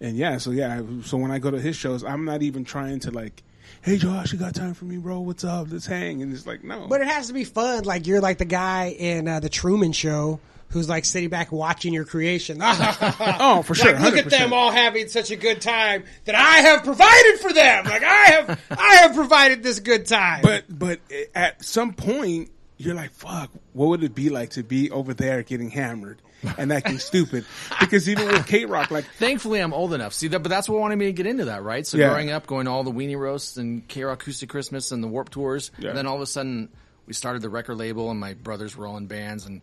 and 0.00 0.16
yeah, 0.16 0.38
so 0.38 0.52
yeah, 0.52 0.80
so 1.02 1.16
when 1.16 1.32
I 1.32 1.40
go 1.40 1.50
to 1.50 1.60
his 1.60 1.74
shows, 1.74 2.04
I'm 2.04 2.24
not 2.24 2.40
even 2.42 2.64
trying 2.64 3.00
to 3.00 3.10
like, 3.10 3.42
hey 3.82 3.98
Josh, 3.98 4.32
you 4.32 4.38
got 4.38 4.54
time 4.54 4.74
for 4.74 4.84
me, 4.84 4.98
bro? 4.98 5.20
What's 5.20 5.44
up? 5.44 5.68
Let's 5.70 5.86
hang. 5.86 6.22
And 6.22 6.32
it's 6.32 6.46
like, 6.46 6.64
no, 6.64 6.86
But 6.88 7.00
it 7.00 7.08
has 7.08 7.28
to 7.28 7.32
be 7.32 7.44
fun. 7.44 7.84
Like 7.84 8.06
you're 8.06 8.20
like 8.20 8.38
the 8.38 8.44
guy 8.44 8.94
in 8.98 9.28
uh, 9.28 9.40
the 9.40 9.48
Truman 9.48 9.92
Show 9.92 10.40
who's 10.70 10.88
like 10.88 11.04
sitting 11.04 11.30
back 11.30 11.50
watching 11.50 11.94
your 11.94 12.04
creation. 12.04 12.58
oh, 12.62 13.62
for 13.64 13.74
sure, 13.74 13.92
Like, 13.94 14.02
look 14.02 14.16
at 14.16 14.30
them 14.30 14.52
all 14.52 14.70
having 14.70 15.08
such 15.08 15.30
a 15.30 15.36
good 15.36 15.60
time 15.60 16.04
that 16.26 16.34
I 16.34 16.58
have 16.58 16.84
provided 16.84 17.38
for 17.40 17.52
them. 17.52 17.84
Like 17.86 18.02
I 18.02 18.24
have, 18.26 18.60
I 18.70 18.94
have 18.96 19.14
provided 19.14 19.62
this 19.62 19.80
good 19.80 20.06
time. 20.06 20.42
But 20.42 20.64
but 20.68 21.00
at 21.34 21.64
some 21.64 21.94
point, 21.94 22.50
you're 22.76 22.94
like, 22.94 23.12
fuck, 23.12 23.50
what 23.72 23.86
would 23.88 24.04
it 24.04 24.14
be 24.14 24.28
like 24.30 24.50
to 24.50 24.62
be 24.62 24.90
over 24.90 25.14
there 25.14 25.42
getting 25.42 25.70
hammered 25.70 26.20
and 26.56 26.72
acting 26.72 26.98
stupid? 26.98 27.44
Because 27.80 28.08
even 28.08 28.26
with 28.28 28.46
KROQ, 28.46 28.90
like, 28.90 29.04
Thankfully, 29.18 29.60
I'm 29.60 29.72
old 29.72 29.92
enough. 29.92 30.12
See 30.14 30.28
that, 30.28 30.40
but 30.40 30.48
that's 30.48 30.68
what 30.68 30.78
wanted 30.80 30.96
me 30.96 31.06
to 31.06 31.12
get 31.12 31.26
into 31.26 31.46
that, 31.46 31.62
right? 31.62 31.86
So 31.86 31.96
Yeah. 31.96 32.08
growing 32.10 32.30
up, 32.30 32.46
going 32.46 32.66
to 32.66 32.70
all 32.70 32.84
the 32.84 32.92
weenie 32.92 33.18
roasts 33.18 33.56
and 33.56 33.86
KROQ 33.88 34.12
Acoustic 34.14 34.48
Christmas 34.48 34.92
and 34.92 35.02
the 35.02 35.08
Warped 35.08 35.32
tours, 35.32 35.70
Yeah. 35.78 35.88
and 35.90 35.98
then 35.98 36.06
all 36.06 36.16
of 36.16 36.22
a 36.22 36.26
sudden 36.26 36.68
we 37.06 37.12
started 37.12 37.42
the 37.42 37.48
record 37.48 37.76
label, 37.76 38.10
and 38.10 38.20
my 38.20 38.34
brothers 38.34 38.76
were 38.76 38.86
all 38.86 38.96
in 38.96 39.06
bands, 39.06 39.46
and 39.46 39.62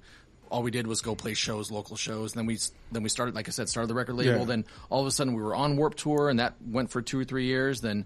all 0.49 0.61
we 0.63 0.71
did 0.71 0.85
was 0.87 1.01
go 1.01 1.15
play 1.15 1.33
shows, 1.33 1.71
local 1.71 1.95
shows. 1.95 2.33
And 2.33 2.39
then 2.39 2.45
we 2.45 2.57
then 2.91 3.03
we 3.03 3.09
started, 3.09 3.35
like 3.35 3.47
I 3.47 3.51
said, 3.51 3.67
started 3.69 3.87
the 3.87 3.95
record 3.95 4.13
label. 4.15 4.39
Yeah. 4.39 4.45
Then 4.45 4.65
all 4.89 5.01
of 5.01 5.07
a 5.07 5.11
sudden 5.11 5.33
we 5.33 5.41
were 5.41 5.55
on 5.55 5.75
Warped 5.77 5.97
tour, 5.99 6.29
and 6.29 6.39
that 6.39 6.53
went 6.65 6.91
for 6.91 7.01
two 7.01 7.19
or 7.19 7.23
three 7.23 7.45
years. 7.45 7.81
Then, 7.81 8.05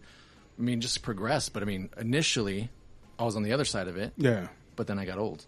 I 0.58 0.62
mean, 0.62 0.80
just 0.82 1.02
progressed. 1.04 1.54
But 1.54 1.64
I 1.64 1.66
mean, 1.66 1.90
initially, 2.00 2.70
I 3.20 3.24
was 3.26 3.36
on 3.36 3.44
the 3.44 3.52
other 3.54 3.66
side 3.66 3.88
of 3.88 3.98
it, 3.98 4.14
yeah, 4.18 4.48
but 4.78 4.88
then 4.88 4.98
I 5.00 5.06
got 5.06 5.18
old. 5.20 5.46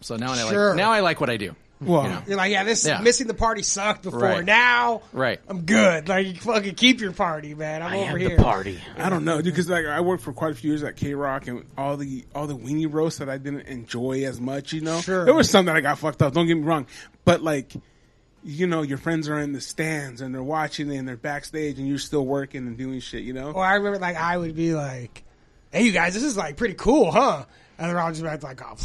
So 0.00 0.16
now 0.16 0.32
I 0.32 0.42
like 0.44 0.76
now 0.76 0.92
I 0.92 1.00
like 1.00 1.20
what 1.20 1.28
I 1.30 1.36
do. 1.36 1.54
Well, 1.80 2.02
You 2.02 2.08
know. 2.10 2.22
you're 2.28 2.36
like, 2.36 2.52
yeah, 2.52 2.64
this 2.64 2.86
Yeah. 2.86 3.00
missing 3.00 3.26
the 3.26 3.32
party 3.34 3.62
sucked 3.62 4.02
before. 4.02 4.20
Right. 4.20 4.44
Now, 4.44 5.00
Right. 5.14 5.40
I'm 5.48 5.62
good. 5.62 6.08
Like, 6.08 6.26
you 6.26 6.34
fucking 6.34 6.74
keep 6.74 7.00
your 7.00 7.12
party, 7.12 7.54
man. 7.54 7.82
I'm 7.82 7.92
I 7.94 7.96
over 8.00 8.10
am 8.12 8.16
here. 8.18 8.36
the 8.36 8.42
party. 8.42 8.78
I 8.98 9.08
don't 9.08 9.24
know 9.24 9.40
because 9.40 9.68
like 9.70 9.86
I 9.86 10.00
worked 10.00 10.22
for 10.22 10.32
quite 10.34 10.52
a 10.52 10.54
few 10.54 10.70
years 10.70 10.82
at 10.82 10.96
KROQ 10.96 11.48
and 11.48 11.64
all 11.78 11.96
the 11.96 12.24
all 12.34 12.46
the 12.46 12.56
weenie 12.56 12.92
roasts 12.92 13.18
that 13.20 13.30
I 13.30 13.38
didn't 13.38 13.62
enjoy 13.66 14.24
as 14.24 14.40
much. 14.40 14.72
You 14.74 14.82
know, 14.82 15.00
Sure. 15.00 15.24
there 15.24 15.34
was 15.34 15.48
some 15.48 15.64
that 15.66 15.76
I 15.76 15.80
got 15.80 15.98
fucked 15.98 16.20
up. 16.22 16.34
Don't 16.34 16.46
get 16.46 16.56
me 16.56 16.62
wrong, 16.64 16.86
but 17.24 17.42
like. 17.42 17.72
You 18.42 18.66
know, 18.66 18.80
your 18.80 18.96
friends 18.96 19.28
are 19.28 19.38
in 19.38 19.52
the 19.52 19.60
stands 19.60 20.22
and 20.22 20.34
they're 20.34 20.42
watching 20.42 20.90
and 20.96 21.06
they're 21.06 21.18
backstage 21.18 21.78
and 21.78 21.86
you're 21.86 21.98
still 21.98 22.24
working 22.24 22.66
and 22.66 22.78
doing 22.78 22.98
shit, 23.00 23.22
you 23.22 23.34
know? 23.34 23.50
Or 23.50 23.62
I 23.62 23.74
remember, 23.74 23.98
like, 23.98 24.16
I 24.16 24.38
would 24.38 24.56
be 24.56 24.72
like, 24.72 25.24
"Hey, 25.70 25.82
you 25.84 25.92
guys, 25.92 26.14
this 26.14 26.22
is 26.22 26.38
like 26.38 26.56
pretty 26.56 26.72
cool, 26.72 27.10
huh?" 27.12 27.44
And 27.78 27.90
they're 27.90 28.00
all 28.00 28.08
just 28.08 28.22
be 28.22 28.28
like, 28.46 28.62
"Oh." 28.64 28.76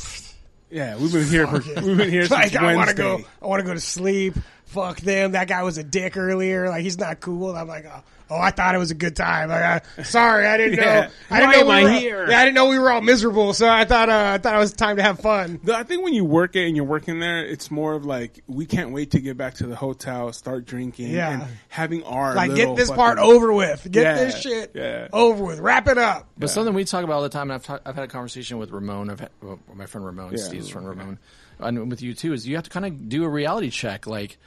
Yeah, 0.76 0.98
we've 0.98 1.14
been 1.14 1.26
here 1.26 1.48
for, 1.48 1.60
we've 1.82 1.98
been 1.98 2.10
here 2.10 2.24
since 2.28 2.32
like 2.32 2.56
I 2.58 2.76
want 2.76 2.90
to 2.90 3.02
Wednesday. 3.02 3.24
go. 3.24 3.30
I 3.42 3.48
want 3.48 3.62
to 3.62 3.66
go 3.66 3.74
to 3.74 3.80
sleep. 3.80 4.36
Fuck 4.66 5.00
them. 5.02 5.32
That 5.34 5.48
guy 5.48 5.64
was 5.64 5.78
a 5.78 5.84
dick 5.84 6.18
earlier. 6.18 6.70
Like 6.70 6.82
he's 6.84 6.98
not 6.98 7.20
cool. 7.20 7.50
And 7.52 7.58
I'm 7.60 7.68
like, 7.68 7.86
oh, 7.86 8.04
oh, 8.32 8.38
I 8.38 8.50
thought 8.52 8.74
it 8.76 8.80
was 8.80 8.90
a 8.92 8.96
good 8.96 9.16
time. 9.16 9.50
Like, 9.50 9.84
I, 9.98 10.02
sorry, 10.04 10.46
I 10.48 10.58
didn't 10.58 10.80
Yeah. 10.80 10.84
know. 11.02 11.08
I 11.30 11.40
didn't 11.40 11.50
Why 11.50 11.56
know 11.56 11.60
am 11.62 11.68
we 11.68 11.74
I 11.74 11.84
were, 11.84 12.00
here? 12.00 12.30
Yeah, 12.30 12.40
I 12.40 12.46
didn't 12.46 12.56
know 12.56 12.66
we 12.70 12.80
were 12.80 12.92
all 12.92 13.02
miserable. 13.02 13.54
So 13.54 13.70
I 13.70 13.86
thought, 13.86 14.10
uh, 14.10 14.32
I 14.34 14.38
thought 14.40 14.56
it 14.56 14.58
was 14.58 14.74
time 14.74 14.98
to 14.98 15.04
have 15.04 15.20
fun. 15.20 15.60
I 15.72 15.84
think 15.84 16.04
when 16.04 16.14
you 16.16 16.26
work 16.26 16.56
it 16.56 16.66
and 16.68 16.76
you're 16.76 16.84
working 16.86 17.20
there, 17.20 17.46
it's 17.46 17.70
more 17.72 17.94
of 17.94 18.06
like 18.06 18.44
we 18.48 18.66
can't 18.66 18.92
wait 18.92 19.12
to 19.12 19.20
get 19.22 19.38
back 19.38 19.54
to 19.56 19.68
the 19.68 19.76
hotel, 19.76 20.34
start 20.34 20.66
drinking, 20.66 21.12
Yeah. 21.12 21.30
and 21.44 21.44
having 21.70 22.04
our 22.04 22.34
Like 22.34 22.56
get 22.56 22.76
this 22.76 22.90
part 22.92 23.20
over 23.20 23.54
with. 23.54 23.88
Get 23.90 24.04
Yeah, 24.04 24.16
this 24.26 24.42
shit 24.42 24.72
yeah. 24.74 25.08
over 25.14 25.44
with. 25.44 25.60
Wrap 25.60 25.88
it 25.88 26.00
up. 26.00 26.28
But 26.38 26.50
something 26.50 26.74
we 26.74 26.84
talk 26.86 27.04
about 27.04 27.14
all 27.18 27.22
the 27.22 27.30
time, 27.30 27.44
and 27.52 27.54
I've, 27.54 27.64
ta- 27.64 27.80
I've 27.86 27.96
had 27.96 28.04
a 28.06 28.08
conversation 28.08 28.58
with 28.58 28.72
Ramon, 28.72 29.10
I've 29.12 29.20
had, 29.22 29.30
well, 29.42 29.60
my 29.74 29.86
friend 29.86 30.06
Ramon, 30.06 30.32
Yeah. 30.32 30.44
Steve's 30.44 30.70
friend 30.70 30.88
Ramon, 30.90 31.20
and 31.60 31.90
with 31.90 32.02
you 32.02 32.14
too, 32.16 32.34
is 32.34 32.46
you 32.48 32.56
have 32.56 32.66
to 32.66 32.70
kind 32.72 32.86
of 32.88 33.08
do 33.08 33.24
a 33.24 33.30
reality 33.30 33.70
check. 33.70 34.08
Like, 34.08 34.38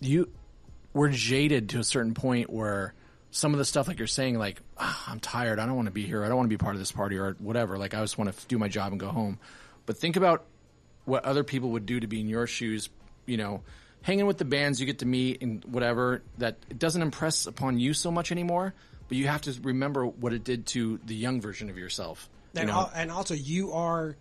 you, 0.00 0.30
we're 0.92 1.10
jaded 1.10 1.70
to 1.70 1.78
a 1.78 1.84
certain 1.84 2.14
point 2.14 2.50
where 2.50 2.94
some 3.30 3.52
of 3.52 3.58
the 3.58 3.64
stuff, 3.64 3.88
like 3.88 3.98
you're 3.98 4.06
saying, 4.06 4.38
like, 4.38 4.60
"Ah, 4.78 5.04
I'm 5.08 5.20
tired, 5.20 5.58
I 5.58 5.66
don't 5.66 5.76
want 5.76 5.86
to 5.86 5.92
be 5.92 6.04
here, 6.04 6.24
I 6.24 6.28
don't 6.28 6.36
want 6.36 6.46
to 6.46 6.56
be 6.56 6.58
part 6.58 6.74
of 6.74 6.80
this 6.80 6.92
party 6.92 7.16
or 7.18 7.36
whatever. 7.38 7.78
Like, 7.78 7.94
I 7.94 8.00
just 8.00 8.18
want 8.18 8.34
to 8.34 8.46
do 8.46 8.58
my 8.58 8.68
job 8.68 8.92
and 8.92 9.00
go 9.00 9.08
home. 9.08 9.38
But 9.86 9.98
think 9.98 10.16
about 10.16 10.44
what 11.04 11.24
other 11.24 11.44
people 11.44 11.70
would 11.70 11.86
do 11.86 12.00
to 12.00 12.06
be 12.06 12.20
in 12.20 12.28
your 12.28 12.46
shoes, 12.46 12.90
you 13.26 13.36
know, 13.36 13.62
hanging 14.02 14.26
with 14.26 14.38
the 14.38 14.44
bands 14.44 14.80
you 14.80 14.86
get 14.86 15.00
to 15.00 15.06
meet 15.06 15.42
and 15.42 15.64
whatever, 15.64 16.22
that 16.38 16.56
it 16.70 16.78
doesn't 16.78 17.02
impress 17.02 17.46
upon 17.46 17.78
you 17.78 17.94
so 17.94 18.10
much 18.10 18.30
anymore, 18.30 18.74
but 19.08 19.16
you 19.16 19.26
have 19.26 19.42
to 19.42 19.58
remember 19.62 20.06
what 20.06 20.32
it 20.32 20.44
did 20.44 20.66
to 20.66 21.00
the 21.04 21.14
young 21.14 21.40
version 21.40 21.70
of 21.70 21.78
yourself. 21.78 22.28
You 22.54 22.62
And, 22.62 22.70
al- 22.70 22.92
and 22.94 23.10
also, 23.10 23.34
you 23.34 23.72
are 23.72 24.16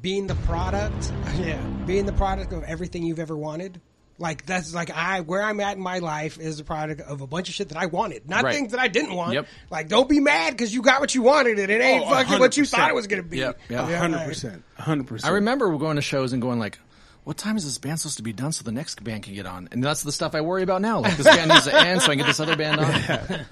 being 0.00 0.26
the 0.26 0.34
product. 0.34 1.12
Yeah, 1.38 1.60
being 1.86 2.04
the 2.04 2.12
product 2.12 2.52
of 2.52 2.62
everything 2.64 3.02
you've 3.04 3.18
ever 3.18 3.36
wanted. 3.36 3.80
Like 4.22 4.46
that's 4.46 4.72
like 4.72 4.90
I 4.90 5.20
where 5.20 5.42
I'm 5.42 5.60
at 5.60 5.76
in 5.76 5.82
my 5.82 5.98
life 5.98 6.38
is 6.38 6.56
the 6.58 6.64
product 6.64 7.00
of 7.02 7.20
a 7.20 7.26
bunch 7.26 7.48
of 7.48 7.54
shit 7.54 7.68
that 7.70 7.76
I 7.76 7.86
wanted, 7.86 8.28
not 8.28 8.44
Right. 8.44 8.54
things 8.54 8.70
that 8.70 8.80
I 8.80 8.88
didn't 8.88 9.14
want. 9.14 9.34
Yep. 9.34 9.46
Like 9.70 9.88
don't 9.88 10.08
be 10.08 10.20
mad 10.20 10.52
because 10.52 10.72
you 10.72 10.80
got 10.80 11.00
what 11.00 11.14
you 11.14 11.22
wanted 11.22 11.58
and 11.58 11.70
it 11.70 11.80
ain't 11.82 12.06
Oh, 12.06 12.10
fucking 12.10 12.38
what 12.38 12.56
you 12.56 12.64
thought 12.64 12.88
it 12.88 12.94
was 12.94 13.06
gonna 13.08 13.22
be. 13.24 13.38
Yep, 13.38 13.60
yep. 13.68 13.88
Yeah, 13.90 13.98
hundred 13.98 14.24
percent, 14.24 14.62
hundred 14.78 15.08
percent. 15.08 15.24
I 15.26 15.28
percent. 15.28 15.34
remember 15.34 15.76
going 15.76 15.96
to 15.96 16.02
shows 16.02 16.32
and 16.32 16.40
going 16.40 16.58
like, 16.60 16.78
"What 17.24 17.36
time 17.36 17.56
is 17.56 17.64
this 17.64 17.78
band 17.78 17.98
supposed 18.00 18.16
to 18.18 18.22
be 18.22 18.32
done 18.32 18.52
so 18.52 18.62
the 18.62 18.70
next 18.72 19.02
band 19.02 19.24
can 19.24 19.34
get 19.34 19.44
on?" 19.46 19.68
And 19.72 19.82
that's 19.82 20.02
the 20.04 20.12
stuff 20.12 20.34
I 20.36 20.40
worry 20.40 20.62
about 20.62 20.80
now. 20.82 21.00
Like 21.00 21.16
this 21.16 21.26
band 21.26 21.50
needs 21.50 21.64
to 21.64 21.74
end 21.76 22.00
so 22.00 22.06
I 22.06 22.10
can 22.10 22.18
get 22.18 22.26
this 22.28 22.40
other 22.40 22.56
band 22.56 22.80
on. 22.80 22.86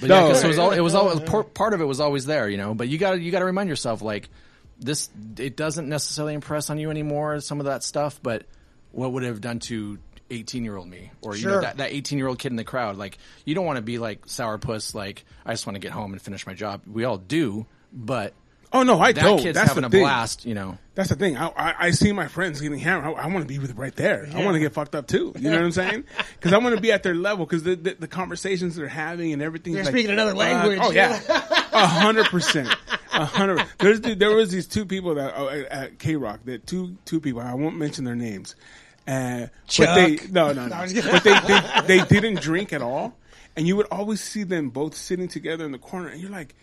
But 0.00 0.08
yeah, 0.10 0.20
'cause 0.28 0.44
it 0.44 0.46
was 0.48 0.58
all, 0.58 0.70
it 0.70 0.80
was 0.80 0.94
always 0.94 1.18
part- 1.20 1.52
part 1.54 1.74
of 1.74 1.80
it 1.80 1.84
was 1.84 1.98
always 1.98 2.24
there, 2.26 2.48
you 2.48 2.56
know. 2.56 2.74
But 2.74 2.88
you 2.88 2.98
got 2.98 3.12
to 3.12 3.20
you 3.20 3.32
got 3.32 3.40
to 3.40 3.44
remind 3.44 3.68
yourself 3.68 4.00
like 4.02 4.28
this. 4.78 5.10
It 5.38 5.56
doesn't 5.56 5.88
necessarily 5.88 6.34
impress 6.34 6.70
on 6.70 6.78
you 6.78 6.90
anymore. 6.90 7.40
Some 7.40 7.58
of 7.58 7.66
that 7.66 7.82
stuff, 7.82 8.20
but 8.22 8.44
what 8.92 9.10
would 9.12 9.22
it 9.24 9.26
have 9.28 9.40
done 9.40 9.58
to 9.58 9.98
18 10.32 10.64
year 10.64 10.76
old 10.76 10.88
me 10.88 11.10
or 11.20 11.36
you 11.36 11.46
know 11.46 11.60
that, 11.60 11.76
that 11.76 11.92
18 11.92 12.18
year 12.18 12.26
old 12.28 12.38
kid 12.38 12.50
in 12.52 12.56
the 12.56 12.64
crowd 12.64 12.96
like 12.96 13.18
you 13.44 13.54
don't 13.54 13.66
want 13.66 13.76
to 13.76 13.82
be 13.82 13.98
like 13.98 14.26
sourpuss 14.26 14.94
like 14.94 15.24
i 15.44 15.52
just 15.52 15.66
want 15.66 15.74
to 15.76 15.80
get 15.80 15.92
home 15.92 16.12
and 16.12 16.20
finish 16.22 16.46
my 16.46 16.54
job 16.54 16.80
we 16.86 17.04
all 17.04 17.18
do 17.18 17.66
but 17.92 18.32
Oh 18.74 18.84
no, 18.84 18.98
I 18.98 19.12
that 19.12 19.22
don't. 19.22 19.38
kid's 19.38 19.54
That's 19.54 19.68
having 19.68 19.82
the 19.82 19.88
a 19.88 19.90
thing. 19.90 20.00
blast 20.00 20.46
you 20.46 20.54
know 20.54 20.78
That's 20.94 21.10
the 21.10 21.14
thing. 21.14 21.36
I, 21.36 21.48
I, 21.48 21.74
I 21.78 21.90
see 21.90 22.10
my 22.12 22.26
friends 22.26 22.58
getting 22.58 22.78
hammered. 22.78 23.04
I, 23.04 23.24
I 23.24 23.26
want 23.26 23.40
to 23.40 23.46
be 23.46 23.58
with 23.58 23.76
right 23.76 23.94
there. 23.94 24.26
I 24.34 24.42
want 24.42 24.54
to 24.54 24.60
get 24.60 24.72
fucked 24.72 24.94
up 24.94 25.06
too. 25.06 25.34
You 25.38 25.50
know 25.50 25.56
what 25.58 25.64
I'm 25.66 25.72
saying? 25.72 26.04
Because 26.36 26.54
I 26.54 26.58
want 26.58 26.74
to 26.74 26.80
be 26.80 26.90
at 26.90 27.02
their 27.02 27.14
level. 27.14 27.44
Because 27.44 27.64
the, 27.64 27.76
the 27.76 27.94
the 28.00 28.08
conversations 28.08 28.76
they're 28.76 28.88
having 28.88 29.34
and 29.34 29.42
everything. 29.42 29.74
They're 29.74 29.84
like, 29.84 29.92
speaking 29.92 30.10
another 30.10 30.30
uh, 30.32 30.36
language. 30.36 30.78
oh 30.82 30.90
yeah, 30.90 31.20
a 31.72 31.86
hundred 31.86 32.26
percent, 32.26 32.68
a 33.12 33.26
hundred. 33.26 33.62
There's 33.78 34.00
there 34.00 34.34
was 34.34 34.50
these 34.50 34.66
two 34.66 34.86
people 34.86 35.16
that 35.16 35.34
at- 35.34 35.66
at 35.66 35.98
KROQ. 35.98 36.38
That 36.46 36.66
two 36.66 36.96
two 37.04 37.20
people. 37.20 37.42
I 37.42 37.52
won't 37.52 37.76
mention 37.76 38.04
their 38.04 38.16
names. 38.16 38.56
Uh, 39.06 39.46
but 39.78 39.94
they 39.94 40.16
no 40.30 40.52
no 40.52 40.52
No, 40.52 40.66
no. 40.68 40.74
I'm 40.76 40.88
just 40.88 40.94
kidding. 40.94 41.10
but 41.12 41.24
they, 41.24 41.98
they 41.98 42.04
they 42.04 42.20
didn't 42.20 42.40
drink 42.40 42.72
at 42.72 42.82
all, 42.82 43.16
and 43.56 43.66
you 43.66 43.76
would 43.76 43.86
always 43.90 44.20
see 44.22 44.42
them 44.44 44.70
both 44.70 44.94
sitting 44.96 45.28
together 45.28 45.64
in 45.64 45.72
the 45.72 45.78
corner, 45.78 46.08
and 46.08 46.20
you're 46.20 46.30
like. 46.30 46.54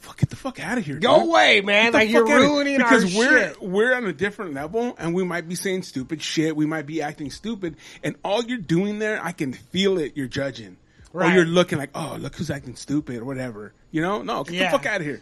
Fuck, 0.00 0.18
get 0.18 0.30
the 0.30 0.36
fuck 0.36 0.60
out 0.60 0.78
of 0.78 0.86
here. 0.86 1.00
Go 1.00 1.18
dude. 1.18 1.26
away, 1.28 1.60
man. 1.60 1.92
Like 1.92 2.08
you're 2.08 2.24
ruining 2.24 2.80
our 2.80 2.88
because 2.88 3.16
we're 3.16 3.48
shit. 3.48 3.60
we're 3.60 3.92
on 3.96 4.06
a 4.06 4.12
different 4.12 4.54
level 4.54 4.94
and 4.96 5.12
we 5.12 5.24
might 5.24 5.48
be 5.48 5.56
saying 5.56 5.82
stupid 5.82 6.22
shit. 6.22 6.54
We 6.54 6.66
might 6.66 6.86
be 6.86 7.02
acting 7.02 7.32
stupid, 7.32 7.74
and 8.04 8.14
all 8.24 8.44
you're 8.44 8.58
doing 8.58 9.00
there, 9.00 9.20
I 9.20 9.32
can 9.32 9.52
feel 9.54 9.98
it. 9.98 10.12
You're 10.16 10.28
judging, 10.28 10.76
or 11.12 11.26
you're 11.26 11.44
looking 11.44 11.78
like, 11.78 11.90
oh, 11.96 12.16
look 12.20 12.36
who's 12.36 12.48
acting 12.48 12.76
stupid 12.76 13.16
or 13.16 13.24
whatever. 13.24 13.72
You 13.90 14.00
know, 14.02 14.22
no, 14.22 14.44
get 14.44 14.54
Yeah. 14.54 14.70
the 14.70 14.78
fuck 14.78 14.86
out 14.86 15.00
of 15.00 15.06
here. 15.06 15.20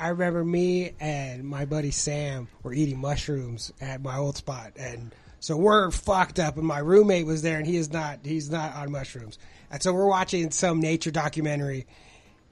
I 0.00 0.08
remember 0.08 0.44
me 0.44 0.94
and 0.98 1.44
my 1.44 1.64
buddy 1.64 1.92
Sam 1.92 2.48
were 2.64 2.72
eating 2.74 2.98
mushrooms 2.98 3.72
at 3.80 4.02
my 4.02 4.16
old 4.16 4.36
spot, 4.36 4.72
and 4.76 5.14
so 5.40 5.56
we're 5.56 5.90
fucked 5.90 6.38
up. 6.38 6.56
And 6.56 6.66
my 6.66 6.78
roommate 6.78 7.26
was 7.26 7.42
there, 7.42 7.58
and 7.58 7.66
he 7.66 7.76
is 7.76 7.92
not. 7.92 8.20
He's 8.22 8.50
not 8.50 8.74
on 8.74 8.90
mushrooms, 8.90 9.38
and 9.70 9.82
so 9.82 9.92
we're 9.92 10.06
watching 10.06 10.50
some 10.50 10.80
nature 10.80 11.10
documentary. 11.10 11.86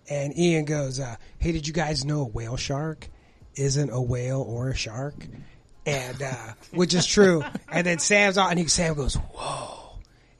And 0.08 0.36
Ian 0.38 0.64
goes, 0.64 1.00
uh, 1.00 1.16
"Hey, 1.38 1.52
did 1.52 1.66
you 1.66 1.72
guys 1.72 2.04
know 2.04 2.22
a 2.22 2.26
whale 2.26 2.56
shark 2.56 3.08
isn't 3.54 3.90
a 3.90 4.00
whale 4.00 4.42
or 4.42 4.70
a 4.70 4.76
shark?" 4.76 5.14
And 5.86 6.22
uh, 6.22 6.52
which 6.72 6.94
is 6.94 7.06
true. 7.06 7.42
And 7.68 7.86
then 7.86 7.98
Sam's 7.98 8.38
on, 8.38 8.50
and 8.50 8.58
he, 8.58 8.66
Sam 8.68 8.94
goes, 8.94 9.14
"Whoa." 9.14 9.83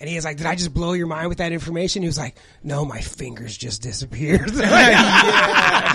And 0.00 0.08
he 0.10 0.16
was 0.16 0.24
like, 0.24 0.36
"Did 0.36 0.46
I 0.46 0.54
just 0.54 0.74
blow 0.74 0.92
your 0.92 1.06
mind 1.06 1.28
with 1.28 1.38
that 1.38 1.52
information?" 1.52 2.02
He 2.02 2.08
was 2.08 2.18
like, 2.18 2.36
"No, 2.62 2.84
my 2.84 3.00
fingers 3.00 3.56
just 3.56 3.82
disappeared." 3.82 4.50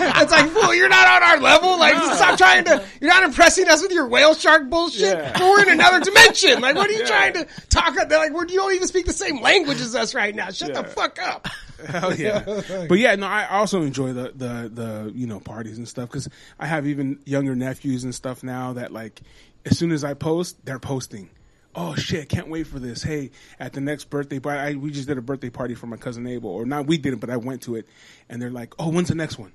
It's 0.02 0.32
like, 0.32 0.50
fool, 0.50 0.74
you're 0.74 0.88
not 0.88 1.06
on 1.06 1.22
our 1.22 1.40
level. 1.40 1.78
Like, 1.78 1.94
stop 1.94 2.38
trying 2.38 2.64
to. 2.64 2.84
You're 3.00 3.10
not 3.10 3.22
impressing 3.22 3.68
us 3.68 3.82
with 3.82 3.92
your 3.92 4.06
whale 4.08 4.34
shark 4.34 4.68
bullshit. 4.70 5.16
Yeah. 5.16 5.40
We're 5.40 5.62
in 5.62 5.70
another 5.70 6.00
dimension. 6.00 6.60
Like, 6.60 6.76
what 6.76 6.88
are 6.88 6.92
you 6.92 7.06
trying 7.06 7.34
to 7.34 7.46
talk? 7.68 7.94
They're 8.08 8.18
like, 8.18 8.32
we're, 8.32 8.46
you 8.46 8.56
don't 8.56 8.74
even 8.74 8.88
speak 8.88 9.06
the 9.06 9.12
same 9.12 9.40
language 9.40 9.80
as 9.80 9.94
us 9.94 10.14
right 10.14 10.34
now. 10.34 10.50
Shut 10.50 10.74
the 10.74 10.84
fuck 10.84 11.18
up. 11.22 11.48
Hell 11.86 12.14
yeah! 12.14 12.62
but 12.88 12.98
yeah, 12.98 13.14
no, 13.14 13.26
I 13.26 13.46
also 13.58 13.82
enjoy 13.82 14.12
the 14.12 14.32
the 14.34 14.70
the 14.72 15.12
you 15.14 15.26
know 15.26 15.40
parties 15.40 15.78
and 15.78 15.88
stuff 15.88 16.10
because 16.10 16.28
I 16.58 16.66
have 16.66 16.86
even 16.86 17.18
younger 17.24 17.56
nephews 17.56 18.04
and 18.04 18.14
stuff 18.14 18.42
now 18.42 18.74
that 18.74 18.92
like 18.92 19.22
as 19.64 19.78
soon 19.78 19.90
as 19.90 20.04
I 20.04 20.12
post, 20.14 20.64
they're 20.64 20.78
posting. 20.78 21.30
Oh 21.74 21.94
shit! 21.94 22.28
Can't 22.28 22.48
wait 22.48 22.66
for 22.66 22.78
this. 22.80 23.02
Hey, 23.02 23.30
at 23.60 23.72
the 23.72 23.80
next 23.80 24.10
birthday 24.10 24.40
party, 24.40 24.58
I, 24.58 24.74
we 24.78 24.90
just 24.90 25.06
did 25.06 25.18
a 25.18 25.22
birthday 25.22 25.50
party 25.50 25.74
for 25.74 25.86
my 25.86 25.96
cousin 25.96 26.26
Abel, 26.26 26.50
or 26.50 26.64
not 26.66 26.86
we 26.86 26.98
didn't, 26.98 27.20
but 27.20 27.30
I 27.30 27.36
went 27.36 27.62
to 27.62 27.76
it, 27.76 27.86
and 28.28 28.42
they're 28.42 28.50
like, 28.50 28.74
"Oh, 28.78 28.90
when's 28.90 29.08
the 29.08 29.14
next 29.14 29.38
one? 29.38 29.52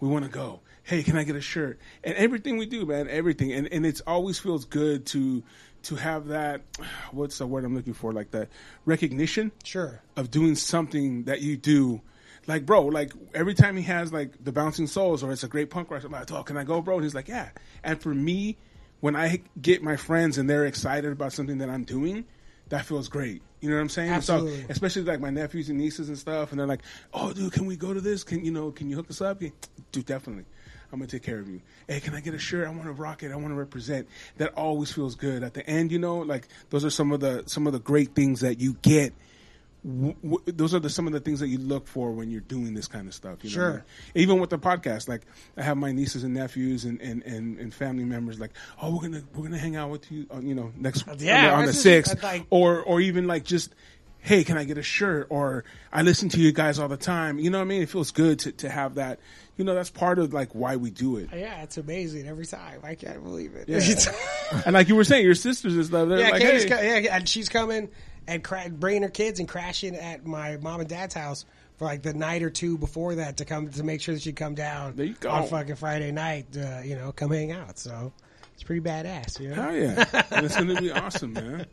we 0.00 0.08
want 0.08 0.24
to 0.24 0.30
go. 0.30 0.60
Hey, 0.84 1.02
can 1.02 1.16
I 1.16 1.24
get 1.24 1.36
a 1.36 1.40
shirt? 1.40 1.78
And 2.04 2.14
everything 2.14 2.56
we 2.56 2.66
do, 2.66 2.86
man, 2.86 3.08
everything. 3.08 3.52
And 3.52 3.66
and 3.72 3.84
it's 3.84 4.00
always 4.06 4.38
feels 4.38 4.64
good 4.64 5.06
to 5.06 5.42
to 5.84 5.96
have 5.96 6.28
that. 6.28 6.62
What's 7.10 7.38
the 7.38 7.46
word 7.46 7.64
I'm 7.64 7.74
looking 7.74 7.94
for? 7.94 8.12
Like 8.12 8.30
that 8.30 8.48
recognition 8.84 9.52
Sure. 9.64 10.00
of 10.16 10.30
doing 10.30 10.54
something 10.54 11.24
that 11.24 11.40
you 11.42 11.56
do. 11.56 12.00
Like, 12.46 12.64
bro, 12.64 12.86
like 12.86 13.12
every 13.34 13.52
time 13.54 13.76
he 13.76 13.82
has 13.82 14.10
like 14.12 14.42
the 14.42 14.52
bouncing 14.52 14.86
souls 14.86 15.22
or 15.22 15.32
it's 15.32 15.44
a 15.44 15.48
great 15.48 15.68
punk 15.68 15.90
rock, 15.90 16.02
I'm 16.04 16.12
like, 16.12 16.30
oh, 16.32 16.42
can 16.42 16.56
I 16.56 16.64
go, 16.64 16.80
bro? 16.80 16.94
And 16.94 17.04
he's 17.04 17.14
like, 17.14 17.28
yeah. 17.28 17.50
And 17.84 18.00
for 18.00 18.14
me, 18.14 18.56
when 19.00 19.16
I 19.16 19.42
get 19.60 19.82
my 19.82 19.96
friends 19.96 20.38
and 20.38 20.48
they're 20.48 20.66
excited 20.66 21.12
about 21.12 21.32
something 21.32 21.58
that 21.58 21.70
I'm 21.70 21.84
doing, 21.84 22.24
that 22.68 22.84
feels 22.84 23.08
great. 23.08 23.42
You 23.60 23.70
know 23.70 23.76
what 23.76 23.82
I'm 23.82 23.88
saying? 23.88 24.10
Absolutely. 24.10 24.60
So, 24.62 24.66
especially 24.68 25.02
like 25.02 25.20
my 25.20 25.30
nephews 25.30 25.68
and 25.68 25.78
nieces 25.78 26.08
and 26.08 26.18
stuff, 26.18 26.50
and 26.50 26.60
they're 26.60 26.66
like, 26.66 26.82
oh, 27.12 27.32
dude, 27.32 27.52
can 27.52 27.66
we 27.66 27.76
go 27.76 27.92
to 27.92 28.00
this? 28.00 28.22
Can 28.22 28.44
you 28.44 28.52
know? 28.52 28.70
Can 28.70 28.88
you 28.88 28.96
hook 28.96 29.10
us 29.10 29.20
up? 29.20 29.40
Dude, 29.40 30.06
definitely. 30.06 30.44
I'm 30.92 30.98
gonna 30.98 31.08
take 31.08 31.22
care 31.22 31.38
of 31.38 31.48
you. 31.48 31.60
Hey, 31.86 32.00
can 32.00 32.14
I 32.14 32.20
get 32.20 32.34
a 32.34 32.38
shirt? 32.38 32.66
I 32.66 32.70
want 32.70 32.84
to 32.84 32.92
rock 32.92 33.22
it. 33.22 33.30
I 33.30 33.36
want 33.36 33.48
to 33.48 33.54
represent. 33.54 34.08
That 34.38 34.54
always 34.54 34.90
feels 34.90 35.16
good 35.16 35.42
at 35.42 35.54
the 35.54 35.68
end. 35.68 35.92
You 35.92 35.98
know, 35.98 36.18
like 36.18 36.48
those 36.70 36.84
are 36.84 36.90
some 36.90 37.12
of 37.12 37.20
the 37.20 37.42
some 37.46 37.66
of 37.66 37.72
the 37.74 37.78
great 37.78 38.14
things 38.14 38.40
that 38.40 38.60
you 38.60 38.74
get 38.80 39.12
w- 39.84 40.14
w- 40.22 40.42
those 40.46 40.74
are 40.74 40.78
the 40.80 40.90
some 40.90 41.06
of 41.06 41.12
the 41.12 41.20
things 41.20 41.40
that 41.40 41.48
you 41.48 41.58
look 41.58 41.86
for 41.86 42.10
when 42.12 42.30
you're 42.30 42.40
doing 42.40 42.74
this 42.74 42.88
kind 42.88 43.06
of 43.08 43.14
stuff. 43.14 43.38
You 43.42 43.50
know 43.50 43.54
Sure. 43.54 43.72
mean? 43.72 43.82
Even 44.14 44.38
with 44.40 44.50
the 44.50 44.58
podcast, 44.58 45.08
like 45.08 45.22
I 45.56 45.62
have 45.62 45.76
my 45.76 45.92
nieces 45.92 46.24
and 46.24 46.34
nephews 46.34 46.84
and, 46.84 47.00
and, 47.00 47.22
and, 47.24 47.58
and 47.58 47.72
family 47.72 48.04
members 48.04 48.38
like, 48.40 48.52
oh, 48.82 48.94
we're 48.94 49.02
gonna 49.02 49.22
we're 49.34 49.44
gonna 49.44 49.58
hang 49.58 49.76
out 49.76 49.90
with 49.90 50.10
you, 50.10 50.26
on, 50.30 50.46
you 50.46 50.54
know, 50.54 50.72
next 50.76 51.04
Yeah, 51.18 51.54
on 51.54 51.66
the 51.66 51.72
sixth, 51.72 52.22
like- 52.22 52.46
or 52.50 52.80
or 52.82 53.00
even 53.00 53.26
like 53.26 53.44
just. 53.44 53.74
Hey, 54.20 54.42
can 54.42 54.58
I 54.58 54.64
get 54.64 54.76
a 54.78 54.82
shirt? 54.82 55.28
Or 55.30 55.62
I 55.92 56.02
listen 56.02 56.28
to 56.30 56.40
you 56.40 56.50
guys 56.50 56.80
all 56.80 56.88
the 56.88 56.96
time. 56.96 57.38
You 57.38 57.50
know 57.50 57.58
what 57.58 57.62
I 57.64 57.68
mean? 57.68 57.82
It 57.82 57.88
feels 57.88 58.10
good 58.10 58.40
to, 58.40 58.52
to 58.52 58.68
have 58.68 58.96
that. 58.96 59.20
You 59.56 59.64
know, 59.64 59.76
that's 59.76 59.90
part 59.90 60.18
of 60.18 60.32
like 60.34 60.56
why 60.56 60.74
we 60.74 60.90
do 60.90 61.18
it. 61.18 61.28
Yeah, 61.32 61.62
it's 61.62 61.78
amazing 61.78 62.26
every 62.26 62.44
time. 62.44 62.80
I 62.82 62.96
can't 62.96 63.22
believe 63.22 63.54
it. 63.54 63.68
Yeah. 63.68 64.60
and 64.66 64.74
like 64.74 64.88
you 64.88 64.96
were 64.96 65.04
saying, 65.04 65.24
your 65.24 65.36
sisters 65.36 65.76
and 65.76 65.84
stuff. 65.86 66.08
Yeah, 66.10 66.30
like, 66.30 66.42
hey. 66.42 66.68
co- 66.68 66.80
yeah, 66.80 67.16
and 67.16 67.28
she's 67.28 67.48
coming 67.48 67.90
and 68.28 68.44
cra- 68.44 68.68
bringing 68.70 69.02
her 69.02 69.08
kids 69.08 69.40
and 69.40 69.48
crashing 69.48 69.96
at 69.96 70.24
my 70.24 70.56
mom 70.58 70.78
and 70.80 70.88
dad's 70.88 71.14
house 71.14 71.44
for 71.78 71.84
like 71.86 72.02
the 72.02 72.14
night 72.14 72.42
or 72.44 72.50
two 72.50 72.78
before 72.78 73.16
that 73.16 73.38
to 73.38 73.44
come 73.44 73.68
to 73.70 73.82
make 73.82 74.00
sure 74.00 74.14
that 74.14 74.22
she'd 74.22 74.36
come 74.36 74.54
down 74.54 74.94
There 74.94 75.06
you 75.06 75.14
go. 75.18 75.30
on 75.30 75.46
fucking 75.48 75.74
Friday 75.76 76.12
night. 76.12 76.46
Uh, 76.56 76.80
you 76.84 76.94
know, 76.94 77.10
come 77.10 77.30
hang 77.32 77.50
out. 77.52 77.78
So 77.78 78.12
it's 78.54 78.62
pretty 78.62 78.80
badass. 78.82 79.40
You 79.40 79.48
know? 79.48 79.54
Hell 79.56 79.74
yeah, 79.74 80.04
it's 80.44 80.54
gonna 80.56 80.80
be 80.80 80.92
awesome, 80.92 81.32
man. 81.32 81.66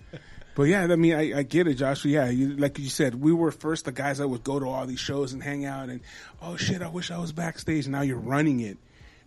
But 0.55 0.63
yeah, 0.63 0.83
I 0.83 0.95
mean, 0.95 1.13
I, 1.13 1.39
I 1.39 1.43
get 1.43 1.67
it, 1.67 1.73
Joshua. 1.73 2.09
Yeah, 2.09 2.29
you, 2.29 2.55
like 2.55 2.79
you 2.79 2.87
said, 2.87 3.15
we 3.15 3.33
were 3.33 3.51
first 3.51 3.83
the 3.83 3.91
guys 3.91 4.19
that 4.19 4.27
would 4.29 4.43
go 4.45 4.57
to 4.57 4.65
all 4.65 4.85
these 4.85 4.99
shows 5.01 5.33
and 5.33 5.43
hang 5.43 5.65
out, 5.65 5.89
and 5.89 5.99
oh 6.41 6.55
shit, 6.55 6.81
I 6.81 6.87
wish 6.87 7.11
I 7.11 7.17
was 7.17 7.33
backstage. 7.33 7.87
Now 7.89 8.01
you're 8.03 8.17
running 8.17 8.61
it, 8.61 8.77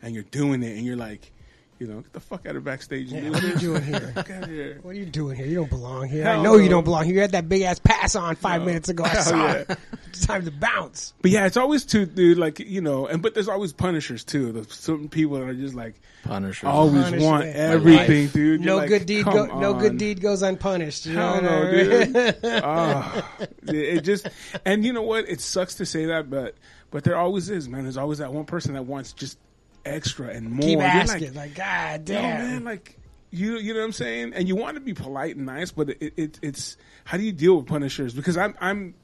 and 0.00 0.14
you're 0.14 0.24
doing 0.24 0.62
it, 0.62 0.76
and 0.78 0.86
you're 0.86 0.96
like, 0.96 1.30
you 1.78 1.86
know, 1.86 2.00
get 2.00 2.12
the 2.12 2.20
fuck 2.20 2.46
out 2.46 2.56
of 2.56 2.64
backstage. 2.64 3.12
Yeah, 3.12 3.30
what 3.30 3.42
are 3.44 3.48
you 3.48 3.54
doing 3.56 3.82
here? 3.82 4.12
Fuck 4.14 4.30
out 4.30 4.42
of 4.44 4.48
here. 4.48 4.78
What 4.82 4.90
are 4.90 4.98
you 4.98 5.06
doing 5.06 5.36
here? 5.36 5.46
You 5.46 5.54
don't 5.56 5.70
belong 5.70 6.08
here. 6.08 6.24
Hell 6.24 6.40
I 6.40 6.42
know 6.42 6.56
you 6.56 6.68
don't 6.68 6.84
belong 6.84 7.04
here. 7.04 7.14
You 7.14 7.20
had 7.20 7.32
that 7.32 7.48
big 7.48 7.62
ass 7.62 7.78
pass 7.78 8.14
on 8.16 8.34
five 8.36 8.60
No. 8.62 8.66
minutes 8.66 8.88
ago. 8.88 9.04
I 9.04 9.08
Hell 9.08 9.22
saw 9.22 9.46
yeah. 9.46 9.52
it. 9.52 9.78
It's 10.08 10.26
time 10.26 10.44
to 10.44 10.50
bounce. 10.50 11.12
But 11.22 11.30
yeah, 11.30 11.46
it's 11.46 11.56
always 11.56 11.84
too, 11.84 12.06
dude. 12.06 12.38
Like 12.38 12.58
you 12.60 12.80
know, 12.80 13.06
and 13.06 13.22
but 13.22 13.34
there's 13.34 13.48
always 13.48 13.72
punishers 13.72 14.24
too. 14.24 14.52
There's 14.52 14.72
certain 14.72 15.08
people 15.08 15.36
that 15.38 15.44
are 15.48 15.54
just 15.54 15.74
like 15.74 15.94
Punishers. 16.24 16.66
always 16.68 17.04
Punishment. 17.04 17.22
want 17.22 17.44
My 17.44 17.50
everything, 17.52 18.22
life. 18.24 18.32
dude. 18.32 18.60
You're 18.60 18.66
No 18.74 18.76
like, 18.78 18.88
good 18.88 19.06
deed. 19.06 19.24
come 19.24 19.48
Go, 19.48 19.58
no 19.60 19.74
good 19.74 19.98
deed 19.98 20.20
goes 20.20 20.42
unpunished. 20.42 21.06
You 21.06 21.14
Hell 21.16 21.40
know 21.42 21.48
no, 21.48 21.58
what 21.60 21.68
I 21.68 21.72
mean? 21.72 22.12
dude. 22.12 22.36
Ah, 22.64 23.28
it 23.68 23.74
it 23.74 24.00
just 24.00 24.28
and 24.64 24.84
you 24.84 24.92
know 24.92 25.02
what? 25.02 25.28
It 25.28 25.40
sucks 25.40 25.76
to 25.76 25.86
say 25.86 26.06
that, 26.06 26.28
but 26.28 26.54
but 26.90 27.04
there 27.04 27.16
always 27.16 27.50
is, 27.50 27.68
man. 27.68 27.82
There's 27.84 27.96
always 27.98 28.18
that 28.18 28.32
one 28.32 28.46
person 28.46 28.72
that 28.74 28.84
wants 28.86 29.12
just 29.12 29.38
extra 29.84 30.28
and 30.28 30.50
more. 30.50 30.62
Keep 30.62 30.78
You're 30.78 30.86
asking. 30.88 31.34
like, 31.34 31.36
Like, 31.36 31.54
God 31.54 32.08
yo, 32.08 32.14
damn. 32.14 32.38
man, 32.38 32.64
like 32.64 32.98
you 33.30 33.58
you 33.58 33.74
know 33.74 33.80
what 33.80 33.86
I'm 33.86 33.92
saying? 33.92 34.32
And 34.34 34.48
you 34.48 34.56
want 34.56 34.76
to 34.76 34.80
be 34.80 34.94
polite 34.94 35.36
and 35.36 35.46
nice, 35.46 35.70
but 35.70 35.90
it, 35.90 36.14
it 36.16 36.38
it's 36.42 36.76
how 37.04 37.16
do 37.16 37.22
you 37.24 37.32
deal 37.32 37.56
with 37.56 37.66
punishers? 37.66 38.14
Because 38.14 38.36
I'm 38.36 38.54
I'm 38.60 38.94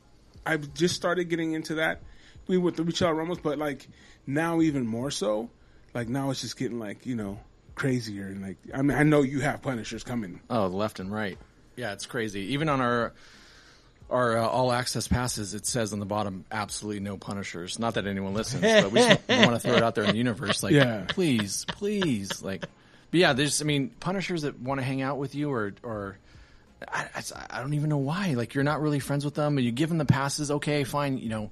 I've 0.47 0.73
just 0.75 0.95
started 0.95 1.25
getting 1.29 1.53
into 1.53 1.77
that 1.77 2.03
we 2.47 2.59
with 2.59 2.77
the 2.77 2.85
Richard 2.85 3.13
Ramos, 3.15 3.39
but 3.39 3.59
like 3.59 3.89
now 4.27 4.61
even 4.61 4.87
more 4.87 5.11
so. 5.11 5.51
Like 5.95 6.09
now 6.09 6.31
it's 6.31 6.41
just 6.41 6.57
getting 6.57 6.79
like 6.79 7.07
you 7.07 7.15
know 7.17 7.39
crazier 7.75 8.27
and 8.27 8.43
like 8.43 8.57
I 8.75 8.83
mean 8.83 8.97
I 8.97 9.03
know 9.03 9.23
you 9.23 9.41
have 9.41 9.63
punishers 9.63 10.05
coming. 10.05 10.41
Oh, 10.51 10.67
left 10.67 11.01
and 11.01 11.13
right. 11.13 11.39
Yeah, 11.77 11.93
it's 11.93 12.07
crazy. 12.07 12.53
Even 12.53 12.69
on 12.69 12.81
our 12.81 13.13
our 14.11 14.39
uh, 14.39 14.47
all 14.47 14.73
access 14.73 15.09
passes, 15.09 15.55
it 15.55 15.67
says 15.67 15.93
on 15.93 15.99
the 15.99 16.07
bottom, 16.07 16.45
absolutely 16.53 17.01
no 17.01 17.17
punishers. 17.17 17.79
Not 17.79 17.95
that 17.95 18.07
anyone 18.07 18.35
listens, 18.35 18.63
but 18.83 18.91
we 18.93 19.01
just 19.01 19.21
want 19.29 19.53
to 19.53 19.59
throw 19.59 19.75
it 19.77 19.83
out 19.83 19.95
there 19.95 20.05
in 20.05 20.11
the 20.11 20.19
universe. 20.19 20.63
Like, 20.63 20.73
Yeah. 20.73 21.05
please, 21.09 21.65
please, 21.69 22.43
like, 22.43 22.61
but 22.61 23.21
yeah, 23.21 23.33
there's, 23.33 23.63
I 23.63 23.65
mean, 23.65 23.91
punishers 24.01 24.43
that 24.43 24.61
want 24.61 24.81
to 24.81 24.85
hang 24.85 25.03
out 25.03 25.19
with 25.19 25.35
you 25.35 25.51
or, 25.53 25.75
or, 25.83 26.19
I, 26.87 27.07
I, 27.15 27.23
I 27.51 27.61
don't 27.61 27.75
even 27.75 27.89
know 27.89 27.99
why. 27.99 28.35
Like, 28.35 28.55
you're 28.55 28.65
not 28.65 28.81
really 28.83 28.99
friends 28.99 29.25
with 29.25 29.35
them, 29.35 29.57
and 29.57 29.65
you 29.65 29.73
give 29.73 29.89
them 29.89 29.99
the 29.99 30.05
passes. 30.05 30.51
Okay, 30.51 30.85
fine. 30.85 31.17
You 31.19 31.31
know, 31.31 31.51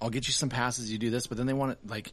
I'll 0.00 0.08
get 0.10 0.26
you 0.26 0.32
some 0.32 0.48
passes. 0.48 0.90
You 0.90 0.96
do 0.98 1.10
this, 1.10 1.26
but 1.26 1.36
then 1.36 1.46
they 1.46 1.52
want 1.52 1.78
to 1.82 1.92
like, 1.92 2.12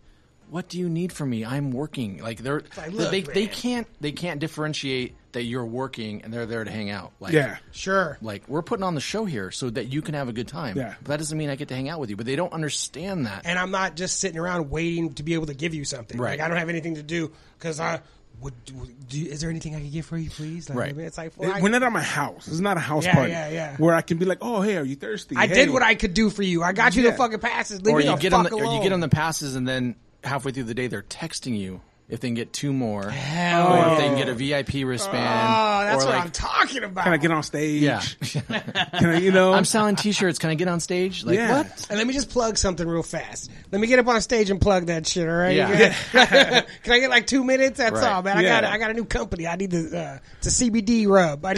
what 0.49 0.67
do 0.67 0.77
you 0.77 0.89
need 0.89 1.13
from 1.13 1.29
me? 1.29 1.45
I'm 1.45 1.71
working. 1.71 2.17
Like 2.21 2.39
they're 2.39 2.63
like, 2.75 2.91
look, 2.91 3.11
they 3.11 3.21
they 3.21 3.47
can't 3.47 3.87
they 4.01 4.11
can't 4.11 4.39
differentiate 4.41 5.15
that 5.33 5.43
you're 5.43 5.65
working 5.65 6.21
and 6.23 6.33
they're 6.33 6.45
there 6.45 6.63
to 6.63 6.71
hang 6.71 6.89
out. 6.89 7.11
Like 7.19 7.33
Yeah. 7.33 7.57
Sure. 7.71 8.17
like 8.21 8.43
we're 8.47 8.61
putting 8.63 8.83
on 8.83 8.95
the 8.95 9.01
show 9.01 9.25
here 9.25 9.51
so 9.51 9.69
that 9.69 9.85
you 9.93 10.01
can 10.01 10.15
have 10.15 10.27
a 10.29 10.33
good 10.33 10.47
time. 10.47 10.77
Yeah. 10.77 10.95
But 11.03 11.09
that 11.09 11.17
doesn't 11.17 11.37
mean 11.37 11.49
I 11.49 11.55
get 11.55 11.67
to 11.69 11.75
hang 11.75 11.87
out 11.89 11.99
with 11.99 12.09
you. 12.09 12.15
But 12.15 12.25
they 12.25 12.35
don't 12.35 12.53
understand 12.53 13.25
that. 13.27 13.43
and 13.45 13.59
I'm 13.59 13.71
not 13.71 13.95
just 13.95 14.19
sitting 14.19 14.39
around 14.39 14.69
waiting 14.69 15.13
to 15.15 15.23
be 15.23 15.33
able 15.35 15.45
to 15.47 15.53
give 15.53 15.73
you 15.73 15.85
something. 15.85 16.19
Right. 16.19 16.39
Like 16.39 16.45
I 16.45 16.47
don't 16.47 16.57
have 16.57 16.69
anything 16.69 16.95
to 16.95 17.03
do 17.03 17.31
because 17.57 17.79
I 17.79 18.01
would. 18.41 18.53
would 18.73 19.07
do, 19.09 19.25
is 19.25 19.41
there 19.41 19.49
anything 19.49 19.75
I 19.75 19.79
can 19.81 19.89
get 19.89 20.05
for 20.05 20.17
you, 20.17 20.29
please? 20.29 20.69
Like, 20.69 20.77
Right. 20.77 20.97
It's 20.97 21.17
like 21.17 21.33
well, 21.37 21.51
I, 21.51 21.61
We're 21.61 21.69
not 21.69 21.83
at 21.83 21.91
my 21.91 22.01
house. 22.01 22.47
It's 22.47 22.59
not 22.59 22.77
a 22.77 22.79
house 22.79 23.05
Yeah, 23.05 23.13
party. 23.15 23.31
yeah, 23.31 23.49
yeah. 23.49 23.77
Where 23.77 23.93
I 23.93 24.01
can 24.01 24.17
be 24.17 24.25
like, 24.25 24.37
oh, 24.41 24.61
hey, 24.61 24.77
are 24.77 24.83
you 24.83 24.95
thirsty? 24.95 25.35
I 25.35 25.47
Hey. 25.47 25.53
did 25.55 25.69
what 25.71 25.83
I 25.83 25.95
could 25.95 26.13
do 26.13 26.29
for 26.29 26.41
you. 26.43 26.63
I 26.63 26.71
got 26.71 26.95
you 26.95 27.03
Yeah. 27.03 27.11
the 27.11 27.17
fucking 27.17 27.39
passes. 27.39 27.81
Leave 27.81 27.93
or 27.95 27.97
me 27.99 28.05
you 28.05 28.11
the 28.11 28.17
get 28.17 28.31
fuck 28.31 28.43
them 28.49 28.51
the, 28.57 28.63
or 28.63 28.63
alone. 28.65 28.77
you 28.77 28.81
get 28.83 28.89
them 28.89 28.99
the 29.01 29.09
passes 29.09 29.55
and 29.55 29.67
then 29.67 29.95
halfway 30.23 30.51
through 30.51 30.63
the 30.63 30.73
day 30.73 30.87
they're 30.87 31.01
texting 31.03 31.57
you 31.57 31.81
if 32.09 32.19
they 32.19 32.27
can 32.27 32.35
get 32.35 32.51
two 32.51 32.73
more. 32.73 33.07
Hell 33.09 33.73
or 33.73 33.77
yeah. 33.77 33.91
if 33.91 33.97
they 33.99 34.03
can 34.05 34.17
get 34.17 34.29
a 34.29 34.33
VIP 34.33 34.85
wristband. 34.87 35.17
Oh, 35.17 35.83
that's 35.85 36.03
what 36.05 36.13
like, 36.15 36.23
I'm 36.25 36.31
talking 36.31 36.83
about. 36.83 37.03
Can 37.03 37.13
I 37.13 37.17
get 37.17 37.31
on 37.31 37.43
stage? 37.43 37.81
Yeah. 37.81 38.01
Can 38.21 39.09
I, 39.09 39.19
you 39.19 39.31
know? 39.31 39.53
I'm 39.53 39.65
selling 39.65 39.95
t-shirts. 39.95 40.39
Can 40.39 40.49
I 40.49 40.55
get 40.55 40.67
on 40.67 40.79
stage? 40.79 41.23
Like 41.23 41.35
Yeah. 41.35 41.59
what? 41.59 41.87
And 41.89 41.97
let 41.97 42.07
me 42.07 42.13
just 42.13 42.29
plug 42.31 42.57
something 42.57 42.87
real 42.87 43.03
fast. 43.03 43.51
Let 43.71 43.79
me 43.79 43.87
get 43.87 43.99
up 43.99 44.07
on 44.07 44.19
stage 44.21 44.49
and 44.49 44.59
plug 44.59 44.87
that 44.87 45.05
shit. 45.07 45.29
All 45.29 45.35
right? 45.35 45.55
Yeah. 45.55 45.93
Can 46.83 46.93
I 46.93 46.99
get 46.99 47.09
like 47.09 47.27
two 47.27 47.43
minutes? 47.43 47.77
That's 47.77 47.93
Right. 47.93 48.11
all, 48.11 48.23
man. 48.23 48.37
I 48.37 48.41
Yeah. 48.41 48.61
got 48.61 48.71
I 48.71 48.77
got 48.79 48.89
a 48.89 48.93
new 48.93 49.05
company. 49.05 49.45
I 49.47 49.55
need 49.55 49.71
the 49.71 49.99
Uh, 49.99 50.17
it's 50.39 50.47
a 50.47 50.63
CBD 50.63 51.07
rub. 51.07 51.45
I, 51.45 51.55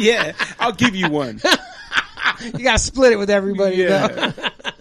yeah, 0.00 0.32
I'll 0.60 0.72
give 0.72 0.94
you 0.94 1.08
one. 1.08 1.40
you 2.42 2.64
got 2.64 2.72
to 2.72 2.78
split 2.78 3.12
it 3.12 3.16
with 3.16 3.30
everybody. 3.30 3.76
Yeah. 3.76 4.32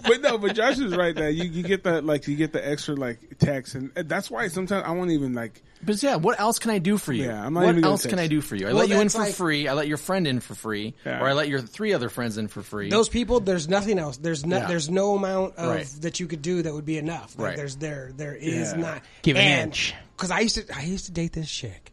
Though. 0.04 0.10
but 0.10 0.22
no, 0.22 0.38
but 0.38 0.56
Josh 0.56 0.80
is 0.80 0.96
right. 0.96 1.16
That 1.16 1.34
you, 1.34 1.44
you 1.46 1.64
get 1.64 1.84
the 1.84 2.02
like 2.02 2.28
you 2.28 2.36
get 2.36 2.54
the 2.54 2.66
extra 2.68 2.96
like 2.96 3.38
text, 3.40 3.76
and 3.76 3.92
that's 3.94 4.30
why 4.32 4.48
sometimes 4.48 4.84
I 4.86 4.92
won't 4.92 5.12
even 5.12 5.34
like. 5.34 5.62
But 5.84 6.02
yeah, 6.04 6.18
what 6.18 6.40
else 6.40 6.60
can 6.60 6.70
I 6.70 6.78
do 6.78 6.98
for 6.98 7.12
you? 7.12 7.26
Yeah, 7.26 7.44
I'm 7.44 7.54
not 7.56 7.62
what 7.62 7.70
even 7.70 7.82
gonna 7.82 7.92
else 7.94 8.06
can. 8.06 8.20
I 8.20 8.28
do 8.28 8.40
for 8.42 8.56
you? 8.56 8.68
I 8.68 8.70
Well, 8.70 8.80
let 8.82 8.90
you 8.90 9.00
in 9.00 9.10
for 9.10 9.18
like- 9.20 9.34
free. 9.34 9.68
I 9.68 9.74
let 9.74 9.88
your 9.88 9.98
friend 9.98 10.28
in 10.28 10.40
for 10.40 10.54
free, 10.54 10.94
Yeah. 11.06 11.20
or 11.20 11.28
I 11.28 11.34
let 11.34 11.48
your 11.48 11.60
three 11.60 11.94
other 11.94 12.10
friends 12.10 12.38
in 12.38 12.48
for 12.50 12.62
free. 12.62 12.90
Those 12.90 13.10
people, 13.10 13.40
there's 13.40 13.68
nothing 13.68 13.98
else. 13.98 14.18
There's 14.18 14.46
no, 14.46 14.58
Yeah. 14.58 14.68
there's 14.68 14.90
no 14.92 15.16
amount 15.16 15.56
of 15.56 15.70
Right. 15.76 15.88
that 16.02 16.20
you 16.20 16.28
could 16.28 16.44
do 16.44 16.62
that 16.62 16.72
would 16.72 16.86
be 16.86 16.98
enough. 17.00 17.36
Like 17.38 17.48
Right. 17.48 17.58
There's 17.58 17.78
there, 17.78 18.12
there 18.16 18.36
is 18.36 18.74
Yeah. 18.74 18.80
not. 18.80 19.02
Give 19.24 19.38
an 19.38 19.42
and, 19.42 19.62
inch. 19.70 19.96
Because 20.16 20.30
I 20.30 20.42
used 20.42 20.56
to, 20.56 20.66
I 20.78 20.84
used 20.84 21.06
to 21.06 21.12
date 21.14 21.34
this 21.34 21.50
chick, 21.50 21.92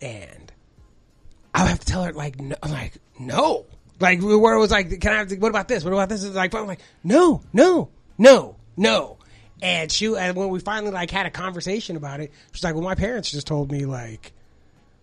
and 0.00 0.50
I 1.54 1.62
would 1.64 1.68
have 1.68 1.80
to 1.80 1.86
tell 1.86 2.04
her 2.04 2.12
like, 2.14 2.40
no, 2.40 2.56
I'm 2.62 2.70
like, 2.70 2.94
no, 3.18 3.66
like 4.00 4.20
where 4.22 4.54
it 4.54 4.58
was 4.58 4.70
like, 4.70 5.00
can 5.00 5.12
I 5.12 5.16
have? 5.18 5.28
To, 5.28 5.36
what 5.36 5.50
about 5.50 5.68
this? 5.68 5.84
What 5.84 5.92
about 5.92 6.08
this? 6.08 6.24
It's 6.24 6.34
like, 6.34 6.54
I'm 6.54 6.66
like, 6.66 6.80
no, 7.04 7.42
no, 7.52 7.88
no, 8.18 8.56
no. 8.76 9.18
And 9.62 9.92
she, 9.92 10.06
and 10.16 10.36
when 10.36 10.48
we 10.48 10.58
finally 10.60 10.90
like 10.90 11.10
had 11.10 11.26
a 11.26 11.30
conversation 11.30 11.96
about 11.96 12.20
it, 12.20 12.32
she's 12.52 12.64
like, 12.64 12.74
well, 12.74 12.82
my 12.84 12.94
parents 12.94 13.30
just 13.30 13.46
told 13.46 13.70
me 13.70 13.84
like 13.84 14.32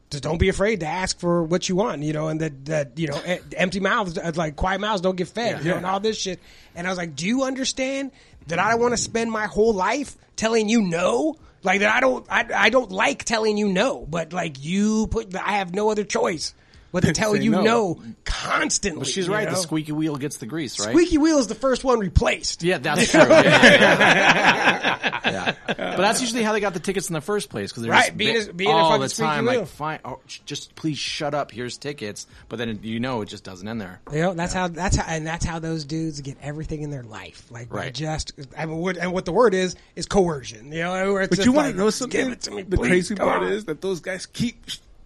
just 0.09 0.23
don't 0.23 0.37
be 0.37 0.47
afraid 0.49 0.79
to 0.79 0.85
ask 0.87 1.19
for 1.19 1.43
what 1.43 1.67
you 1.67 1.75
want, 1.75 2.01
you 2.01 2.13
know, 2.13 2.29
and 2.29 2.39
that, 2.39 2.65
that 2.65 2.97
you 2.97 3.07
know, 3.07 3.19
empty 3.57 3.81
mouths, 3.81 4.17
uh, 4.17 4.31
like 4.35 4.55
quiet 4.55 4.79
mouths 4.79 5.01
don't 5.01 5.17
get 5.17 5.27
fed, 5.27 5.59
you 5.59 5.65
know, 5.65 5.71
Yeah. 5.71 5.77
and 5.77 5.85
all 5.85 5.99
this 5.99 6.17
shit. 6.17 6.39
And 6.75 6.87
I 6.87 6.89
was 6.89 6.97
like, 6.97 7.13
do 7.15 7.27
you 7.27 7.43
understand 7.43 8.11
that 8.47 8.57
I 8.57 8.71
don't 8.71 8.79
want 8.79 8.93
to 8.93 8.97
spend 8.97 9.29
my 9.31 9.47
whole 9.47 9.73
life 9.73 10.15
telling 10.37 10.69
you 10.69 10.81
no? 10.81 11.35
Like 11.61 11.81
that 11.81 11.93
I 11.93 11.99
don't, 11.99 12.25
I, 12.29 12.45
I 12.55 12.69
don't 12.69 12.89
like 12.89 13.25
telling 13.25 13.57
you 13.57 13.67
no, 13.67 14.05
but 14.09 14.31
like 14.31 14.63
you 14.63 15.07
put, 15.07 15.35
I 15.35 15.57
have 15.57 15.73
no 15.75 15.91
other 15.91 16.05
choice 16.05 16.53
but 16.91 17.03
to 17.03 17.13
tell 17.13 17.35
you 17.35 17.51
no. 17.51 17.61
no. 17.61 18.01
constantly. 18.25 18.99
But 19.01 19.07
she's 19.07 19.27
right. 19.29 19.45
know? 19.45 19.51
The 19.51 19.57
squeaky 19.57 19.91
wheel 19.91 20.15
gets 20.15 20.37
the 20.37 20.45
grease, 20.45 20.79
right? 20.79 20.89
Squeaky 20.89 21.17
wheel 21.17 21.37
is 21.39 21.47
the 21.47 21.55
first 21.55 21.83
one 21.83 21.99
replaced. 21.99 22.63
Yeah, 22.63 22.77
that's 22.77 23.11
true. 23.11 23.19
Yeah, 23.21 23.41
yeah, 23.43 23.79
yeah. 23.79 25.03
Yeah. 25.27 25.53
But 25.67 25.97
that's 25.97 26.21
usually 26.21 26.41
how 26.43 26.53
they 26.53 26.61
got 26.61 26.73
the 26.73 26.79
tickets 26.79 27.09
in 27.09 27.13
the 27.13 27.19
first 27.21 27.49
place 27.49 27.69
because 27.69 27.83
they're 27.83 27.91
Right, 27.91 28.05
just 28.05 28.17
being 28.17 28.33
bit 28.33 28.49
a- 28.49 28.53
being 28.53 28.69
a 28.71 28.73
all 28.73 28.89
fucking 28.91 29.01
the 29.01 29.09
squeaky 29.09 29.27
time 29.29 29.45
wheel. 29.45 29.59
like, 29.61 29.67
fine, 29.69 29.99
oh, 30.05 30.19
just 30.45 30.73
please 30.75 30.97
shut 30.97 31.33
up. 31.33 31.51
Here's 31.51 31.77
tickets. 31.77 32.27
But 32.47 32.57
then 32.59 32.79
you 32.83 32.99
know 33.01 33.21
it 33.21 33.25
just 33.27 33.43
doesn't 33.43 33.67
end 33.67 33.81
there. 33.81 33.99
You 34.13 34.21
know, 34.21 34.33
that's 34.33 34.53
how 34.53 34.69
that's 34.69 34.95
how 34.95 35.03
and 35.05 35.27
that's 35.27 35.43
how 35.43 35.59
those 35.59 35.83
dudes 35.83 36.21
get 36.21 36.37
everything 36.41 36.81
in 36.81 36.91
their 36.91 37.03
life. 37.03 37.43
Like 37.51 37.73
Right. 37.73 37.93
just 37.93 38.31
I 38.57 38.65
mean, 38.65 38.77
what, 38.77 38.95
and 38.97 39.11
what 39.11 39.25
the 39.25 39.33
word 39.33 39.53
is 39.53 39.75
is 39.97 40.05
coercion. 40.05 40.71
You 40.71 40.83
know, 40.83 41.13
where 41.13 41.23
it's 41.23 41.35
But 41.35 41.45
you 41.45 41.51
want 41.51 41.67
like, 41.67 41.75
to 41.75 41.81
know 41.81 41.89
something? 41.89 42.21
Give 42.23 42.31
it 42.31 42.41
to 42.43 42.51
me, 42.51 42.61
the 42.61 42.77
please. 42.77 42.87
crazy 42.87 43.15
Come 43.15 43.27
part 43.27 43.43
on. 43.43 43.51
is 43.51 43.65
that 43.65 43.81
those 43.81 43.99
guys 43.99 44.25
keep 44.27 44.63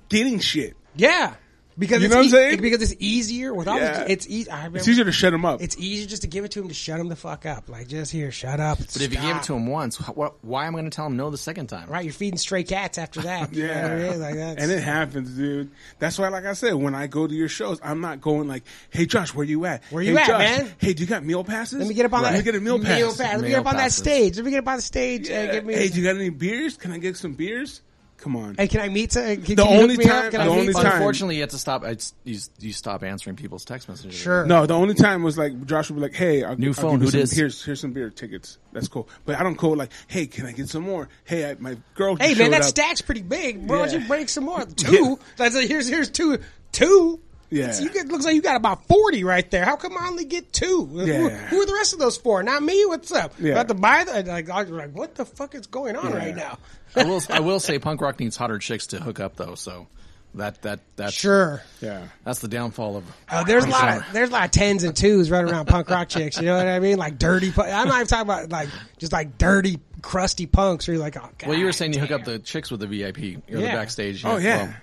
getting 0.09 0.37
shit. 0.39 0.75
yeah, 0.95 1.33
because 1.77 2.01
You 2.01 2.05
it's 2.07 2.11
know 2.13 2.17
what 2.19 2.23
I'm 2.23 2.27
ea- 2.27 2.31
saying? 2.31 2.61
because 2.61 2.81
it's 2.81 2.95
easier 2.99 3.53
without 3.53 3.79
Yeah. 3.79 4.05
it's 4.07 4.27
easy. 4.27 4.49
I 4.49 4.57
remember, 4.57 4.79
It's 4.79 4.87
easier 4.87 5.05
to 5.05 5.11
shut 5.11 5.31
them 5.31 5.45
up. 5.45 5.61
It's 5.61 5.77
easier 5.77 6.07
just 6.07 6.21
to 6.23 6.27
give 6.27 6.43
it 6.45 6.51
to 6.51 6.61
him 6.61 6.67
to 6.67 6.73
shut 6.73 6.99
him 6.99 7.07
the 7.09 7.15
fuck 7.15 7.45
up. 7.45 7.69
Like 7.69 7.87
just 7.87 8.11
here, 8.11 8.31
shut 8.31 8.59
up. 8.59 8.79
But 8.79 9.01
if 9.01 9.13
you 9.13 9.19
gave 9.19 9.35
it 9.37 9.43
to 9.43 9.55
him 9.55 9.67
once, 9.67 9.97
wh- 9.97 10.09
wh- 10.17 10.43
why 10.45 10.65
am 10.67 10.75
I 10.75 10.79
going 10.79 10.89
to 10.91 10.95
tell 10.95 11.05
him 11.07 11.17
no 11.17 11.29
the 11.29 11.37
second 11.37 11.67
time? 11.67 11.89
right, 11.89 12.03
you're 12.03 12.13
feeding 12.13 12.37
stray 12.37 12.63
cats 12.63 12.97
after 12.97 13.21
that. 13.23 13.53
You 13.53 13.67
know 13.67 13.73
what 13.73 13.77
I 13.77 13.95
Yeah, 13.97 14.09
mean? 14.11 14.19
like 14.19 14.35
that's, 14.35 14.61
and 14.63 14.71
it 14.71 14.83
happens, 14.83 15.29
dude. 15.31 15.71
That's 15.99 16.17
why, 16.19 16.27
like 16.27 16.45
I 16.45 16.53
said, 16.53 16.73
when 16.75 16.93
I 16.95 17.07
go 17.07 17.25
to 17.27 17.33
your 17.33 17.49
shows, 17.49 17.79
I'm 17.83 18.01
not 18.01 18.21
going 18.21 18.47
like, 18.47 18.63
"Hey, 18.89 19.05
Josh, 19.05 19.33
where 19.33 19.45
you 19.45 19.65
at? 19.65 19.83
Where 19.91 20.03
hey, 20.03 20.09
you 20.11 20.17
at, 20.17 20.27
Josh, 20.27 20.39
man? 20.39 20.73
Hey, 20.79 20.93
do 20.93 21.03
you 21.03 21.07
got 21.09 21.23
meal 21.23 21.43
passes? 21.43 21.79
Let 21.79 21.87
me 21.87 21.93
get 21.93 22.05
up 22.05 22.13
on 22.13 22.23
Let 22.23 22.31
that. 22.33 22.37
me 22.39 22.43
get 22.43 22.55
a 22.55 22.59
meal 22.59 22.79
pass. 22.79 22.97
Meal 22.99 23.09
pass. 23.09 23.19
Let 23.19 23.35
me 23.41 23.47
get 23.47 23.49
Meal 23.53 23.59
up 23.61 23.67
on 23.67 23.77
that 23.77 23.91
stage. 23.91 24.35
Let 24.35 24.45
me 24.45 24.51
get 24.51 24.59
up 24.59 24.67
on 24.67 24.75
the 24.77 24.81
stage 24.81 25.29
and 25.29 25.47
Yeah. 25.47 25.51
get 25.53 25.65
me. 25.65 25.73
Hey, 25.73 25.87
do 25.89 25.99
you 25.99 26.05
got 26.05 26.15
any 26.15 26.29
beers? 26.29 26.77
Can 26.77 26.91
I 26.91 26.97
get 26.97 27.17
some 27.17 27.33
beers? 27.33 27.81
Come 28.21 28.35
on. 28.35 28.53
Hey, 28.55 28.67
can 28.67 28.81
I 28.81 28.87
meet? 28.89 29.11
Some, 29.11 29.23
can, 29.23 29.41
The 29.41 29.55
can 29.55 29.57
you 29.57 29.81
only 29.81 29.95
hook 29.95 30.03
time- 30.05 30.31
Can 30.31 30.41
I 30.41 30.45
the 30.45 30.51
meet 30.51 30.59
only 30.59 30.73
some- 30.73 30.83
time- 30.83 30.93
Unfortunately, 30.93 31.35
you 31.37 31.41
have 31.41 31.49
to 31.49 31.57
stop. 31.57 31.83
It's, 31.83 32.13
you, 32.23 32.37
you 32.59 32.71
stop 32.71 33.03
answering 33.03 33.35
people's 33.35 33.65
text 33.65 33.89
messages. 33.89 34.13
Sure. 34.15 34.45
No, 34.45 34.67
the 34.67 34.75
only 34.75 34.93
time 34.93 35.23
was 35.23 35.39
like 35.39 35.65
Josh 35.65 35.89
would 35.89 35.95
be 35.95 36.01
like, 36.01 36.13
"Hey, 36.13 36.43
I'll, 36.43 36.55
New 36.55 36.67
I'll 36.67 36.73
phone, 36.73 36.91
give 36.99 37.01
you 37.01 37.05
who 37.07 37.11
some, 37.11 37.19
dis? 37.21 37.31
Here's 37.31 37.65
here's 37.65 37.79
some 37.81 37.93
beer 37.93 38.11
tickets. 38.11 38.59
That's 38.73 38.87
cool." 38.87 39.09
But 39.25 39.39
I 39.39 39.43
don't 39.43 39.55
call 39.55 39.75
like, 39.75 39.91
"Hey, 40.07 40.27
can 40.27 40.45
I 40.45 40.51
get 40.51 40.69
some 40.69 40.83
more?" 40.83 41.09
Hey, 41.23 41.49
I, 41.49 41.55
my 41.59 41.77
girl. 41.95 42.15
Hey 42.15 42.35
man, 42.35 42.51
that 42.51 42.61
up. 42.61 42.67
stack's 42.67 43.01
pretty 43.01 43.23
big. 43.23 43.65
Bro, 43.67 43.79
why 43.79 43.85
don't 43.87 43.95
Yeah. 43.95 44.01
you 44.01 44.07
break 44.07 44.29
some 44.29 44.43
more? 44.45 44.63
Two. 44.75 45.17
That's 45.37 45.55
a, 45.55 45.61
here's 45.65 45.87
here's 45.87 46.09
two. 46.11 46.37
Two. 46.71 47.19
Yeah. 47.51 47.63
It's- 47.65 47.81
you 47.81 47.89
get 47.91 48.07
looks 48.07 48.25
like 48.25 48.33
you 48.33 48.41
got 48.41 48.55
about 48.55 48.87
forty 48.87 49.23
right 49.23 49.49
there. 49.51 49.65
How 49.65 49.75
come 49.75 49.95
I 49.97 50.07
only 50.07 50.25
get 50.25 50.51
two? 50.53 50.85
Who, 50.85 51.05
Yeah. 51.05 51.29
who 51.29 51.61
are 51.61 51.65
the 51.65 51.73
rest 51.73 51.93
of 51.93 51.99
those 51.99 52.17
for? 52.17 52.41
Not 52.41 52.63
me. 52.63 52.85
What's 52.85 53.11
up? 53.11 53.33
Yeah. 53.39 53.51
About 53.53 53.67
to 53.67 53.73
buy 53.75 54.03
the 54.05 54.23
like, 54.23 54.49
I 54.49 54.61
was 54.63 54.71
like, 54.71 54.95
what 54.95 55.15
the 55.15 55.25
fuck 55.25 55.53
is 55.53 55.67
going 55.67 55.95
on 55.95 56.11
Yeah. 56.11 56.17
right 56.17 56.35
now? 56.35 56.57
I 56.95 57.03
will. 57.03 57.21
I 57.29 57.39
will 57.41 57.59
say, 57.59 57.77
punk 57.77 58.01
rock 58.01 58.19
needs 58.19 58.35
hotter 58.37 58.57
chicks 58.57 58.87
to 58.87 58.99
hook 58.99 59.19
up, 59.19 59.35
though. 59.35 59.55
So 59.55 59.87
that 60.35 60.61
that 60.61 60.79
that. 60.95 61.13
Sure. 61.13 61.61
Yeah. 61.81 62.07
That's 62.23 62.39
the 62.39 62.47
downfall 62.47 62.97
of. 62.97 63.03
Uh, 63.29 63.43
there's 63.43 63.65
a 63.65 63.69
lot 63.69 63.97
of 63.97 64.03
there's 64.13 64.29
a 64.29 64.31
lot 64.31 64.45
of 64.45 64.51
tens 64.51 64.83
and 64.83 64.95
twos 64.95 65.29
running 65.29 65.51
around 65.51 65.65
punk 65.67 65.89
rock 65.89 66.07
chicks. 66.09 66.37
You 66.37 66.45
know 66.45 66.55
what 66.57 66.67
I 66.67 66.79
mean? 66.79 66.97
Like 66.97 67.17
dirty. 67.19 67.51
pu- 67.51 67.63
I'm 67.63 67.87
not 67.89 67.95
even 67.95 68.07
talking 68.07 68.21
about 68.23 68.49
like 68.49 68.69
just 68.97 69.11
like 69.11 69.37
dirty, 69.37 69.79
crusty 70.01 70.45
punks. 70.45 70.87
Where 70.87 70.95
you're 70.95 71.03
like, 71.03 71.17
oh 71.17 71.29
god. 71.37 71.49
Well, 71.49 71.57
you 71.57 71.65
were 71.65 71.73
saying 71.73 71.93
you 71.93 71.99
hook 71.99 72.11
up 72.11 72.23
the 72.23 72.39
chicks 72.39 72.71
with 72.71 72.79
the 72.79 72.87
VIP 72.87 73.17
or 73.49 73.57
the 73.57 73.61
Yeah. 73.63 73.75
backstage. 73.75 74.23
Oh 74.25 74.37
yeah. 74.37 74.63
Well, 74.63 74.73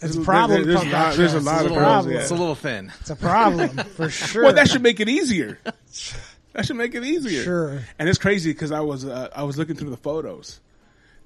It's 0.00 0.16
a 0.16 0.20
problem. 0.20 0.64
There- 0.64 0.74
there's, 0.74 0.78
punk 0.80 0.92
a 0.92 0.96
lot, 0.96 1.16
there's 1.16 1.34
a 1.34 1.40
lot 1.40 1.56
It's 1.62 1.64
of 1.66 1.72
a 1.72 1.74
girls. 1.74 2.06
Yeah. 2.06 2.18
it's 2.20 2.30
a 2.30 2.34
little 2.34 2.54
thin. 2.54 2.92
It's 3.00 3.10
a 3.10 3.16
problem 3.16 3.68
for 3.96 4.08
sure. 4.10 4.44
Well, 4.44 4.52
that 4.54 4.68
should 4.68 4.82
make 4.82 5.00
it 5.00 5.08
easier. 5.08 5.58
That 6.54 6.66
should 6.66 6.76
make 6.76 6.94
it 6.96 7.04
easier. 7.04 7.44
Sure. 7.44 7.82
And 8.00 8.08
it's 8.08 8.18
crazy 8.18 8.50
because 8.52 8.72
I 8.72 8.80
was 8.80 9.04
uh, 9.04 9.28
I 9.36 9.44
was 9.44 9.58
looking 9.58 9.76
through 9.76 9.90
the 9.90 9.96
photos 9.96 10.58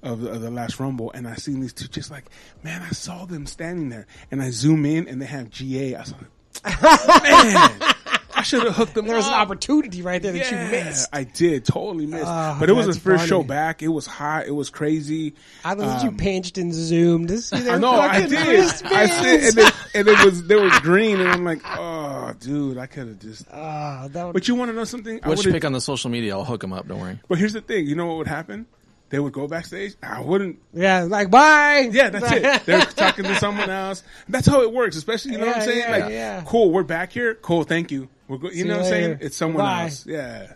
of 0.02 0.20
the, 0.20 0.30
of 0.30 0.42
the 0.42 0.50
last 0.50 0.78
Rumble, 0.78 1.10
and 1.12 1.26
I 1.26 1.36
seen 1.36 1.60
these 1.60 1.72
two 1.72 1.86
just 1.88 2.10
like, 2.10 2.24
man, 2.62 2.82
I 2.82 2.90
saw 2.90 3.24
them 3.24 3.46
standing 3.46 3.88
there, 3.88 4.06
and 4.30 4.42
I 4.42 4.50
zoom 4.50 4.84
in, 4.84 5.08
and 5.08 5.22
they 5.22 5.26
have 5.26 5.48
GA. 5.48 5.94
I 5.94 6.00
was 6.00 6.12
like, 6.12 7.22
man, 7.22 7.94
I 8.42 8.44
should 8.44 8.64
have 8.64 8.74
hooked 8.74 8.94
them. 8.94 9.06
there 9.06 9.16
was 9.16 9.26
an 9.28 9.34
opportunity 9.34 10.02
right 10.02 10.20
there 10.20 10.32
that 10.32 10.50
you 10.50 10.56
missed. 10.56 11.08
I 11.12 11.22
did 11.24 11.64
totally 11.64 12.06
miss, 12.06 12.24
Oh, 12.26 12.56
but 12.58 12.68
it 12.68 12.72
was 12.72 12.86
that's 12.86 12.96
his 12.96 13.04
first 13.04 13.20
funny. 13.20 13.28
show 13.28 13.42
back. 13.44 13.82
It 13.82 13.88
was 13.88 14.06
hot. 14.06 14.46
It 14.46 14.50
was 14.50 14.68
crazy. 14.68 15.34
I 15.64 15.74
don't 15.74 15.86
think 15.86 16.00
Um, 16.00 16.06
you 16.06 16.12
pinched 16.16 16.58
and 16.58 16.74
zoomed. 16.74 17.28
To 17.28 17.38
see 17.38 17.56
I 17.56 17.60
their 17.60 17.78
know 17.78 17.92
I 17.92 18.26
did. 18.26 18.60
I 18.84 19.06
said, 19.06 19.40
and 19.44 19.58
it, 19.58 19.74
and 19.94 20.08
it 20.08 20.24
was 20.24 20.46
they 20.46 20.56
were 20.56 20.70
green, 20.80 21.20
and 21.20 21.28
I'm 21.28 21.44
like, 21.44 21.62
oh, 21.64 22.34
dude, 22.40 22.78
I 22.78 22.86
could 22.86 23.06
have 23.08 23.18
just. 23.20 23.46
Ah, 23.52 24.08
that 24.10 24.24
would, 24.26 24.32
But 24.32 24.48
you 24.48 24.56
want 24.56 24.70
to 24.70 24.74
know 24.76 24.84
something? 24.84 25.20
I 25.22 25.28
What 25.28 25.44
you 25.44 25.52
pick 25.52 25.64
on 25.64 25.72
the 25.72 25.80
social 25.80 26.10
media? 26.10 26.36
I'll 26.36 26.44
hook 26.44 26.60
them 26.62 26.72
up. 26.72 26.88
Don't 26.88 27.00
worry. 27.00 27.20
But 27.28 27.38
here's 27.38 27.52
the 27.52 27.60
thing. 27.60 27.86
You 27.86 27.94
know 27.94 28.06
what 28.06 28.16
would 28.18 28.26
happen? 28.28 28.66
They 29.10 29.18
would 29.18 29.34
go 29.34 29.46
backstage. 29.46 29.92
I 30.02 30.22
wouldn't. 30.22 30.58
yeah, 30.72 31.02
like 31.02 31.30
bye. 31.30 31.90
Yeah, 31.92 32.08
that's 32.08 32.32
it. 32.32 32.64
They're 32.64 32.80
talking 32.80 33.26
to 33.26 33.34
someone 33.34 33.68
else. 33.68 34.02
That's 34.26 34.46
how 34.46 34.62
it 34.62 34.72
works. 34.72 34.96
Especially, 34.96 35.32
you 35.32 35.38
know 35.38 35.48
what 35.48 35.56
I'm 35.56 35.62
saying? 35.64 35.78
yeah, 35.80 35.90
like, 35.90 36.10
yeah. 36.12 36.42
cool. 36.46 36.70
We're 36.70 36.82
back 36.82 37.12
here. 37.12 37.34
Cool. 37.34 37.64
Thank 37.64 37.90
you. 37.90 38.08
We're 38.28 38.38
go- 38.38 38.48
you 38.48 38.54
See 38.54 38.64
know 38.64 38.74
you 38.74 38.78
what 38.78 38.84
I'm 38.86 38.90
saying? 38.90 39.18
It's 39.20 39.36
someone 39.36 39.64
Bye. 39.64 39.82
else. 39.84 40.06
Yeah. 40.06 40.52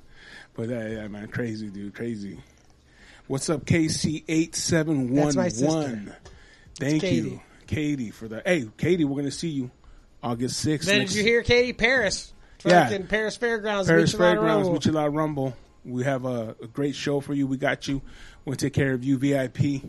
But 0.55 0.71
uh, 0.71 0.75
yeah, 0.87 1.09
man, 1.09 1.29
crazy 1.29 1.69
dude, 1.69 1.95
crazy. 1.95 2.41
What's 3.27 3.51
up, 3.51 3.65
KC 3.65 4.25
eight 4.29 4.55
seven 4.55 5.11
one 5.13 5.33
sister. 5.33 6.17
Thank 6.79 7.01
Katie. 7.03 7.17
you, 7.31 7.41
Katie, 7.67 8.11
for 8.11 8.29
the. 8.29 8.43
Hey, 8.45 8.69
Katie, 8.77 9.05
we're 9.05 9.17
gonna 9.21 9.31
see 9.31 9.49
you 9.49 9.71
August 10.23 10.59
sixth. 10.59 10.89
Then 10.89 11.01
did 11.01 11.15
you 11.15 11.23
hear 11.23 11.43
Katie 11.43 11.73
Perris? 11.73 12.33
Yeah. 12.65 12.89
Perris 12.99 13.37
Fairgrounds. 13.39 13.89
Perris 13.89 14.15
Michelada 14.15 14.19
Fairgrounds, 14.19 14.69
Rumble. 14.69 14.81
Michelada 14.81 15.15
Rumble. 15.15 15.57
We 15.85 16.05
have 16.05 16.25
a, 16.25 16.57
a 16.63 16.67
great 16.67 16.95
show 16.95 17.21
for 17.21 17.35
you. 17.35 17.47
We 17.47 17.57
got 17.59 17.87
you. 17.87 18.01
We'll 18.45 18.57
take 18.57 18.73
care 18.73 18.93
of 18.93 19.05
you, 19.05 19.19
VIP. 19.19 19.83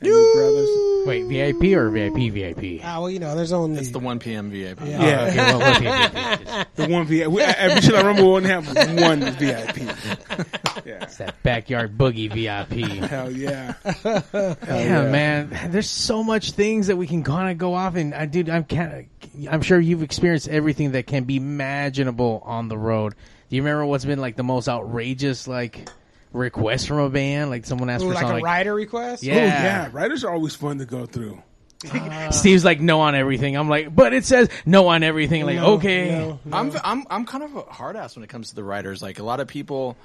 And 0.00 0.08
your 0.08 0.34
brothers. 0.34 0.68
Wait, 1.06 1.24
VIP 1.24 1.76
or 1.76 1.88
VIP 1.90 2.30
VIP? 2.32 2.80
Ah, 2.84 3.00
well, 3.00 3.10
you 3.10 3.18
know, 3.18 3.34
there's 3.34 3.52
only 3.52 3.80
It's 3.80 3.90
the 3.90 3.98
1 3.98 4.18
p.m. 4.18 4.50
VIP. 4.50 4.80
Yeah. 4.84 5.02
Yeah, 5.02 5.24
Okay, 5.24 5.36
well, 5.36 5.58
what 5.60 5.80
VIP? 5.80 6.68
the 6.76 6.88
one 6.88 7.06
VIP. 7.06 7.30
We, 7.32 7.42
at 7.42 7.56
Michelada 7.82 8.04
Rumble, 8.04 8.24
we 8.28 8.36
only 8.36 8.50
have 8.50 8.66
one 9.00 9.20
VIP. 9.20 10.46
Yeah. 10.84 11.02
It's 11.02 11.16
that 11.18 11.42
backyard 11.42 11.98
boogie 11.98 12.32
VIP. 12.32 12.88
Hell 13.10 13.30
yeah. 13.30 13.74
Yeah, 14.64 15.10
man. 15.10 15.70
There's 15.70 15.90
so 15.90 16.22
much 16.24 16.52
things 16.52 16.86
that 16.86 16.96
we 16.96 17.06
can 17.06 17.22
kind 17.24 17.50
of 17.50 17.58
go 17.58 17.74
off 17.74 17.96
and 17.96 18.14
I 18.14 18.24
dude, 18.24 18.48
I'm 18.48 18.64
kind 18.64 18.92
of, 19.34 19.48
I'm 19.52 19.60
sure 19.60 19.78
you've 19.78 20.02
experienced 20.02 20.48
everything 20.48 20.92
that 20.92 21.06
can 21.06 21.24
be 21.24 21.36
imaginable 21.36 22.42
on 22.46 22.68
the 22.68 22.78
road. 22.78 23.14
Do 23.50 23.56
you 23.56 23.62
remember 23.62 23.84
what's 23.84 24.04
been 24.06 24.20
like 24.20 24.36
the 24.36 24.44
most 24.44 24.66
outrageous 24.68 25.46
like 25.46 25.88
request 26.32 26.88
from 26.88 26.98
a 26.98 27.10
band? 27.10 27.50
Like 27.50 27.66
someone 27.66 27.90
asked 27.90 28.02
Ooh, 28.04 28.08
for 28.08 28.14
like 28.14 28.22
something. 28.22 28.40
a 28.40 28.44
rider 28.44 28.74
request. 28.74 29.22
Yeah. 29.22 29.34
Oh, 29.34 29.38
yeah. 29.38 29.88
Riders 29.92 30.24
are 30.24 30.32
always 30.32 30.54
fun 30.54 30.78
to 30.78 30.86
go 30.86 31.06
through. 31.06 31.42
Steve's 32.32 32.64
like 32.64 32.80
no 32.80 33.00
on 33.02 33.14
everything. 33.14 33.56
I'm 33.56 33.68
like, 33.68 33.94
but 33.94 34.12
it 34.12 34.24
says 34.24 34.48
no 34.66 34.88
on 34.88 35.02
everything. 35.04 35.46
Like 35.46 35.56
No, 35.56 35.74
okay, 35.74 36.10
no. 36.10 36.40
I'm 36.52 36.72
I'm 36.82 37.06
I'm 37.08 37.24
kind 37.24 37.44
of 37.44 37.54
a 37.56 37.62
hard 37.62 37.94
ass 37.96 38.16
when 38.16 38.24
it 38.24 38.28
comes 38.28 38.48
to 38.50 38.56
the 38.56 38.64
riders. 38.64 39.00
Like 39.00 39.20
a 39.20 39.22
lot 39.22 39.38
of 39.38 39.46
people, 39.46 39.96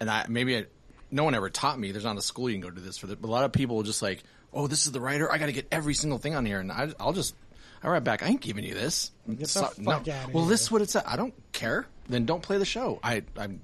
and 0.00 0.10
I 0.10 0.26
maybe 0.28 0.56
I, 0.58 0.64
no 1.12 1.22
one 1.22 1.34
ever 1.36 1.48
taught 1.48 1.78
me. 1.78 1.92
There's 1.92 2.04
not 2.04 2.16
a 2.16 2.22
school 2.22 2.50
you 2.50 2.56
can 2.56 2.68
go 2.68 2.74
to 2.74 2.80
this 2.80 2.98
for. 2.98 3.06
But 3.06 3.22
a 3.22 3.30
lot 3.30 3.44
of 3.44 3.52
people 3.52 3.76
will 3.76 3.84
just 3.84 4.02
like, 4.02 4.24
oh, 4.52 4.66
this 4.66 4.86
is 4.86 4.92
the 4.92 5.00
rider. 5.00 5.30
I 5.30 5.38
got 5.38 5.46
to 5.46 5.52
get 5.52 5.68
every 5.70 5.94
single 5.94 6.18
thing 6.18 6.34
on 6.34 6.44
here, 6.44 6.58
and 6.58 6.72
I, 6.72 6.88
I'll 6.98 7.12
just 7.12 7.36
I 7.80 7.88
write 7.88 8.02
back. 8.02 8.24
I 8.24 8.26
ain't 8.26 8.40
giving 8.40 8.64
you 8.64 8.74
this. 8.74 9.12
the 9.28 9.46
So- 9.46 9.62
fuck 9.66 9.78
no. 9.78 9.92
outta 9.92 10.30
Well, 10.32 10.44
here. 10.44 10.50
this 10.50 10.62
is 10.62 10.70
what 10.72 10.82
it 10.82 10.90
said. 10.90 11.04
I 11.06 11.14
don't 11.14 11.34
care. 11.52 11.86
Then 12.08 12.26
don't 12.26 12.42
play 12.42 12.58
the 12.58 12.64
show. 12.64 12.98
I 13.04 13.22
I'm 13.38 13.60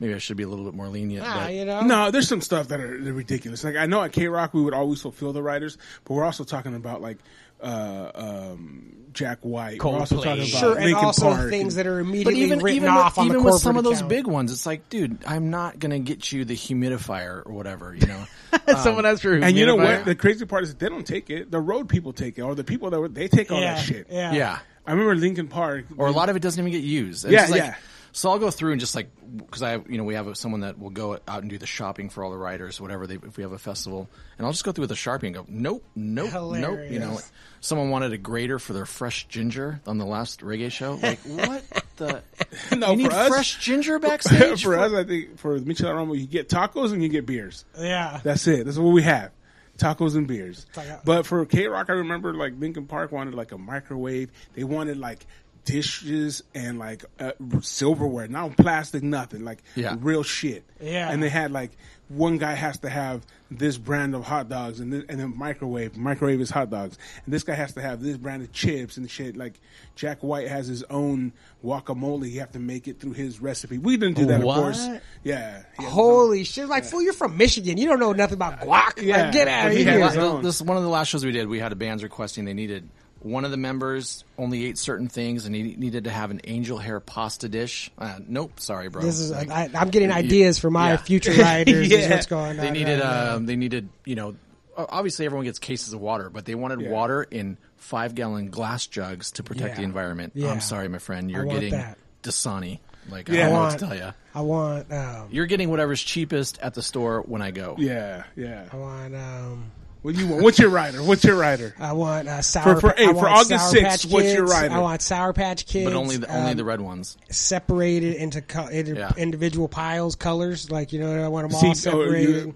maybe 0.00 0.14
I 0.14 0.18
should 0.18 0.36
be 0.36 0.42
a 0.42 0.48
little 0.48 0.64
bit 0.64 0.74
more 0.74 0.88
lenient. 0.88 1.26
Ah, 1.26 1.44
but 1.44 1.54
you 1.54 1.64
know. 1.64 1.80
No, 1.82 2.10
there's 2.10 2.28
some 2.28 2.40
stuff 2.40 2.68
that 2.68 2.80
are 2.80 2.88
ridiculous. 2.88 3.64
Like 3.64 3.76
I 3.76 3.86
know 3.86 4.02
at 4.02 4.12
KROQ 4.12 4.52
we 4.54 4.62
would 4.62 4.74
always 4.74 5.00
fulfill 5.02 5.32
the 5.32 5.42
riders, 5.42 5.78
but 6.04 6.14
we're 6.14 6.24
also 6.24 6.44
talking 6.44 6.74
about 6.74 7.00
like 7.02 7.18
uh, 7.62 8.10
um, 8.14 8.92
Jack 9.12 9.38
White. 9.40 9.82
We're 9.82 9.98
also 9.98 10.16
Coldplay. 10.16 10.22
talking 10.24 10.42
about 10.42 10.60
Sure, 10.60 10.78
and 10.78 10.94
also 10.94 11.32
Park 11.34 11.50
things 11.50 11.76
and- 11.76 11.86
that 11.86 11.90
are 11.90 12.02
But 12.02 12.08
immediately 12.08 12.40
even 12.42 12.58
written 12.60 12.76
even 12.76 12.88
off 12.90 13.16
with, 13.16 13.18
on 13.18 13.28
the 13.28 13.32
even 13.34 13.42
corporate 13.42 13.54
with 13.54 13.62
some 13.62 13.76
of 13.78 13.84
those 13.84 14.02
big 14.02 14.26
ones, 14.26 14.52
it's 14.52 14.66
like, 14.66 14.88
dude, 14.90 15.24
I'm 15.26 15.50
not 15.50 15.78
gonna 15.78 15.98
get 15.98 16.30
you 16.32 16.44
the 16.44 16.54
humidifier 16.54 17.44
or 17.46 17.52
whatever. 17.52 17.94
You 17.94 18.06
know. 18.06 18.26
someone 18.82 19.06
asked 19.06 19.22
for. 19.22 19.32
And 19.34 19.56
you 19.56 19.66
know 19.66 19.76
what? 19.76 20.04
The 20.04 20.14
crazy 20.14 20.44
part 20.44 20.64
is 20.64 20.74
they 20.74 20.88
don't 20.88 21.06
take 21.06 21.30
it. 21.30 21.50
The 21.50 21.60
road 21.60 21.88
people 21.88 22.12
take 22.12 22.38
it, 22.38 22.42
or 22.42 22.54
the 22.54 22.64
people 22.64 22.90
that 22.90 23.00
were, 23.00 23.08
they 23.08 23.28
take 23.28 23.50
all 23.50 23.60
yeah, 23.60 23.74
that 23.74 23.82
shit. 23.84 24.06
Yeah. 24.10 24.32
yeah. 24.32 24.58
I 24.86 24.92
remember 24.92 25.16
Linkin 25.16 25.48
Park, 25.48 25.86
or 25.96 26.06
a 26.06 26.12
lot 26.12 26.28
of 26.28 26.36
it 26.36 26.42
doesn't 26.42 26.60
even 26.60 26.70
get 26.70 26.86
used. 26.86 27.24
It's 27.24 27.32
Yeah, 27.32 27.46
like- 27.46 27.62
yeah. 27.62 27.74
So 28.16 28.30
I'll 28.30 28.38
go 28.38 28.50
through 28.50 28.72
and 28.72 28.80
just 28.80 28.94
like 28.94 29.10
because 29.36 29.62
I 29.62 29.72
have 29.72 29.90
you 29.90 29.98
know 29.98 30.04
we 30.04 30.14
have 30.14 30.34
someone 30.38 30.60
that 30.62 30.78
will 30.78 30.88
go 30.88 31.18
out 31.28 31.42
and 31.42 31.50
do 31.50 31.58
the 31.58 31.66
shopping 31.66 32.08
for 32.08 32.24
all 32.24 32.30
the 32.30 32.38
riders, 32.38 32.80
whatever. 32.80 33.06
They, 33.06 33.16
if 33.16 33.36
we 33.36 33.42
have 33.42 33.52
a 33.52 33.58
festival, 33.58 34.08
and 34.38 34.46
I'll 34.46 34.52
just 34.52 34.64
go 34.64 34.72
through 34.72 34.84
with 34.84 34.92
a 34.92 34.94
sharpie 34.94 35.24
and 35.24 35.34
go, 35.34 35.44
nope, 35.46 35.84
nope, 35.94 36.32
nope. 36.32 36.54
You 36.54 36.98
know, 36.98 37.08
Hilarious. 37.08 37.30
someone 37.60 37.90
wanted 37.90 38.14
a 38.14 38.16
grater 38.16 38.58
for 38.58 38.72
their 38.72 38.86
fresh 38.86 39.28
ginger 39.28 39.82
on 39.86 39.98
the 39.98 40.06
last 40.06 40.40
reggae 40.40 40.72
show. 40.72 40.94
Like 40.94 41.18
what 41.26 41.62
the? 41.96 42.22
No, 42.74 42.92
you 42.92 42.96
need 42.96 43.10
for 43.10 43.18
us- 43.18 43.28
fresh 43.28 43.58
ginger 43.58 43.98
backstage 44.00 44.62
for 44.64 44.78
us, 44.78 44.94
I 44.94 45.04
think 45.04 45.38
for 45.38 45.60
the 45.60 45.70
Michelada 45.70 45.96
Rumble, 45.96 46.16
you 46.16 46.26
get 46.26 46.48
tacos 46.48 46.94
and 46.94 47.02
you 47.02 47.10
get 47.10 47.26
beers. 47.26 47.66
Yeah. 47.78 48.20
That's 48.24 48.46
it. 48.46 48.64
That's 48.64 48.78
what 48.78 48.92
we 48.92 49.02
have. 49.02 49.30
Tacos 49.76 50.16
and 50.16 50.26
beers. 50.26 50.64
But 51.04 51.26
for 51.26 51.44
KROQ, 51.44 51.90
I 51.90 51.92
remember 51.92 52.32
like 52.32 52.54
Linkin 52.58 52.86
Park 52.86 53.12
wanted 53.12 53.34
like 53.34 53.52
a 53.52 53.58
microwave. 53.58 54.30
They 54.54 54.64
wanted 54.64 54.96
like 54.96 55.26
dishes 55.66 56.42
and 56.54 56.78
like 56.78 57.04
uh, 57.20 57.32
silverware, 57.60 58.28
not 58.28 58.56
plastic, 58.56 59.02
nothing, 59.02 59.44
like 59.44 59.62
Yeah. 59.74 59.96
real 60.00 60.22
shit. 60.22 60.64
Yeah. 60.80 61.10
And 61.10 61.22
they 61.22 61.28
had 61.28 61.52
like 61.52 61.72
one 62.08 62.38
guy 62.38 62.54
has 62.54 62.78
to 62.78 62.88
have 62.88 63.26
this 63.50 63.76
brand 63.76 64.14
of 64.14 64.24
hot 64.24 64.48
dogs 64.48 64.78
and, 64.78 64.92
this, 64.92 65.04
and 65.08 65.18
then 65.18 65.36
microwave 65.36 65.96
microwave 65.96 66.38
his 66.38 66.50
hot 66.50 66.70
dogs 66.70 66.96
and 67.24 67.34
this 67.34 67.42
guy 67.42 67.54
has 67.54 67.72
to 67.74 67.82
have 67.82 68.00
this 68.00 68.16
brand 68.16 68.42
of 68.44 68.52
chips 68.52 68.96
and 68.96 69.10
shit 69.10 69.36
like 69.36 69.54
jack 69.96 70.20
white 70.22 70.46
has 70.46 70.68
his 70.68 70.84
own 70.84 71.32
guacamole 71.64 72.30
you 72.30 72.38
have 72.38 72.52
to 72.52 72.60
make 72.60 72.86
it 72.86 73.00
through 73.00 73.12
his 73.12 73.40
recipe 73.40 73.78
we 73.78 73.96
didn't 73.96 74.16
do 74.16 74.26
that 74.26 74.40
What? 74.40 74.56
of 74.56 74.62
course 74.62 74.88
yeah 75.24 75.64
he 75.78 75.82
has 75.84 75.92
Holy 75.92 76.44
shit! 76.44 76.68
Like, 76.68 76.84
fool, 76.84 77.02
you're 77.02 77.12
from 77.12 77.36
Michigan. 77.36 77.76
You 77.76 77.88
don't 77.88 77.98
know 78.00 78.12
nothing 78.12 78.34
about 78.34 78.60
guac. 78.60 79.02
Yeah. 79.02 79.22
Like, 79.24 79.32
get 79.32 79.48
out 79.48 79.68
of 79.72 79.76
here. 79.76 80.00
has 80.00 80.12
his 80.12 80.16
Well, 80.16 80.36
own. 80.36 80.42
This 80.42 80.62
one 80.62 80.76
of 80.76 80.82
the 80.84 80.88
last 80.88 81.08
shows 81.08 81.24
we 81.24 81.32
did. 81.32 81.48
We 81.48 81.58
had 81.58 81.72
a 81.72 81.76
bands 81.76 82.02
requesting 82.04 82.44
they 82.44 82.54
needed 82.54 82.88
one 83.26 83.44
of 83.44 83.50
the 83.50 83.56
members 83.56 84.24
only 84.38 84.64
ate 84.66 84.78
certain 84.78 85.08
things 85.08 85.46
and 85.46 85.54
he 85.54 85.62
needed 85.76 86.04
to 86.04 86.10
have 86.10 86.30
an 86.30 86.40
angel 86.44 86.78
hair 86.78 87.00
pasta 87.00 87.48
dish. 87.48 87.90
Uh, 87.98 88.18
nope, 88.26 88.58
sorry, 88.60 88.88
bro. 88.88 89.02
This 89.02 89.18
is. 89.18 89.30
Like, 89.30 89.50
I, 89.50 89.68
I'm 89.74 89.90
getting 89.90 90.10
ideas 90.10 90.58
for 90.58 90.70
my 90.70 90.90
Yeah. 90.92 90.96
future 90.98 91.32
riders. 91.38 91.90
Is 91.90 91.92
Yeah. 91.92 92.10
what's 92.10 92.26
going 92.26 92.50
on? 92.50 92.56
they 92.58 92.70
needed 92.70 93.00
right 93.00 93.28
um, 93.32 93.46
they 93.46 93.56
needed 93.56 93.88
you 94.04 94.14
know 94.14 94.36
obviously 94.76 95.24
everyone 95.26 95.44
gets 95.46 95.58
cases 95.58 95.92
of 95.94 96.00
water, 96.00 96.28
but 96.30 96.44
they 96.44 96.54
wanted 96.54 96.80
Yeah. 96.82 96.90
water 96.90 97.22
in 97.22 97.56
five 97.76 98.14
gallon 98.14 98.50
glass 98.50 98.86
jugs 98.86 99.32
to 99.32 99.42
protect 99.42 99.70
Yeah. 99.70 99.76
the 99.76 99.82
environment. 99.82 100.32
Yeah. 100.34 100.50
I'm 100.50 100.60
sorry, 100.60 100.88
my 100.88 100.98
friend, 100.98 101.30
you're 101.30 101.46
want 101.46 101.60
getting 101.60 101.72
that. 101.72 101.96
Dasani. 102.22 102.80
Like 103.08 103.28
Yeah. 103.28 103.34
I 103.34 103.36
don't 103.36 103.50
know 103.52 103.56
I 103.56 103.60
what 103.60 103.68
want- 103.68 103.78
to 103.80 103.86
tell 103.86 103.96
you. 103.96 104.12
I 104.34 104.40
want. 104.42 104.92
Um, 104.92 105.28
You're 105.30 105.46
getting 105.46 105.70
whatever's 105.70 106.02
cheapest 106.02 106.58
at 106.58 106.74
the 106.74 106.82
store 106.82 107.22
when 107.22 107.40
I 107.40 107.52
go. 107.52 107.74
yeah 107.78 108.24
yeah 108.36 108.68
I 108.70 108.76
want. 108.76 109.14
Um, 109.14 109.70
what 110.06 110.14
do 110.14 110.20
you 110.20 110.28
want 110.28 110.42
what's 110.44 110.58
your 110.60 110.70
rider 110.70 111.02
what's 111.02 111.24
your 111.24 111.34
rider 111.36 111.74
I 111.80 111.92
want 111.92 112.28
uh, 112.28 112.40
sour. 112.40 112.80
for- 112.80 112.92
Pa- 112.92 112.96
hey, 112.96 113.08
I 113.08 113.12
for 113.12 113.28
August 113.28 113.48
Sour 113.50 113.72
6th, 113.74 113.82
Patch 113.82 114.06
what's 114.06 114.32
your 114.32 114.46
rider? 114.46 114.72
I 114.74 114.78
want 114.78 115.02
Sour 115.02 115.32
Patch 115.32 115.66
Kids, 115.66 115.84
But 115.90 115.96
only 115.96 116.16
the 116.18 116.28
only 116.32 116.50
um, 116.52 116.56
the 116.56 116.64
red 116.64 116.80
ones. 116.80 117.18
separated 117.28 118.14
into, 118.14 118.40
co- 118.40 118.68
into 118.68 118.94
Yeah. 118.94 119.10
individual 119.16 119.66
piles, 119.66 120.14
colors. 120.14 120.70
Like 120.70 120.92
you 120.92 121.00
know, 121.00 121.24
I 121.24 121.26
want 121.26 121.50
them 121.50 121.58
all 121.60 121.70
or 121.72 121.74
separated. 121.74 122.46
you- 122.46 122.54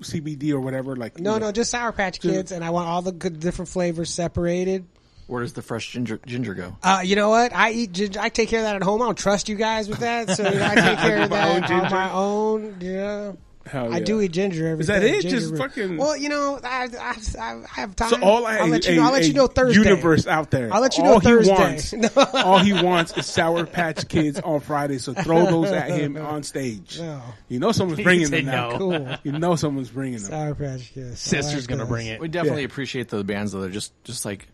CBD 0.00 0.52
or 0.52 0.60
whatever 0.60 0.94
like 0.96 1.18
no, 1.20 1.34
you 1.34 1.40
know. 1.40 1.46
no, 1.46 1.52
just 1.52 1.70
Sour 1.70 1.92
Patch 1.92 2.20
Kids, 2.20 2.50
and 2.52 2.64
I 2.64 2.70
want 2.70 2.88
all 2.88 3.02
the 3.02 3.12
good 3.12 3.40
different 3.40 3.68
flavors 3.68 4.08
separated. 4.10 4.86
Where 5.26 5.42
does 5.42 5.52
the 5.54 5.62
fresh 5.62 5.90
ginger 5.92 6.18
ginger 6.24 6.54
go? 6.54 6.76
Uh, 6.82 7.00
you 7.04 7.16
know 7.16 7.28
what? 7.30 7.54
I 7.54 7.72
eat. 7.72 7.92
ginger. 7.92 8.20
I 8.20 8.28
take 8.30 8.48
care 8.48 8.60
of 8.60 8.64
that 8.64 8.76
at 8.76 8.82
home. 8.82 9.02
I 9.02 9.06
don't 9.06 9.18
trust 9.18 9.48
you 9.50 9.56
guys 9.56 9.88
with 9.88 9.98
that, 10.00 10.30
so 10.30 10.48
you 10.48 10.58
know, 10.58 10.64
I 10.64 10.74
take 10.76 10.98
care 11.00 11.22
of 11.22 11.30
that 11.30 11.70
on 11.70 11.90
my 11.90 12.10
own. 12.12 12.76
Yeah. 12.80 13.32
Hell 13.66 13.92
I 13.92 13.98
yeah. 13.98 14.04
do 14.04 14.20
eat 14.20 14.32
ginger 14.32 14.68
every 14.68 14.80
Is 14.82 14.86
that 14.86 15.00
day, 15.00 15.16
it? 15.18 15.22
ginger 15.22 15.36
Just 15.38 15.50
root. 15.52 15.58
fucking- 15.58 15.96
Well, 15.96 16.16
you 16.16 16.28
know, 16.28 16.58
I, 16.62 16.88
I, 16.98 17.16
I 17.40 17.52
I 17.54 17.80
have 17.80 17.96
time. 17.96 18.10
So 18.10 18.20
all 18.22 18.46
I 18.46 18.58
I'll 18.58 18.68
let 18.68 18.86
you 18.86 18.92
a- 18.92 18.96
know. 18.96 19.02
I'll 19.04 19.12
let 19.12 19.26
you 19.26 19.34
know 19.34 19.46
Thursday. 19.46 19.80
Universe 19.82 20.26
out 20.26 20.50
there. 20.50 20.72
I'll 20.72 20.80
let 20.80 20.96
you 20.96 21.04
all 21.04 21.20
know 21.20 21.40
he 21.40 21.50
wants, 21.50 21.94
all 22.34 22.58
he 22.58 22.72
wants 22.72 23.16
is 23.16 23.26
Sour 23.26 23.66
Patch 23.66 24.08
Kids 24.08 24.38
on 24.40 24.60
Friday. 24.60 24.98
So 24.98 25.14
throw 25.14 25.46
those 25.46 25.70
at 25.72 25.90
him 25.90 26.16
on 26.16 26.42
stage. 26.42 27.00
No. 27.06 27.22
You 27.48 27.58
know 27.60 27.72
someone's 27.72 28.00
bringing 28.04 28.26
say 28.26 28.42
them 28.42 28.46
now. 28.46 28.70
no. 28.70 28.78
Cool. 28.78 29.16
You 29.24 29.32
know 29.32 29.54
someone's 29.56 29.90
bringing 29.90 30.18
them. 30.20 30.30
Sour 30.30 30.54
Patch 30.54 30.92
Kids. 30.94 31.12
I 31.12 31.14
Sister's 31.14 31.62
like 31.62 31.68
gonna 31.68 31.82
those. 31.84 31.88
bring 31.88 32.06
it. 32.06 32.20
We 32.20 32.28
definitely 32.28 32.62
Yeah. 32.62 32.66
appreciate 32.66 33.08
the 33.08 33.22
bands 33.24 33.52
though. 33.52 33.60
They're 33.60 33.70
just 33.70 33.92
just 34.04 34.24
like 34.24 34.48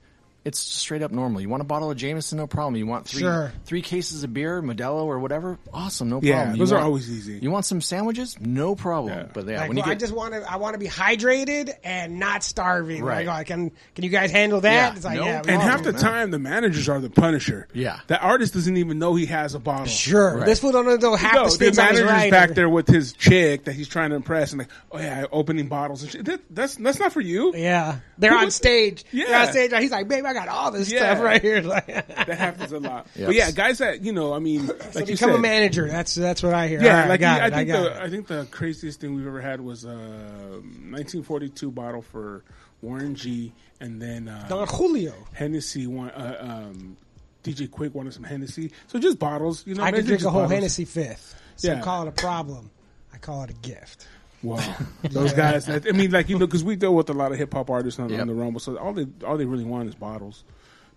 it's 0.45 0.59
straight 0.59 1.03
up 1.03 1.11
normal. 1.13 1.41
You 1.41 1.49
want 1.49 1.61
a 1.61 1.65
bottle 1.65 1.91
of 1.91 1.97
Jameson, 1.97 2.39
no 2.39 2.47
problem. 2.47 2.77
You 2.77 2.87
want 2.87 3.07
three 3.07 3.21
Sure. 3.21 3.53
three 3.65 3.83
cases 3.83 4.25
of 4.25 4.33
beer, 4.35 4.61
Modelo 4.63 5.05
or 5.05 5.19
whatever, 5.21 5.59
awesome, 5.73 6.09
no 6.09 6.21
Yeah, 6.23 6.35
problem. 6.35 6.57
You 6.57 6.59
those 6.59 6.73
are 6.73 6.77
want- 6.77 6.85
always 6.87 7.11
easy. 7.11 7.39
You 7.41 7.51
want 7.51 7.65
some 7.65 7.81
sandwiches, 7.81 8.37
no 8.41 8.75
problem. 8.75 9.13
Yeah. 9.17 9.27
But 9.33 9.47
yeah, 9.47 9.61
Like, 9.61 9.69
when 9.69 9.77
you 9.77 9.83
well, 9.83 9.91
I 9.91 9.95
get 9.95 10.01
just 10.01 10.13
want 10.13 10.35
to. 10.35 10.51
I 10.53 10.57
want 10.57 10.75
to 10.75 10.79
be 10.79 10.89
hydrated 10.89 11.73
and 11.85 12.19
not 12.19 12.43
starving. 12.45 13.03
Right. 13.05 13.27
Oh, 13.27 13.31
like, 13.31 13.47
can 13.47 13.71
can 13.95 14.05
you 14.05 14.11
guys 14.11 14.31
handle 14.31 14.61
that? 14.63 14.73
Yeah. 14.73 14.97
It's 14.97 15.05
like, 15.05 15.19
No. 15.19 15.25
yeah, 15.25 15.43
we 15.45 15.53
And 15.53 15.63
all 15.63 15.69
half 15.69 15.83
do. 15.83 15.93
the 15.93 15.99
time, 15.99 16.31
the 16.31 16.39
managers 16.39 16.89
are 16.89 17.01
the 17.01 17.11
punisher. 17.11 17.69
Yeah. 17.73 18.01
the 18.09 18.19
artist 18.21 18.55
doesn't 18.55 18.77
even 18.77 18.99
know 18.99 19.15
he 19.15 19.27
has 19.27 19.55
a 19.55 19.59
bottle. 19.59 19.87
Sure, 19.87 20.39
Right. 20.39 20.47
this 20.47 20.59
fool 20.61 20.73
don't 20.73 21.01
know 21.01 21.15
half 21.15 21.35
No, 21.35 21.41
the 21.41 21.45
the 21.45 21.51
stints 21.51 21.79
on 21.79 21.89
his 21.89 21.99
manager's 22.01 22.11
rider. 22.11 22.31
back 22.31 22.55
there 22.55 22.69
with 22.69 22.89
his 22.89 23.13
chick 23.13 23.65
that 23.65 23.75
he's 23.75 23.89
trying 23.89 24.11
to 24.11 24.17
impress, 24.17 24.53
and 24.53 24.61
like, 24.61 24.69
oh 24.91 24.99
yeah, 24.99 25.25
opening 25.33 25.69
bottles 25.69 26.03
and 26.03 26.11
shit. 26.11 26.25
That, 26.25 26.41
that's 26.51 26.75
that's 26.77 26.99
not 26.99 27.13
for 27.13 27.21
you. 27.21 27.53
Yeah, 27.55 27.97
they're 28.19 28.33
Who 28.33 28.39
on 28.39 28.45
was- 28.47 28.55
stage. 28.57 29.05
They're 29.13 29.29
Yeah. 29.29 29.43
on 29.43 29.53
stage. 29.53 29.73
He's 29.73 29.91
like, 29.91 30.09
babe, 30.09 30.25
I 30.25 30.32
got 30.33 30.49
all 30.49 30.71
this 30.71 30.91
Yeah. 30.91 30.99
stuff 31.15 31.21
right 31.25 31.41
here. 31.41 31.61
Like, 31.73 31.87
That 31.87 32.29
happens 32.39 32.73
a 32.73 32.79
lot. 32.79 33.07
Yes. 33.15 33.27
But 33.27 33.35
yeah, 33.35 33.51
guys 33.51 33.79
that 33.79 34.03
you 34.03 34.13
know, 34.13 34.33
I 34.35 34.39
mean, 34.39 34.67
like 34.67 34.83
so 34.93 35.01
you 35.01 35.07
become 35.07 35.31
said, 35.31 35.35
a 35.35 35.39
manager. 35.39 35.89
That's 35.89 36.15
that's 36.15 36.43
what 36.43 36.55
I 36.55 36.69
hear. 36.69 36.83
Yeah, 36.83 36.91
All 36.95 37.01
right, 37.01 37.09
like 37.11 37.21
got 37.21 37.41
I 37.43 37.47
it, 37.47 37.55
think 37.55 37.69
got 37.69 37.83
the 37.83 37.91
it. 37.91 37.97
I 38.03 38.11
think 38.11 38.27
the 38.27 38.47
craziest 38.51 39.01
thing 39.01 39.15
we've 39.15 39.27
ever 39.27 39.41
had 39.41 39.61
was 39.61 39.85
a 39.85 39.89
1942 39.91 41.71
bottle 41.71 42.03
for 42.03 42.45
Warren 42.81 43.15
G, 43.15 43.53
and 43.81 44.01
then 44.01 44.29
uh, 44.29 44.47
Don 44.49 44.67
Julio. 44.67 45.15
Hennessy. 45.33 45.87
One, 45.87 46.11
uh, 46.11 46.37
um, 46.71 46.97
DJ 47.45 47.69
Quik 47.69 47.93
wanted 47.93 48.15
some 48.15 48.25
Hennessy, 48.25 48.73
so 48.87 48.99
just 48.99 49.19
bottles. 49.19 49.67
You 49.67 49.75
know, 49.75 49.83
I 49.85 49.91
could 49.93 50.05
drink 50.07 50.21
a 50.21 50.25
just 50.25 50.31
whole 50.33 50.43
bottles. 50.43 50.53
Hennessy 50.53 50.85
fifth. 50.85 51.35
So 51.57 51.69
Yeah. 51.73 51.81
call 51.81 52.03
it 52.03 52.09
a 52.09 52.13
problem. 52.13 52.71
I 53.13 53.19
call 53.19 53.43
it 53.45 53.51
a 53.51 53.55
gift. 53.55 54.07
Wow, 54.43 54.77
those 55.03 55.33
guys. 55.33 55.69
I 55.69 55.79
mean, 55.93 56.11
like 56.11 56.29
you 56.29 56.39
know, 56.39 56.47
because 56.47 56.65
we 56.65 56.77
deal 56.77 56.95
with 56.95 57.09
a 57.11 57.13
lot 57.15 57.31
of 57.33 57.39
hip 57.39 57.53
hop 57.55 57.71
artists 57.71 58.01
on, 58.01 58.09
Yep. 58.11 58.21
on 58.21 58.27
the 58.27 58.35
rumble, 58.35 58.61
so 58.61 58.77
all 58.77 58.93
they 58.93 59.07
all 59.27 59.37
they 59.37 59.45
really 59.45 59.65
want 59.65 59.89
is 59.89 59.95
bottles, 59.95 60.43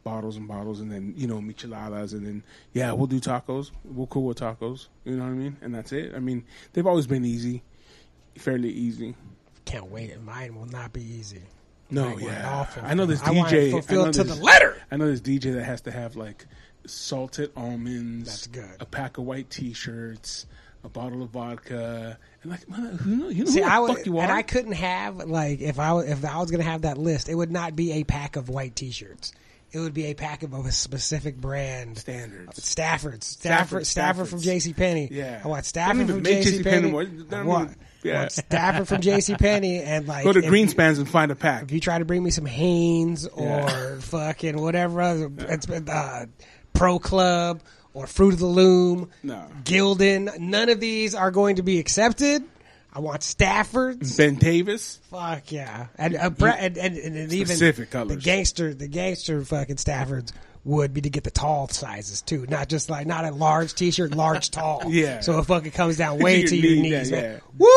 bottles 0.03 0.35
and 0.37 0.47
bottles, 0.47 0.79
and 0.79 0.91
then 0.91 1.13
you 1.15 1.27
know 1.27 1.37
micheladas, 1.39 2.13
and 2.13 2.25
then 2.25 2.43
yeah, 2.73 2.91
we'll 2.91 3.07
do 3.07 3.19
tacos. 3.19 3.71
We'll 3.83 4.07
cool 4.07 4.25
with 4.25 4.39
tacos. 4.39 4.87
You 5.03 5.15
know 5.17 5.23
what 5.23 5.29
I 5.29 5.33
mean? 5.33 5.57
And 5.61 5.75
that's 5.75 5.91
it. 5.91 6.13
I 6.15 6.19
mean, 6.19 6.43
they've 6.73 6.87
always 6.87 7.05
been 7.07 7.23
easy, 7.25 7.61
fairly 8.37 8.69
easy. 8.71 9.15
Can't 9.65 9.91
wait. 9.91 10.19
Mine 10.21 10.55
will 10.55 10.65
not 10.67 10.91
be 10.93 11.01
easy. 11.03 11.41
No, 11.91 12.07
I 12.09 12.15
yeah, 12.15 12.49
awful. 12.61 12.81
I 12.83 12.95
know 12.95 13.05
this 13.05 13.21
I 13.21 13.29
want 13.31 13.51
it 13.53 13.55
DJ. 13.55 13.67
I 13.67 13.71
fulfilled 13.71 14.05
know 14.07 14.11
to 14.13 14.23
this- 14.23 14.37
the 14.37 14.43
letter. 14.43 14.81
I 14.91 14.97
know 14.97 15.05
this 15.11 15.21
DJ 15.21 15.53
that 15.53 15.63
has 15.65 15.81
to 15.81 15.91
have 15.91 16.15
like 16.15 16.45
salted 16.87 17.51
almonds. 17.55 18.27
That's 18.27 18.47
good. 18.47 18.77
A 18.81 18.85
pack 18.85 19.17
of 19.19 19.25
white 19.25 19.49
T-shirts, 19.51 20.47
a 20.85 20.89
bottle 20.89 21.23
of 21.23 21.29
vodka, 21.31 22.17
and 22.43 22.51
like, 22.51 22.63
who 22.99 23.15
know, 23.15 23.27
you 23.29 23.43
know 23.45 23.49
See, 23.51 23.61
who 23.61 23.67
I 23.67 23.79
would, 23.79 23.97
fuck 23.97 24.05
you 24.05 24.19
and? 24.19 24.31
I 24.31 24.41
couldn't 24.43 24.73
have 24.73 25.17
like 25.17 25.59
if 25.61 25.79
I 25.79 25.93
was- 25.93 26.07
if 26.07 26.23
I 26.23 26.37
was 26.37 26.51
gonna 26.51 26.63
have 26.63 26.83
that 26.83 26.97
list, 26.97 27.27
it 27.27 27.35
would 27.35 27.51
not 27.51 27.75
be 27.75 27.93
a 27.93 28.03
pack 28.03 28.35
of 28.35 28.49
white 28.49 28.75
T-shirts. 28.75 29.33
It 29.71 29.79
would 29.79 29.93
be 29.93 30.05
a 30.05 30.13
pack 30.13 30.43
of 30.43 30.53
a 30.53 30.71
specific 30.71 31.35
brand. 31.35 31.97
Standards. 31.97 32.63
Stafford, 32.63 33.23
Stafford, 33.25 33.85
Stafford, 33.85 33.87
Stafford 33.87 34.29
from 34.29 34.39
Staffords. 34.39 34.43
J.C. 34.43 34.73
Penney. 34.73 35.09
Yeah. 35.11 35.41
I 35.43 35.47
want 35.49 35.65
Stafford 35.65 36.07
from 36.07 36.23
J.C. 36.23 36.59
JCPenney 36.59 36.63
Penney. 36.63 36.77
anymore. 36.77 37.05
I 37.31 37.41
want, 37.43 37.77
yeah. 38.01 38.19
want 38.19 38.31
Stafford 38.31 38.87
from 38.87 39.01
J.C. 39.01 39.35
Penney, 39.35 39.81
and 39.81 40.07
like 40.07 40.23
Go 40.23 40.31
to 40.31 40.39
Greenspans 40.41 40.97
and 40.99 41.09
find 41.09 41.29
a 41.29 41.35
pack. 41.35 41.63
If 41.63 41.71
you 41.73 41.81
try 41.81 41.97
to 41.99 42.05
bring 42.05 42.23
me 42.23 42.29
some 42.31 42.45
Hanes 42.45 43.27
or 43.27 43.43
Yeah. 43.47 43.99
fucking 43.99 44.61
whatever 44.61 45.01
other, 45.01 45.29
it's 45.39 45.65
been 45.65 45.89
uh, 45.89 46.27
Pro 46.73 46.97
Club 46.97 47.61
or 47.95 48.05
Fruit 48.05 48.33
of 48.33 48.39
the 48.39 48.45
Loom, 48.45 49.09
No. 49.23 49.47
Gildan, 49.63 50.37
none 50.37 50.69
of 50.69 50.79
these 50.79 51.15
are 51.15 51.31
going 51.31 51.55
to 51.55 51.63
be 51.63 51.79
accepted. 51.79 52.43
I 52.93 52.99
want 52.99 53.21
Staffords. 53.21 54.15
Ben 54.17 54.35
Davis. 54.35 54.99
Fuck 55.09 55.51
yeah, 55.51 55.87
and 55.97 56.15
uh, 56.15 56.29
bre- 56.29 56.47
and, 56.49 56.77
and, 56.77 56.95
and, 56.97 57.33
even 57.33 57.47
Specific 57.47 57.89
colors. 57.91 58.09
the 58.15 58.21
gangster, 58.21 58.73
the 58.73 58.87
gangster 58.87 59.43
fucking 59.43 59.75
Staffords 59.77 60.31
would 60.63 60.93
be 60.93 61.01
to 61.01 61.09
get 61.09 61.23
the 61.23 61.29
tall 61.31 61.67
sizes 61.67 62.21
too, 62.21 62.45
not 62.49 62.69
just 62.69 62.89
like 62.89 63.05
not 63.05 63.23
a 63.25 63.31
large 63.31 63.73
T-shirt, 63.75 64.15
large 64.15 64.49
tall. 64.49 64.83
Yeah. 64.87 65.19
so 65.19 65.37
it 65.39 65.43
fucking 65.45 65.71
comes 65.71 65.97
down 65.97 66.19
way 66.19 66.39
Your 66.39 66.47
to 66.47 66.55
your 66.55 66.71
knee, 66.83 66.89
knees. 66.89 67.11
yeah. 67.11 67.21
man. 67.21 67.41
Woo! 67.57 67.67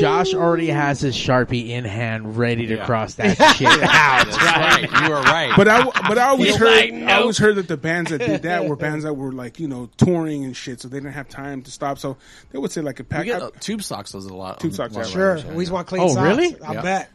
Josh 0.00 0.34
already 0.34 0.68
has 0.68 1.00
his 1.00 1.14
sharpie 1.16 1.68
in 1.68 1.84
hand, 1.84 2.36
ready 2.36 2.66
to 2.66 2.76
Yeah. 2.76 2.86
cross 2.86 3.14
that 3.14 3.36
shit 3.56 3.66
out. 3.68 4.26
That's 4.26 4.36
right. 4.38 4.82
You 5.08 5.14
are 5.14 5.22
right. 5.22 5.52
But 5.56 5.68
I, 5.68 5.84
but 6.08 6.18
I 6.18 6.28
always 6.28 6.48
He's 6.48 6.56
heard, 6.56 6.90
like, 6.92 7.08
I 7.08 7.20
always 7.20 7.38
heard 7.38 7.56
that 7.56 7.68
the 7.68 7.76
bands 7.76 8.10
that 8.10 8.18
did 8.18 8.42
that 8.42 8.66
were 8.66 8.76
bands 8.76 9.04
that 9.04 9.14
were 9.14 9.32
like, 9.32 9.60
you 9.60 9.68
know, 9.68 9.88
touring 9.96 10.44
and 10.44 10.56
shit, 10.56 10.80
so 10.80 10.88
they 10.88 10.96
didn't 10.98 11.12
have 11.12 11.28
time 11.28 11.62
to 11.62 11.70
stop. 11.70 11.98
So 11.98 12.16
they 12.50 12.58
would 12.58 12.72
say 12.72 12.80
like 12.80 12.98
a 13.00 13.02
we 13.04 13.08
pack. 13.08 13.24
get 13.26 13.42
I- 13.42 13.46
uh, 13.46 13.50
tube 13.60 13.82
socks 13.82 14.12
does 14.12 14.26
it 14.26 14.32
a 14.32 14.36
lot. 14.36 14.60
Tube 14.60 14.74
socks, 14.74 14.94
a 14.96 14.98
yeah. 14.98 15.04
Sure, 15.04 15.34
writers, 15.36 15.44
we 15.46 15.62
just 15.64 15.72
want 15.72 15.86
clean 15.86 16.02
Oh, 16.02 16.08
socks. 16.08 16.20
really? 16.38 16.60
I 16.60 16.72
Yeah. 16.74 16.82
bet. 16.82 17.10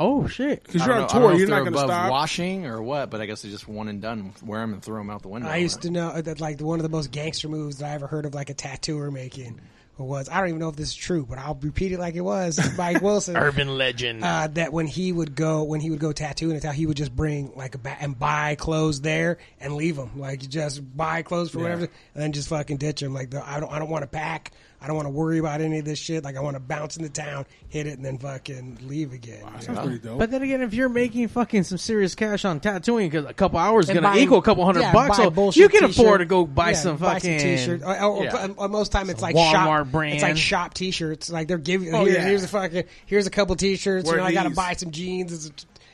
Oh 0.00 0.28
shit! 0.28 0.62
Because 0.62 0.86
you're 0.86 0.94
on 0.94 1.00
know- 1.00 1.06
I 1.06 1.12
don't 1.12 1.22
know 1.22 1.26
tour, 1.28 1.32
if 1.34 1.38
you're 1.40 1.48
not 1.48 1.60
going 1.60 1.72
to 1.72 1.78
above 1.78 1.90
stop. 1.90 2.10
washing 2.12 2.66
or 2.66 2.80
what, 2.80 3.10
but 3.10 3.20
I 3.20 3.26
guess 3.26 3.42
they 3.42 3.48
just 3.50 3.66
one 3.66 3.88
and 3.88 4.00
done. 4.00 4.32
Wear 4.44 4.60
them 4.60 4.74
and 4.74 4.80
throw 4.82 4.98
them 4.98 5.10
out 5.10 5.22
the 5.22 5.28
window. 5.28 5.48
I 5.48 5.56
used 5.56 5.82
to 5.82 5.90
know 5.90 6.20
that 6.22 6.40
like 6.40 6.60
one 6.60 6.78
of 6.78 6.84
the 6.84 6.88
most 6.88 7.10
gangster 7.10 7.48
moves 7.48 7.78
that 7.78 7.90
I 7.90 7.94
ever 7.94 8.06
heard 8.06 8.24
of 8.24 8.32
like 8.32 8.48
a 8.48 8.54
tattooer 8.54 9.10
making 9.10 9.60
was 10.06 10.28
I 10.28 10.38
don't 10.40 10.48
even 10.48 10.60
know 10.60 10.68
if 10.68 10.76
this 10.76 10.88
is 10.88 10.94
true, 10.94 11.26
but 11.28 11.38
I'll 11.38 11.54
repeat 11.54 11.92
it 11.92 11.98
like 11.98 12.14
it 12.14 12.20
was. 12.20 12.58
Mike 12.76 13.02
Wilson. 13.02 13.36
Urban 13.48 13.76
legend. 13.76 14.24
Uh, 14.24 14.48
that 14.52 14.72
when 14.72 14.86
he 14.86 15.12
would 15.12 15.34
go 15.34 15.64
when 15.64 15.80
he 15.80 15.90
would 15.90 15.98
go 15.98 16.12
tattooing 16.12 16.54
and 16.56 16.64
how 16.64 16.72
he 16.72 16.86
would 16.86 16.96
just 16.96 17.14
bring 17.14 17.52
like 17.56 17.74
a 17.74 17.78
ba- 17.78 17.96
and 18.00 18.18
buy 18.18 18.54
clothes 18.54 19.00
there 19.00 19.38
and 19.60 19.74
leave 19.74 19.96
them 19.96 20.18
like 20.18 20.48
just 20.48 20.96
buy 20.96 21.22
clothes 21.22 21.50
for 21.50 21.58
whatever 21.60 21.84
and 22.14 22.22
then 22.22 22.32
just 22.32 22.48
fucking 22.48 22.76
ditch 22.76 23.00
them 23.00 23.14
like 23.14 23.30
the, 23.30 23.46
I 23.46 23.60
don't 23.60 23.72
I 23.72 23.78
don't 23.78 23.90
want 23.90 24.02
to 24.02 24.08
pack 24.08 24.52
I 24.80 24.86
don't 24.86 24.94
want 24.96 25.06
to 25.06 25.10
worry 25.10 25.38
about 25.38 25.60
any 25.60 25.80
of 25.80 25.84
this 25.84 25.98
shit 25.98 26.22
like 26.22 26.36
I 26.36 26.40
want 26.40 26.54
to 26.54 26.60
bounce 26.60 26.96
into 26.96 27.08
town 27.10 27.46
hit 27.68 27.86
it 27.86 27.96
and 27.96 28.04
then 28.04 28.16
fucking 28.18 28.78
leave 28.82 29.12
again 29.12 29.40
you 29.40 29.44
know? 29.52 29.60
Sounds 29.60 29.78
pretty 29.80 29.98
dope. 29.98 30.18
but 30.18 30.30
then 30.30 30.42
again, 30.42 30.62
if 30.62 30.72
you're 30.72 30.88
making 30.88 31.28
fucking 31.28 31.64
some 31.64 31.78
serious 31.78 32.14
cash 32.14 32.44
on 32.44 32.60
tattooing, 32.60 33.10
because 33.10 33.26
a 33.26 33.34
couple 33.34 33.58
hours 33.58 33.88
is 33.88 33.94
going 33.98 34.04
to 34.10 34.18
equal 34.20 34.38
a 34.38 34.42
couple 34.42 34.64
hundred 34.64 34.80
yeah, 34.82 34.92
bucks, 34.92 35.16
so 35.16 35.24
you 35.52 35.68
can 35.68 35.80
t-shirt. 35.80 35.90
afford 35.90 36.20
to 36.20 36.26
go 36.26 36.46
buy 36.46 36.70
Yeah, 36.70 36.76
some 36.76 36.96
buy 36.96 37.14
fucking 37.14 37.38
t-shirt. 37.40 37.82
Or, 37.82 38.00
or- 38.02 38.24
Yeah. 38.24 38.46
or- 38.46 38.54
or 38.64 38.68
most 38.68 38.92
time 38.92 39.10
it's 39.10 39.20
like 39.20 39.34
Walmart 39.34 39.50
shop 39.52 39.86
brand. 39.90 40.14
It's 40.14 40.22
like 40.22 40.36
shop 40.36 40.74
t-shirts. 40.74 41.28
Like 41.30 41.48
they're 41.48 41.58
giving 41.58 41.94
Oh, 41.94 42.04
here, 42.04 42.14
yeah. 42.14 42.24
here's 42.24 42.44
a 42.44 42.48
fucking 42.48 42.84
here's 43.06 43.26
a 43.26 43.30
couple 43.30 43.56
t-shirts. 43.56 44.06
Wear 44.06 44.16
you 44.16 44.20
know, 44.22 44.26
I 44.28 44.32
got 44.32 44.44
to 44.44 44.50
buy 44.50 44.74
some 44.74 44.90
jeans 44.92 45.50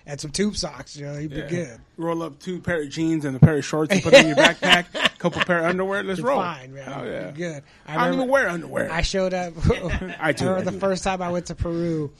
and 0.06 0.20
some, 0.20 0.30
tube 0.30 0.56
socks. 0.56 0.96
You 0.96 1.06
know, 1.06 1.18
you'd 1.18 1.30
be 1.30 1.36
Yeah. 1.38 1.48
good. 1.48 1.80
Roll 1.96 2.22
up 2.22 2.38
two 2.40 2.60
pair 2.60 2.82
of 2.82 2.90
jeans 2.90 3.24
and 3.24 3.36
a 3.36 3.40
pair 3.40 3.56
of 3.56 3.64
shorts 3.64 3.92
and 3.92 4.02
put 4.02 4.12
it 4.14 4.20
in 4.20 4.26
your 4.28 4.36
backpack. 4.36 4.86
couple 5.18 5.40
pair 5.42 5.60
of 5.60 5.64
underwear. 5.66 6.02
Let's 6.02 6.18
You're 6.18 6.28
roll. 6.28 6.40
fine, 6.40 6.74
man. 6.74 6.92
Oh 6.94 7.04
yeah, 7.04 7.22
You're 7.22 7.32
good. 7.32 7.62
I 7.86 7.96
I, 7.96 8.04
don't 8.06 8.14
even 8.14 8.28
wear 8.28 8.48
underwear. 8.48 8.92
I 8.92 9.00
showed 9.02 9.32
up. 9.32 9.54
I 10.20 10.32
do, 10.32 10.44
remember 10.46 10.68
I 10.68 10.72
the 10.72 10.78
first 10.80 11.04
time 11.04 11.22
I 11.22 11.30
went 11.30 11.46
to 11.46 11.54
Peru, 11.54 12.12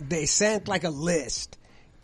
they 0.00 0.26
sent 0.26 0.68
like 0.68 0.84
a 0.84 0.90
list 0.90 1.58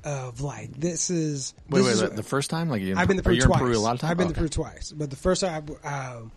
of 0.05 0.41
like 0.41 0.72
this 0.72 1.11
is. 1.11 1.53
Wait, 1.68 1.83
this 1.83 2.01
wait, 2.01 2.11
is- 2.11 2.16
the 2.16 2.22
first 2.22 2.49
time, 2.51 2.68
like 2.70 2.81
you, 2.83 2.97
I've 2.97 3.09
been 3.09 3.16
to 3.18 3.22
Peru 3.22 3.39
twice. 3.41 3.61
in 3.61 3.66
Peru 3.66 3.76
a 3.76 3.81
lot 3.81 3.95
of 3.95 4.01
times. 4.01 4.11
I've 4.12 4.16
been 4.16 4.29
Oh, 4.29 4.31
to 4.31 4.35
Peru 4.37 4.49
twice, 4.49 4.93
but 4.97 5.11
the 5.11 5.16
first 5.16 5.43
time 5.43 5.66
um, 5.85 6.33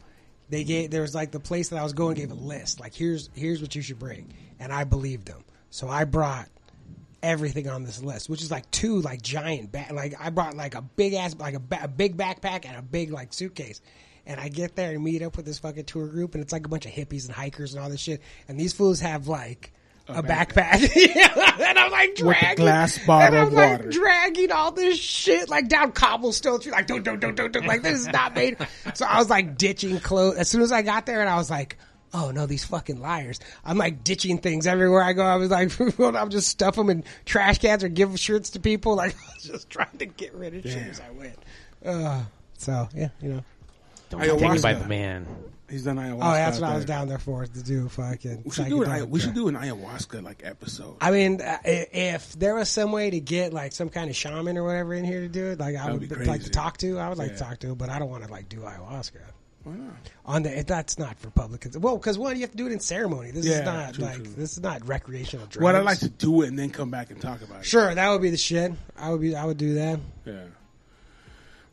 they 0.49 0.63
gave 0.65 0.91
there 0.91 1.03
was 1.03 1.15
like 1.15 1.31
the 1.31 1.39
place 1.39 1.69
that 1.69 1.77
I 1.79 1.83
was 1.83 1.93
going 1.93 2.15
gave 2.15 2.31
a 2.31 2.35
list 2.35 2.79
like 2.81 2.93
here's 2.93 3.29
here's 3.33 3.61
what 3.61 3.73
you 3.75 3.81
should 3.81 3.99
bring, 3.99 4.33
and 4.59 4.73
I 4.73 4.83
believed 4.83 5.27
them, 5.27 5.43
so 5.69 5.87
I 5.87 6.03
brought 6.03 6.49
everything 7.23 7.67
on 7.69 7.83
this 7.83 8.01
list, 8.01 8.29
which 8.29 8.41
is 8.41 8.51
like 8.51 8.69
two 8.71 9.01
like 9.01 9.21
giant 9.21 9.71
bag. 9.71 9.91
Like 9.91 10.15
I 10.19 10.29
brought 10.29 10.55
like 10.55 10.75
a 10.75 10.81
big 10.81 11.13
ass 11.13 11.35
like 11.37 11.55
a, 11.55 11.59
ba- 11.59 11.81
a 11.83 11.87
big 11.87 12.17
backpack 12.17 12.65
and 12.65 12.75
a 12.77 12.81
big 12.81 13.11
like 13.11 13.33
suitcase. 13.33 13.81
And 14.25 14.39
I 14.39 14.49
get 14.49 14.75
there 14.75 14.91
and 14.91 15.03
meet 15.03 15.23
up 15.23 15.35
with 15.35 15.45
this 15.47 15.57
fucking 15.59 15.85
tour 15.85 16.07
group, 16.07 16.35
and 16.35 16.43
it's 16.43 16.53
like 16.53 16.65
a 16.65 16.69
bunch 16.69 16.85
of 16.85 16.91
hippies 16.91 17.25
and 17.25 17.33
hikers 17.35 17.73
and 17.73 17.83
all 17.83 17.89
this 17.89 17.99
shit. 18.01 18.21
And 18.47 18.59
these 18.59 18.71
fools 18.71 18.99
have 18.99 19.27
like 19.27 19.73
a, 20.07 20.21
backpack, 20.21 20.91
yeah. 20.95 21.57
and 21.69 21.79
I'm 21.79 21.89
like 21.91 22.09
With 22.09 22.19
a 22.19 22.23
dragging 22.23 22.55
glass 22.57 22.97
and 22.97 23.11
I'm 23.35 23.53
like 23.53 23.79
water. 23.79 23.89
dragging 23.89 24.51
all 24.51 24.71
this 24.71 24.97
shit 24.99 25.49
like 25.49 25.69
down 25.69 25.91
cobblestone 25.93 26.59
street, 26.59 26.73
like 26.73 26.85
don't 26.87 27.03
don't 27.03 27.19
don't 27.19 27.35
don't 27.35 27.51
don't 27.51 27.65
like 27.65 27.81
this 27.81 27.99
is 28.01 28.07
not 28.07 28.35
made. 28.35 28.57
So 28.93 29.05
I 29.05 29.17
was 29.19 29.29
like 29.29 29.57
ditching 29.57 29.99
clothes 29.99 30.35
as 30.37 30.49
soon 30.49 30.61
as 30.61 30.71
I 30.71 30.81
got 30.81 31.05
there, 31.05 31.21
and 31.21 31.29
I 31.29 31.35
was 31.37 31.49
like. 31.49 31.77
Oh 32.13 32.31
no, 32.31 32.45
these 32.45 32.65
fucking 32.65 32.99
liars! 32.99 33.39
I'm 33.63 33.77
like 33.77 34.03
ditching 34.03 34.37
things 34.39 34.67
everywhere 34.67 35.01
I 35.01 35.13
go. 35.13 35.23
I 35.23 35.35
was 35.35 35.49
like, 35.49 35.71
I'm 35.99 36.29
just 36.29 36.47
stuff 36.47 36.75
them 36.75 36.89
in 36.89 37.03
trash 37.25 37.59
cans 37.59 37.83
or 37.83 37.89
give 37.89 38.19
shirts 38.19 38.51
to 38.51 38.59
people. 38.59 38.91
Like 39.01 39.15
I 39.15 39.33
was 39.33 39.43
just 39.43 39.69
trying 39.69 39.97
to 39.97 40.05
get 40.05 40.33
rid 40.35 40.53
of 40.53 40.63
shit 40.63 40.85
as 40.85 40.99
I 40.99 41.09
went. 41.11 41.39
Uh, 41.83 42.23
so 42.57 42.87
yeah, 42.93 43.09
you 43.21 43.33
know. 43.33 43.43
Don't 44.09 44.39
take 44.39 44.61
by 44.61 44.73
the 44.73 44.87
man. 44.87 45.25
He's 45.69 45.85
done 45.85 45.95
ayahuasca. 45.95 46.19
Oh, 46.21 46.33
that's 46.33 46.59
what 46.59 46.67
out 46.67 46.73
I 46.73 46.75
was 46.75 46.85
down 46.85 47.07
there 47.07 47.17
for 47.17 47.45
to 47.45 47.63
do. 47.63 47.87
Fucking. 47.87 48.43
We 48.43 48.51
should 48.51 48.67
do 48.67 48.83
an 48.83 49.09
we 49.09 49.19
should 49.21 49.33
do 49.33 49.47
an 49.47 49.55
ayahuasca 49.55 50.21
like 50.21 50.41
episode. 50.43 50.97
I 50.99 51.11
mean, 51.11 51.41
uh, 51.41 51.57
if 51.63 52.33
there 52.33 52.55
was 52.55 52.67
some 52.67 52.91
way 52.91 53.09
to 53.09 53.19
get 53.21 53.53
like 53.53 53.71
some 53.71 53.89
kind 53.89 54.09
of 54.09 54.15
shaman 54.15 54.57
or 54.57 54.65
whatever 54.65 54.93
in 54.93 55.05
here 55.05 55.21
to 55.21 55.29
do 55.29 55.47
it, 55.47 55.59
like 55.59 55.77
I 55.77 55.85
That'd 55.85 55.99
would 56.01 56.09
be 56.09 56.25
like 56.25 56.43
to 56.43 56.49
talk 56.49 56.77
to. 56.79 56.99
I 56.99 57.07
would 57.07 57.17
like 57.17 57.31
to 57.31 57.39
talk 57.39 57.59
to, 57.59 57.73
but 57.73 57.89
I 57.89 57.97
don't 57.97 58.09
want 58.09 58.25
to 58.25 58.31
like 58.31 58.49
do 58.49 58.57
ayahuasca 58.57 59.21
Why 59.63 59.73
not? 59.73 59.93
on 60.25 60.43
the. 60.43 60.63
That's 60.65 60.97
not 60.97 61.17
for 61.19 61.29
public. 61.29 61.61
cons- 61.61 61.77
Well, 61.77 61.97
because 61.97 62.17
one, 62.17 62.35
you 62.35 62.41
have 62.41 62.51
to 62.51 62.57
do 62.57 62.65
it 62.67 62.71
in 62.71 62.79
ceremony. 62.79 63.31
This 63.31 63.45
Yeah, 63.45 63.59
is 63.59 63.65
not 63.65 63.93
true, 63.93 64.03
like 64.05 64.15
true. 64.15 64.33
this 64.37 64.53
is 64.53 64.61
not 64.61 64.87
recreational 64.87 65.45
drugs. 65.47 65.63
What 65.63 65.75
I'd 65.75 65.83
like 65.85 65.99
to 65.99 66.09
do 66.09 66.41
it 66.41 66.47
and 66.47 66.57
then 66.57 66.69
come 66.71 66.89
back 66.89 67.11
and 67.11 67.21
talk 67.21 67.41
about 67.41 67.59
it. 67.59 67.65
Sure, 67.65 67.93
that 67.93 68.09
would 68.09 68.21
be 68.21 68.29
the 68.31 68.37
shit. 68.37 68.71
I 68.97 69.09
would 69.11 69.21
be. 69.21 69.35
I 69.35 69.45
would 69.45 69.57
do 69.57 69.75
that. 69.75 69.99
Yeah. 70.25 70.33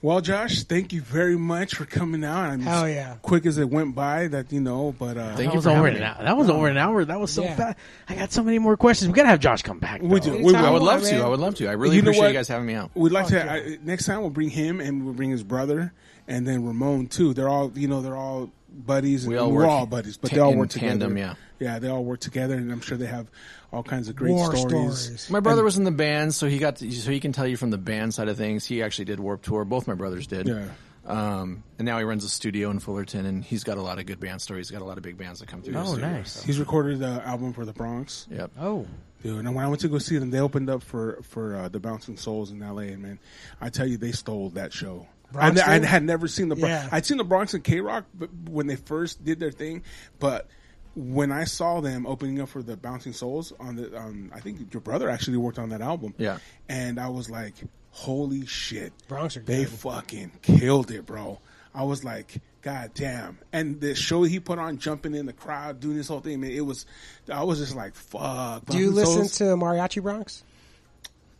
Well, 0.00 0.20
Josh, 0.20 0.62
thank 0.62 0.92
you 0.92 1.00
very 1.02 1.36
much 1.36 1.74
for 1.74 1.84
coming 1.84 2.22
out. 2.22 2.38
I'm 2.50 2.60
Hell 2.60 2.84
as 2.84 2.94
yeah. 2.94 3.14
quick 3.20 3.44
as 3.46 3.58
it 3.58 3.68
went 3.68 3.96
by 3.96 4.28
that 4.28 4.52
you 4.52 4.60
know, 4.60 4.94
but 4.96 5.16
uh, 5.16 5.34
Thank 5.34 5.36
that 5.38 5.44
you 5.46 5.50
was 5.54 5.64
for 5.64 5.70
over 5.70 5.78
having 5.86 5.94
an 5.96 6.00
me. 6.02 6.06
hour. 6.06 6.22
That 6.24 6.36
was 6.36 6.50
over 6.50 6.68
an 6.68 6.76
hour. 6.76 7.04
That 7.04 7.18
was 7.18 7.32
so 7.32 7.42
Yeah. 7.42 7.56
fast. 7.56 7.78
I 8.08 8.14
got 8.14 8.30
so 8.30 8.44
many 8.44 8.60
more 8.60 8.76
questions. 8.76 9.08
We 9.08 9.14
gotta 9.16 9.28
have 9.30 9.40
Josh 9.40 9.62
come 9.62 9.80
back. 9.80 10.00
We 10.00 10.20
though. 10.20 10.26
do. 10.26 10.32
We 10.34 10.38
Anytime 10.44 10.64
I 10.66 10.70
would 10.70 10.82
love 10.82 11.02
man. 11.02 11.14
to. 11.14 11.18
I 11.24 11.26
would 11.28 11.40
love 11.40 11.56
to. 11.56 11.66
I 11.66 11.72
really 11.72 11.96
You 11.96 12.02
know 12.02 12.10
appreciate 12.10 12.22
what? 12.22 12.28
you 12.28 12.34
guys 12.34 12.46
having 12.46 12.66
me 12.68 12.74
out. 12.74 12.92
We'd 12.94 13.10
like 13.10 13.26
to 13.28 13.34
yeah. 13.38 13.52
I, 13.52 13.78
next 13.82 14.04
time 14.06 14.20
we'll 14.20 14.30
bring 14.30 14.50
him 14.50 14.80
and 14.80 15.04
we'll 15.04 15.14
bring 15.14 15.30
his 15.30 15.42
brother 15.42 15.92
and 16.28 16.46
then 16.46 16.64
Ramon 16.64 17.08
too. 17.08 17.34
They're 17.34 17.48
all 17.48 17.72
you 17.74 17.88
know 17.88 18.00
they're 18.02 18.14
all 18.16 18.50
buddies. 18.72 19.26
We 19.26 19.34
and 19.34 19.42
all 19.42 19.50
we're 19.50 19.62
work 19.62 19.68
all 19.70 19.86
buddies, 19.86 20.16
but 20.16 20.28
ta- 20.30 20.36
they 20.36 20.40
all 20.42 20.52
in 20.52 20.58
work 20.58 20.68
together. 20.70 20.90
tandem, 20.90 21.16
yeah. 21.18 21.34
yeah, 21.58 21.78
they 21.80 21.88
all 21.88 22.04
work 22.04 22.20
together, 22.20 22.54
and 22.54 22.70
I'm 22.70 22.80
sure 22.80 22.96
they 22.96 23.06
have 23.06 23.26
all 23.72 23.82
kinds 23.82 24.08
of 24.08 24.14
great 24.16 24.32
War 24.32 24.54
stories. 24.54 24.98
stories. 25.00 25.30
My 25.30 25.40
brother 25.40 25.64
was 25.64 25.76
in 25.76 25.84
the 25.84 25.90
band, 25.90 26.32
so 26.34 26.46
he 26.46 26.58
got 26.58 26.76
to, 26.76 26.90
so 26.92 27.10
he 27.10 27.18
can 27.18 27.32
tell 27.32 27.46
you 27.46 27.56
from 27.56 27.70
the 27.70 27.78
band 27.78 28.14
side 28.14 28.28
of 28.28 28.36
things. 28.36 28.64
He 28.64 28.82
actually 28.82 29.06
did 29.06 29.18
Warped 29.18 29.44
Tour. 29.46 29.64
Both 29.64 29.88
my 29.88 29.94
brothers 29.94 30.26
did. 30.28 30.46
Yeah. 30.46 30.66
Um, 31.06 31.62
and 31.78 31.86
now 31.86 31.96
he 31.96 32.04
runs 32.04 32.22
a 32.24 32.28
studio 32.28 32.70
in 32.70 32.80
Fullerton, 32.80 33.24
and 33.24 33.42
he's 33.42 33.64
got 33.64 33.78
a 33.78 33.82
lot 33.82 33.98
of 33.98 34.04
good 34.04 34.20
band 34.20 34.42
stories. 34.42 34.68
He's 34.68 34.78
got 34.78 34.84
a 34.84 34.86
lot 34.88 34.98
of 34.98 35.02
big 35.02 35.16
bands 35.16 35.40
that 35.40 35.48
come 35.48 35.62
through. 35.62 35.72
his 35.74 35.88
Oh, 35.88 35.92
studio, 35.94 36.10
nice. 36.10 36.32
so- 36.32 36.46
He's 36.46 36.58
recorded 36.58 36.98
the 36.98 37.22
album 37.26 37.54
for 37.54 37.64
the 37.64 37.72
Bronx. 37.72 38.26
Yep. 38.30 38.50
Oh, 38.60 38.86
Dude, 39.22 39.44
and 39.44 39.54
when 39.54 39.64
I 39.64 39.68
went 39.68 39.80
to 39.80 39.88
go 39.88 39.98
see 39.98 40.16
them, 40.18 40.30
they 40.30 40.38
opened 40.38 40.70
up 40.70 40.80
for 40.82 41.18
for 41.22 41.56
uh, 41.56 41.68
the 41.68 41.80
Bouncing 41.80 42.16
Souls 42.16 42.50
in 42.52 42.62
L.A. 42.62 42.84
And 42.88 43.02
man, 43.02 43.18
I 43.60 43.68
tell 43.68 43.86
you, 43.86 43.96
they 43.96 44.12
stole 44.12 44.50
that 44.50 44.72
show. 44.72 45.06
I, 45.30 45.32
Bronx 45.50 45.60
I 45.62 45.78
did? 45.78 45.84
had 45.86 46.02
never 46.04 46.26
seen 46.28 46.48
the 46.48 46.56
Bronx. 46.56 46.70
Yeah. 46.70 46.88
I'd 46.90 47.04
seen 47.06 47.18
the 47.18 47.24
Bronx 47.24 47.54
and 47.54 47.62
KROQ, 47.62 48.04
but 48.14 48.30
when 48.48 48.66
they 48.66 48.76
first 48.76 49.22
did 49.24 49.38
their 49.40 49.50
thing, 49.52 49.82
but 50.18 50.48
when 50.94 51.30
I 51.30 51.44
saw 51.44 51.80
them 51.80 52.06
opening 52.06 52.40
up 52.40 52.48
for 52.48 52.62
the 52.62 52.76
Bouncing 52.76 53.12
Souls 53.12 53.52
on 53.60 53.76
the, 53.76 53.96
um, 53.96 54.32
I 54.34 54.40
think 54.40 54.72
your 54.72 54.80
brother 54.80 55.08
actually 55.08 55.36
worked 55.36 55.58
on 55.58 55.68
that 55.68 55.80
album. 55.80 56.14
Yeah. 56.18 56.38
and 56.68 56.98
I 56.98 57.08
was 57.08 57.28
like, 57.30 57.54
holy 57.90 58.46
shit, 58.46 58.92
Bronx 59.06 59.36
are 59.36 59.40
they 59.40 59.64
good. 59.64 59.68
fucking 59.68 60.32
killed 60.42 60.90
it, 60.90 61.04
bro. 61.06 61.40
I 61.74 61.84
was 61.84 62.02
like, 62.04 62.40
God 62.62 62.90
damn! 62.94 63.38
And 63.52 63.80
the 63.80 63.94
show 63.94 64.24
he 64.24 64.40
put 64.40 64.58
on, 64.58 64.78
jumping 64.78 65.14
in 65.14 65.26
the 65.26 65.32
crowd, 65.32 65.78
doing 65.78 65.96
this 65.96 66.08
whole 66.08 66.18
thing, 66.20 66.40
man, 66.40 66.50
it 66.50 66.62
was. 66.62 66.86
I 67.32 67.44
was 67.44 67.58
just 67.60 67.76
like, 67.76 67.94
fuck. 67.94 68.66
Do 68.66 68.78
you 68.78 68.90
listen 68.90 69.28
Souls? 69.28 69.38
to 69.38 69.44
Mariachi 69.56 70.02
Bronx? 70.02 70.42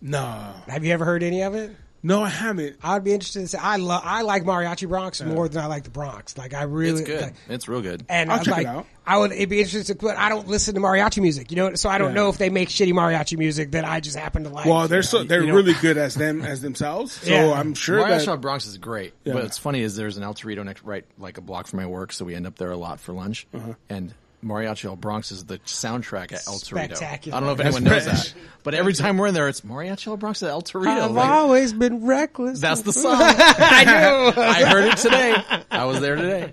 Nah, 0.01 0.53
Have 0.69 0.85
you 0.85 0.93
ever 0.93 1.05
heard 1.05 1.25
any 1.25 1.43
of 1.43 1.55
it? 1.57 1.75
No, 2.03 2.23
I 2.23 2.29
haven't. 2.29 2.77
I'd 2.83 3.05
be 3.05 3.13
interested 3.13 3.41
to 3.41 3.49
say 3.49 3.59
I 3.59 3.77
love 3.77 4.03
I 4.05 4.23
like 4.23 4.45
Mariachi 4.45 4.89
Bronx 4.89 5.23
more 5.23 5.49
than 5.49 5.63
I 5.63 5.67
like 5.67 5.85
the 5.85 5.91
Bronx. 5.91 6.37
Like 6.39 6.55
I 6.55 6.63
really 6.63 7.01
It's 7.03 7.09
good. 7.11 7.21
like- 7.23 7.35
it's 7.49 7.69
real 7.69 7.83
good. 7.83 8.05
and 8.09 8.31
I'll 8.31 8.39
I'm 8.39 8.45
check 8.45 8.53
like, 8.53 8.67
it 8.67 8.71
out. 8.71 8.87
I 9.07 9.17
would 9.19 9.33
it'd 9.33 9.49
be 9.49 9.61
interesting, 9.61 9.97
but 10.01 10.17
I 10.17 10.29
don't 10.29 10.47
listen 10.49 10.75
to 10.75 10.81
mariachi 10.81 11.23
music, 11.23 11.51
you 11.51 11.57
know. 11.57 11.75
So 11.75 11.89
I 11.89 11.99
don't 11.99 12.09
Yeah. 12.11 12.15
know 12.15 12.29
if 12.29 12.39
they 12.39 12.51
make 12.51 12.69
shitty 12.69 12.93
mariachi 12.93 13.39
music 13.39 13.71
that 13.73 13.85
I 13.85 14.01
just 14.01 14.17
happen 14.17 14.45
to 14.45 14.51
like. 14.51 14.67
Well, 14.67 14.87
they're 14.87 14.99
you 14.99 15.03
so 15.03 15.25
they're 15.25 15.41
You 15.41 15.49
know? 15.49 15.55
really 15.55 15.75
good 15.75 15.97
as 15.97 16.15
them 16.15 16.43
as 16.43 16.61
themselves. 16.61 17.13
So 17.13 17.31
Yeah. 17.33 17.53
I'm 17.53 17.75
sure 17.75 18.01
Mariachi 18.03 18.27
that 18.27 18.41
Bronx 18.41 18.67
is 18.67 18.77
great. 18.79 19.15
Yeah. 19.25 19.33
But 19.33 19.45
it's 19.45 19.59
funny 19.59 19.81
is 19.83 19.97
there's 19.97 20.17
an 20.19 20.23
El 20.23 20.35
Torito 20.35 20.65
next 20.65 20.85
right 20.85 21.05
like 21.19 21.39
a 21.39 21.41
block 21.41 21.67
from 21.67 21.79
my 21.81 21.87
work, 21.87 22.13
so 22.13 22.25
we 22.25 22.35
end 22.35 22.47
up 22.47 22.57
there 22.57 22.71
a 22.71 22.77
lot 22.77 23.01
for 23.01 23.13
lunch. 23.13 23.47
Uh-huh. 23.55 23.75
And 23.89 24.13
Mariachi 24.45 24.85
El 24.85 24.97
Bronx 24.97 25.33
is 25.33 25.45
the 25.45 25.59
soundtrack 25.61 26.33
at 26.33 26.47
El 26.47 26.55
Torito. 26.55 26.97
Spectacular. 26.97 27.37
I 27.37 27.41
don't 27.41 27.47
know 27.49 27.55
if 27.55 27.61
anyone 27.61 27.85
knows 27.85 28.05
that, 28.07 28.35
but 28.63 28.75
every 28.75 28.93
time 28.93 29.19
we're 29.19 29.27
in 29.27 29.35
there, 29.35 29.49
it's 29.49 29.63
Mariachi 29.63 30.07
El 30.07 30.17
Bronx 30.17 30.43
at 30.43 30.51
El 30.51 30.63
Torito. 30.63 30.87
I've 30.89 31.11
Like, 31.11 31.29
always 31.31 31.73
been 31.73 32.07
reckless. 32.07 32.61
that's 32.61 32.83
the 32.83 32.93
song. 32.95 33.17
I 33.21 33.85
knew 33.85 34.43
I 34.43 34.65
heard 34.65 34.85
it 34.93 34.97
today. 34.99 35.37
I 35.71 35.85
was 35.87 36.01
there 36.01 36.17
today. 36.17 36.53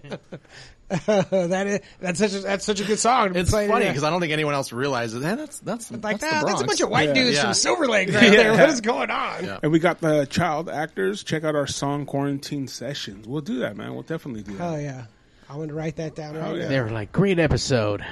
that 1.07 1.66
is 1.68 1.80
that's 1.99 2.20
such 2.20 2.34
a 2.34 2.40
that's 2.41 2.64
such 2.64 2.80
a 2.80 2.84
good 2.84 2.99
song. 2.99 3.36
It's 3.36 3.49
funny 3.49 3.68
because 3.88 4.03
I 4.03 4.12
don't 4.12 4.20
think 4.22 4.34
anyone 4.34 4.53
else 4.53 4.72
realizes. 4.72 5.24
Hey, 5.24 5.34
that's 5.36 5.60
that's 5.60 5.91
like 5.91 6.02
that's, 6.02 6.24
the 6.24 6.30
that. 6.30 6.45
That's 6.45 6.62
a 6.62 6.66
bunch 6.66 6.82
of 6.82 6.90
white 6.90 7.07
Yeah. 7.10 7.14
dudes 7.16 7.38
Yeah. 7.38 7.44
from 7.45 7.53
Silver 7.56 7.88
Lake 7.88 8.10
right 8.14 8.32
there. 8.32 8.52
What 8.52 8.70
is 8.70 8.82
going 8.82 9.10
on? 9.10 9.45
Yeah. 9.45 9.60
and 9.64 9.72
we 9.72 9.80
got 9.80 9.99
the 9.99 10.26
child 10.28 10.70
actors. 10.70 11.24
Check 11.24 11.44
out 11.44 11.56
our 11.56 11.66
song 11.66 12.06
quarantine 12.06 12.68
sessions. 12.68 13.28
We'll 13.28 13.41
do 13.41 13.60
that, 13.60 13.76
man. 13.76 13.94
We'll 13.94 14.03
definitely 14.03 14.44
do 14.44 14.57
that. 14.57 14.64
Oh 14.64 14.76
yeah, 14.78 15.06
I'm 15.50 15.60
gonna 15.60 15.74
write 15.74 15.98
that 15.98 16.16
down 16.16 16.36
right 16.36 16.44
Oh, 16.48 16.54
yeah. 16.56 16.64
now. 16.64 16.70
they 16.70 16.80
were 16.82 16.90
like 16.90 17.12
great 17.12 17.40
episode. 17.40 18.04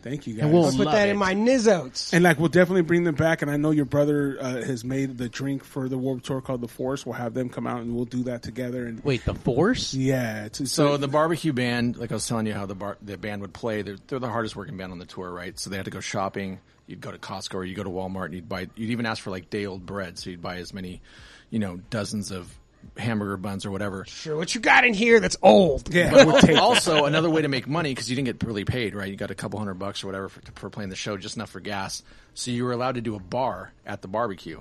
Thank 0.00 0.28
you 0.28 0.34
guys. 0.34 0.44
And 0.44 0.52
we'll- 0.52 0.64
I'll 0.66 0.70
put 0.70 0.86
Love 0.86 0.94
that 0.94 1.08
it. 1.08 1.10
in 1.10 1.16
my 1.18 1.34
nizotes. 1.34 2.12
And 2.12 2.22
like 2.22 2.38
we'll 2.38 2.48
definitely 2.48 2.82
bring 2.82 3.02
them 3.02 3.16
back. 3.16 3.42
And 3.42 3.50
I 3.50 3.56
know 3.56 3.72
your 3.72 3.84
brother 3.84 4.38
uh, 4.40 4.62
has 4.62 4.84
made 4.84 5.18
the 5.18 5.28
drink 5.28 5.64
for 5.64 5.88
the 5.88 5.98
Warped 5.98 6.24
Tour 6.24 6.40
called 6.40 6.60
the 6.60 6.68
Force. 6.68 7.04
We'll 7.04 7.16
have 7.16 7.34
them 7.34 7.48
come 7.48 7.66
out 7.66 7.80
and 7.82 7.94
we'll 7.94 8.04
do 8.04 8.22
that 8.24 8.42
together. 8.42 8.86
And 8.86 9.02
Wait, 9.04 9.24
the 9.24 9.34
Force? 9.34 9.92
yeah, 9.94 10.44
it's, 10.44 10.60
it's 10.60 10.72
So 10.72 10.96
the 10.96 11.08
barbecue 11.08 11.52
band, 11.52 11.96
like 11.96 12.12
I 12.12 12.14
was 12.14 12.26
telling 12.28 12.46
you, 12.46 12.54
how 12.54 12.64
the 12.64 12.76
bar, 12.76 12.96
the 13.02 13.18
band 13.18 13.42
would 13.42 13.52
play. 13.52 13.82
They're, 13.82 13.96
they're 14.06 14.20
the 14.20 14.28
hardest 14.30 14.54
working 14.54 14.76
band 14.76 14.92
on 14.92 14.98
the 15.00 15.04
tour, 15.04 15.30
right? 15.32 15.58
So 15.58 15.68
they 15.68 15.76
had 15.76 15.84
to 15.86 15.90
go 15.90 16.00
shopping. 16.00 16.60
You'd 16.86 17.00
go 17.00 17.10
to 17.10 17.18
Costco 17.18 17.54
or 17.56 17.64
you'd 17.64 17.74
go 17.76 17.82
to 17.84 17.90
Walmart 17.90 18.26
and 18.26 18.34
you'd 18.34 18.48
buy. 18.48 18.68
You'd 18.76 18.90
even 18.90 19.04
ask 19.04 19.22
for 19.22 19.30
like 19.30 19.50
day 19.50 19.66
old 19.66 19.84
bread, 19.84 20.16
so 20.18 20.30
you'd 20.30 20.40
buy 20.40 20.56
as 20.58 20.72
many, 20.72 21.02
you 21.50 21.58
know, 21.58 21.80
dozens 21.90 22.30
of 22.30 22.48
hamburger 22.96 23.36
buns 23.36 23.64
or 23.66 23.70
whatever. 23.70 24.04
Sure, 24.06 24.36
what 24.36 24.54
you 24.54 24.60
got 24.60 24.84
in 24.84 24.94
here 24.94 25.20
that's 25.20 25.36
old? 25.42 25.92
yeah, 25.94 26.10
But 26.10 26.26
we'll 26.48 26.60
also 26.60 27.04
another 27.04 27.30
way 27.30 27.42
to 27.42 27.48
make 27.48 27.66
money 27.68 27.90
because 27.92 28.08
you 28.10 28.16
didn't 28.16 28.26
get 28.38 28.46
really 28.46 28.64
paid, 28.64 28.94
right? 28.94 29.08
You 29.10 29.16
got 29.16 29.30
a 29.30 29.34
couple 29.34 29.58
hundred 29.58 29.74
bucks 29.74 30.02
or 30.02 30.06
whatever 30.08 30.28
for, 30.28 30.40
for 30.54 30.70
playing 30.70 30.90
the 30.90 30.96
show, 30.96 31.16
just 31.16 31.36
enough 31.36 31.50
for 31.50 31.60
gas. 31.60 32.02
So 32.34 32.50
you 32.50 32.64
were 32.64 32.72
allowed 32.72 32.96
to 32.96 33.00
do 33.00 33.14
a 33.14 33.20
bar 33.20 33.72
at 33.86 34.02
the 34.02 34.08
barbecue. 34.08 34.60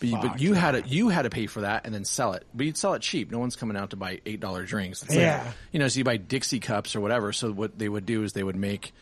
But 0.00 0.08
you, 0.08 0.16
but 0.18 0.40
you 0.40 0.52
had 0.54 0.72
to 0.72 0.82
you 0.88 1.08
had 1.08 1.22
to 1.22 1.30
pay 1.30 1.46
for 1.46 1.60
that 1.62 1.86
and 1.86 1.94
then 1.94 2.04
sell 2.04 2.32
it. 2.32 2.44
But 2.52 2.66
you'd 2.66 2.76
sell 2.76 2.94
it 2.94 3.00
cheap. 3.02 3.30
No 3.30 3.38
one's 3.38 3.54
coming 3.56 3.76
out 3.76 3.90
to 3.90 3.96
buy 3.96 4.20
eight 4.26 4.40
dollar 4.40 4.64
drinks. 4.64 5.02
It's 5.02 5.10
like, 5.12 5.20
Yeah. 5.20 5.52
you 5.72 5.78
know, 5.78 5.88
so 5.88 5.98
you 5.98 6.04
buy 6.04 6.16
Dixie 6.16 6.58
cups 6.60 6.96
or 6.96 7.00
whatever. 7.00 7.32
So 7.32 7.52
what 7.52 7.78
they 7.78 7.88
would 7.88 8.04
do 8.04 8.22
is 8.24 8.32
they 8.32 8.42
would 8.42 8.56
make 8.56 8.92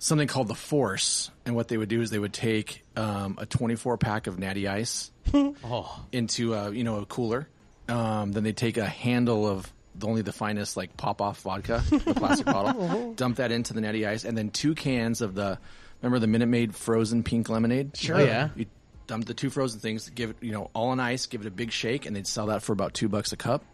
something 0.00 0.28
called 0.28 0.48
the 0.48 0.54
Force, 0.54 1.30
and 1.46 1.54
what 1.54 1.68
they 1.68 1.76
would 1.76 1.88
do 1.88 2.00
is 2.02 2.10
they 2.10 2.18
would 2.18 2.32
take 2.32 2.84
um, 2.96 3.36
a 3.40 3.46
twenty 3.46 3.76
four 3.76 3.96
pack 3.96 4.26
of 4.26 4.38
Natty 4.38 4.66
Ice 4.68 5.10
Oh, 5.34 6.04
into 6.12 6.52
a 6.54 6.72
you 6.72 6.84
know 6.84 6.96
a 6.96 7.06
cooler. 7.06 7.48
Um, 7.88 8.32
then 8.32 8.44
they 8.44 8.52
take 8.52 8.76
a 8.76 8.86
handle 8.86 9.46
of 9.46 9.72
only 10.02 10.22
the 10.22 10.32
finest 10.32 10.76
like 10.76 10.96
pop 10.96 11.20
off 11.20 11.40
vodka, 11.40 11.82
the 11.90 11.98
plastic 12.16 12.46
bottle, 12.46 13.14
dump 13.14 13.36
that 13.36 13.50
into 13.50 13.74
the 13.74 13.80
natty 13.80 14.06
ice, 14.06 14.24
and 14.24 14.36
then 14.36 14.50
two 14.50 14.74
cans 14.74 15.20
of 15.20 15.34
the 15.34 15.58
remember 16.02 16.18
the 16.18 16.26
Minute 16.26 16.46
Maid 16.46 16.74
frozen 16.74 17.22
pink 17.22 17.48
lemonade. 17.48 17.96
Sure. 17.96 18.16
Oh, 18.16 18.24
yeah. 18.24 18.50
You 18.54 18.66
dump 19.06 19.24
the 19.26 19.34
two 19.34 19.50
frozen 19.50 19.80
things, 19.80 20.08
give 20.10 20.30
it 20.30 20.36
you 20.40 20.52
know 20.52 20.70
all 20.74 20.90
on 20.90 21.00
ice, 21.00 21.26
give 21.26 21.40
it 21.40 21.46
a 21.46 21.50
big 21.50 21.72
shake, 21.72 22.06
and 22.06 22.14
they'd 22.14 22.26
sell 22.26 22.46
that 22.46 22.62
for 22.62 22.72
about 22.72 22.94
two 22.94 23.08
bucks 23.08 23.32
a 23.32 23.36
cup. 23.36 23.64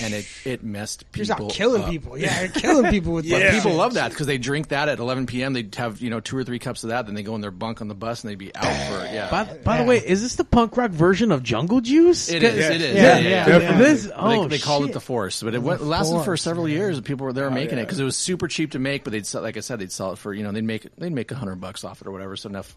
And 0.00 0.14
it 0.14 0.26
it 0.44 0.62
messed 0.62 1.04
You're 1.14 1.26
people 1.26 1.46
out 1.46 1.52
killing 1.52 1.82
up. 1.82 1.90
people. 1.90 2.16
Yeah, 2.18 2.40
you're 2.42 2.50
killing 2.50 2.90
people 2.90 3.12
with 3.12 3.24
Yeah. 3.24 3.38
that 3.38 3.54
People 3.54 3.74
love 3.76 3.94
that 3.94 4.10
because 4.10 4.26
they 4.26 4.38
drink 4.38 4.68
that 4.68 4.88
at 4.88 4.98
11 4.98 5.26
p.m. 5.26 5.52
They'd 5.52 5.74
have 5.74 6.00
you 6.00 6.10
know 6.10 6.20
two 6.20 6.36
or 6.36 6.44
three 6.44 6.58
cups 6.58 6.84
of 6.84 6.90
that, 6.90 7.06
then 7.06 7.14
they 7.14 7.22
go 7.22 7.34
in 7.34 7.40
their 7.40 7.50
bunk 7.50 7.80
on 7.80 7.88
the 7.88 7.94
bus 7.94 8.22
and 8.22 8.30
they'd 8.30 8.38
be 8.38 8.54
out 8.54 8.64
for 8.64 9.04
yeah. 9.12 9.30
By, 9.30 9.44
by 9.44 9.78
the 9.78 9.84
way, 9.84 9.98
is 9.98 10.22
this 10.22 10.36
the 10.36 10.44
punk 10.44 10.76
rock 10.76 10.90
version 10.90 11.32
of 11.32 11.42
Jungle 11.42 11.80
Juice? 11.80 12.28
it 12.28 12.42
is. 12.42 12.56
Yeah. 12.56 12.70
It 12.72 12.80
is. 12.80 12.94
Yeah, 12.94 13.02
Yeah, 13.02 13.18
yeah, 13.18 13.28
yeah. 13.48 13.58
yeah. 13.58 13.78
This, 13.78 14.10
oh, 14.14 14.48
they, 14.48 14.58
called 14.58 14.86
it 14.86 14.92
the 14.92 15.00
Force, 15.00 15.42
but 15.42 15.54
it 15.54 15.62
went, 15.62 15.82
lasted 15.82 16.18
for 16.18 16.24
Force, 16.24 16.42
several 16.42 16.68
years. 16.68 17.00
People 17.00 17.26
were 17.26 17.32
there 17.32 17.44
were 17.44 17.50
oh, 17.50 17.54
making 17.54 17.78
it 17.78 17.82
because 17.82 18.00
it 18.00 18.04
was 18.04 18.16
super 18.16 18.48
cheap 18.48 18.72
to 18.72 18.78
make, 18.78 19.04
but 19.04 19.12
they'd 19.12 19.26
sell, 19.26 19.42
like 19.42 19.56
I 19.56 19.60
said, 19.60 19.78
they'd 19.80 19.92
sell 19.92 20.12
it 20.12 20.18
for 20.18 20.32
you 20.32 20.42
know 20.44 20.52
they'd 20.52 20.64
make 20.64 20.86
they'd 20.96 21.12
make 21.12 21.30
a 21.30 21.34
hundred 21.34 21.56
bucks 21.60 21.84
off 21.84 22.00
it 22.00 22.06
or 22.06 22.10
whatever, 22.12 22.36
so 22.36 22.48
enough 22.48 22.76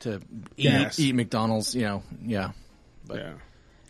to 0.00 0.16
eat, 0.56 0.64
Yes. 0.64 0.98
eat 0.98 1.14
McDonald's. 1.14 1.74
You 1.74 1.82
know, 1.82 2.02
yeah, 2.24 2.52
Yeah. 3.12 3.32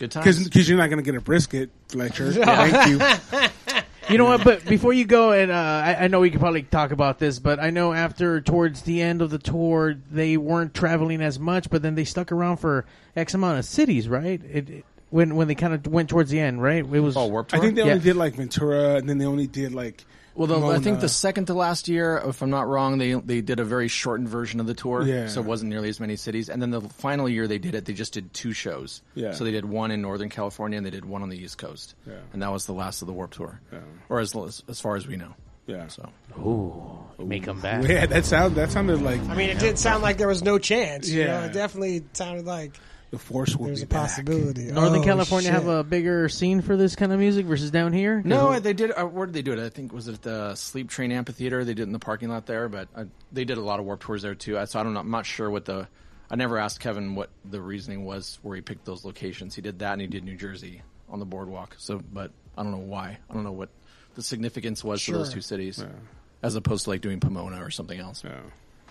Good 0.03 0.11
times. 0.11 0.45
Because 0.45 0.69
you're 0.69 0.79
not 0.79 0.89
going 0.91 0.99
to 0.99 1.05
get 1.05 1.15
a 1.17 1.21
brisket, 1.21 1.71
Fletcher. 1.89 2.33
Thank 2.33 2.89
you. 2.89 3.41
You 4.11 4.19
know 4.19 4.25
what? 4.25 4.43
But 4.43 4.65
before 4.67 4.93
you 4.93 5.05
go, 5.05 5.31
and 5.31 5.51
uh, 5.51 5.55
I, 5.55 5.97
I 6.05 6.09
know 6.09 6.19
we 6.21 6.31
could 6.31 6.41
probably 6.41 6.65
talk 6.65 6.91
about 6.91 7.21
this, 7.21 7.39
but 7.39 7.61
I 7.61 7.71
know 7.71 7.93
after 7.95 8.41
towards 8.41 8.83
the 8.83 9.01
end 9.01 9.23
of 9.23 9.31
the 9.31 9.39
tour, 9.39 9.95
they 10.11 10.37
weren't 10.37 10.75
traveling 10.75 11.23
as 11.23 11.39
much, 11.39 11.71
but 11.71 11.83
then 11.83 11.95
they 11.95 12.05
stuck 12.05 12.33
around 12.33 12.57
for 12.57 12.85
X 13.15 13.33
amount 13.33 13.61
of 13.61 13.65
cities, 13.65 14.09
right? 14.09 14.41
It, 14.45 14.69
it- 14.71 14.85
when 15.11 15.37
when 15.37 15.47
they 15.47 15.55
kind 15.55 15.73
of 15.73 15.87
went 15.87 16.09
towards 16.11 16.31
the 16.31 16.41
end, 16.41 16.63
right? 16.63 16.79
It 16.79 16.87
was 17.01 17.17
oh, 17.17 17.27
Warped 17.29 17.55
I 17.55 17.61
think 17.61 17.75
they 17.77 17.83
Yeah. 17.85 17.93
only 17.93 18.03
did 18.03 18.17
like 18.17 18.35
Ventura, 18.35 18.97
and 18.97 19.09
then 19.09 19.19
they 19.19 19.27
only 19.27 19.47
did 19.47 19.73
like. 19.73 20.05
Well, 20.35 20.47
the, 20.47 20.67
I 20.69 20.79
think 20.79 21.01
the 21.01 21.09
second 21.09 21.47
to 21.47 21.55
last 21.55 21.89
year, 21.89 22.23
if 22.27 22.41
I'm 22.43 22.49
not 22.51 22.67
wrong, 22.67 22.99
they 22.99 23.13
they 23.13 23.41
did 23.43 23.61
a 23.61 23.65
very 23.65 23.89
shortened 23.89 24.29
version 24.29 24.61
of 24.61 24.67
the 24.67 24.75
tour, 24.75 25.03
Yeah. 25.03 25.27
so 25.29 25.41
it 25.41 25.47
wasn't 25.47 25.71
nearly 25.71 25.89
as 25.91 26.01
many 26.01 26.17
cities. 26.17 26.49
And 26.49 26.63
then 26.63 26.71
the 26.71 26.81
final 26.81 27.29
year 27.29 27.47
they 27.47 27.59
did 27.59 27.75
it, 27.75 27.85
they 27.85 27.93
just 27.93 28.15
did 28.15 28.33
two 28.33 28.53
shows. 28.53 29.03
Yeah. 29.15 29.33
So 29.33 29.45
they 29.45 29.51
did 29.53 29.65
one 29.67 29.91
in 29.91 30.01
Northern 30.01 30.29
California 30.31 30.77
and 30.79 30.87
they 30.87 30.91
did 30.91 31.05
one 31.05 31.23
on 31.23 31.29
the 31.29 31.37
East 31.37 31.59
Coast. 31.59 31.95
Yeah. 32.07 32.15
And 32.33 32.41
that 32.43 32.51
was 32.51 32.65
the 32.67 32.73
last 32.73 33.03
of 33.03 33.07
the 33.09 33.13
Warped 33.13 33.35
Tour, 33.35 33.61
Yeah. 33.73 33.81
or 34.09 34.21
as 34.21 34.35
as 34.69 34.81
far 34.81 34.97
as 34.97 35.07
we 35.07 35.17
know. 35.17 35.35
Yeah. 35.67 35.87
So 35.89 36.09
ooh, 36.39 36.99
make 37.25 37.45
them 37.45 37.61
back. 37.61 37.87
Yeah, 37.87 38.07
that 38.07 38.25
sound 38.25 38.57
that 38.57 38.71
sounded 38.73 39.03
like 39.03 39.21
I 39.29 39.35
mean, 39.35 39.51
it 39.51 39.59
did 39.59 39.79
sound 39.79 40.03
like 40.03 40.17
there 40.17 40.29
was 40.29 40.43
no 40.43 40.59
chance. 40.59 41.09
You 41.11 41.25
know, 41.25 41.41
Yeah. 41.41 41.45
it 41.47 41.53
definitely 41.53 42.05
sounded 42.15 42.47
like 42.47 42.73
the 43.13 43.19
force 43.19 43.55
will 43.55 43.67
there's 43.67 43.81
be 43.81 43.85
a 43.85 43.87
back. 43.87 44.01
possibility. 44.09 44.65
Northern 44.73 45.01
Oh, 45.03 45.05
California 45.05 45.47
shit. 45.51 45.55
have 45.55 45.69
a 45.69 45.85
bigger 45.85 46.29
scene 46.29 46.61
for 46.63 46.77
this 46.77 46.97
kind 46.97 47.13
of 47.13 47.21
music 47.21 47.47
versus 47.47 47.71
down 47.71 47.93
here? 47.93 48.21
no, 48.25 48.59
they 48.59 48.73
did. 48.73 48.91
Uh, 48.91 49.05
where 49.05 49.27
did 49.27 49.35
they 49.35 49.43
do 49.43 49.53
it? 49.53 49.59
I 49.59 49.69
think 49.69 49.93
was 49.93 50.09
it 50.09 50.21
the 50.23 50.55
Sleep 50.57 50.89
Train 50.91 51.13
Amphitheater. 51.13 51.65
They 51.65 51.75
did 51.75 51.83
it 51.83 51.85
in 51.85 51.93
the 51.93 51.99
parking 52.01 52.31
lot 52.31 52.47
there, 52.47 52.69
but 52.69 52.89
uh, 52.97 53.05
they 53.31 53.45
did 53.45 53.59
a 53.59 53.63
lot 53.63 53.79
of 53.79 53.87
Warped 53.87 54.03
Tours 54.03 54.23
there 54.23 54.35
too. 54.35 54.59
So 54.67 54.81
I 54.81 54.83
don't 54.83 54.95
know. 54.95 55.01
I'm 55.01 55.11
not 55.11 55.27
sure 55.27 55.49
what 55.49 55.65
the. 55.67 55.87
I 56.31 56.35
never 56.35 56.57
asked 56.59 56.81
Kevin 56.81 57.15
what 57.15 57.29
the 57.45 57.61
reasoning 57.61 58.05
was 58.05 58.39
where 58.43 58.57
he 58.57 58.63
picked 58.63 58.87
those 58.87 59.05
locations. 59.05 59.55
He 59.55 59.61
did 59.61 59.79
that 59.81 59.93
and 59.93 60.01
he 60.01 60.07
did 60.07 60.25
New 60.25 60.35
Jersey 60.37 60.81
on 61.11 61.19
the 61.21 61.27
boardwalk. 61.27 61.75
So, 61.79 62.01
but 62.13 62.31
I 62.57 62.63
don't 62.63 62.73
know 62.73 62.79
why. 62.79 63.19
I 63.29 63.35
don't 63.35 63.45
know 63.45 63.53
what 63.53 63.69
the 64.15 64.23
significance 64.23 64.83
was 64.83 65.03
for 65.03 65.13
those 65.13 65.27
Sure. 65.27 65.35
two 65.35 65.41
cities, 65.43 65.85
as 66.43 66.55
opposed 66.55 66.85
to 66.85 66.91
like 66.91 67.03
doing 67.03 67.21
Pomona 67.21 67.63
or 67.63 67.69
something 67.71 68.01
else. 68.01 68.25
Yeah. 68.25 68.41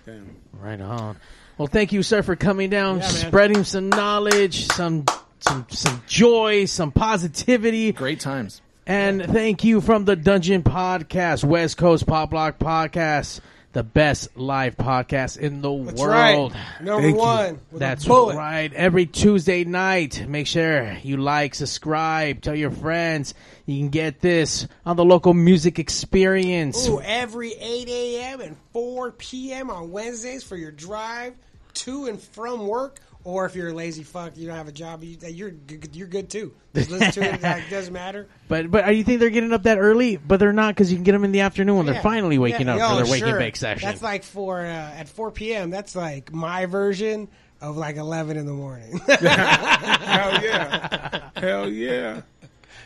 Damn. 0.06 0.36
Right 0.54 0.80
on. 0.82 1.18
Well, 1.62 1.68
thank 1.68 1.92
you, 1.92 2.02
sir, 2.02 2.24
for 2.24 2.36
coming 2.36 2.72
down, 2.72 3.02
Yeah, 3.02 3.08
spreading 3.08 3.64
some 3.64 3.90
knowledge, 3.90 4.66
some 4.70 5.06
some 5.42 5.68
some 5.70 6.02
joy, 6.08 6.66
some 6.66 6.92
positivity. 6.92 7.92
Great 7.92 8.20
times. 8.20 8.64
And 8.88 9.24
thank 9.24 9.64
you 9.64 9.80
from 9.80 10.06
the 10.06 10.16
Dungeon 10.16 10.64
Podcast, 10.64 11.44
West 11.44 11.78
Coast 11.78 12.08
Pop 12.08 12.34
Lock 12.34 12.58
Podcast, 12.58 13.42
the 13.74 13.84
best 13.84 14.36
live 14.36 14.76
podcast 14.76 15.38
in 15.38 15.62
the 15.62 15.72
That's 15.84 16.02
world. 16.02 16.54
right. 16.54 16.82
Number 16.82 17.04
Thank 17.04 17.18
one. 17.18 17.60
With 17.70 17.80
That's 17.80 18.08
a 18.08 18.12
right. 18.12 18.74
Every 18.74 19.06
Tuesday 19.06 19.64
night, 19.64 20.28
make 20.28 20.48
sure 20.48 20.94
you 21.04 21.18
like, 21.18 21.54
subscribe, 21.54 22.42
tell 22.42 22.56
your 22.56 22.72
friends. 22.72 23.36
You 23.68 23.78
can 23.78 23.90
get 23.90 24.20
this 24.20 24.68
on 24.84 24.96
the 24.98 25.06
local 25.06 25.36
music 25.36 25.78
experience. 25.78 26.88
Ooh, 26.88 27.00
every 27.02 27.54
8 27.54 27.88
a.m. 27.88 28.42
and 28.42 28.58
4 28.74 29.12
p.m. 29.12 29.70
on 29.70 29.92
Wednesdays 29.92 30.44
for 30.44 30.56
your 30.56 30.72
drive 30.72 31.36
to 31.76 32.06
and 32.08 32.20
from 32.22 32.68
work. 32.68 33.00
Or 33.24 33.46
if 33.46 33.56
you're 33.56 33.70
a 33.70 33.74
lazy 33.74 34.02
fuck, 34.02 34.36
you 34.36 34.48
don't 34.48 34.56
have 34.56 34.68
a 34.68 34.72
job, 34.72 35.04
you, 35.04 35.16
you're 35.28 35.52
good- 35.52 35.96
you're 35.96 36.08
good 36.08 36.28
too. 36.32 36.54
Just 36.74 36.90
listen 36.90 37.12
to 37.12 37.22
it. 37.36 37.44
Like, 37.44 37.64
doesn't 37.70 37.94
matter. 37.94 38.28
But 38.48 38.72
but 38.72 38.96
you 38.96 39.04
think 39.04 39.20
they're 39.20 39.30
getting 39.30 39.54
up 39.54 39.62
that 39.64 39.78
early? 39.78 40.18
But 40.18 40.40
they're 40.40 40.52
not 40.54 40.74
because 40.74 40.92
you 40.92 40.98
can 40.98 41.04
get 41.04 41.12
them 41.12 41.24
in 41.24 41.32
the 41.32 41.42
afternoon 41.42 41.78
when 41.78 41.86
they're 41.86 42.02
finally 42.02 42.40
waking 42.40 42.66
Yeah. 42.66 42.74
up 42.78 42.80
Yo, 42.80 42.90
for 42.98 43.04
their 43.04 43.12
wake 43.12 43.20
sure. 43.20 43.30
and 43.30 43.38
bake 43.38 43.56
session. 43.58 43.88
That's 43.88 44.02
like 44.02 44.24
for 44.24 44.62
uh, 44.62 44.70
at 44.70 45.08
4 45.08 45.30
p.m. 45.30 45.70
That's 45.70 45.96
like 45.96 46.34
my 46.34 46.66
version 46.66 47.28
of 47.62 47.78
like 47.78 47.98
11 47.98 48.38
in 48.38 48.48
the 48.48 48.54
morning. 48.54 48.98
Hell 49.08 50.44
yeah. 50.44 51.30
Hell 51.36 51.70
yeah. 51.70 52.22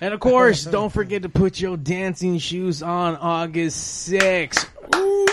And 0.01 0.13
of 0.13 0.19
course, 0.19 0.65
don't 0.65 0.91
forget 0.91 1.22
to 1.23 1.30
put 1.30 1.59
your 1.59 1.77
dancing 1.77 2.38
shoes 2.38 2.84
on 2.84 3.15
August 3.15 4.09
6th. 4.11 4.67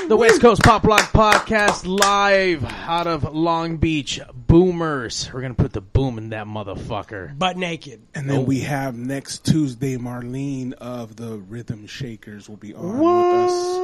The 0.09 0.17
West 0.17 0.41
Coast 0.41 0.63
Pop 0.63 0.85
Lock 0.85 1.13
Podcast 1.13 1.85
live 1.87 2.65
out 2.65 3.07
of 3.07 3.35
Long 3.35 3.77
Beach. 3.79 4.21
Boomers. 4.35 5.31
We're 5.33 5.41
going 5.41 5.55
to 5.55 5.63
put 5.63 5.73
the 5.73 5.81
boom 5.81 6.19
in 6.19 6.31
that 6.31 6.47
motherfucker. 6.47 7.37
Butt 7.39 7.57
naked. 7.57 8.03
And 8.15 8.29
then 8.29 8.45
we 8.45 8.61
have 8.61 8.95
next 8.97 9.45
Tuesday, 9.47 9.97
Marlene 9.97 10.75
of 10.75 11.17
the 11.17 11.39
Rhythm 11.39 11.87
Shakers 11.87 12.49
will 12.49 12.57
be 12.57 12.75
on 12.75 12.99
with 12.99 13.51
us. 13.51 13.79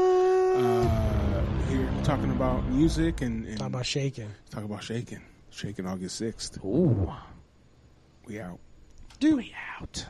Uh, 0.58 1.44
here 1.70 1.88
talking 2.04 2.30
about 2.30 2.64
music 2.68 3.20
and, 3.22 3.46
and 3.46 3.58
Talk 3.58 3.68
about 3.68 3.86
shaking. 3.86 4.30
talk 4.50 4.64
about 4.64 4.82
shaking. 4.82 5.20
Shaking 5.50 5.86
August 5.86 6.20
6th. 6.20 6.62
Ooh. 6.64 7.10
We 8.26 8.40
out. 8.40 8.58
Dude. 9.20 9.36
We 9.36 9.54
out. 9.80 10.06